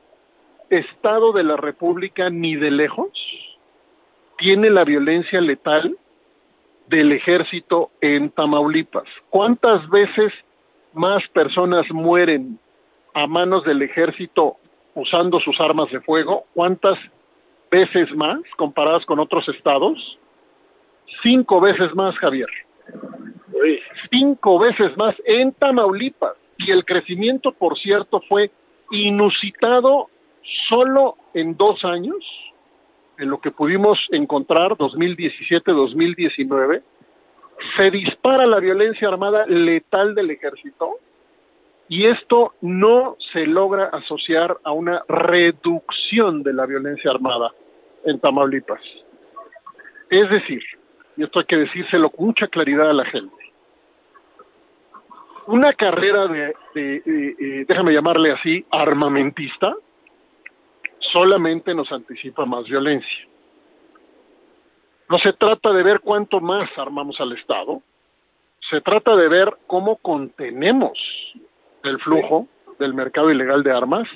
estado 0.70 1.32
de 1.32 1.44
la 1.44 1.56
República, 1.56 2.30
ni 2.30 2.56
de 2.56 2.70
lejos, 2.70 3.10
tiene 4.38 4.70
la 4.70 4.84
violencia 4.84 5.40
letal 5.40 5.96
del 6.88 7.12
ejército 7.12 7.90
en 8.00 8.30
Tamaulipas. 8.30 9.04
¿Cuántas 9.30 9.88
veces 9.88 10.32
más 10.92 11.22
personas 11.28 11.86
mueren 11.90 12.58
a 13.14 13.26
manos 13.26 13.64
del 13.64 13.82
ejército 13.82 14.56
usando 14.94 15.40
sus 15.40 15.60
armas 15.60 15.90
de 15.90 16.00
fuego? 16.00 16.44
¿Cuántas 16.54 16.98
veces 17.70 18.10
más 18.14 18.40
comparadas 18.56 19.04
con 19.06 19.18
otros 19.20 19.48
estados? 19.48 20.18
Cinco 21.22 21.60
veces 21.60 21.94
más, 21.94 22.16
Javier. 22.18 22.48
Cinco 24.10 24.58
veces 24.58 24.96
más 24.96 25.14
en 25.24 25.52
Tamaulipas. 25.52 26.41
Y 26.58 26.70
el 26.70 26.84
crecimiento, 26.84 27.52
por 27.52 27.78
cierto, 27.78 28.20
fue 28.28 28.50
inusitado 28.90 30.10
solo 30.68 31.16
en 31.34 31.56
dos 31.56 31.84
años, 31.84 32.16
en 33.18 33.30
lo 33.30 33.40
que 33.40 33.50
pudimos 33.50 33.98
encontrar, 34.10 34.72
2017-2019, 34.72 36.82
se 37.76 37.90
dispara 37.90 38.46
la 38.46 38.60
violencia 38.60 39.08
armada 39.08 39.46
letal 39.46 40.14
del 40.14 40.30
ejército 40.30 40.98
y 41.88 42.06
esto 42.06 42.54
no 42.60 43.16
se 43.32 43.46
logra 43.46 43.86
asociar 43.86 44.56
a 44.64 44.72
una 44.72 45.02
reducción 45.08 46.42
de 46.42 46.52
la 46.52 46.66
violencia 46.66 47.10
armada 47.10 47.52
en 48.04 48.18
Tamaulipas. 48.18 48.80
Es 50.10 50.28
decir, 50.30 50.62
y 51.16 51.24
esto 51.24 51.40
hay 51.40 51.46
que 51.46 51.56
decírselo 51.56 52.10
con 52.10 52.26
mucha 52.26 52.48
claridad 52.48 52.90
a 52.90 52.94
la 52.94 53.04
gente, 53.04 53.34
una 55.46 55.72
carrera 55.72 56.26
de, 56.26 56.54
de 56.74 57.64
déjame 57.68 57.92
llamarle 57.92 58.32
así, 58.32 58.64
armamentista, 58.70 59.74
solamente 61.12 61.74
nos 61.74 61.90
anticipa 61.92 62.44
más 62.46 62.64
violencia. 62.64 63.28
No 65.08 65.18
se 65.18 65.32
trata 65.34 65.72
de 65.72 65.82
ver 65.82 66.00
cuánto 66.00 66.40
más 66.40 66.70
armamos 66.76 67.20
al 67.20 67.32
Estado, 67.32 67.82
se 68.70 68.80
trata 68.80 69.14
de 69.16 69.28
ver 69.28 69.54
cómo 69.66 69.96
contenemos 69.96 70.98
el 71.82 71.98
flujo 71.98 72.48
del 72.78 72.94
mercado 72.94 73.30
ilegal 73.30 73.62
de 73.62 73.72
armas, 73.72 74.08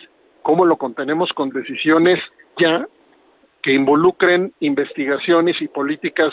cómo 0.42 0.64
lo 0.64 0.76
contenemos 0.76 1.30
con 1.34 1.50
decisiones 1.50 2.18
ya 2.58 2.86
que 3.62 3.72
involucren 3.72 4.54
investigaciones 4.60 5.60
y 5.60 5.68
políticas 5.68 6.32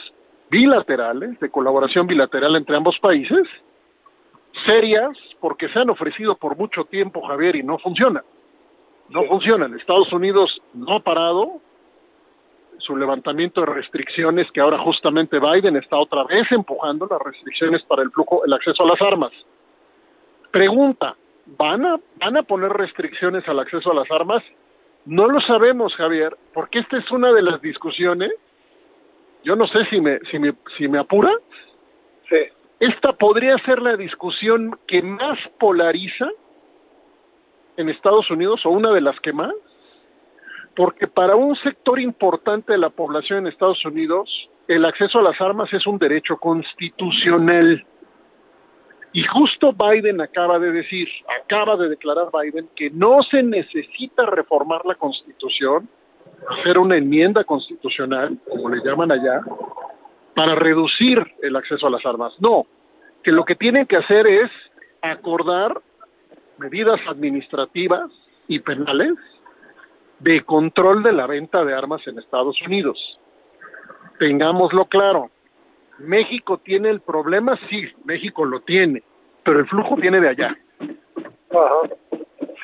bilaterales, 0.49 1.40
de 1.40 1.49
colaboración 1.49 2.06
bilateral 2.06 2.56
entre 2.56 2.78
ambos 2.78 2.98
países, 2.99 3.48
serias, 4.66 5.18
porque 5.40 5.70
se 5.70 5.80
han 5.80 5.90
ofrecido 5.90 6.36
por 6.36 6.58
mucho 6.58 6.86
tiempo, 6.86 7.22
Javier, 7.28 7.56
y 7.56 7.64
no 7.64 7.78
funcionan. 7.80 8.24
No 9.10 9.24
funcionan. 9.26 9.78
Estados 9.78 10.12
Unidos 10.14 10.62
no 10.74 10.96
ha 10.96 11.00
parado, 11.00 11.62
su 12.80 12.96
levantamiento 12.96 13.62
de 13.62 13.68
restricciones 13.68 14.50
que 14.52 14.60
ahora 14.60 14.78
justamente 14.80 15.40
Biden 15.40 15.78
está 15.78 15.98
otra 15.98 16.24
vez 16.26 16.52
empujando 16.52 17.08
las 17.10 17.20
restricciones 17.20 17.82
para 17.84 18.04
el 18.04 18.12
flujo, 18.12 18.46
el 18.46 18.54
acceso 18.54 18.84
a 18.84 18.88
las 18.88 19.02
armas. 19.02 19.32
Pregunta, 20.52 21.16
¿van 21.58 21.86
a, 21.86 22.00
van 22.20 22.38
a 22.38 22.44
poner 22.44 22.72
restricciones 22.72 23.48
al 23.48 23.60
acceso 23.60 23.92
a 23.92 23.96
las 23.96 24.12
armas? 24.12 24.44
No 25.06 25.28
lo 25.28 25.40
sabemos, 25.42 25.96
Javier, 25.96 26.36
porque 26.54 26.80
esta 26.80 26.98
es 26.98 27.10
una 27.12 27.32
de 27.32 27.42
las 27.42 27.62
discusiones. 27.62 28.32
Yo 29.44 29.56
no 29.56 29.68
sé 29.68 29.86
si 29.90 30.00
me, 30.00 30.20
si 30.32 30.40
me, 30.40 30.54
si 30.78 30.88
me 30.88 31.00
apura. 31.00 31.32
Sí. 32.30 32.38
Esta 32.84 33.14
podría 33.14 33.58
ser 33.60 33.82
la 33.82 33.96
discusión 33.96 34.78
que 34.88 35.02
más 35.02 35.40
polariza 35.58 36.28
en 37.78 37.88
Estados 37.88 38.30
Unidos 38.30 38.60
o 38.66 38.72
una 38.72 38.92
de 38.92 39.00
las 39.00 39.18
que 39.22 39.32
más 39.32 39.54
porque 40.76 41.08
para 41.08 41.38
un 41.38 41.56
sector 41.56 41.98
importante 41.98 42.74
de 42.74 42.80
la 42.80 42.90
población 42.90 43.40
en 43.40 43.48
Estados 43.48 43.86
Unidos, 43.86 44.30
el 44.68 44.84
acceso 44.84 45.20
a 45.20 45.22
las 45.22 45.40
armas 45.40 45.72
es 45.72 45.88
un 45.88 45.98
derecho 45.98 46.36
constitucional. 46.36 47.86
Y 49.14 49.24
justo 49.24 49.72
Biden 49.72 50.20
acaba 50.20 50.60
de 50.60 50.74
decir, 50.74 51.08
acaba 51.42 51.78
de 51.78 51.88
declarar 51.88 52.28
Biden 52.34 52.68
que 52.76 52.90
no 52.90 53.24
se 53.24 53.44
necesita 53.44 54.26
reformar 54.26 54.86
la 54.86 54.96
constitución, 54.96 55.88
hacer 56.50 56.78
una 56.80 56.98
enmienda 56.98 57.46
constitucional, 57.46 58.38
como 58.50 58.68
le 58.68 58.84
llaman 58.84 59.14
allá, 59.14 59.42
para 60.36 60.56
reducir 60.56 61.24
el 61.42 61.56
acceso 61.56 61.88
a 61.88 61.92
las 61.92 62.06
armas. 62.06 62.34
No, 62.40 62.66
que 63.24 63.32
lo 63.32 63.46
que 63.46 63.56
tienen 63.56 63.86
que 63.86 63.98
hacer 63.98 64.28
es 64.28 64.52
acordar 65.02 65.80
medidas 66.58 67.00
administrativas 67.08 68.10
y 68.48 68.60
penales 68.60 69.14
de 70.20 70.42
control 70.42 71.04
de 71.04 71.12
la 71.12 71.28
venta 71.28 71.64
de 71.66 71.74
armas 71.74 72.06
en 72.08 72.20
Estados 72.20 72.62
Unidos. 72.66 72.98
Tengámoslo 74.20 74.86
claro, 74.86 75.30
México 76.00 76.60
tiene 76.60 76.90
el 76.90 77.02
problema, 77.02 77.60
sí, 77.70 77.88
México 78.06 78.46
lo 78.46 78.62
tiene, 78.62 79.04
pero 79.44 79.60
el 79.60 79.68
flujo 79.68 79.96
viene 79.96 80.20
de 80.22 80.30
allá. 80.30 80.58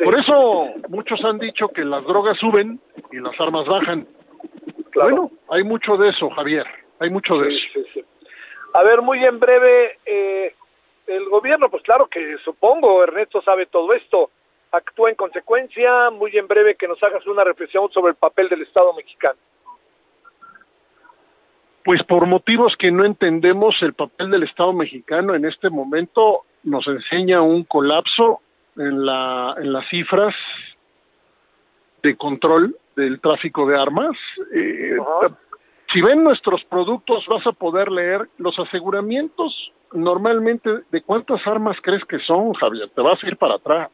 Por 0.04 0.18
eso 0.18 0.68
muchos 0.88 1.24
han 1.24 1.40
dicho 1.40 1.68
que 1.70 1.84
las 1.84 2.04
drogas 2.06 2.38
suben 2.38 2.80
y 3.12 3.18
las 3.18 3.40
armas 3.40 3.68
bajan. 3.68 4.08
Bueno, 4.96 5.32
hay 5.50 5.64
mucho 5.64 5.98
de 5.98 6.10
eso, 6.10 6.30
Javier, 6.30 6.66
hay 7.00 7.10
mucho 7.10 7.38
de 7.38 7.56
eso. 7.56 8.02
A 8.74 8.84
ver, 8.84 9.02
muy 9.02 9.24
en 9.24 9.40
breve, 9.40 9.98
eh, 10.06 10.54
el 11.08 11.28
gobierno, 11.30 11.70
pues 11.70 11.84
claro 11.84 12.08
que 12.08 12.38
supongo, 12.44 13.04
Ernesto 13.04 13.42
sabe 13.42 13.66
todo 13.66 13.92
esto, 13.94 14.30
actúa 14.72 15.10
en 15.10 15.16
consecuencia. 15.16 16.10
Muy 16.12 16.38
en 16.38 16.48
breve 16.48 16.76
que 16.76 16.88
nos 16.88 17.02
hagas 17.04 17.26
una 17.28 17.44
reflexión 17.44 17.90
sobre 17.92 18.12
el 18.12 18.16
papel 18.16 18.50
del 18.50 18.62
Estado 18.62 18.94
mexicano. 18.94 19.40
Pues 21.84 22.04
por 22.04 22.28
motivos 22.28 22.76
que 22.78 22.92
no 22.92 23.06
entendemos, 23.06 23.76
el 23.82 23.94
papel 23.94 24.30
del 24.30 24.44
Estado 24.44 24.74
mexicano 24.74 25.34
en 25.34 25.46
este 25.46 25.70
momento 25.70 26.44
nos 26.64 26.86
enseña 26.88 27.42
un 27.42 27.64
colapso 27.64 28.42
en, 28.76 29.06
la, 29.06 29.56
en 29.58 29.74
las 29.74 29.88
cifras 29.90 30.36
de 32.04 32.16
control 32.16 32.76
del 32.96 33.20
tráfico 33.22 33.66
de 33.66 33.80
armas. 33.80 34.16
Eh, 34.54 34.98
si 35.94 36.02
ven 36.02 36.24
nuestros 36.24 36.64
productos, 36.66 37.26
vas 37.28 37.46
a 37.48 37.52
poder 37.52 37.92
leer 37.92 38.30
los 38.38 38.58
aseguramientos 38.60 39.72
normalmente 39.94 40.70
de 40.92 41.02
cuántas 41.02 41.46
armas 41.48 41.78
crees 41.82 42.04
que 42.06 42.20
son, 42.20 42.54
Javier. 42.54 42.90
Te 42.90 43.02
vas 43.02 43.24
a 43.24 43.28
ir 43.28 43.38
para 43.38 43.56
atrás. 43.56 43.90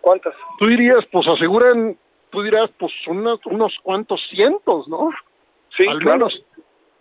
¿Cuántas? 0.00 0.34
Tú 0.58 0.66
dirías, 0.66 1.04
pues 1.12 1.26
aseguran, 1.28 1.96
tú 2.30 2.42
dirás, 2.42 2.70
pues 2.78 2.92
unos, 3.06 3.40
unos 3.46 3.72
cuantos 3.82 4.20
cientos, 4.30 4.88
¿no? 4.88 5.10
Sí, 5.76 5.86
Al 5.86 5.98
claro. 6.00 6.18
menos 6.26 6.42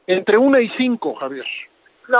entre 0.07 0.37
una 0.37 0.61
y 0.61 0.69
cinco, 0.77 1.15
Javier, 1.15 1.45
No. 2.07 2.19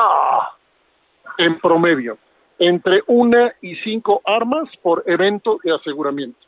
en 1.38 1.60
promedio. 1.60 2.18
Entre 2.58 3.04
una 3.08 3.54
y 3.62 3.76
cinco 3.78 4.22
armas 4.26 4.70
por 4.82 5.04
evento 5.06 5.60
de 5.64 5.74
aseguramiento. 5.76 6.40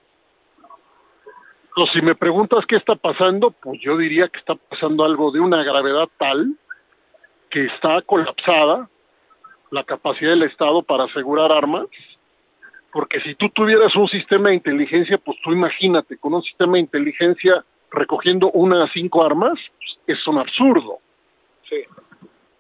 Entonces, 1.77 1.93
si 1.93 2.01
me 2.01 2.15
preguntas 2.15 2.65
qué 2.67 2.75
está 2.75 2.95
pasando, 2.95 3.51
pues 3.51 3.79
yo 3.81 3.97
diría 3.97 4.27
que 4.29 4.39
está 4.39 4.55
pasando 4.55 5.05
algo 5.05 5.31
de 5.31 5.39
una 5.39 5.63
gravedad 5.63 6.09
tal 6.17 6.55
que 7.51 7.65
está 7.65 8.01
colapsada 8.01 8.89
la 9.69 9.83
capacidad 9.83 10.31
del 10.31 10.43
Estado 10.43 10.81
para 10.81 11.03
asegurar 11.03 11.51
armas 11.51 11.85
porque 12.91 13.19
si 13.21 13.35
tú 13.35 13.49
tuvieras 13.49 13.95
un 13.95 14.07
sistema 14.07 14.49
de 14.49 14.55
inteligencia, 14.55 15.19
pues 15.19 15.37
tú 15.43 15.51
imagínate, 15.51 16.17
con 16.17 16.33
un 16.33 16.41
sistema 16.41 16.73
de 16.73 16.79
inteligencia 16.79 17.63
recogiendo 17.91 18.49
una 18.51 18.85
a 18.85 18.91
cinco 18.91 19.23
armas, 19.23 19.53
pues, 19.77 20.17
es 20.17 20.27
un 20.27 20.39
absurdo. 20.39 20.97
Sí. 21.69 21.83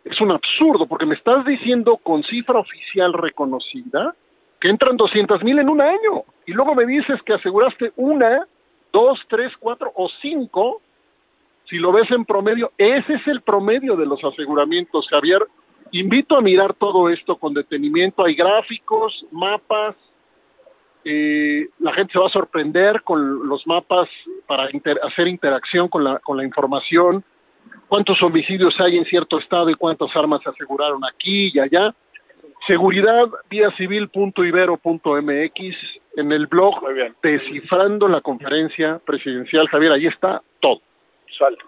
Es 0.05 0.21
un 0.21 0.31
absurdo, 0.31 0.85
porque 0.85 1.07
me 1.07 1.15
estás 1.15 1.43
diciendo 1.43 1.97
con 1.97 2.23
cifra 2.23 2.59
oficial 2.59 3.13
reconocida 3.13 4.13
que 4.61 4.69
entran 4.69 4.95
200 4.95 5.43
mil 5.43 5.57
en 5.57 5.69
un 5.69 5.81
año, 5.81 6.23
y 6.45 6.51
luego 6.51 6.75
me 6.75 6.85
dices 6.85 7.19
que 7.23 7.33
aseguraste 7.33 7.93
una, 7.95 8.45
dos, 8.91 9.19
tres, 9.29 9.51
cuatro 9.59 9.91
o 9.95 10.09
cinco, 10.21 10.81
si 11.69 11.77
lo 11.77 11.91
ves 11.91 12.09
en 12.11 12.25
promedio, 12.25 12.71
ese 12.77 13.13
es 13.13 13.27
el 13.27 13.41
promedio 13.41 13.95
de 13.95 14.05
los 14.05 14.23
aseguramientos, 14.23 15.07
Javier, 15.09 15.45
invito 15.91 16.37
a 16.37 16.41
mirar 16.41 16.73
todo 16.73 17.09
esto 17.09 17.35
con 17.35 17.53
detenimiento. 17.53 18.23
Hay 18.25 18.35
gráficos, 18.35 19.25
mapas. 19.31 19.95
Eh, 21.03 21.67
la 21.79 21.93
gente 21.93 22.13
se 22.13 22.19
va 22.19 22.27
a 22.27 22.31
sorprender 22.31 23.01
con 23.03 23.47
los 23.47 23.65
mapas 23.65 24.09
para 24.45 24.69
hacer 25.03 25.27
interacción 25.27 25.87
con 25.87 26.03
la, 26.03 26.19
con 26.19 26.37
la 26.37 26.43
información. 26.43 27.23
Cuántos 27.87 28.21
homicidios 28.21 28.75
hay 28.79 28.97
en 28.97 29.05
cierto 29.05 29.39
estado 29.39 29.69
y 29.69 29.75
cuántas 29.75 30.13
armas 30.15 30.41
se 30.43 30.49
aseguraron 30.49 31.03
aquí 31.05 31.51
y 31.53 31.59
allá. 31.59 31.93
Seguridad 32.67 33.29
vía 33.49 33.71
civil.ibero.mx 33.77 35.75
en 36.17 36.31
el 36.33 36.47
blog 36.47 36.75
Descifrando 37.23 38.09
la 38.09 38.19
conferencia 38.19 38.99
presidencial. 39.05 39.69
Javier, 39.69 39.93
ahí 39.93 40.07
está 40.07 40.41
todo. 40.59 40.81
Salto. 41.39 41.65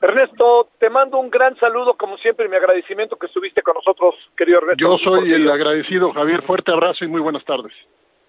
Ernesto, 0.00 0.68
te 0.78 0.88
mando 0.88 1.18
un 1.18 1.28
gran 1.30 1.54
saludo, 1.58 1.94
como 1.94 2.16
siempre, 2.16 2.46
y 2.46 2.48
mi 2.48 2.56
agradecimiento 2.56 3.16
que 3.16 3.26
estuviste 3.26 3.60
con 3.62 3.74
nosotros, 3.74 4.14
querido 4.36 4.58
Ernesto. 4.58 4.80
Yo 4.80 4.96
soy 4.98 5.32
el 5.32 5.48
agradecido, 5.50 6.12
Javier. 6.12 6.42
Fuerte 6.42 6.72
abrazo 6.72 7.04
y 7.04 7.08
muy 7.08 7.20
buenas 7.20 7.44
tardes. 7.44 7.72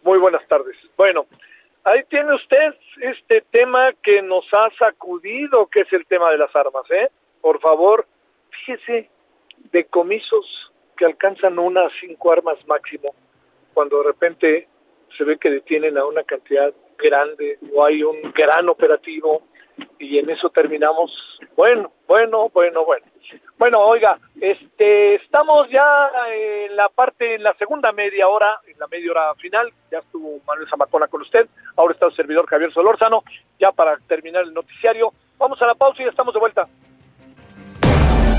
Muy 0.03 0.19
buenas 0.19 0.45
tardes. 0.47 0.75
Bueno, 0.97 1.25
ahí 1.85 2.01
tiene 2.09 2.35
usted 2.35 2.75
este 3.01 3.45
tema 3.49 3.93
que 4.03 4.21
nos 4.21 4.45
ha 4.53 4.69
sacudido, 4.77 5.67
que 5.67 5.81
es 5.81 5.93
el 5.93 6.05
tema 6.05 6.29
de 6.31 6.37
las 6.37 6.53
armas, 6.55 6.83
¿eh? 6.91 7.09
Por 7.41 7.59
favor, 7.61 8.05
fíjese, 8.51 9.09
decomisos 9.71 10.62
que 11.03 11.07
alcanzan 11.07 11.59
unas 11.59 11.91
cinco 11.99 12.31
armas 12.31 12.57
máximo, 12.65 13.13
cuando 13.73 13.97
de 13.97 14.03
repente 14.05 14.67
se 15.17 15.25
ve 15.25 15.37
que 15.37 15.49
detienen 15.49 15.97
a 15.97 16.05
una 16.05 16.23
cantidad 16.23 16.73
grande 16.97 17.59
o 17.75 17.85
hay 17.85 18.03
un 18.03 18.31
gran 18.31 18.69
operativo 18.69 19.41
y 19.99 20.17
en 20.17 20.29
eso 20.29 20.49
terminamos. 20.49 21.11
Bueno, 21.57 21.91
bueno, 22.07 22.49
bueno, 22.53 22.85
bueno. 22.85 23.05
Bueno, 23.57 23.79
oiga, 23.81 24.17
este, 24.39 25.15
estamos 25.15 25.67
ya 25.69 26.09
en 26.31 26.75
la 26.77 26.87
parte, 26.87 27.35
en 27.35 27.43
la 27.43 27.53
segunda 27.55 27.91
media 27.91 28.29
hora, 28.29 28.61
en 28.65 28.79
la 28.79 28.87
media 28.87 29.11
hora 29.11 29.35
final, 29.35 29.73
ya 29.91 29.99
estuvo 29.99 30.39
Manuel 30.47 30.69
Zamacona 30.69 31.07
con 31.07 31.21
usted, 31.21 31.47
ahora 31.75 31.93
está 31.93 32.07
el 32.07 32.15
servidor 32.15 32.47
Javier 32.47 32.71
Solórzano, 32.71 33.23
ya 33.59 33.73
para 33.73 33.97
terminar 34.07 34.43
el 34.43 34.53
noticiario. 34.53 35.09
Vamos 35.37 35.61
a 35.61 35.67
la 35.67 35.75
pausa 35.75 36.01
y 36.01 36.05
ya 36.05 36.11
estamos 36.11 36.33
de 36.33 36.39
vuelta. 36.39 36.67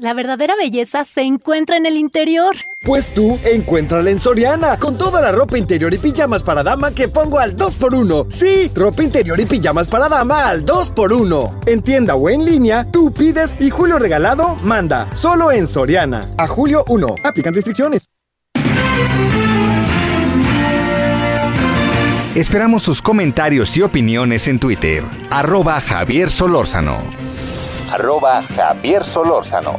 La 0.00 0.14
verdadera 0.14 0.54
belleza 0.56 1.04
se 1.04 1.22
encuentra 1.22 1.76
en 1.76 1.86
el 1.86 1.96
interior. 1.96 2.54
Pues 2.82 3.12
tú, 3.14 3.38
encuéntrala 3.44 4.10
en 4.10 4.18
Soriana, 4.18 4.78
con 4.78 4.96
toda 4.96 5.20
la 5.20 5.32
ropa 5.32 5.58
interior 5.58 5.92
y 5.94 5.98
pijamas 5.98 6.42
para 6.42 6.62
dama 6.62 6.92
que 6.92 7.08
pongo 7.08 7.38
al 7.38 7.56
2x1. 7.56 8.26
Sí, 8.30 8.70
ropa 8.74 9.02
interior 9.02 9.38
y 9.40 9.46
pijamas 9.46 9.88
para 9.88 10.08
dama 10.08 10.48
al 10.48 10.64
2x1. 10.64 11.68
En 11.68 11.82
tienda 11.82 12.14
o 12.14 12.28
en 12.28 12.44
línea, 12.44 12.84
tú 12.90 13.12
pides 13.12 13.56
y 13.58 13.70
Julio 13.70 13.98
Regalado 13.98 14.56
manda. 14.62 15.08
Solo 15.14 15.50
en 15.50 15.66
Soriana. 15.66 16.28
A 16.38 16.46
julio 16.46 16.84
1. 16.88 17.14
Aplican 17.24 17.54
restricciones. 17.54 18.08
Esperamos 22.34 22.82
sus 22.82 23.02
comentarios 23.02 23.76
y 23.76 23.82
opiniones 23.82 24.48
en 24.48 24.58
Twitter. 24.58 25.04
Arroba 25.30 25.80
Javier 25.80 26.30
Solórzano 26.30 26.98
arroba 27.92 28.42
Javier 28.42 29.04
Solórzano. 29.04 29.78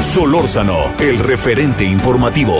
Solórzano, 0.00 0.92
el 0.98 1.20
referente 1.20 1.84
informativo. 1.84 2.56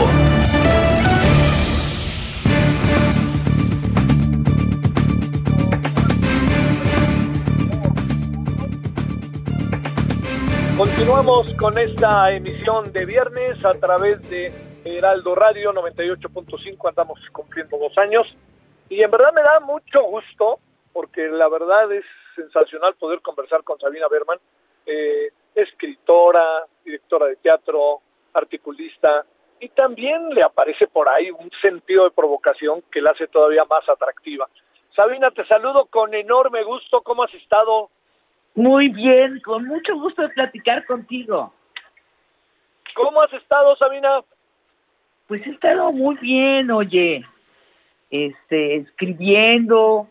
Continuamos 10.77 11.53
con 11.55 11.77
esta 11.77 12.31
emisión 12.31 12.93
de 12.93 13.05
viernes 13.05 13.65
a 13.65 13.71
través 13.71 14.29
de 14.29 14.53
Heraldo 14.85 15.35
Radio 15.35 15.73
98.5, 15.73 16.87
andamos 16.87 17.19
cumpliendo 17.33 17.77
dos 17.77 17.97
años 17.97 18.25
y 18.87 19.03
en 19.03 19.11
verdad 19.11 19.33
me 19.35 19.41
da 19.41 19.59
mucho 19.59 20.01
gusto 20.03 20.59
porque 20.93 21.27
la 21.27 21.49
verdad 21.49 21.91
es 21.91 22.05
sensacional 22.35 22.95
poder 22.95 23.21
conversar 23.21 23.63
con 23.63 23.79
Sabina 23.79 24.07
Berman, 24.07 24.39
eh, 24.85 25.29
escritora, 25.55 26.65
directora 26.83 27.27
de 27.27 27.37
teatro, 27.37 28.01
articulista, 28.33 29.25
y 29.59 29.69
también 29.69 30.29
le 30.29 30.43
aparece 30.43 30.87
por 30.87 31.09
ahí 31.09 31.31
un 31.31 31.49
sentido 31.61 32.03
de 32.03 32.11
provocación 32.11 32.83
que 32.91 33.01
la 33.01 33.11
hace 33.11 33.27
todavía 33.27 33.63
más 33.65 33.87
atractiva. 33.87 34.47
Sabina, 34.95 35.31
te 35.31 35.45
saludo 35.45 35.85
con 35.85 36.13
enorme 36.13 36.63
gusto. 36.63 37.01
¿Cómo 37.01 37.23
has 37.23 37.33
estado? 37.33 37.89
Muy 38.53 38.89
bien, 38.89 39.41
con 39.41 39.65
mucho 39.65 39.95
gusto 39.95 40.21
de 40.21 40.29
platicar 40.29 40.85
contigo. 40.85 41.53
¿Cómo 42.95 43.21
has 43.21 43.33
estado, 43.33 43.75
Sabina? 43.75 44.21
Pues 45.27 45.45
he 45.45 45.49
estado 45.49 45.91
muy 45.91 46.15
bien, 46.17 46.71
oye. 46.71 47.25
Este, 48.09 48.77
escribiendo, 48.77 50.07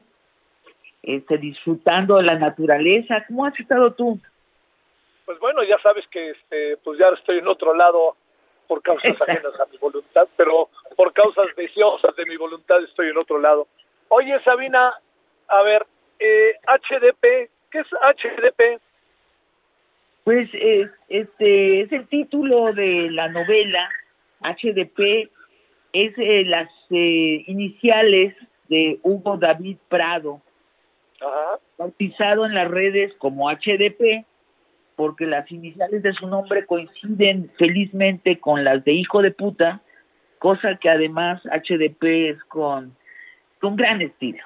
este, 1.06 1.38
disfrutando 1.38 2.16
de 2.16 2.24
la 2.24 2.38
naturaleza. 2.38 3.24
¿Cómo 3.26 3.46
has 3.46 3.58
estado 3.58 3.92
tú? 3.92 4.18
Pues 5.24 5.38
bueno, 5.38 5.62
ya 5.62 5.78
sabes 5.82 6.06
que 6.08 6.30
este, 6.30 6.76
pues 6.78 6.98
ya 6.98 7.08
estoy 7.16 7.38
en 7.38 7.48
otro 7.48 7.74
lado 7.74 8.16
por 8.66 8.82
causas 8.82 9.20
ajenas 9.20 9.58
a 9.60 9.66
mi 9.70 9.78
voluntad, 9.78 10.26
pero 10.36 10.68
por 10.96 11.12
causas 11.12 11.46
deseosas 11.56 12.14
de 12.16 12.24
mi 12.26 12.36
voluntad 12.36 12.82
estoy 12.82 13.08
en 13.08 13.18
otro 13.18 13.38
lado. 13.38 13.66
Oye, 14.08 14.38
Sabina, 14.44 14.94
a 15.48 15.62
ver, 15.62 15.86
eh, 16.18 16.54
HDP, 16.66 17.50
¿qué 17.70 17.78
es 17.78 17.86
HDP? 17.90 18.80
Pues 20.24 20.48
este 21.08 21.82
es 21.82 21.92
el 21.92 22.08
título 22.08 22.72
de 22.72 23.10
la 23.10 23.28
novela. 23.28 23.90
HDP 24.40 25.28
es 25.92 26.12
eh, 26.18 26.44
las 26.46 26.70
eh, 26.90 27.44
iniciales 27.46 28.34
de 28.68 28.98
Hugo 29.02 29.36
David 29.36 29.76
Prado, 29.88 30.40
bautizado 31.78 32.46
en 32.46 32.54
las 32.54 32.70
redes 32.70 33.12
como 33.18 33.50
HDP, 33.50 34.24
porque 34.96 35.26
las 35.26 35.50
iniciales 35.50 36.02
de 36.02 36.12
su 36.12 36.26
nombre 36.26 36.66
coinciden 36.66 37.50
felizmente 37.58 38.38
con 38.38 38.64
las 38.64 38.84
de 38.84 38.92
hijo 38.92 39.22
de 39.22 39.30
puta, 39.30 39.80
cosa 40.38 40.76
que 40.76 40.88
además 40.88 41.42
HDP 41.44 42.04
es 42.30 42.44
con, 42.44 42.96
con 43.60 43.76
gran 43.76 44.02
estilo. 44.02 44.44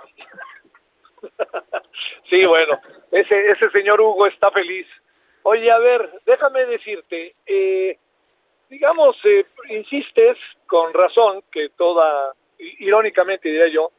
Sí, 2.31 2.45
bueno, 2.45 2.79
ese, 3.11 3.47
ese 3.47 3.71
señor 3.71 4.01
Hugo 4.01 4.27
está 4.27 4.51
feliz. 4.51 4.87
Oye, 5.45 5.71
a 5.71 5.79
ver, 5.79 6.11
déjame 6.27 6.67
decirte, 6.67 7.35
eh, 7.47 7.99
digamos, 8.69 9.17
eh, 9.25 9.47
insistes 9.71 10.37
con 10.67 10.93
razón 10.93 11.43
que 11.51 11.71
toda, 11.71 12.35
irónicamente 12.59 13.49
diría 13.49 13.69
yo, 13.69 13.93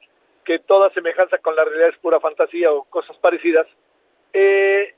que 0.50 0.58
toda 0.58 0.90
semejanza 0.96 1.38
con 1.38 1.56
la 1.56 1.64
realidad 1.64 1.90
es 1.90 2.00
pura 2.00 2.20
fantasía 2.20 2.72
o 2.72 2.84
cosas 2.86 3.16
parecidas, 3.18 3.68
eh, 4.34 4.96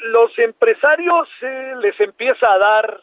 los 0.00 0.36
empresarios 0.40 1.28
eh, 1.40 1.74
les 1.80 2.00
empieza 2.00 2.52
a 2.52 2.58
dar 2.58 3.00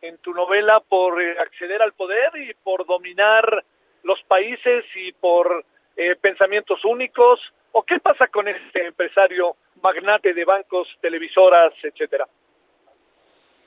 en 0.00 0.16
tu 0.22 0.32
novela 0.32 0.80
por 0.88 1.20
eh, 1.20 1.36
acceder 1.38 1.82
al 1.82 1.92
poder 1.92 2.30
y 2.36 2.54
por 2.62 2.86
dominar 2.86 3.62
los 4.04 4.22
países 4.22 4.86
y 4.96 5.12
por 5.12 5.66
eh, 5.98 6.16
pensamientos 6.18 6.82
únicos? 6.82 7.38
¿O 7.72 7.82
qué 7.82 8.00
pasa 8.00 8.28
con 8.28 8.48
este 8.48 8.86
empresario 8.86 9.54
magnate 9.82 10.32
de 10.32 10.46
bancos, 10.46 10.88
televisoras, 11.02 11.74
etcétera? 11.82 12.26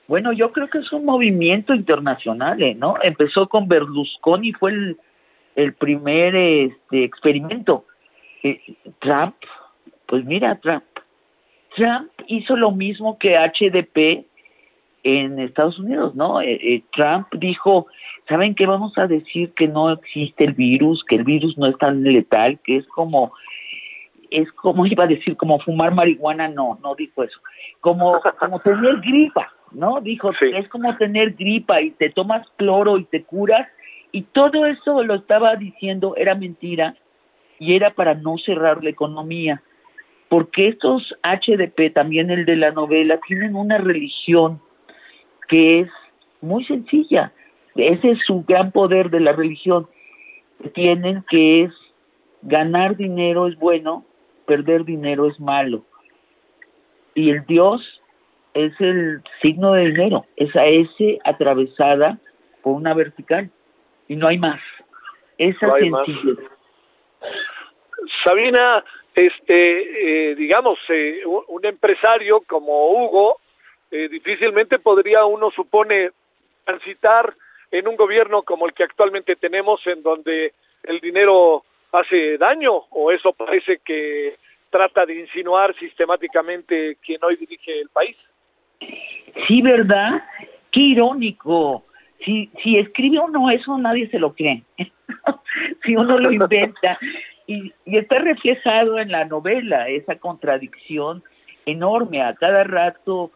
Bueno, 0.07 0.33
yo 0.33 0.51
creo 0.51 0.67
que 0.67 0.79
es 0.79 0.91
un 0.91 1.05
movimiento 1.05 1.75
internacional, 1.75 2.59
¿eh? 2.59 2.73
¿no? 2.73 2.95
Empezó 3.03 3.47
con 3.47 3.67
Berlusconi, 3.67 4.51
fue 4.53 4.71
el, 4.71 4.97
el 5.57 5.73
primer 5.73 6.35
este, 6.35 7.03
experimento. 7.03 7.83
Eh, 8.43 8.61
Trump, 8.99 9.35
pues 10.05 10.23
mira, 10.23 10.55
Trump. 10.61 10.85
Trump 11.75 12.09
hizo 12.27 12.55
lo 12.55 12.71
mismo 12.71 13.17
que 13.17 13.35
HDP 13.35 14.25
en 15.03 15.39
Estados 15.39 15.79
Unidos, 15.79 16.15
¿no? 16.15 16.41
Eh, 16.41 16.83
Trump 16.93 17.27
dijo, 17.33 17.87
¿saben 18.29 18.55
qué? 18.55 18.65
Vamos 18.67 18.97
a 18.97 19.07
decir 19.07 19.51
que 19.53 19.67
no 19.67 19.91
existe 19.91 20.43
el 20.43 20.53
virus, 20.53 21.03
que 21.03 21.15
el 21.15 21.23
virus 21.23 21.57
no 21.57 21.65
es 21.67 21.77
tan 21.77 22.03
letal, 22.03 22.59
que 22.59 22.77
es 22.77 22.87
como, 22.87 23.33
es 24.29 24.51
como 24.53 24.85
iba 24.85 25.05
a 25.05 25.07
decir, 25.07 25.35
como 25.37 25.59
fumar 25.59 25.93
marihuana, 25.93 26.47
no, 26.47 26.79
no 26.83 26.93
dijo 26.93 27.23
eso, 27.23 27.39
como, 27.81 28.21
como 28.39 28.59
tener 28.59 28.97
gripa, 29.01 29.51
¿no? 29.71 30.01
Dijo, 30.01 30.31
es 30.53 30.69
como 30.69 30.95
tener 30.97 31.33
gripa 31.33 31.81
y 31.81 31.91
te 31.91 32.11
tomas 32.11 32.47
cloro 32.57 32.99
y 32.99 33.05
te 33.05 33.23
curas, 33.23 33.67
y 34.11 34.23
todo 34.23 34.65
eso 34.65 35.03
lo 35.03 35.15
estaba 35.15 35.55
diciendo, 35.55 36.15
era 36.15 36.35
mentira, 36.35 36.95
y 37.59 37.75
era 37.75 37.91
para 37.91 38.13
no 38.13 38.37
cerrar 38.37 38.83
la 38.83 38.89
economía, 38.89 39.61
porque 40.29 40.67
estos 40.69 41.15
HDP, 41.23 41.93
también 41.93 42.29
el 42.29 42.45
de 42.45 42.55
la 42.55 42.71
novela, 42.71 43.19
tienen 43.27 43.55
una 43.55 43.77
religión 43.77 44.61
que 45.47 45.81
es 45.81 45.89
muy 46.41 46.65
sencilla, 46.65 47.31
ese 47.75 48.11
es 48.11 48.19
su 48.25 48.43
gran 48.47 48.71
poder 48.71 49.09
de 49.09 49.19
la 49.19 49.31
religión, 49.31 49.87
tienen 50.73 51.23
que 51.29 51.63
es 51.63 51.73
ganar 52.41 52.95
dinero 52.95 53.47
es 53.47 53.57
bueno, 53.57 54.05
perder 54.45 54.85
dinero 54.85 55.27
es 55.27 55.39
malo. 55.39 55.83
Y 57.13 57.29
el 57.29 57.45
Dios 57.45 57.81
es 58.53 58.73
el 58.79 59.21
signo 59.41 59.73
de 59.73 59.87
dinero, 59.87 60.25
esa 60.35 60.65
S 60.65 61.19
atravesada 61.23 62.19
por 62.61 62.73
una 62.73 62.93
vertical 62.93 63.51
y 64.07 64.15
no 64.15 64.27
hay 64.27 64.37
más. 64.37 64.61
Esa 65.37 65.67
no 65.67 65.75
Sabina, 68.23 68.83
este, 69.13 70.31
eh, 70.31 70.35
digamos, 70.35 70.77
eh, 70.89 71.21
un 71.25 71.65
empresario 71.65 72.41
como 72.41 72.91
Hugo, 72.91 73.39
eh, 73.91 74.07
difícilmente 74.09 74.79
podría 74.79 75.25
uno 75.25 75.51
supone 75.51 76.11
transitar 76.63 77.33
en 77.71 77.87
un 77.87 77.95
gobierno 77.95 78.43
como 78.43 78.67
el 78.67 78.73
que 78.73 78.83
actualmente 78.83 79.35
tenemos, 79.35 79.85
en 79.87 80.03
donde 80.03 80.53
el 80.83 80.99
dinero 80.99 81.63
hace 81.91 82.37
daño, 82.37 82.73
o 82.91 83.11
eso 83.11 83.33
parece 83.33 83.79
que 83.83 84.37
trata 84.69 85.05
de 85.05 85.21
insinuar 85.21 85.75
sistemáticamente 85.77 86.97
quien 87.03 87.23
hoy 87.23 87.35
dirige 87.35 87.81
el 87.81 87.89
país. 87.89 88.17
Sí, 89.47 89.61
¿verdad? 89.61 90.23
Qué 90.71 90.79
irónico. 90.81 91.86
Si, 92.25 92.49
si 92.63 92.77
escribe 92.79 93.19
uno 93.19 93.49
eso, 93.49 93.77
nadie 93.77 94.09
se 94.09 94.19
lo 94.19 94.33
cree. 94.33 94.63
si 95.85 95.95
uno 95.95 96.17
lo 96.17 96.31
inventa. 96.31 96.97
Y, 97.45 97.73
y 97.85 97.97
está 97.97 98.19
reflejado 98.19 98.99
en 98.99 99.11
la 99.11 99.25
novela 99.25 99.87
esa 99.87 100.15
contradicción 100.15 101.23
enorme. 101.65 102.21
A 102.21 102.33
cada 102.35 102.63
rato 102.63 103.31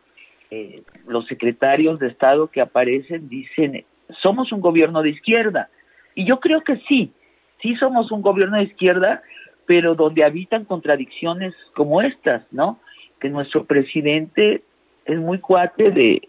eh, 0.53 0.83
los 1.07 1.25
secretarios 1.27 1.97
de 1.99 2.09
Estado 2.09 2.47
que 2.47 2.59
aparecen 2.59 3.29
dicen, 3.29 3.85
somos 4.21 4.51
un 4.51 4.59
gobierno 4.59 5.01
de 5.01 5.11
izquierda. 5.11 5.69
Y 6.13 6.25
yo 6.25 6.41
creo 6.41 6.61
que 6.61 6.75
sí, 6.89 7.13
sí 7.61 7.75
somos 7.77 8.11
un 8.11 8.21
gobierno 8.21 8.57
de 8.57 8.63
izquierda, 8.63 9.23
pero 9.65 9.95
donde 9.95 10.25
habitan 10.25 10.65
contradicciones 10.65 11.53
como 11.73 12.01
estas, 12.01 12.43
¿no? 12.51 12.81
Que 13.21 13.29
nuestro 13.29 13.63
presidente 13.63 14.61
es 15.05 15.19
muy 15.19 15.39
cuate 15.39 15.91
de 15.91 16.27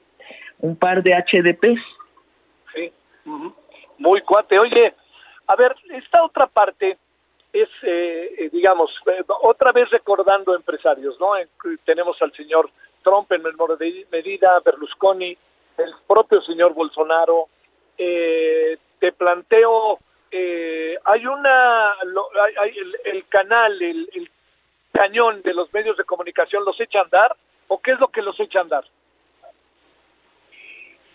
un 0.61 0.77
par 0.77 1.03
de 1.03 1.15
HDPs. 1.15 1.83
Sí, 2.75 2.93
muy 3.99 4.21
cuate. 4.23 4.59
Oye, 4.59 4.95
a 5.47 5.57
ver, 5.57 5.75
esta 5.91 6.25
otra 6.25 6.47
parte 6.47 6.99
es, 7.53 7.69
eh, 7.83 8.35
eh, 8.39 8.51
digamos, 8.51 8.91
eh, 9.07 9.23
otra 9.43 9.73
vez 9.73 9.91
recordando 9.91 10.55
empresarios, 10.55 11.19
¿no? 11.21 11.33
tenemos 11.85 12.21
al 12.23 12.33
señor 12.33 12.71
Trump 13.03 13.31
en 13.33 13.43
menor 13.43 13.79
medida, 14.11 14.61
Berlusconi, 14.65 15.37
el 15.77 15.95
propio 16.07 16.41
señor 16.43 16.73
Bolsonaro. 16.73 17.49
te 17.97 19.13
planteo, 19.13 19.99
hay 20.33 21.27
una, 21.27 21.91
hay, 22.61 22.77
el, 23.05 23.27
canal, 23.29 23.83
el, 23.83 24.09
el 24.15 24.31
cañón 24.93 25.43
de 25.43 25.53
los 25.53 25.73
medios 25.75 25.97
de 25.97 26.05
comunicación, 26.05 26.65
¿los 26.65 26.81
echa 26.81 27.01
a 27.01 27.03
andar? 27.03 27.37
¿O 27.69 27.81
qué 27.81 27.93
es 27.93 28.01
lo 28.01 28.09
que 28.09 28.23
los 28.23 28.39
echa 28.41 28.61
a 28.61 28.63
andar? 28.63 28.85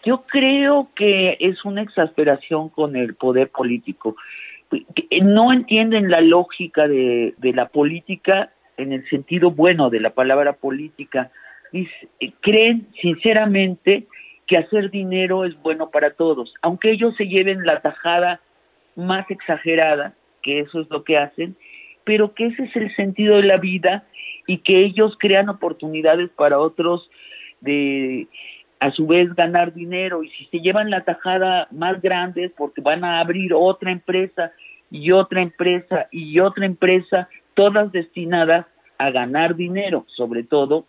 Yo 0.06 0.24
creo 0.28 0.90
que 0.96 1.38
es 1.40 1.64
una 1.66 1.82
exasperación 1.82 2.70
con 2.70 2.96
el 2.96 3.16
poder 3.16 3.50
político. 3.50 4.16
No 5.22 5.54
entienden 5.54 6.10
la 6.10 6.22
lógica 6.22 6.88
de, 6.88 7.34
la 7.42 7.70
política 7.70 8.52
en 8.78 8.94
el 8.94 9.08
sentido 9.10 9.52
bueno 9.52 9.90
de 9.90 10.00
la 10.00 10.12
palabra 10.12 10.54
política. 10.54 11.32
creen 12.42 12.88
sinceramente 13.02 14.08
que 14.46 14.58
hacer 14.58 14.90
dinero 14.92 15.46
es 15.46 15.62
bueno 15.62 15.90
para 15.90 16.12
todos, 16.12 16.54
aunque 16.62 16.92
ellos 16.92 17.16
se 17.18 17.28
lleven 17.28 17.66
la 17.66 17.82
tajada 17.82 18.40
más 18.96 19.30
exagerada, 19.30 20.14
que 20.42 20.60
eso 20.62 20.80
es 20.82 20.90
lo 20.90 21.04
que 21.04 21.18
hacen, 21.18 21.58
pero 22.06 22.34
que 22.34 22.48
ese 22.48 22.64
es 22.64 22.76
el 22.78 22.96
sentido 22.96 23.36
de 23.36 23.44
la 23.44 23.58
vida 23.58 24.06
y 24.48 24.60
que 24.60 24.86
ellos 24.86 25.18
crean 25.20 25.50
oportunidades 25.50 26.30
para 26.30 26.60
otros 26.60 27.10
de 27.60 28.28
a 28.80 28.92
su 28.92 29.08
vez 29.08 29.34
ganar 29.36 29.74
dinero. 29.74 30.24
Y 30.24 30.30
si 30.30 30.46
se 30.46 30.60
llevan 30.60 30.90
la 30.90 31.04
tajada 31.04 31.68
más 31.72 32.02
grande 32.02 32.52
porque 32.56 32.82
van 32.82 33.04
a 33.04 33.20
abrir 33.20 33.54
otra 33.54 33.92
empresa 33.92 34.52
y 34.92 35.12
otra 35.12 35.42
empresa 35.42 36.08
y 36.12 36.40
otra 36.40 36.66
empresa, 36.66 37.30
todas 37.54 37.92
destinadas 37.92 38.66
a 38.98 39.12
ganar 39.12 39.56
dinero, 39.56 40.06
sobre 40.16 40.44
todo, 40.44 40.86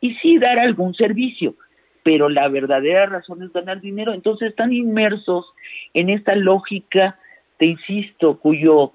y 0.00 0.14
sí 0.16 0.38
dar 0.38 0.58
algún 0.58 0.94
servicio, 0.94 1.54
pero 2.02 2.28
la 2.28 2.48
verdadera 2.48 3.06
razón 3.06 3.42
es 3.42 3.52
ganar 3.52 3.80
dinero, 3.80 4.12
entonces 4.12 4.50
están 4.50 4.72
inmersos 4.72 5.46
en 5.94 6.10
esta 6.10 6.34
lógica, 6.34 7.18
te 7.58 7.66
insisto, 7.66 8.38
cuyo 8.38 8.92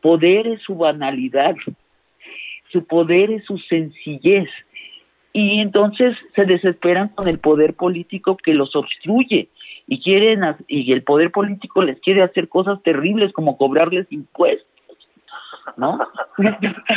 poder 0.00 0.46
es 0.46 0.62
su 0.62 0.76
banalidad, 0.76 1.54
su 2.72 2.86
poder 2.86 3.30
es 3.30 3.44
su 3.44 3.58
sencillez. 3.58 4.48
Y 5.32 5.60
entonces 5.60 6.16
se 6.34 6.44
desesperan 6.44 7.08
con 7.10 7.28
el 7.28 7.38
poder 7.38 7.74
político 7.74 8.36
que 8.36 8.54
los 8.54 8.74
obstruye 8.74 9.48
y 9.86 10.02
quieren 10.02 10.42
y 10.66 10.92
el 10.92 11.02
poder 11.02 11.30
político 11.30 11.82
les 11.82 12.00
quiere 12.00 12.22
hacer 12.22 12.48
cosas 12.48 12.82
terribles 12.82 13.32
como 13.32 13.56
cobrarles 13.56 14.06
impuestos. 14.10 14.66
¿No? 15.76 15.98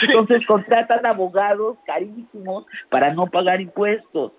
Entonces 0.08 0.46
contratan 0.48 1.06
abogados 1.06 1.78
carísimos 1.86 2.66
para 2.90 3.14
no 3.14 3.28
pagar 3.28 3.60
impuestos 3.60 4.32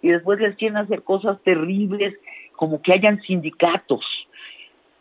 y 0.00 0.08
después 0.08 0.38
les 0.40 0.56
quieren 0.56 0.78
hacer 0.78 1.02
cosas 1.02 1.42
terribles 1.42 2.14
como 2.56 2.80
que 2.80 2.92
hayan 2.92 3.20
sindicatos 3.22 4.04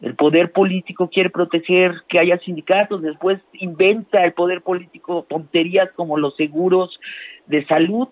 el 0.02 0.16
poder 0.16 0.52
político 0.52 1.10
quiere 1.10 1.30
proteger 1.30 1.94
que 2.10 2.20
haya 2.20 2.40
sindicatos, 2.40 3.02
después 3.02 3.40
inventa 3.54 4.24
el 4.24 4.34
poder 4.34 4.62
político 4.62 5.26
tonterías 5.30 5.92
como 5.96 6.18
los 6.18 6.36
seguros 6.36 7.00
de 7.46 7.66
salud 7.68 8.08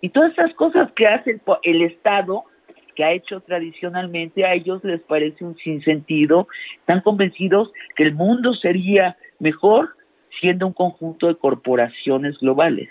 y 0.00 0.08
todas 0.10 0.32
esas 0.32 0.54
cosas 0.54 0.90
que 0.92 1.06
hace 1.06 1.40
el, 1.62 1.82
Estado, 1.82 2.44
que 2.94 3.04
ha 3.04 3.12
hecho 3.12 3.40
tradicionalmente, 3.40 4.44
a 4.44 4.54
ellos 4.54 4.82
les 4.84 5.00
parece 5.02 5.44
un 5.44 5.56
sinsentido, 5.58 6.48
están 6.78 7.00
convencidos 7.02 7.70
que 7.96 8.04
el 8.04 8.14
mundo 8.14 8.54
sería 8.54 9.16
mejor 9.38 9.94
siendo 10.40 10.66
un 10.66 10.72
conjunto 10.72 11.26
de 11.28 11.36
corporaciones 11.36 12.38
globales. 12.38 12.88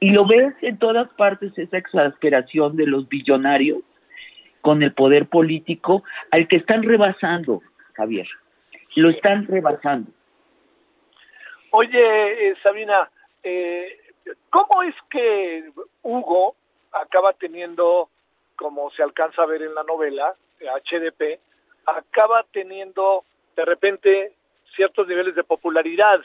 Y 0.00 0.10
lo 0.10 0.26
ves 0.26 0.54
en 0.62 0.78
todas 0.78 1.08
partes 1.14 1.56
esa 1.56 1.78
exasperación 1.78 2.76
de 2.76 2.86
los 2.86 3.08
billonarios 3.08 3.82
con 4.60 4.82
el 4.82 4.92
poder 4.92 5.26
político 5.26 6.04
al 6.30 6.48
que 6.48 6.56
están 6.56 6.82
rebasando, 6.82 7.62
Javier. 7.94 8.26
Lo 8.96 9.10
están 9.10 9.46
rebasando. 9.46 10.10
Oye, 11.70 12.48
eh, 12.50 12.54
Sabina, 12.62 13.10
eh, 13.42 13.96
¿cómo 14.50 14.82
es 14.82 14.94
que 15.10 15.70
Hugo 16.02 16.54
acaba 16.92 17.32
teniendo, 17.32 18.08
como 18.56 18.90
se 18.90 19.02
alcanza 19.02 19.42
a 19.42 19.46
ver 19.46 19.62
en 19.62 19.74
la 19.74 19.84
novela, 19.84 20.34
HDP, 20.60 21.40
acaba 21.86 22.44
teniendo 22.52 23.24
de 23.56 23.64
repente 23.64 24.32
ciertos 24.74 25.06
niveles 25.06 25.34
de 25.34 25.44
popularidad 25.44 26.20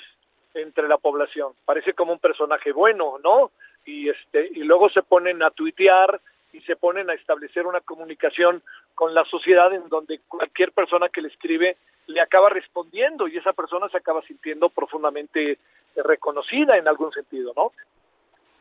entre 0.54 0.88
la 0.88 0.98
población? 0.98 1.54
Parece 1.66 1.94
como 1.94 2.14
un 2.14 2.20
personaje 2.20 2.72
bueno, 2.72 3.20
¿no? 3.24 3.52
Y 3.86 4.10
este 4.10 4.50
y 4.54 4.64
luego 4.64 4.90
se 4.90 5.02
ponen 5.02 5.44
a 5.44 5.52
tuitear 5.52 6.20
y 6.54 6.62
se 6.62 6.76
ponen 6.76 7.10
a 7.10 7.14
establecer 7.14 7.66
una 7.66 7.82
comunicación 7.82 8.62
con 8.96 9.14
la 9.14 9.26
sociedad 9.26 9.74
en 9.74 9.90
donde 9.90 10.22
cualquier 10.28 10.72
persona 10.72 11.10
que 11.10 11.22
le 11.22 11.28
escribe 11.30 11.78
le 12.08 12.22
acaba 12.22 12.50
respondiendo 12.50 13.28
y 13.28 13.38
esa 13.38 13.54
persona 13.54 13.88
se 13.90 13.98
acaba 13.98 14.22
sintiendo 14.24 14.70
profundamente 14.70 15.58
reconocida 15.96 16.78
en 16.78 16.88
algún 16.88 17.12
sentido, 17.12 17.54
¿no? 17.56 17.72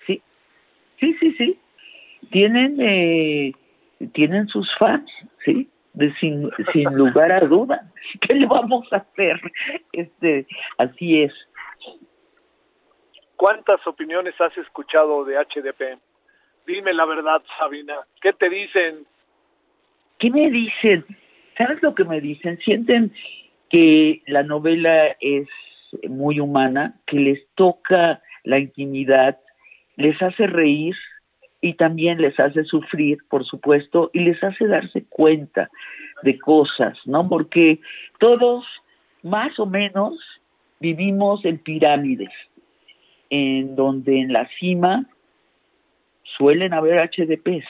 Sí, 0.06 0.22
sí, 1.00 1.16
sí, 1.18 1.32
sí. 1.32 1.58
Tienen, 2.30 2.80
eh, 2.80 3.52
tienen 4.12 4.48
sus 4.48 4.68
fans, 4.78 5.10
sí, 5.44 5.68
de 5.94 6.12
sin, 6.14 6.50
sin 6.72 6.84
lugar 6.94 7.32
a 7.32 7.40
duda. 7.40 7.90
¿Qué 8.20 8.34
le 8.34 8.46
vamos 8.46 8.90
a 8.92 8.96
hacer? 8.96 9.40
Este, 9.92 10.46
así 10.78 11.22
es. 11.22 11.32
¿Cuántas 13.36 13.84
opiniones 13.86 14.40
has 14.40 14.56
escuchado 14.56 15.24
de 15.24 15.36
HDP? 15.36 15.98
Dime 16.64 16.92
la 16.94 17.04
verdad, 17.04 17.42
Sabina. 17.58 17.96
¿Qué 18.20 18.32
te 18.32 18.48
dicen? 18.48 19.04
¿Qué 20.18 20.30
me 20.30 20.48
dicen? 20.48 21.04
¿Sabes 21.56 21.82
lo 21.82 21.94
que 21.94 22.04
me 22.04 22.20
dicen? 22.20 22.58
Sienten 22.64 23.12
que 23.70 24.22
la 24.26 24.42
novela 24.42 25.16
es 25.20 25.48
muy 26.08 26.40
humana, 26.40 26.94
que 27.06 27.18
les 27.18 27.40
toca 27.54 28.20
la 28.44 28.58
intimidad, 28.58 29.38
les 29.96 30.20
hace 30.22 30.46
reír 30.46 30.94
y 31.60 31.74
también 31.74 32.20
les 32.20 32.38
hace 32.40 32.64
sufrir, 32.64 33.18
por 33.28 33.44
supuesto, 33.44 34.10
y 34.12 34.20
les 34.20 34.42
hace 34.42 34.66
darse 34.66 35.04
cuenta 35.04 35.70
de 36.22 36.38
cosas, 36.38 36.98
¿no? 37.04 37.28
Porque 37.28 37.80
todos, 38.18 38.64
más 39.22 39.58
o 39.58 39.66
menos, 39.66 40.14
vivimos 40.80 41.44
en 41.44 41.58
pirámides, 41.58 42.32
en 43.30 43.76
donde 43.76 44.20
en 44.20 44.32
la 44.32 44.48
cima 44.58 45.06
suelen 46.36 46.74
haber 46.74 46.98
HDPs. 46.98 47.64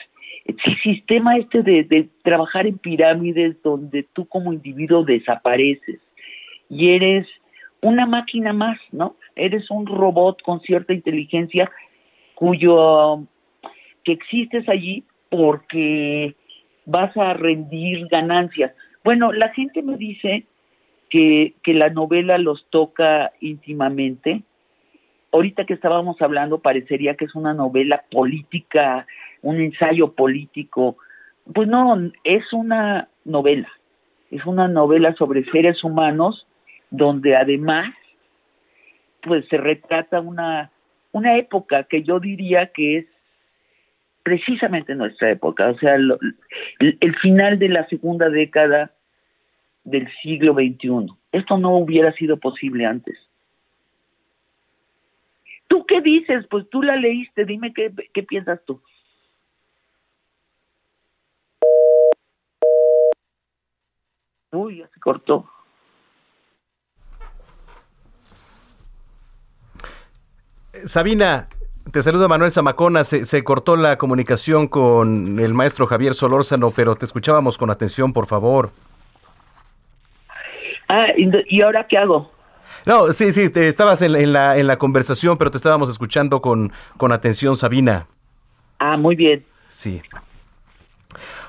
El 0.45 0.57
sistema 0.83 1.37
este 1.37 1.63
de, 1.63 2.09
trabajar 2.23 2.67
en 2.67 2.77
pirámides 2.77 3.61
donde 3.63 4.03
tú 4.13 4.25
como 4.27 4.53
individuo 4.53 5.03
desapareces 5.03 5.99
y 6.69 6.89
eres 6.89 7.27
una 7.81 8.05
máquina 8.05 8.53
más, 8.53 8.77
¿no? 8.91 9.15
Eres 9.35 9.69
un 9.69 9.85
robot 9.85 10.41
con 10.41 10.61
cierta 10.61 10.93
inteligencia 10.93 11.69
cuyo 12.35 13.23
que 14.03 14.13
existes 14.13 14.67
allí 14.69 15.03
porque 15.29 16.35
vas 16.85 17.15
a 17.17 17.33
rendir 17.33 18.07
ganancias. 18.07 18.73
Bueno, 19.03 19.31
la 19.31 19.49
gente 19.49 19.81
me 19.81 19.97
dice 19.97 20.45
que, 21.09 21.53
que 21.63 21.73
la 21.73 21.89
novela 21.89 22.37
los 22.37 22.65
toca 22.69 23.31
íntimamente. 23.39 24.43
Ahorita 25.33 25.65
que 25.65 25.73
estábamos 25.73 26.21
hablando 26.21 26.59
parecería 26.59 27.15
que 27.15 27.25
es 27.25 27.35
una 27.35 27.53
novela 27.53 28.03
política, 28.09 29.05
un 29.41 29.59
ensayo 29.59 30.13
político. 30.13 30.97
Pues 31.53 31.67
no, 31.67 32.11
es 32.23 32.53
una 32.53 33.09
novela. 33.25 33.67
Es 34.31 34.45
una 34.45 34.67
novela 34.67 35.13
sobre 35.15 35.43
seres 35.51 35.83
humanos 35.83 36.47
donde 36.89 37.35
además 37.35 37.93
pues 39.21 39.45
se 39.49 39.57
retrata 39.57 40.21
una 40.21 40.69
una 41.13 41.37
época 41.37 41.83
que 41.83 42.03
yo 42.03 42.19
diría 42.19 42.67
que 42.67 42.97
es 42.97 43.05
precisamente 44.23 44.95
nuestra 44.95 45.31
época, 45.31 45.69
o 45.69 45.77
sea, 45.77 45.95
el, 45.95 46.17
el, 46.79 47.15
final 47.17 47.59
de 47.59 47.69
la 47.69 47.87
segunda 47.87 48.29
década 48.29 48.91
del 49.83 50.09
siglo 50.21 50.53
XXI. 50.53 51.13
Esto 51.31 51.57
no 51.57 51.77
hubiera 51.77 52.13
sido 52.13 52.37
posible 52.37 52.85
antes. 52.85 53.17
¿Tú 55.67 55.85
qué 55.85 56.01
dices? 56.01 56.45
Pues 56.49 56.69
tú 56.69 56.81
la 56.81 56.95
leíste, 56.95 57.45
dime 57.45 57.73
qué, 57.73 57.91
qué 58.13 58.23
piensas 58.23 58.59
tú. 58.65 58.81
Uy, 64.51 64.77
ya 64.77 64.87
se 64.87 64.99
cortó. 64.99 65.49
Sabina, 70.85 71.47
te 71.91 72.01
saluda 72.01 72.27
Manuel 72.27 72.51
Zamacona. 72.51 73.03
Se, 73.03 73.25
se, 73.25 73.43
cortó 73.43 73.75
la 73.75 73.97
comunicación 73.97 74.67
con 74.67 75.39
el 75.39 75.53
maestro 75.53 75.87
Javier 75.87 76.13
Solórzano, 76.13 76.71
pero 76.71 76.95
te 76.95 77.05
escuchábamos 77.05 77.57
con 77.57 77.69
atención, 77.69 78.13
por 78.13 78.27
favor. 78.27 78.69
Ah, 80.87 81.07
¿y 81.17 81.61
ahora 81.61 81.87
qué 81.87 81.97
hago? 81.97 82.32
No, 82.85 83.13
sí, 83.13 83.31
sí, 83.31 83.49
te, 83.49 83.67
estabas 83.67 84.01
en, 84.01 84.15
en, 84.15 84.33
la, 84.33 84.57
en 84.57 84.67
la 84.67 84.77
conversación, 84.77 85.37
pero 85.37 85.51
te 85.51 85.57
estábamos 85.57 85.89
escuchando 85.89 86.41
con, 86.41 86.71
con 86.97 87.11
atención, 87.11 87.55
Sabina. 87.55 88.07
Ah, 88.79 88.97
muy 88.97 89.15
bien. 89.15 89.45
Sí. 89.69 90.01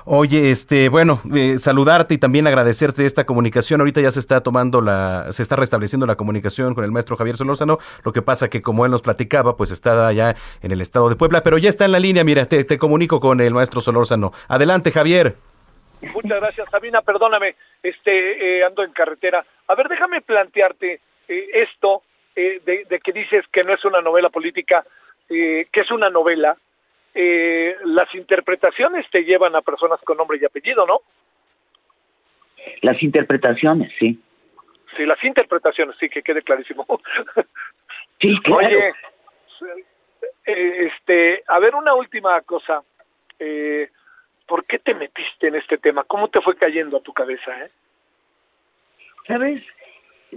Oye, 0.07 0.51
este, 0.51 0.89
bueno, 0.89 1.19
eh, 1.33 1.57
saludarte 1.57 2.13
y 2.13 2.17
también 2.19 2.45
agradecerte 2.45 3.07
esta 3.07 3.25
comunicación. 3.25 3.81
Ahorita 3.81 4.01
ya 4.01 4.11
se 4.11 4.19
está 4.19 4.41
tomando 4.41 4.79
la, 4.79 5.27
se 5.31 5.41
está 5.41 5.55
restableciendo 5.55 6.05
la 6.05 6.15
comunicación 6.15 6.75
con 6.75 6.83
el 6.83 6.91
maestro 6.91 7.17
Javier 7.17 7.37
Solórzano. 7.37 7.79
Lo 8.03 8.13
que 8.13 8.21
pasa 8.21 8.47
que 8.47 8.61
como 8.61 8.85
él 8.85 8.91
nos 8.91 9.01
platicaba, 9.01 9.57
pues 9.57 9.71
está 9.71 10.07
allá 10.07 10.35
en 10.61 10.71
el 10.71 10.81
estado 10.81 11.09
de 11.09 11.15
Puebla, 11.15 11.41
pero 11.41 11.57
ya 11.57 11.69
está 11.69 11.85
en 11.85 11.91
la 11.91 11.99
línea. 11.99 12.23
Mira, 12.23 12.45
te, 12.45 12.63
te 12.63 12.77
comunico 12.77 13.19
con 13.19 13.41
el 13.41 13.53
maestro 13.55 13.81
Solórzano. 13.81 14.31
Adelante, 14.47 14.91
Javier. 14.91 15.35
Muchas 16.13 16.39
gracias, 16.39 16.69
Sabina. 16.69 17.01
Perdóname, 17.01 17.55
este, 17.81 18.59
eh, 18.59 18.63
ando 18.63 18.83
en 18.83 18.91
carretera. 18.91 19.43
A 19.67 19.73
ver, 19.73 19.87
déjame 19.87 20.21
plantearte 20.21 21.01
eh, 21.27 21.49
esto 21.53 22.03
eh, 22.35 22.61
de, 22.65 22.85
de, 22.85 22.99
que 22.99 23.11
dices 23.11 23.45
que 23.51 23.63
no 23.63 23.73
es 23.73 23.83
una 23.85 24.01
novela 24.01 24.29
política, 24.29 24.85
que 25.27 25.67
es 25.73 25.89
una 25.89 26.09
novela 26.09 26.55
eh, 27.17 27.77
las 27.85 28.13
interpretaciones 28.13 29.09
te 29.09 29.23
llevan 29.23 29.55
a 29.55 29.61
personas 29.61 30.01
con 30.01 30.17
nombre 30.17 30.37
y 30.39 30.43
apellido, 30.43 30.85
¿no? 30.85 30.99
Las 32.81 33.01
interpretaciones, 33.01 33.93
sí. 33.97 34.19
Sí, 34.97 35.05
las 35.05 35.23
interpretaciones, 35.23 35.95
sí, 35.97 36.09
que 36.09 36.21
quede 36.21 36.41
clarísimo. 36.41 36.85
sí, 38.19 38.37
claro. 38.43 38.67
Oye, 38.67 38.93
eh, 40.45 40.87
este, 40.91 41.41
a 41.47 41.57
ver, 41.59 41.73
una 41.75 41.93
última 41.93 42.41
cosa. 42.41 42.83
Eh, 43.39 43.89
¿Por 44.45 44.65
qué 44.65 44.79
te 44.79 44.93
metiste 44.93 45.47
en 45.47 45.55
este 45.55 45.77
tema? 45.77 46.03
¿Cómo 46.03 46.27
te 46.27 46.41
fue 46.41 46.57
cayendo 46.57 46.97
a 46.97 47.01
tu 47.01 47.13
cabeza? 47.13 47.63
Eh? 47.63 47.71
Sabes, 49.25 49.63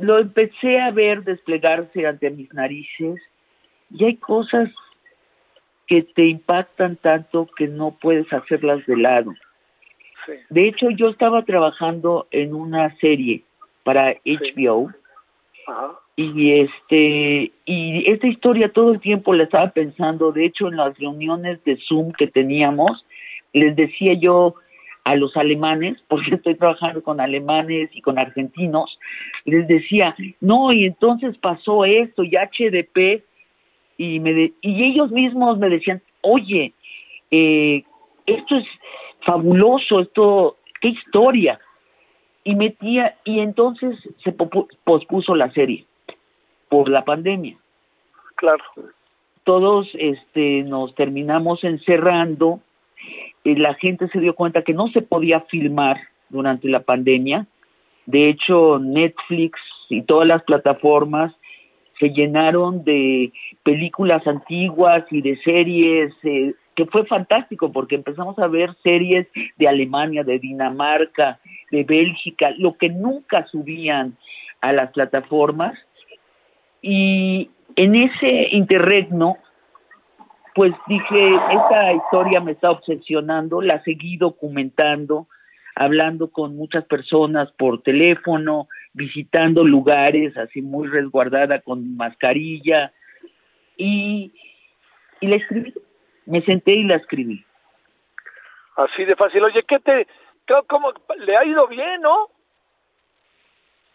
lo 0.01 0.19
empecé 0.19 0.81
a 0.81 0.91
ver 0.91 1.25
desplegarse 1.25 2.07
ante 2.07 2.31
mis 2.31 2.53
narices 2.53 3.20
y 3.91 4.05
hay 4.05 4.16
cosas 4.16 4.70
que 5.87 6.03
te 6.03 6.27
impactan 6.27 6.97
tanto 6.97 7.49
que 7.57 7.66
no 7.66 7.97
puedes 8.01 8.31
hacerlas 8.33 8.85
de 8.87 8.97
lado. 8.97 9.33
Sí. 10.27 10.33
De 10.51 10.69
hecho, 10.69 10.91
yo 10.91 11.09
estaba 11.09 11.45
trabajando 11.45 12.27
en 12.31 12.55
una 12.55 12.95
serie 12.99 13.43
para 13.85 14.15
HBO 14.25 14.91
Ajá. 15.66 15.99
y 16.16 16.61
este 16.61 17.53
y 17.65 18.12
esta 18.12 18.27
historia 18.27 18.70
todo 18.70 18.93
el 18.93 19.01
tiempo 19.01 19.33
la 19.33 19.45
estaba 19.45 19.70
pensando. 19.70 20.31
De 20.33 20.45
hecho, 20.45 20.69
en 20.69 20.77
las 20.77 20.99
reuniones 20.99 21.65
de 21.65 21.79
Zoom 21.89 22.12
que 22.12 22.27
teníamos, 22.27 23.07
les 23.55 23.75
decía 23.75 24.12
yo 24.15 24.57
a 25.09 25.16
los 25.16 25.35
alemanes, 25.36 25.97
porque 26.06 26.35
estoy 26.35 26.55
trabajando 26.55 27.02
con 27.02 27.20
alemanes 27.20 27.89
y 27.93 28.02
con 28.02 28.18
argentinos, 28.18 28.98
les 29.44 29.66
decía, 29.66 30.14
no, 30.40 30.72
y 30.72 30.85
entonces 30.85 31.36
pasó 31.39 31.85
esto, 31.85 32.22
y 32.24 32.32
HDP 32.32 33.24
y, 33.97 34.20
me 34.20 34.35
de, 34.35 34.52
y 34.60 34.85
ellos 34.85 35.10
mismos 35.10 35.59
me 35.59 35.70
decían, 35.70 36.02
oye, 36.20 36.72
eh, 37.30 37.85
esto 38.26 38.56
es 38.56 38.66
fabuloso, 39.24 40.01
esto, 40.01 40.56
qué 40.80 40.89
historia. 40.89 41.59
Y 42.44 42.55
metía, 42.55 43.16
y 43.24 43.40
entonces 43.40 43.98
se 44.22 44.32
pospuso 44.32 45.35
la 45.35 45.51
serie 45.52 45.85
por 46.68 46.89
la 46.89 47.05
pandemia. 47.05 47.56
Claro. 48.36 48.64
Todos 49.44 49.89
este, 49.94 50.62
nos 50.62 50.94
terminamos 50.94 51.64
encerrando, 51.64 52.60
la 53.57 53.75
gente 53.75 54.09
se 54.09 54.20
dio 54.20 54.35
cuenta 54.35 54.62
que 54.62 54.75
no 54.75 54.89
se 54.89 55.03
podía 55.03 55.41
filmar 55.43 55.99
durante 56.29 56.69
la 56.69 56.81
pandemia. 56.81 57.47
De 58.07 58.29
hecho, 58.29 58.79
Netflix 58.79 59.59
y 59.89 60.03
todas 60.03 60.27
las 60.27 60.43
plataformas 60.43 61.35
se 61.99 62.11
llenaron 62.11 62.85
de 62.85 63.33
películas 63.62 64.27
antiguas 64.27 65.05
y 65.11 65.20
de 65.20 65.37
series, 65.43 66.12
eh, 66.23 66.55
que 66.75 66.87
fue 66.87 67.05
fantástico 67.07 67.73
porque 67.73 67.97
empezamos 67.97 68.39
a 68.39 68.47
ver 68.47 68.75
series 68.83 69.27
de 69.57 69.69
Alemania, 69.69 70.23
de 70.23 70.39
Dinamarca, 70.39 71.41
de 71.70 71.83
Bélgica, 71.85 72.53
lo 72.57 72.77
que 72.77 72.89
nunca 72.89 73.47
subían 73.47 74.16
a 74.61 74.73
las 74.73 74.93
plataformas. 74.93 75.77
Y 76.81 77.51
en 77.75 77.97
ese 77.97 78.49
interregno, 78.53 79.37
pues 80.59 80.74
dije, 80.89 81.36
esta 81.52 81.93
historia 81.93 82.40
me 82.40 82.51
está 82.51 82.72
obsesionando, 82.72 83.62
la 83.62 83.80
seguí 83.85 84.16
documentando, 84.16 85.28
hablando 85.76 86.32
con 86.32 86.56
muchas 86.56 86.85
personas 86.86 87.48
por 87.52 87.82
teléfono, 87.82 88.66
visitando 88.93 89.62
lugares 89.62 90.36
así 90.36 90.60
muy 90.60 90.89
resguardada 90.89 91.60
con 91.60 91.97
mascarilla 91.97 92.93
y, 93.76 94.32
y 95.20 95.26
la 95.28 95.36
escribí, 95.36 95.72
me 96.26 96.43
senté 96.43 96.72
y 96.72 96.82
la 96.82 96.97
escribí. 96.97 97.44
Así 98.74 99.05
de 99.05 99.14
fácil. 99.14 99.44
Oye, 99.44 99.62
¿qué 99.62 99.78
te, 99.78 100.09
cómo, 100.66 100.93
le 101.18 101.36
ha 101.36 101.44
ido 101.44 101.68
bien, 101.68 102.01
no? 102.01 102.30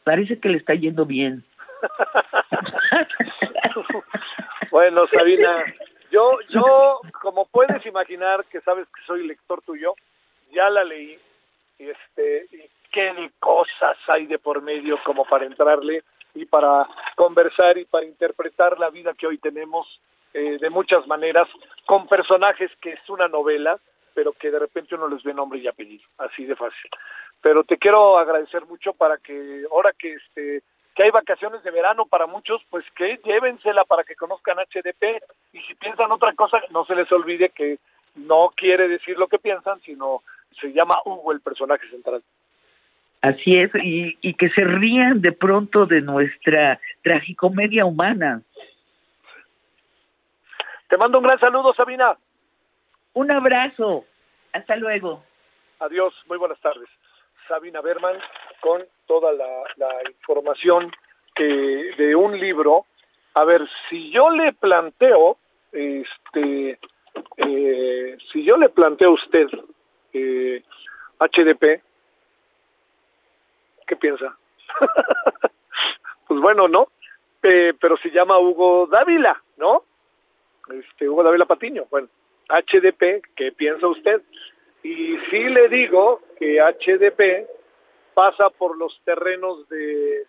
parece 0.06 0.40
que 0.40 0.48
le 0.48 0.60
está 0.60 0.76
yendo 0.76 1.06
bien. 1.06 1.44
bueno, 4.72 5.02
Sabina, 5.14 5.66
yo, 6.14 6.40
yo, 6.50 7.02
como 7.22 7.46
puedes 7.46 7.84
imaginar 7.88 8.46
que 8.46 8.62
sabes 8.62 8.88
que 8.88 9.02
soy 9.08 9.26
lector 9.26 9.64
tuyo, 9.64 9.96
ya 10.52 10.70
la 10.70 10.84
leí, 10.84 11.18
y 11.80 11.90
este, 11.90 12.46
y 12.52 12.70
qué 12.92 13.32
cosas 13.40 13.98
hay 14.08 14.28
de 14.28 14.38
por 14.38 14.62
medio 14.62 15.00
como 15.04 15.26
para 15.26 15.46
entrarle 15.46 16.04
y 16.36 16.46
para 16.46 16.88
conversar 17.16 17.80
y 17.80 17.86
para 17.86 18.06
interpretar 18.06 18.78
la 18.78 18.92
vida 18.92 19.16
que 19.18 19.26
hoy 19.26 19.40
tenemos 19.40 19.88
eh, 20.36 20.60
de 20.62 20.70
muchas 20.70 21.08
maneras, 21.08 21.48
con 21.88 22.08
personajes 22.08 22.70
que 22.80 22.92
es 22.92 23.10
una 23.10 23.28
novela, 23.28 23.80
pero 24.14 24.34
que 24.34 24.52
de 24.52 24.60
repente 24.60 24.94
uno 24.94 25.08
les 25.08 25.24
ve 25.24 25.34
nombre 25.34 25.58
y 25.58 25.68
apellido, 25.68 26.04
así 26.20 26.46
de 26.46 26.56
fácil. 26.56 26.92
Pero 27.42 27.64
te 27.64 27.78
quiero 27.78 28.20
agradecer 28.20 28.66
mucho 28.68 28.94
para 28.94 29.18
que 29.18 29.64
ahora 29.72 29.92
que 29.98 30.14
este 30.14 30.62
que 30.96 31.04
hay 31.04 31.12
vacaciones 31.12 31.64
de 31.64 31.72
verano 31.72 32.06
para 32.06 32.28
muchos, 32.28 32.62
pues 32.70 32.86
que 32.96 33.20
llévensela 33.24 33.84
para 33.86 34.04
que 34.04 34.16
conozcan 34.16 34.58
HDP 34.58 35.24
y 35.54 35.62
si 35.62 35.76
piensan 35.76 36.12
otra 36.12 36.34
cosa, 36.34 36.62
no 36.70 36.86
se 36.86 36.96
les 36.96 37.12
olvide 37.12 37.50
que 37.50 37.80
no 38.16 38.52
quiere 38.56 38.88
decir 38.88 39.18
lo 39.18 39.28
que 39.28 39.40
piensan, 39.40 39.82
sino 39.82 40.22
se 40.62 40.72
llama 40.72 40.96
Hugo 41.06 41.32
el 41.32 41.42
personaje 41.42 41.90
central. 41.90 42.22
Así 43.22 43.58
es, 43.58 43.72
y, 43.76 44.18
y 44.22 44.34
que 44.34 44.50
se 44.50 44.66
rían 44.66 45.22
de 45.22 45.32
pronto 45.32 45.86
de 45.86 46.02
nuestra 46.02 46.80
tragicomedia 47.02 47.86
humana. 47.86 48.42
Te 50.90 50.98
mando 50.98 51.20
un 51.20 51.24
gran 51.24 51.40
saludo, 51.40 51.74
Sabina. 51.74 52.18
Un 53.14 53.32
abrazo. 53.32 54.06
Hasta 54.52 54.76
luego. 54.76 55.24
Adiós, 55.80 56.14
muy 56.28 56.38
buenas 56.38 56.60
tardes. 56.60 56.88
Sabina 57.48 57.82
Berman 57.82 58.18
con 58.60 58.84
toda 59.08 59.32
la, 59.34 59.64
información 60.20 60.92
que 61.36 61.44
de 61.98 62.16
un 62.16 62.40
libro. 62.40 62.86
A 63.34 63.44
ver, 63.44 63.68
si 63.90 64.12
yo 64.12 64.30
le 64.30 64.54
planteo, 64.54 65.38
este, 65.72 66.80
eh, 67.38 68.18
si 68.32 68.44
yo 68.44 68.58
le 68.58 68.70
planteo 68.70 69.10
a 69.10 69.14
usted 69.14 69.48
eh, 70.14 70.64
HDP, 71.20 71.82
¿qué 73.88 73.96
piensa? 73.96 74.38
pues 76.28 76.40
bueno, 76.40 76.68
¿no? 76.68 76.90
Eh, 77.42 77.74
pero 77.80 77.98
se 77.98 78.10
llama 78.10 78.40
Hugo 78.40 78.88
Dávila, 78.88 79.42
¿no? 79.58 79.84
Este, 80.70 81.10
Hugo 81.10 81.24
Dávila 81.24 81.46
Patiño. 81.46 81.86
Bueno, 81.90 82.08
HDP, 82.50 83.26
¿qué 83.36 83.52
piensa 83.52 83.88
usted? 83.88 84.22
Y 84.84 85.18
sí 85.30 85.40
le 85.40 85.70
digo 85.70 86.22
que 86.38 86.60
HDP 86.60 87.48
pasa 88.14 88.50
por 88.50 88.78
los 88.78 89.00
terrenos 89.06 89.68
de, 89.70 90.26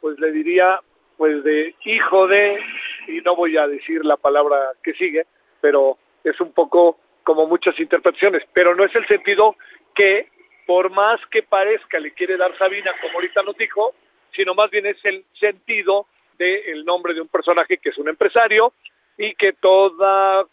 pues 0.00 0.18
le 0.18 0.32
diría, 0.32 0.80
pues 1.16 1.42
de 1.44 1.74
hijo 1.84 2.26
de, 2.26 2.58
y 3.06 3.20
no 3.20 3.36
voy 3.36 3.56
a 3.56 3.66
decir 3.66 4.04
la 4.04 4.16
palabra 4.16 4.72
que 4.82 4.92
sigue, 4.94 5.26
pero 5.60 5.96
es 6.24 6.38
un 6.40 6.52
poco 6.52 6.98
como 7.22 7.46
muchas 7.46 7.78
interpretaciones, 7.80 8.42
pero 8.52 8.74
no 8.74 8.84
es 8.84 8.94
el 8.94 9.06
sentido 9.06 9.56
que 9.94 10.28
por 10.66 10.90
más 10.90 11.20
que 11.30 11.42
parezca 11.42 11.98
le 12.00 12.12
quiere 12.12 12.36
dar 12.36 12.56
Sabina, 12.58 12.92
como 13.00 13.14
ahorita 13.14 13.42
nos 13.42 13.56
dijo, 13.56 13.94
sino 14.34 14.54
más 14.54 14.70
bien 14.70 14.86
es 14.86 14.98
el 15.04 15.24
sentido 15.38 16.06
del 16.38 16.84
nombre 16.84 17.14
de 17.14 17.20
un 17.20 17.28
personaje 17.28 17.78
que 17.78 17.90
es 17.90 17.98
un 17.98 18.08
empresario 18.08 18.72
y 19.16 19.34
que 19.34 19.52
toda 19.54 20.44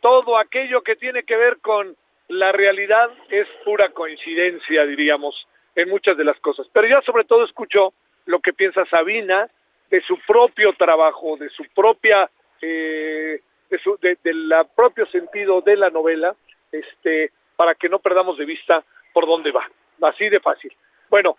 todo 0.00 0.36
aquello 0.36 0.82
que 0.82 0.96
tiene 0.96 1.22
que 1.22 1.36
ver 1.36 1.58
con 1.58 1.96
la 2.32 2.50
realidad 2.50 3.10
es 3.28 3.46
pura 3.64 3.90
coincidencia, 3.90 4.86
diríamos, 4.86 5.46
en 5.74 5.88
muchas 5.88 6.16
de 6.16 6.24
las 6.24 6.38
cosas. 6.40 6.66
Pero 6.72 6.88
ya 6.88 7.00
sobre 7.02 7.24
todo 7.24 7.44
escuchó 7.44 7.92
lo 8.26 8.40
que 8.40 8.52
piensa 8.52 8.86
Sabina 8.86 9.48
de 9.90 10.00
su 10.02 10.18
propio 10.26 10.72
trabajo, 10.72 11.36
de 11.36 11.50
su 11.50 11.64
propia, 11.74 12.30
eh, 12.62 13.40
de, 13.68 13.78
su, 13.78 13.98
de, 14.00 14.16
la 14.32 14.64
propio 14.64 15.06
sentido 15.06 15.60
de 15.60 15.76
la 15.76 15.90
novela, 15.90 16.34
este, 16.70 17.32
para 17.54 17.74
que 17.74 17.90
no 17.90 17.98
perdamos 17.98 18.38
de 18.38 18.46
vista 18.46 18.82
por 19.12 19.26
dónde 19.26 19.50
va. 19.50 19.68
Así 20.00 20.28
de 20.30 20.40
fácil. 20.40 20.72
Bueno, 21.10 21.36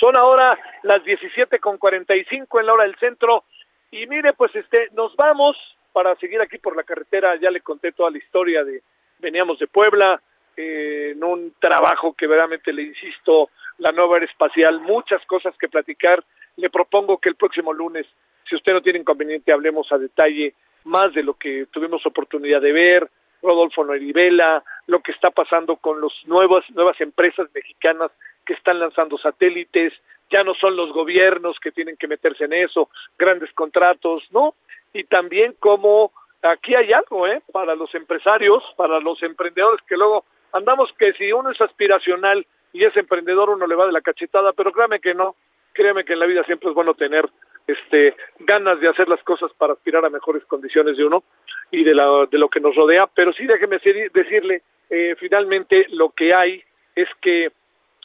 son 0.00 0.18
ahora 0.18 0.58
las 0.82 1.04
17 1.04 1.60
con 1.60 1.78
45 1.78 2.58
en 2.58 2.66
la 2.66 2.72
hora 2.72 2.84
del 2.84 2.96
centro 2.96 3.44
y 3.92 4.08
mire, 4.08 4.32
pues 4.32 4.54
este, 4.56 4.88
nos 4.92 5.14
vamos 5.14 5.56
para 5.92 6.16
seguir 6.16 6.40
aquí 6.40 6.58
por 6.58 6.74
la 6.74 6.82
carretera, 6.82 7.36
ya 7.36 7.52
le 7.52 7.60
conté 7.60 7.92
toda 7.92 8.10
la 8.10 8.18
historia 8.18 8.64
de, 8.64 8.82
veníamos 9.18 9.58
de 9.58 9.66
Puebla, 9.66 10.20
eh, 10.56 11.12
en 11.14 11.24
un 11.24 11.54
trabajo 11.58 12.12
que 12.12 12.26
verdaderamente 12.26 12.72
le 12.72 12.82
insisto, 12.82 13.50
la 13.78 13.92
nueva 13.92 14.18
era 14.18 14.26
espacial, 14.26 14.80
muchas 14.80 15.24
cosas 15.26 15.54
que 15.58 15.68
platicar, 15.68 16.22
le 16.56 16.70
propongo 16.70 17.18
que 17.18 17.28
el 17.28 17.34
próximo 17.34 17.72
lunes, 17.72 18.06
si 18.48 18.54
usted 18.54 18.72
no 18.72 18.82
tiene 18.82 19.00
inconveniente, 19.00 19.52
hablemos 19.52 19.90
a 19.90 19.98
detalle 19.98 20.54
más 20.84 21.12
de 21.14 21.22
lo 21.22 21.34
que 21.34 21.66
tuvimos 21.70 22.04
oportunidad 22.06 22.60
de 22.60 22.72
ver, 22.72 23.10
Rodolfo 23.42 23.84
Noribela, 23.84 24.62
lo 24.86 25.00
que 25.00 25.12
está 25.12 25.30
pasando 25.30 25.76
con 25.76 26.00
las 26.00 26.12
nuevas, 26.26 26.64
nuevas 26.70 27.00
empresas 27.00 27.48
mexicanas 27.54 28.10
que 28.46 28.54
están 28.54 28.78
lanzando 28.78 29.18
satélites, 29.18 29.92
ya 30.30 30.42
no 30.42 30.54
son 30.54 30.76
los 30.76 30.92
gobiernos 30.92 31.58
que 31.60 31.72
tienen 31.72 31.96
que 31.96 32.08
meterse 32.08 32.44
en 32.44 32.54
eso, 32.54 32.88
grandes 33.18 33.52
contratos, 33.52 34.22
¿no? 34.30 34.54
y 34.94 35.04
también 35.04 35.54
como 35.58 36.12
aquí 36.44 36.72
hay 36.76 36.90
algo, 36.92 37.26
¿eh? 37.26 37.42
Para 37.52 37.74
los 37.74 37.94
empresarios, 37.94 38.62
para 38.76 39.00
los 39.00 39.22
emprendedores 39.22 39.80
que 39.86 39.96
luego 39.96 40.24
andamos 40.52 40.92
que 40.98 41.12
si 41.14 41.32
uno 41.32 41.50
es 41.50 41.60
aspiracional 41.60 42.46
y 42.72 42.84
es 42.84 42.96
emprendedor 42.96 43.50
uno 43.50 43.66
le 43.66 43.74
va 43.74 43.86
de 43.86 43.92
la 43.92 44.00
cachetada, 44.00 44.52
pero 44.52 44.72
créame 44.72 45.00
que 45.00 45.14
no, 45.14 45.36
créeme 45.72 46.04
que 46.04 46.12
en 46.12 46.20
la 46.20 46.26
vida 46.26 46.44
siempre 46.44 46.68
es 46.68 46.74
bueno 46.74 46.94
tener 46.94 47.28
este 47.66 48.14
ganas 48.40 48.78
de 48.80 48.88
hacer 48.88 49.08
las 49.08 49.22
cosas 49.22 49.50
para 49.56 49.72
aspirar 49.72 50.04
a 50.04 50.10
mejores 50.10 50.44
condiciones 50.44 50.96
de 50.96 51.04
uno 51.04 51.24
y 51.70 51.82
de, 51.82 51.94
la, 51.94 52.26
de 52.30 52.38
lo 52.38 52.48
que 52.48 52.60
nos 52.60 52.74
rodea, 52.74 53.08
pero 53.14 53.32
sí 53.32 53.46
déjeme 53.46 53.80
decirle, 54.12 54.62
eh, 54.90 55.16
finalmente 55.18 55.86
lo 55.90 56.10
que 56.10 56.32
hay 56.34 56.62
es 56.94 57.08
que 57.20 57.50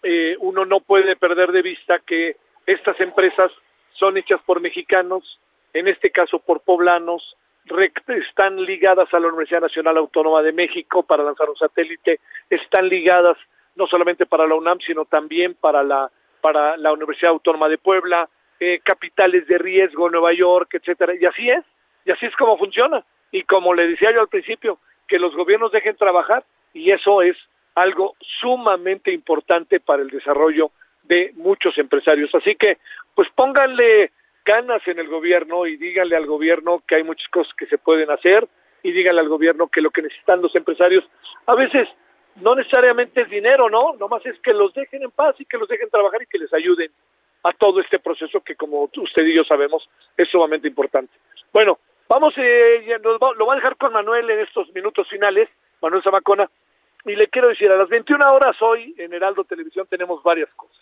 eh, 0.04 0.38
uno 0.40 0.66
no 0.66 0.80
puede 0.80 1.16
perder 1.18 1.52
de 1.52 1.62
vista 1.62 2.00
que 2.00 2.38
estas 2.66 3.00
empresas 3.02 3.52
son 3.94 4.18
hechas 4.18 4.40
por 4.46 4.62
mexicanos, 4.62 5.40
en 5.74 5.88
este 5.88 6.10
caso 6.10 6.40
por 6.40 6.62
poblanos, 6.62 7.36
están 8.08 8.64
ligadas 8.64 9.14
a 9.14 9.20
la 9.20 9.28
Universidad 9.28 9.62
Nacional 9.62 9.98
Autónoma 9.98 10.42
de 10.42 10.52
México 10.52 11.04
para 11.04 11.24
lanzar 11.24 11.50
un 11.50 11.56
satélite, 11.56 12.20
están 12.50 12.88
ligadas 12.90 13.38
no 13.76 13.88
solamente 13.88 14.26
para 14.26 14.48
la 14.48 14.56
UNAM, 14.56 14.80
sino 14.86 15.06
también 15.06 15.56
para 15.56 15.84
la, 15.84 16.10
para 16.42 16.78
la 16.78 16.92
Universidad 16.92 17.32
Autónoma 17.32 17.70
de 17.70 17.78
Puebla, 17.78 18.28
eh, 18.60 18.80
capitales 18.84 19.48
de 19.48 19.58
riesgo, 19.58 20.10
Nueva 20.10 20.34
York, 20.34 20.70
etcétera, 20.74 21.14
y 21.16 21.26
así 21.26 21.50
es, 21.50 21.64
y 22.06 22.12
así 22.12 22.26
es 22.26 22.36
como 22.36 22.58
funciona. 22.58 23.04
Y 23.32 23.44
como 23.44 23.74
le 23.74 23.88
decía 23.88 24.12
yo 24.14 24.22
al 24.22 24.28
principio, 24.28 24.80
que 25.08 25.20
los 25.20 25.36
gobiernos 25.36 25.72
dejen 25.72 25.96
trabajar, 25.96 26.44
y 26.74 26.92
eso 26.92 27.22
es 27.22 27.38
algo 27.76 28.16
sumamente 28.42 29.12
importante 29.12 29.80
para 29.80 30.02
el 30.02 30.10
desarrollo 30.10 30.72
de 31.04 31.32
muchos 31.36 31.78
empresarios. 31.78 32.30
Así 32.36 32.56
que, 32.56 32.78
pues 33.16 33.30
pónganle 33.34 34.12
ganas 34.50 34.82
en 34.88 34.98
el 34.98 35.08
gobierno 35.08 35.68
y 35.68 35.78
díganle 35.78 36.16
al 36.16 36.26
gobierno 36.26 36.82
que 36.88 36.96
hay 36.96 37.04
muchas 37.04 37.28
cosas 37.30 37.54
que 37.54 37.68
se 37.68 37.78
pueden 37.78 38.10
hacer 38.10 38.48
y 38.82 38.92
díganle 38.92 39.22
al 39.22 39.30
gobierno 39.30 39.68
que 39.68 39.80
lo 39.80 39.92
que 39.92 40.02
necesitan 40.02 40.42
los 40.42 40.56
empresarios 40.56 41.04
a 41.46 41.54
veces 41.54 41.88
no 42.38 42.56
necesariamente 42.56 43.22
es 43.22 43.30
dinero, 43.30 43.70
¿no? 43.70 43.94
Nomás 44.00 44.26
es 44.26 44.40
que 44.40 44.52
los 44.54 44.74
dejen 44.74 45.04
en 45.04 45.12
paz 45.12 45.36
y 45.38 45.46
que 45.46 45.60
los 45.60 45.70
dejen 45.70 45.92
trabajar 45.92 46.24
y 46.24 46.26
que 46.26 46.40
les 46.40 46.52
ayuden 46.52 46.90
a 47.44 47.54
todo 47.54 47.80
este 47.80 48.00
proceso 48.00 48.42
que 48.42 48.56
como 48.56 48.90
usted 48.92 49.24
y 49.24 49.36
yo 49.36 49.44
sabemos 49.44 49.88
es 50.18 50.28
sumamente 50.30 50.68
importante. 50.68 51.14
Bueno, 51.54 51.78
vamos, 52.08 52.34
eh, 52.38 52.98
lo 53.04 53.46
voy 53.46 53.54
a 53.54 53.56
dejar 53.56 53.76
con 53.76 53.94
Manuel 53.94 54.32
en 54.32 54.40
estos 54.40 54.74
minutos 54.74 55.08
finales, 55.10 55.48
Manuel 55.80 56.02
Zamacona, 56.02 56.50
y 57.06 57.16
le 57.16 57.28
quiero 57.28 57.50
decir, 57.50 57.72
a 57.72 57.78
las 57.78 57.90
21 57.90 58.34
horas 58.34 58.60
hoy 58.62 58.96
en 58.98 59.14
Heraldo 59.14 59.44
Televisión 59.44 59.86
tenemos 59.88 60.24
varias 60.24 60.50
cosas. 60.56 60.82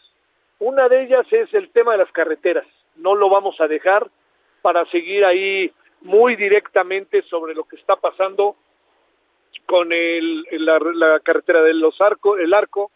Una 0.60 0.88
de 0.88 1.03
ellas 1.03 1.27
es 1.31 1.53
el 1.53 1.69
tema 1.72 1.91
de 1.91 1.98
las 1.99 2.11
carreteras 2.14 2.65
no 2.98 3.15
lo 3.15 3.30
vamos 3.30 3.60
a 3.61 3.68
dejar 3.68 4.10
para 4.61 4.86
seguir 4.88 5.26
ahí 5.26 5.72
muy 6.02 6.36
directamente 6.36 7.22
sobre 7.24 7.53
lo 7.56 7.64
que 7.64 7.76
está 7.76 7.95
pasando 7.95 8.56
con 9.65 9.91
el, 9.91 10.45
la, 10.52 11.19
carretera 11.19 11.61
de 11.61 11.74
los 11.74 11.99
arcos, 12.02 12.40
el 12.40 12.53
arco, 12.53 12.91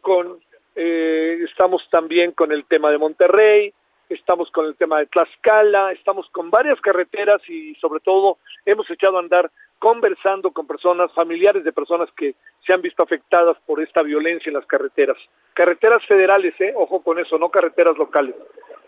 con 0.00 0.40
eh, 0.74 1.38
estamos 1.48 1.82
también 1.90 2.32
con 2.32 2.52
el 2.52 2.64
tema 2.66 2.90
de 2.90 2.98
Monterrey, 2.98 3.72
estamos 4.08 4.50
con 4.50 4.66
el 4.66 4.76
tema 4.76 4.98
de 4.98 5.06
Tlaxcala, 5.06 5.92
estamos 5.92 6.28
con 6.30 6.50
varias 6.50 6.80
carreteras 6.80 7.40
y 7.48 7.74
sobre 7.76 8.00
todo 8.00 8.38
hemos 8.64 8.88
echado 8.90 9.16
a 9.16 9.20
andar 9.20 9.50
conversando 9.78 10.50
con 10.52 10.66
personas, 10.66 11.12
familiares 11.12 11.64
de 11.64 11.72
personas 11.72 12.08
que 12.16 12.34
se 12.66 12.72
han 12.72 12.82
visto 12.82 13.02
afectadas 13.02 13.56
por 13.66 13.80
esta 13.82 14.02
violencia 14.02 14.48
en 14.50 14.54
las 14.54 14.66
carreteras. 14.66 15.16
Carreteras 15.54 16.04
federales, 16.06 16.54
¿eh? 16.60 16.72
ojo 16.76 17.02
con 17.02 17.18
eso, 17.18 17.38
no 17.38 17.50
carreteras 17.50 17.96
locales. 17.96 18.34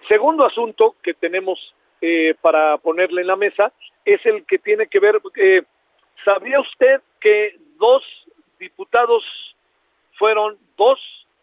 Segundo 0.09 0.47
asunto 0.47 0.97
que 1.03 1.15
tenemos 1.15 1.59
eh, 2.01 2.35
para 2.41 2.79
ponerle 2.79 3.23
en 3.23 3.27
la 3.27 3.37
mesa 3.37 3.73
es 4.05 4.25
el 4.25 4.45
que 4.47 4.59
tiene 4.59 4.87
que 4.87 5.01
ver, 5.01 5.21
eh, 5.37 5.63
¿sabía 6.25 6.61
usted 6.61 7.03
que 7.21 7.57
dos 7.77 8.03
diputados 8.59 9.25
fueron, 10.19 10.59
dos 10.77 10.99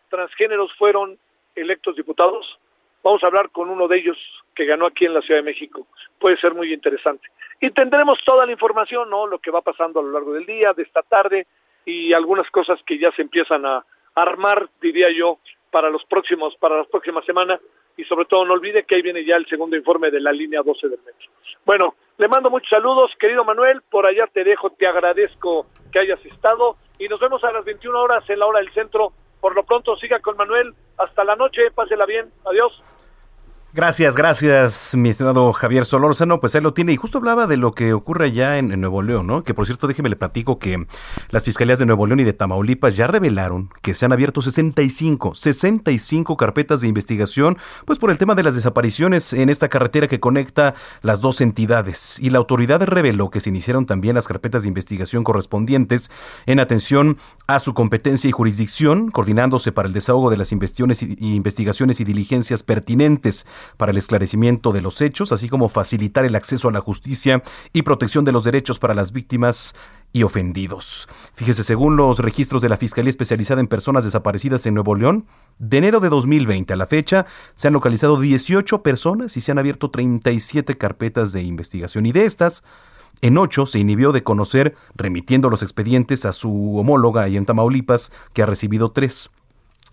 transgéneros 0.09 0.71
fueron 0.77 1.17
electos 1.55 1.95
diputados? 1.95 2.57
Vamos 3.03 3.23
a 3.23 3.27
hablar 3.27 3.49
con 3.51 3.69
uno 3.69 3.87
de 3.87 3.97
ellos 3.97 4.17
que 4.55 4.65
ganó 4.65 4.87
aquí 4.87 5.05
en 5.05 5.13
la 5.13 5.21
Ciudad 5.21 5.39
de 5.39 5.45
México. 5.51 5.87
Puede 6.19 6.37
ser 6.37 6.53
muy 6.53 6.73
interesante. 6.73 7.27
Y 7.61 7.71
tendremos 7.71 8.19
toda 8.25 8.45
la 8.45 8.51
información, 8.51 9.09
¿no? 9.09 9.27
Lo 9.27 9.39
que 9.39 9.51
va 9.51 9.61
pasando 9.61 9.99
a 9.99 10.03
lo 10.03 10.11
largo 10.11 10.33
del 10.33 10.45
día, 10.45 10.73
de 10.73 10.83
esta 10.83 11.01
tarde 11.01 11.47
y 11.85 12.13
algunas 12.13 12.49
cosas 12.49 12.79
que 12.85 12.97
ya 12.97 13.11
se 13.11 13.21
empiezan 13.21 13.65
a 13.65 13.85
armar, 14.15 14.69
diría 14.81 15.07
yo, 15.15 15.39
para 15.69 15.89
los 15.89 16.03
próximos, 16.05 16.55
para 16.57 16.77
las 16.77 16.87
próximas 16.87 17.25
semanas 17.25 17.59
y 17.97 18.03
sobre 18.05 18.25
todo 18.25 18.45
no 18.45 18.53
olvide 18.53 18.83
que 18.83 18.95
ahí 18.95 19.01
viene 19.01 19.25
ya 19.25 19.35
el 19.35 19.45
segundo 19.47 19.75
informe 19.75 20.11
de 20.11 20.19
la 20.19 20.31
línea 20.31 20.61
12 20.61 20.87
del 20.87 20.99
metro. 20.99 21.29
Bueno, 21.65 21.95
le 22.17 22.27
mando 22.27 22.49
muchos 22.49 22.69
saludos, 22.69 23.11
querido 23.19 23.43
Manuel, 23.43 23.81
por 23.89 24.07
allá 24.07 24.27
te 24.27 24.43
dejo, 24.43 24.69
te 24.71 24.87
agradezco 24.87 25.67
que 25.91 25.99
hayas 25.99 26.23
estado 26.25 26.77
y 26.99 27.07
nos 27.07 27.19
vemos 27.19 27.43
a 27.43 27.51
las 27.51 27.65
21 27.65 27.99
horas 27.99 28.23
en 28.29 28.39
la 28.39 28.45
hora 28.45 28.59
del 28.59 28.73
centro. 28.73 29.13
Por 29.39 29.55
lo 29.55 29.63
pronto 29.63 29.95
siga 29.97 30.19
con 30.19 30.37
Manuel, 30.37 30.73
hasta 30.97 31.23
la 31.23 31.35
noche, 31.35 31.71
pásela 31.71 32.05
bien, 32.05 32.31
adiós. 32.45 32.81
Gracias, 33.75 34.15
gracias, 34.15 34.95
mi 34.95 35.09
estimado 35.09 35.51
Javier 35.51 35.85
Solórzano. 35.85 36.39
Pues 36.39 36.55
él 36.55 36.63
lo 36.63 36.73
tiene 36.73 36.93
y 36.93 36.95
justo 36.95 37.17
hablaba 37.17 37.45
de 37.45 37.57
lo 37.57 37.73
que 37.73 37.91
ocurre 37.91 38.31
ya 38.31 38.57
en, 38.57 38.69
Nuevo 38.79 39.01
León, 39.01 39.27
¿no? 39.27 39.43
Que 39.43 39.53
por 39.53 39.65
cierto, 39.65 39.85
déjeme 39.85 40.07
le 40.07 40.15
platico 40.15 40.59
que 40.59 40.87
las 41.29 41.43
fiscalías 41.43 41.77
de 41.79 41.85
Nuevo 41.85 42.07
León 42.07 42.21
y 42.21 42.23
de 42.23 42.31
Tamaulipas 42.31 42.95
ya 42.95 43.05
revelaron 43.05 43.69
que 43.81 43.93
se 43.93 44.05
han 44.05 44.13
abierto 44.13 44.39
65, 44.39 45.35
65 45.35 46.37
carpetas 46.37 46.79
de 46.79 46.87
investigación, 46.87 47.57
pues 47.83 47.99
por 47.99 48.11
el 48.11 48.17
tema 48.17 48.33
de 48.33 48.43
las 48.43 48.55
desapariciones 48.55 49.33
en 49.33 49.49
esta 49.49 49.67
carretera 49.67 50.07
que 50.07 50.21
conecta 50.21 50.73
las 51.01 51.19
dos 51.19 51.41
entidades. 51.41 52.17
Y 52.21 52.29
la 52.29 52.37
autoridad 52.37 52.81
reveló 52.81 53.29
que 53.29 53.41
se 53.41 53.49
iniciaron 53.49 53.85
también 53.85 54.15
las 54.15 54.29
carpetas 54.29 54.63
de 54.63 54.69
investigación 54.69 55.25
correspondientes 55.25 56.11
en 56.45 56.61
atención 56.61 57.17
a 57.47 57.59
su 57.59 57.73
competencia 57.73 58.29
y 58.29 58.31
jurisdicción, 58.31 59.11
coordinándose 59.11 59.73
para 59.73 59.89
el 59.89 59.93
desahogo 59.93 60.29
de 60.29 60.37
las 60.37 60.53
investigaciones 60.53 61.99
y 61.99 62.03
diligencias 62.05 62.63
pertinentes 62.63 63.45
para 63.77 63.91
el 63.91 63.97
esclarecimiento 63.97 64.71
de 64.71 64.81
los 64.81 65.01
hechos, 65.01 65.31
así 65.31 65.49
como 65.49 65.69
facilitar 65.69 66.25
el 66.25 66.35
acceso 66.35 66.69
a 66.69 66.71
la 66.71 66.81
justicia 66.81 67.43
y 67.73 67.81
protección 67.81 68.25
de 68.25 68.31
los 68.31 68.43
derechos 68.43 68.79
para 68.79 68.93
las 68.93 69.11
víctimas 69.11 69.75
y 70.13 70.23
ofendidos. 70.23 71.09
Fíjese, 71.35 71.63
según 71.63 71.97
los 71.97 72.19
registros 72.19 72.61
de 72.61 72.69
la 72.69 72.77
Fiscalía 72.77 73.09
Especializada 73.09 73.59
en 73.59 73.67
Personas 73.67 74.05
Desaparecidas 74.05 74.65
en 74.65 74.75
Nuevo 74.75 74.95
León, 74.95 75.27
de 75.59 75.77
enero 75.77 75.99
de 75.99 76.09
2020 76.09 76.73
a 76.73 76.77
la 76.77 76.85
fecha 76.85 77.25
se 77.53 77.67
han 77.67 77.73
localizado 77.73 78.19
18 78.19 78.81
personas 78.81 79.35
y 79.37 79.41
se 79.41 79.51
han 79.51 79.59
abierto 79.59 79.89
37 79.89 80.77
carpetas 80.77 81.31
de 81.33 81.43
investigación 81.43 82.05
y 82.05 82.11
de 82.11 82.25
estas, 82.25 82.63
en 83.21 83.37
ocho 83.37 83.65
se 83.65 83.79
inhibió 83.79 84.11
de 84.11 84.23
conocer, 84.23 84.75
remitiendo 84.95 85.49
los 85.49 85.63
expedientes 85.63 86.25
a 86.25 86.33
su 86.33 86.77
homóloga 86.77 87.27
y 87.27 87.37
en 87.37 87.45
Tamaulipas, 87.45 88.11
que 88.33 88.43
ha 88.43 88.45
recibido 88.45 88.91
tres. 88.91 89.31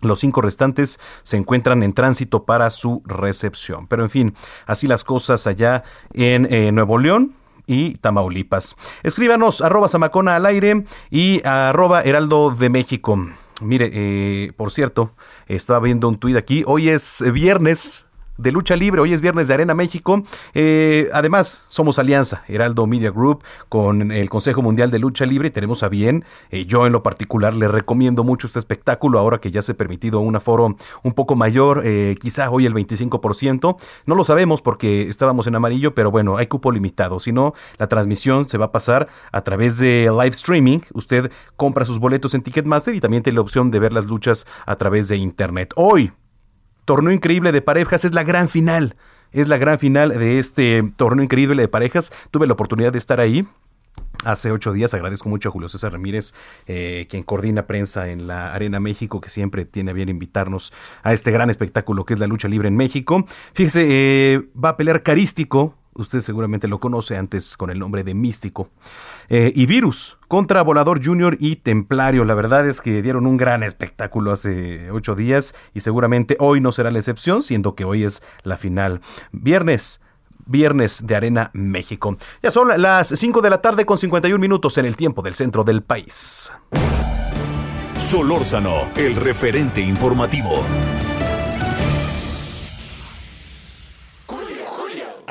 Los 0.03 0.19
cinco 0.19 0.43
restantes 0.43 1.01
se 1.23 1.37
encuentran 1.37 1.83
en 1.83 1.95
tránsito 1.95 2.45
para 2.45 2.69
su 2.71 3.03
recepción. 3.07 3.87
Pero 3.87 4.03
en 4.03 4.11
fin, 4.11 4.35
así 4.67 4.87
las 4.87 5.05
cosas 5.05 5.47
allá 5.47 5.85
en 6.13 6.47
eh, 6.53 6.73
Nuevo 6.73 6.99
León 6.99 7.35
y 7.67 7.95
Tamaulipas. 7.95 8.77
Escríbanos 9.03 9.63
arroba 9.63 9.89
Zamacona 9.89 10.37
al 10.37 10.47
aire 10.47 10.85
y 11.11 11.41
arroba 11.47 12.03
Heraldo 12.03 12.51
de 12.51 12.69
México. 12.69 13.19
Mire, 13.63 13.91
eh, 13.93 14.53
por 14.57 14.73
cierto, 14.73 15.15
estaba 15.47 15.81
viendo 15.81 16.09
un 16.09 16.19
tuit 16.19 16.37
aquí. 16.37 16.65
Hoy 16.67 16.89
es 16.89 17.25
viernes, 17.33 18.07
de 18.39 18.53
lucha 18.53 18.77
libre. 18.77 19.01
Hoy 19.01 19.13
es 19.13 19.21
viernes 19.21 19.49
de 19.49 19.55
Arena 19.55 19.75
México. 19.75 20.23
Eh, 20.55 21.09
además, 21.13 21.63
somos 21.69 21.99
alianza, 21.99 22.45
Heraldo 22.49 22.87
Media 22.87 23.11
Group, 23.11 23.45
con 23.69 24.13
el 24.13 24.29
Consejo 24.29 24.63
Mundial 24.63 24.91
de 24.91 24.99
Lucha 24.99 25.27
Libre. 25.27 25.51
Tenemos 25.51 25.83
a 25.83 25.89
bien, 25.89 26.25
eh, 26.51 26.65
yo 26.65 26.87
en 26.87 26.93
lo 26.93 27.03
particular 27.03 27.55
le 27.55 27.69
recomiendo 27.69 28.25
mucho 28.25 28.47
este 28.47 28.59
espectáculo, 28.59 29.19
ahora 29.19 29.39
que 29.39 29.51
ya 29.51 29.63
se 29.63 29.73
ha 29.73 29.77
permitido 29.77 30.21
un 30.21 30.37
aforo 30.37 30.77
un 31.03 31.13
poco 31.13 31.35
mayor, 31.35 31.83
eh, 31.85 32.17
quizá 32.21 32.51
hoy 32.51 32.67
el 32.67 32.75
25%. 32.75 33.77
No 34.07 34.15
lo 34.15 34.25
sabemos 34.25 34.63
porque 34.63 35.09
estábamos 35.09 35.47
en 35.47 35.55
amarillo, 35.55 35.95
pero 35.95 36.11
bueno, 36.11 36.37
hay 36.37 36.47
cupo 36.47 36.73
limitado. 36.73 37.21
Si 37.21 37.33
no, 37.33 37.55
la 37.79 37.89
transmisión 37.89 38.49
se 38.49 38.59
va 38.59 38.67
a 38.67 38.73
pasar 38.73 39.09
a 39.31 39.43
través 39.43 39.79
de 39.79 40.11
live 40.11 40.29
streaming. 40.29 40.81
Usted 40.95 41.31
compra 41.57 41.85
sus 41.85 41.99
boletos 41.99 42.35
en 42.35 42.43
Ticketmaster 42.43 42.95
y 42.95 43.01
también 43.01 43.23
tiene 43.23 43.37
la 43.37 43.43
opción 43.43 43.71
de 43.71 43.79
ver 43.79 43.93
las 43.93 44.07
luchas 44.07 44.47
a 44.67 44.77
través 44.77 45.09
de 45.09 45.17
internet. 45.17 45.73
Hoy, 45.77 46.13
torneo 46.85 47.13
increíble 47.13 47.53
de 47.53 47.63
parejas 47.63 48.05
es 48.05 48.13
la 48.13 48.25
gran 48.25 48.49
final. 48.49 48.97
Es 49.33 49.49
la 49.49 49.57
gran 49.57 49.79
final 49.79 50.11
de 50.11 50.39
este 50.39 50.83
torneo 50.97 51.25
increíble 51.25 51.63
de 51.63 51.69
parejas. 51.69 52.13
Tuve 52.31 52.47
la 52.47 52.53
oportunidad 52.53 52.93
de 52.93 52.99
estar 52.99 53.21
ahí. 53.21 53.47
Hace 54.25 54.53
ocho 54.53 54.73
días 54.73 54.95
agradezco 54.95 55.29
mucho 55.29 55.49
a 55.49 55.53
Julio 55.53 55.69
César 55.69 55.93
Ramírez, 55.93 56.33
eh, 56.67 57.07
quien 57.11 57.25
coordina 57.25 57.67
prensa 57.67 58.09
en 58.09 58.27
la 58.27 58.55
Arena 58.55 58.79
México, 58.79 59.21
que 59.21 59.29
siempre 59.29 59.65
tiene 59.65 59.93
bien 59.93 60.09
invitarnos 60.09 60.73
a 61.03 61.13
este 61.13 61.33
gran 61.33 61.51
espectáculo 61.51 62.05
que 62.05 62.13
es 62.13 62.21
la 62.21 62.27
lucha 62.27 62.47
libre 62.47 62.69
en 62.69 62.77
México. 62.77 63.25
Fíjese, 63.53 63.85
eh, 63.87 64.43
va 64.63 64.71
a 64.71 64.77
pelear 64.77 65.03
Carístico, 65.03 65.75
usted 65.95 66.21
seguramente 66.21 66.69
lo 66.69 66.81
conoce 66.81 67.17
antes 67.17 67.57
con 67.57 67.71
el 67.71 67.79
nombre 67.79 68.05
de 68.05 68.15
Místico. 68.15 68.69
Eh, 69.29 69.53
y 69.55 69.67
Virus 69.67 70.19
contra 70.29 70.63
Volador 70.63 71.05
Junior 71.05 71.37
y 71.39 71.57
Templario. 71.57 72.25
La 72.25 72.35
verdad 72.35 72.67
es 72.67 72.81
que 72.81 73.03
dieron 73.03 73.27
un 73.27 73.37
gran 73.37 73.63
espectáculo 73.63 74.33
hace 74.33 74.91
ocho 74.91 75.15
días 75.15 75.55
y 75.75 75.81
seguramente 75.81 76.37
hoy 76.39 76.61
no 76.61 76.73
será 76.73 76.91
la 76.91 76.99
excepción, 76.99 77.43
siendo 77.43 77.75
que 77.75 77.85
hoy 77.85 78.05
es 78.05 78.23
la 78.43 78.57
final. 78.57 79.01
Viernes. 79.33 80.01
Viernes 80.45 81.07
de 81.07 81.15
Arena 81.15 81.51
México. 81.53 82.17
Ya 82.43 82.51
son 82.51 82.69
las 82.81 83.09
5 83.09 83.41
de 83.43 83.51
la 83.51 83.61
tarde 83.61 83.87
con 83.87 83.97
51 83.97 84.41
minutos 84.41 84.77
en 84.77 84.87
el 84.87 84.97
tiempo 84.97 85.23
del 85.23 85.35
centro 85.35 85.63
del 85.63 85.83
país. 85.83 86.51
Solórzano, 87.97 88.91
el 88.97 89.15
referente 89.15 89.81
informativo. 89.81 90.65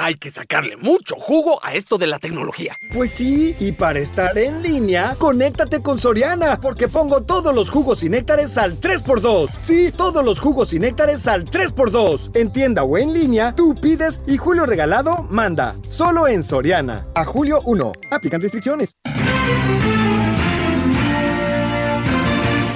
Hay 0.04 0.16
que 0.16 0.32
sacarle 0.32 0.78
mucho 0.78 1.16
jugo 1.16 1.64
a 1.64 1.76
esto 1.76 2.00
de 2.00 2.08
la 2.08 2.18
tecnología. 2.18 2.76
Pues 2.92 3.12
sí, 3.12 3.56
y 3.60 3.72
para 3.74 4.00
estar 4.00 4.36
en 4.36 4.64
línea, 4.64 5.14
conéctate 5.20 5.84
con 5.84 6.00
Soriana, 6.00 6.60
porque 6.60 6.88
pongo 6.88 7.22
todos 7.22 7.54
los 7.54 7.70
jugos 7.70 8.02
y 8.02 8.10
néctares 8.10 8.58
al 8.58 8.80
3x2. 8.82 9.52
Sí, 9.60 9.94
todos 9.96 10.26
los 10.26 10.40
jugos 10.40 10.74
y 10.74 10.80
néctares 10.80 11.28
al 11.28 11.46
3x2. 11.46 12.36
En 12.36 12.52
tienda 12.52 12.82
o 12.82 12.98
en 12.98 13.14
línea, 13.14 13.54
tú 13.56 13.76
pides 13.80 14.22
y 14.26 14.38
Julio 14.38 14.66
Regalado 14.66 15.28
manda. 15.30 15.76
Solo 15.88 16.28
en 16.28 16.42
Soriana. 16.42 17.04
A 17.14 17.24
julio 17.24 17.62
1. 17.66 17.92
Aplican 18.10 18.42
restricciones. 18.42 18.96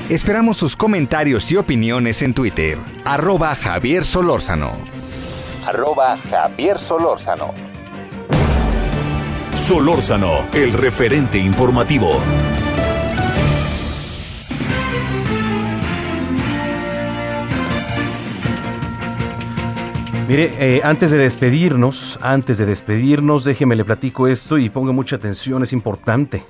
Esperamos 0.10 0.58
sus 0.58 0.76
comentarios 0.76 1.52
y 1.52 1.58
opiniones 1.58 2.22
en 2.22 2.36
Twitter. 2.36 2.78
Arroba 3.04 3.56
Javier 3.56 4.06
Solórzano 4.06 4.74
arroba 5.66 6.18
Javier 6.30 6.78
Solórzano. 6.80 7.54
Solórzano, 9.54 10.46
el 10.54 10.74
referente 10.74 11.38
informativo. 11.40 12.12
Mire, 20.28 20.54
eh, 20.60 20.82
antes 20.84 21.12
de 21.12 21.18
despedirnos, 21.18 22.20
antes 22.22 22.58
de 22.58 22.66
despedirnos, 22.66 23.44
déjeme 23.44 23.76
le 23.76 23.86
platico 23.86 24.28
esto 24.28 24.58
y 24.58 24.70
ponga 24.70 24.92
mucha 24.92 25.16
atención, 25.16 25.64
es 25.64 25.74
importante. 25.74 26.46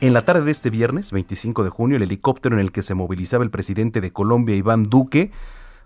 En 0.00 0.12
la 0.12 0.24
tarde 0.24 0.44
de 0.44 0.50
este 0.52 0.70
viernes, 0.70 1.10
25 1.12 1.64
de 1.64 1.70
junio, 1.70 1.96
el 1.96 2.02
helicóptero 2.04 2.54
en 2.54 2.60
el 2.60 2.70
que 2.70 2.82
se 2.82 2.94
movilizaba 2.94 3.42
el 3.42 3.50
presidente 3.50 4.00
de 4.00 4.12
Colombia, 4.12 4.54
Iván 4.54 4.84
Duque, 4.84 5.30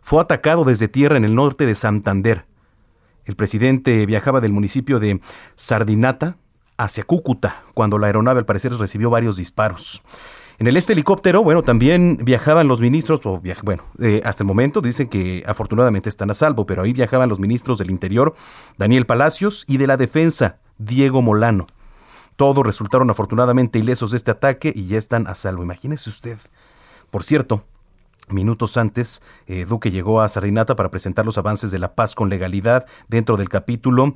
fue 0.03 0.20
atacado 0.20 0.65
desde 0.65 0.89
tierra 0.89 1.16
en 1.16 1.24
el 1.24 1.35
norte 1.35 1.65
de 1.65 1.74
Santander. 1.74 2.45
El 3.24 3.37
presidente 3.37 4.05
viajaba 4.05 4.41
del 4.41 4.53
municipio 4.53 4.99
de 4.99 5.20
Sardinata 5.55 6.37
hacia 6.77 7.05
Cúcuta, 7.05 7.62
cuando 7.73 7.99
la 7.99 8.09
aeronave 8.09 8.41
al 8.41 8.45
parecer 8.45 8.73
recibió 8.74 9.09
varios 9.11 9.37
disparos. 9.37 10.03
En 10.59 10.66
el 10.66 10.77
este 10.77 10.93
helicóptero, 10.93 11.43
bueno, 11.43 11.62
también 11.62 12.19
viajaban 12.23 12.69
los 12.69 12.81
ministros, 12.81 13.24
o 13.27 13.41
bueno, 13.62 13.85
eh, 14.01 14.20
hasta 14.24 14.43
el 14.43 14.47
momento 14.47 14.81
dicen 14.81 15.09
que 15.09 15.43
afortunadamente 15.47 16.09
están 16.09 16.31
a 16.31 16.35
salvo, 16.35 16.66
pero 16.66 16.83
ahí 16.83 16.93
viajaban 16.93 17.29
los 17.29 17.41
ministros 17.41 17.79
del 17.79 17.91
Interior, 17.91 18.35
Daniel 18.79 19.07
Palacios, 19.07 19.65
y 19.66 19.79
de 19.79 19.87
la 19.87 19.97
Defensa, 19.97 20.59
Diego 20.79 21.23
Molano. 21.23 21.66
Todos 22.37 22.65
resultaron 22.65 23.11
afortunadamente 23.11 23.79
ilesos 23.79 24.11
de 24.11 24.16
este 24.16 24.31
ataque 24.31 24.73
y 24.74 24.87
ya 24.87 24.99
están 24.99 25.27
a 25.27 25.35
salvo. 25.35 25.62
Imagínese 25.62 26.11
usted. 26.11 26.39
Por 27.11 27.24
cierto, 27.24 27.65
Minutos 28.32 28.76
antes, 28.76 29.22
eh, 29.46 29.64
Duque 29.64 29.90
llegó 29.90 30.20
a 30.20 30.28
Sardinata 30.28 30.76
para 30.76 30.90
presentar 30.90 31.24
los 31.24 31.38
avances 31.38 31.70
de 31.70 31.78
la 31.78 31.94
paz 31.94 32.14
con 32.14 32.28
legalidad 32.28 32.86
dentro 33.09 33.36
del 33.36 33.48
capítulo 33.48 34.14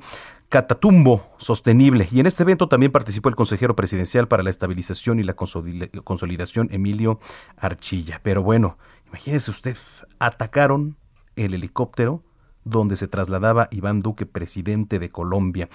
Catatumbo 0.49 1.27
Sostenible. 1.37 2.07
Y 2.11 2.19
en 2.19 2.25
este 2.25 2.43
evento 2.43 2.67
también 2.67 2.91
participó 2.91 3.29
el 3.29 3.35
consejero 3.35 3.75
presidencial 3.75 4.27
para 4.27 4.43
la 4.43 4.49
estabilización 4.49 5.19
y 5.19 5.23
la 5.23 5.35
consolidación, 5.35 6.69
Emilio 6.71 7.19
Archilla. 7.57 8.19
Pero 8.23 8.43
bueno, 8.43 8.77
imagínese 9.07 9.51
usted, 9.51 9.77
atacaron 10.19 10.97
el 11.35 11.53
helicóptero 11.53 12.23
donde 12.69 12.95
se 12.95 13.07
trasladaba 13.07 13.67
Iván 13.71 13.99
Duque, 13.99 14.25
presidente 14.25 14.99
de 14.99 15.09
Colombia. 15.09 15.69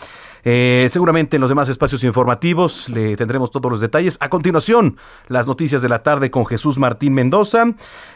Eh, 0.44 0.86
seguramente 0.90 1.36
en 1.36 1.40
los 1.40 1.51
demás 1.51 1.69
espacios 1.69 2.05
informativos 2.05 2.89
le 2.89 3.16
tendremos 3.16 3.51
todos 3.51 3.70
los 3.70 3.81
detalles. 3.81 4.19
A 4.20 4.28
continuación, 4.28 4.97
las 5.28 5.47
noticias 5.47 5.82
de 5.82 5.89
la 5.89 6.02
tarde 6.02 6.31
con 6.31 6.47
Jesús 6.47 6.78
Martín 6.78 7.14
Mendoza. 7.14 7.64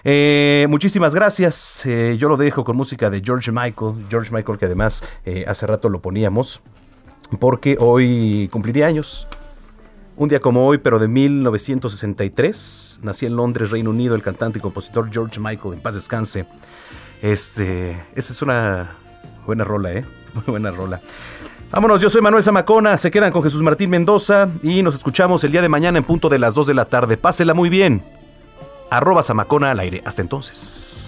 Eh, 0.04 0.66
muchísimas 0.68 1.14
gracias. 1.14 1.84
Eh, 1.86 2.16
yo 2.18 2.28
lo 2.28 2.36
dejo 2.36 2.64
con 2.64 2.76
música 2.76 3.10
de 3.10 3.22
George 3.24 3.52
Michael. 3.52 4.06
George 4.10 4.34
Michael, 4.34 4.58
que 4.58 4.66
además 4.66 5.04
hace 5.46 5.66
rato 5.66 5.88
lo 5.88 6.00
poníamos, 6.00 6.60
porque 7.40 7.76
hoy 7.80 8.48
cumpliría 8.52 8.86
años. 8.86 9.28
Un 10.18 10.30
día 10.30 10.40
como 10.40 10.66
hoy, 10.66 10.78
pero 10.78 10.98
de 10.98 11.08
1963, 11.08 13.00
nació 13.02 13.28
en 13.28 13.36
Londres, 13.36 13.70
Reino 13.70 13.90
Unido, 13.90 14.14
el 14.14 14.22
cantante 14.22 14.58
y 14.58 14.62
compositor 14.62 15.10
George 15.12 15.38
Michael, 15.38 15.74
en 15.74 15.80
paz 15.80 15.94
descanse. 15.94 16.46
Este, 17.22 17.90
esa 18.14 18.32
es 18.32 18.42
una 18.42 18.96
buena 19.46 19.64
rola, 19.64 19.92
¿eh? 19.92 20.04
Muy 20.34 20.44
buena 20.46 20.70
rola. 20.70 21.00
Vámonos, 21.70 22.00
yo 22.00 22.08
soy 22.08 22.20
Manuel 22.20 22.44
Zamacona, 22.44 22.96
se 22.96 23.10
quedan 23.10 23.32
con 23.32 23.42
Jesús 23.42 23.60
Martín 23.62 23.90
Mendoza 23.90 24.48
y 24.62 24.82
nos 24.82 24.94
escuchamos 24.94 25.42
el 25.42 25.50
día 25.50 25.62
de 25.62 25.68
mañana 25.68 25.98
en 25.98 26.04
punto 26.04 26.28
de 26.28 26.38
las 26.38 26.54
2 26.54 26.68
de 26.68 26.74
la 26.74 26.84
tarde. 26.84 27.16
Pásela 27.16 27.54
muy 27.54 27.68
bien. 27.68 28.04
Arroba 28.90 29.22
Zamacona 29.22 29.72
al 29.72 29.80
aire. 29.80 30.02
Hasta 30.04 30.22
entonces. 30.22 31.05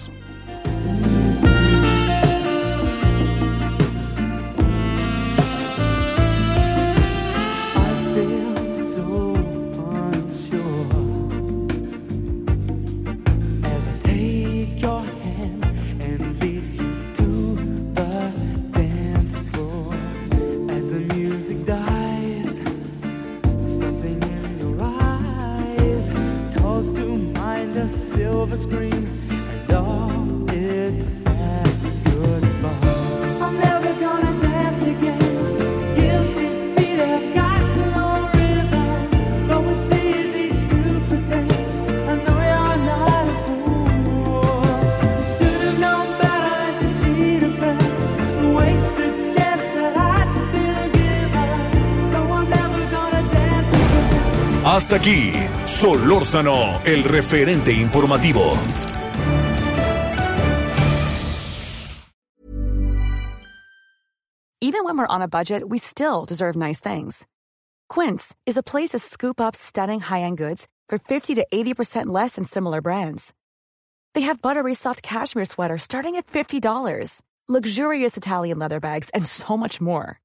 silver 28.39 28.57
screen 28.57 28.93
and 28.93 29.73
all. 29.73 30.08
Hasta 54.79 54.95
aquí, 54.95 55.33
Solórzano, 55.65 56.81
el 56.85 57.03
referente 57.03 57.73
informativo. 57.73 58.57
Even 64.61 64.85
when 64.85 64.97
we're 64.97 65.05
on 65.05 65.21
a 65.21 65.27
budget, 65.27 65.67
we 65.67 65.79
still 65.79 66.23
deserve 66.23 66.55
nice 66.55 66.79
things. 66.79 67.27
Quince 67.89 68.33
is 68.45 68.55
a 68.55 68.63
place 68.63 68.91
to 68.91 68.99
scoop 68.99 69.41
up 69.41 69.53
stunning 69.53 69.99
high-end 69.99 70.37
goods 70.37 70.69
for 70.87 70.97
50 70.97 71.35
to 71.35 71.45
80% 71.53 72.05
less 72.05 72.35
than 72.35 72.45
similar 72.45 72.81
brands. 72.81 73.33
They 74.13 74.21
have 74.21 74.41
buttery 74.41 74.75
soft 74.75 75.03
cashmere 75.03 75.43
sweaters 75.43 75.83
starting 75.83 76.15
at 76.15 76.27
$50, 76.27 77.21
luxurious 77.49 78.15
Italian 78.15 78.59
leather 78.59 78.79
bags, 78.79 79.09
and 79.09 79.25
so 79.25 79.57
much 79.57 79.81
more. 79.81 80.21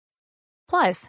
Plus, 0.70 1.08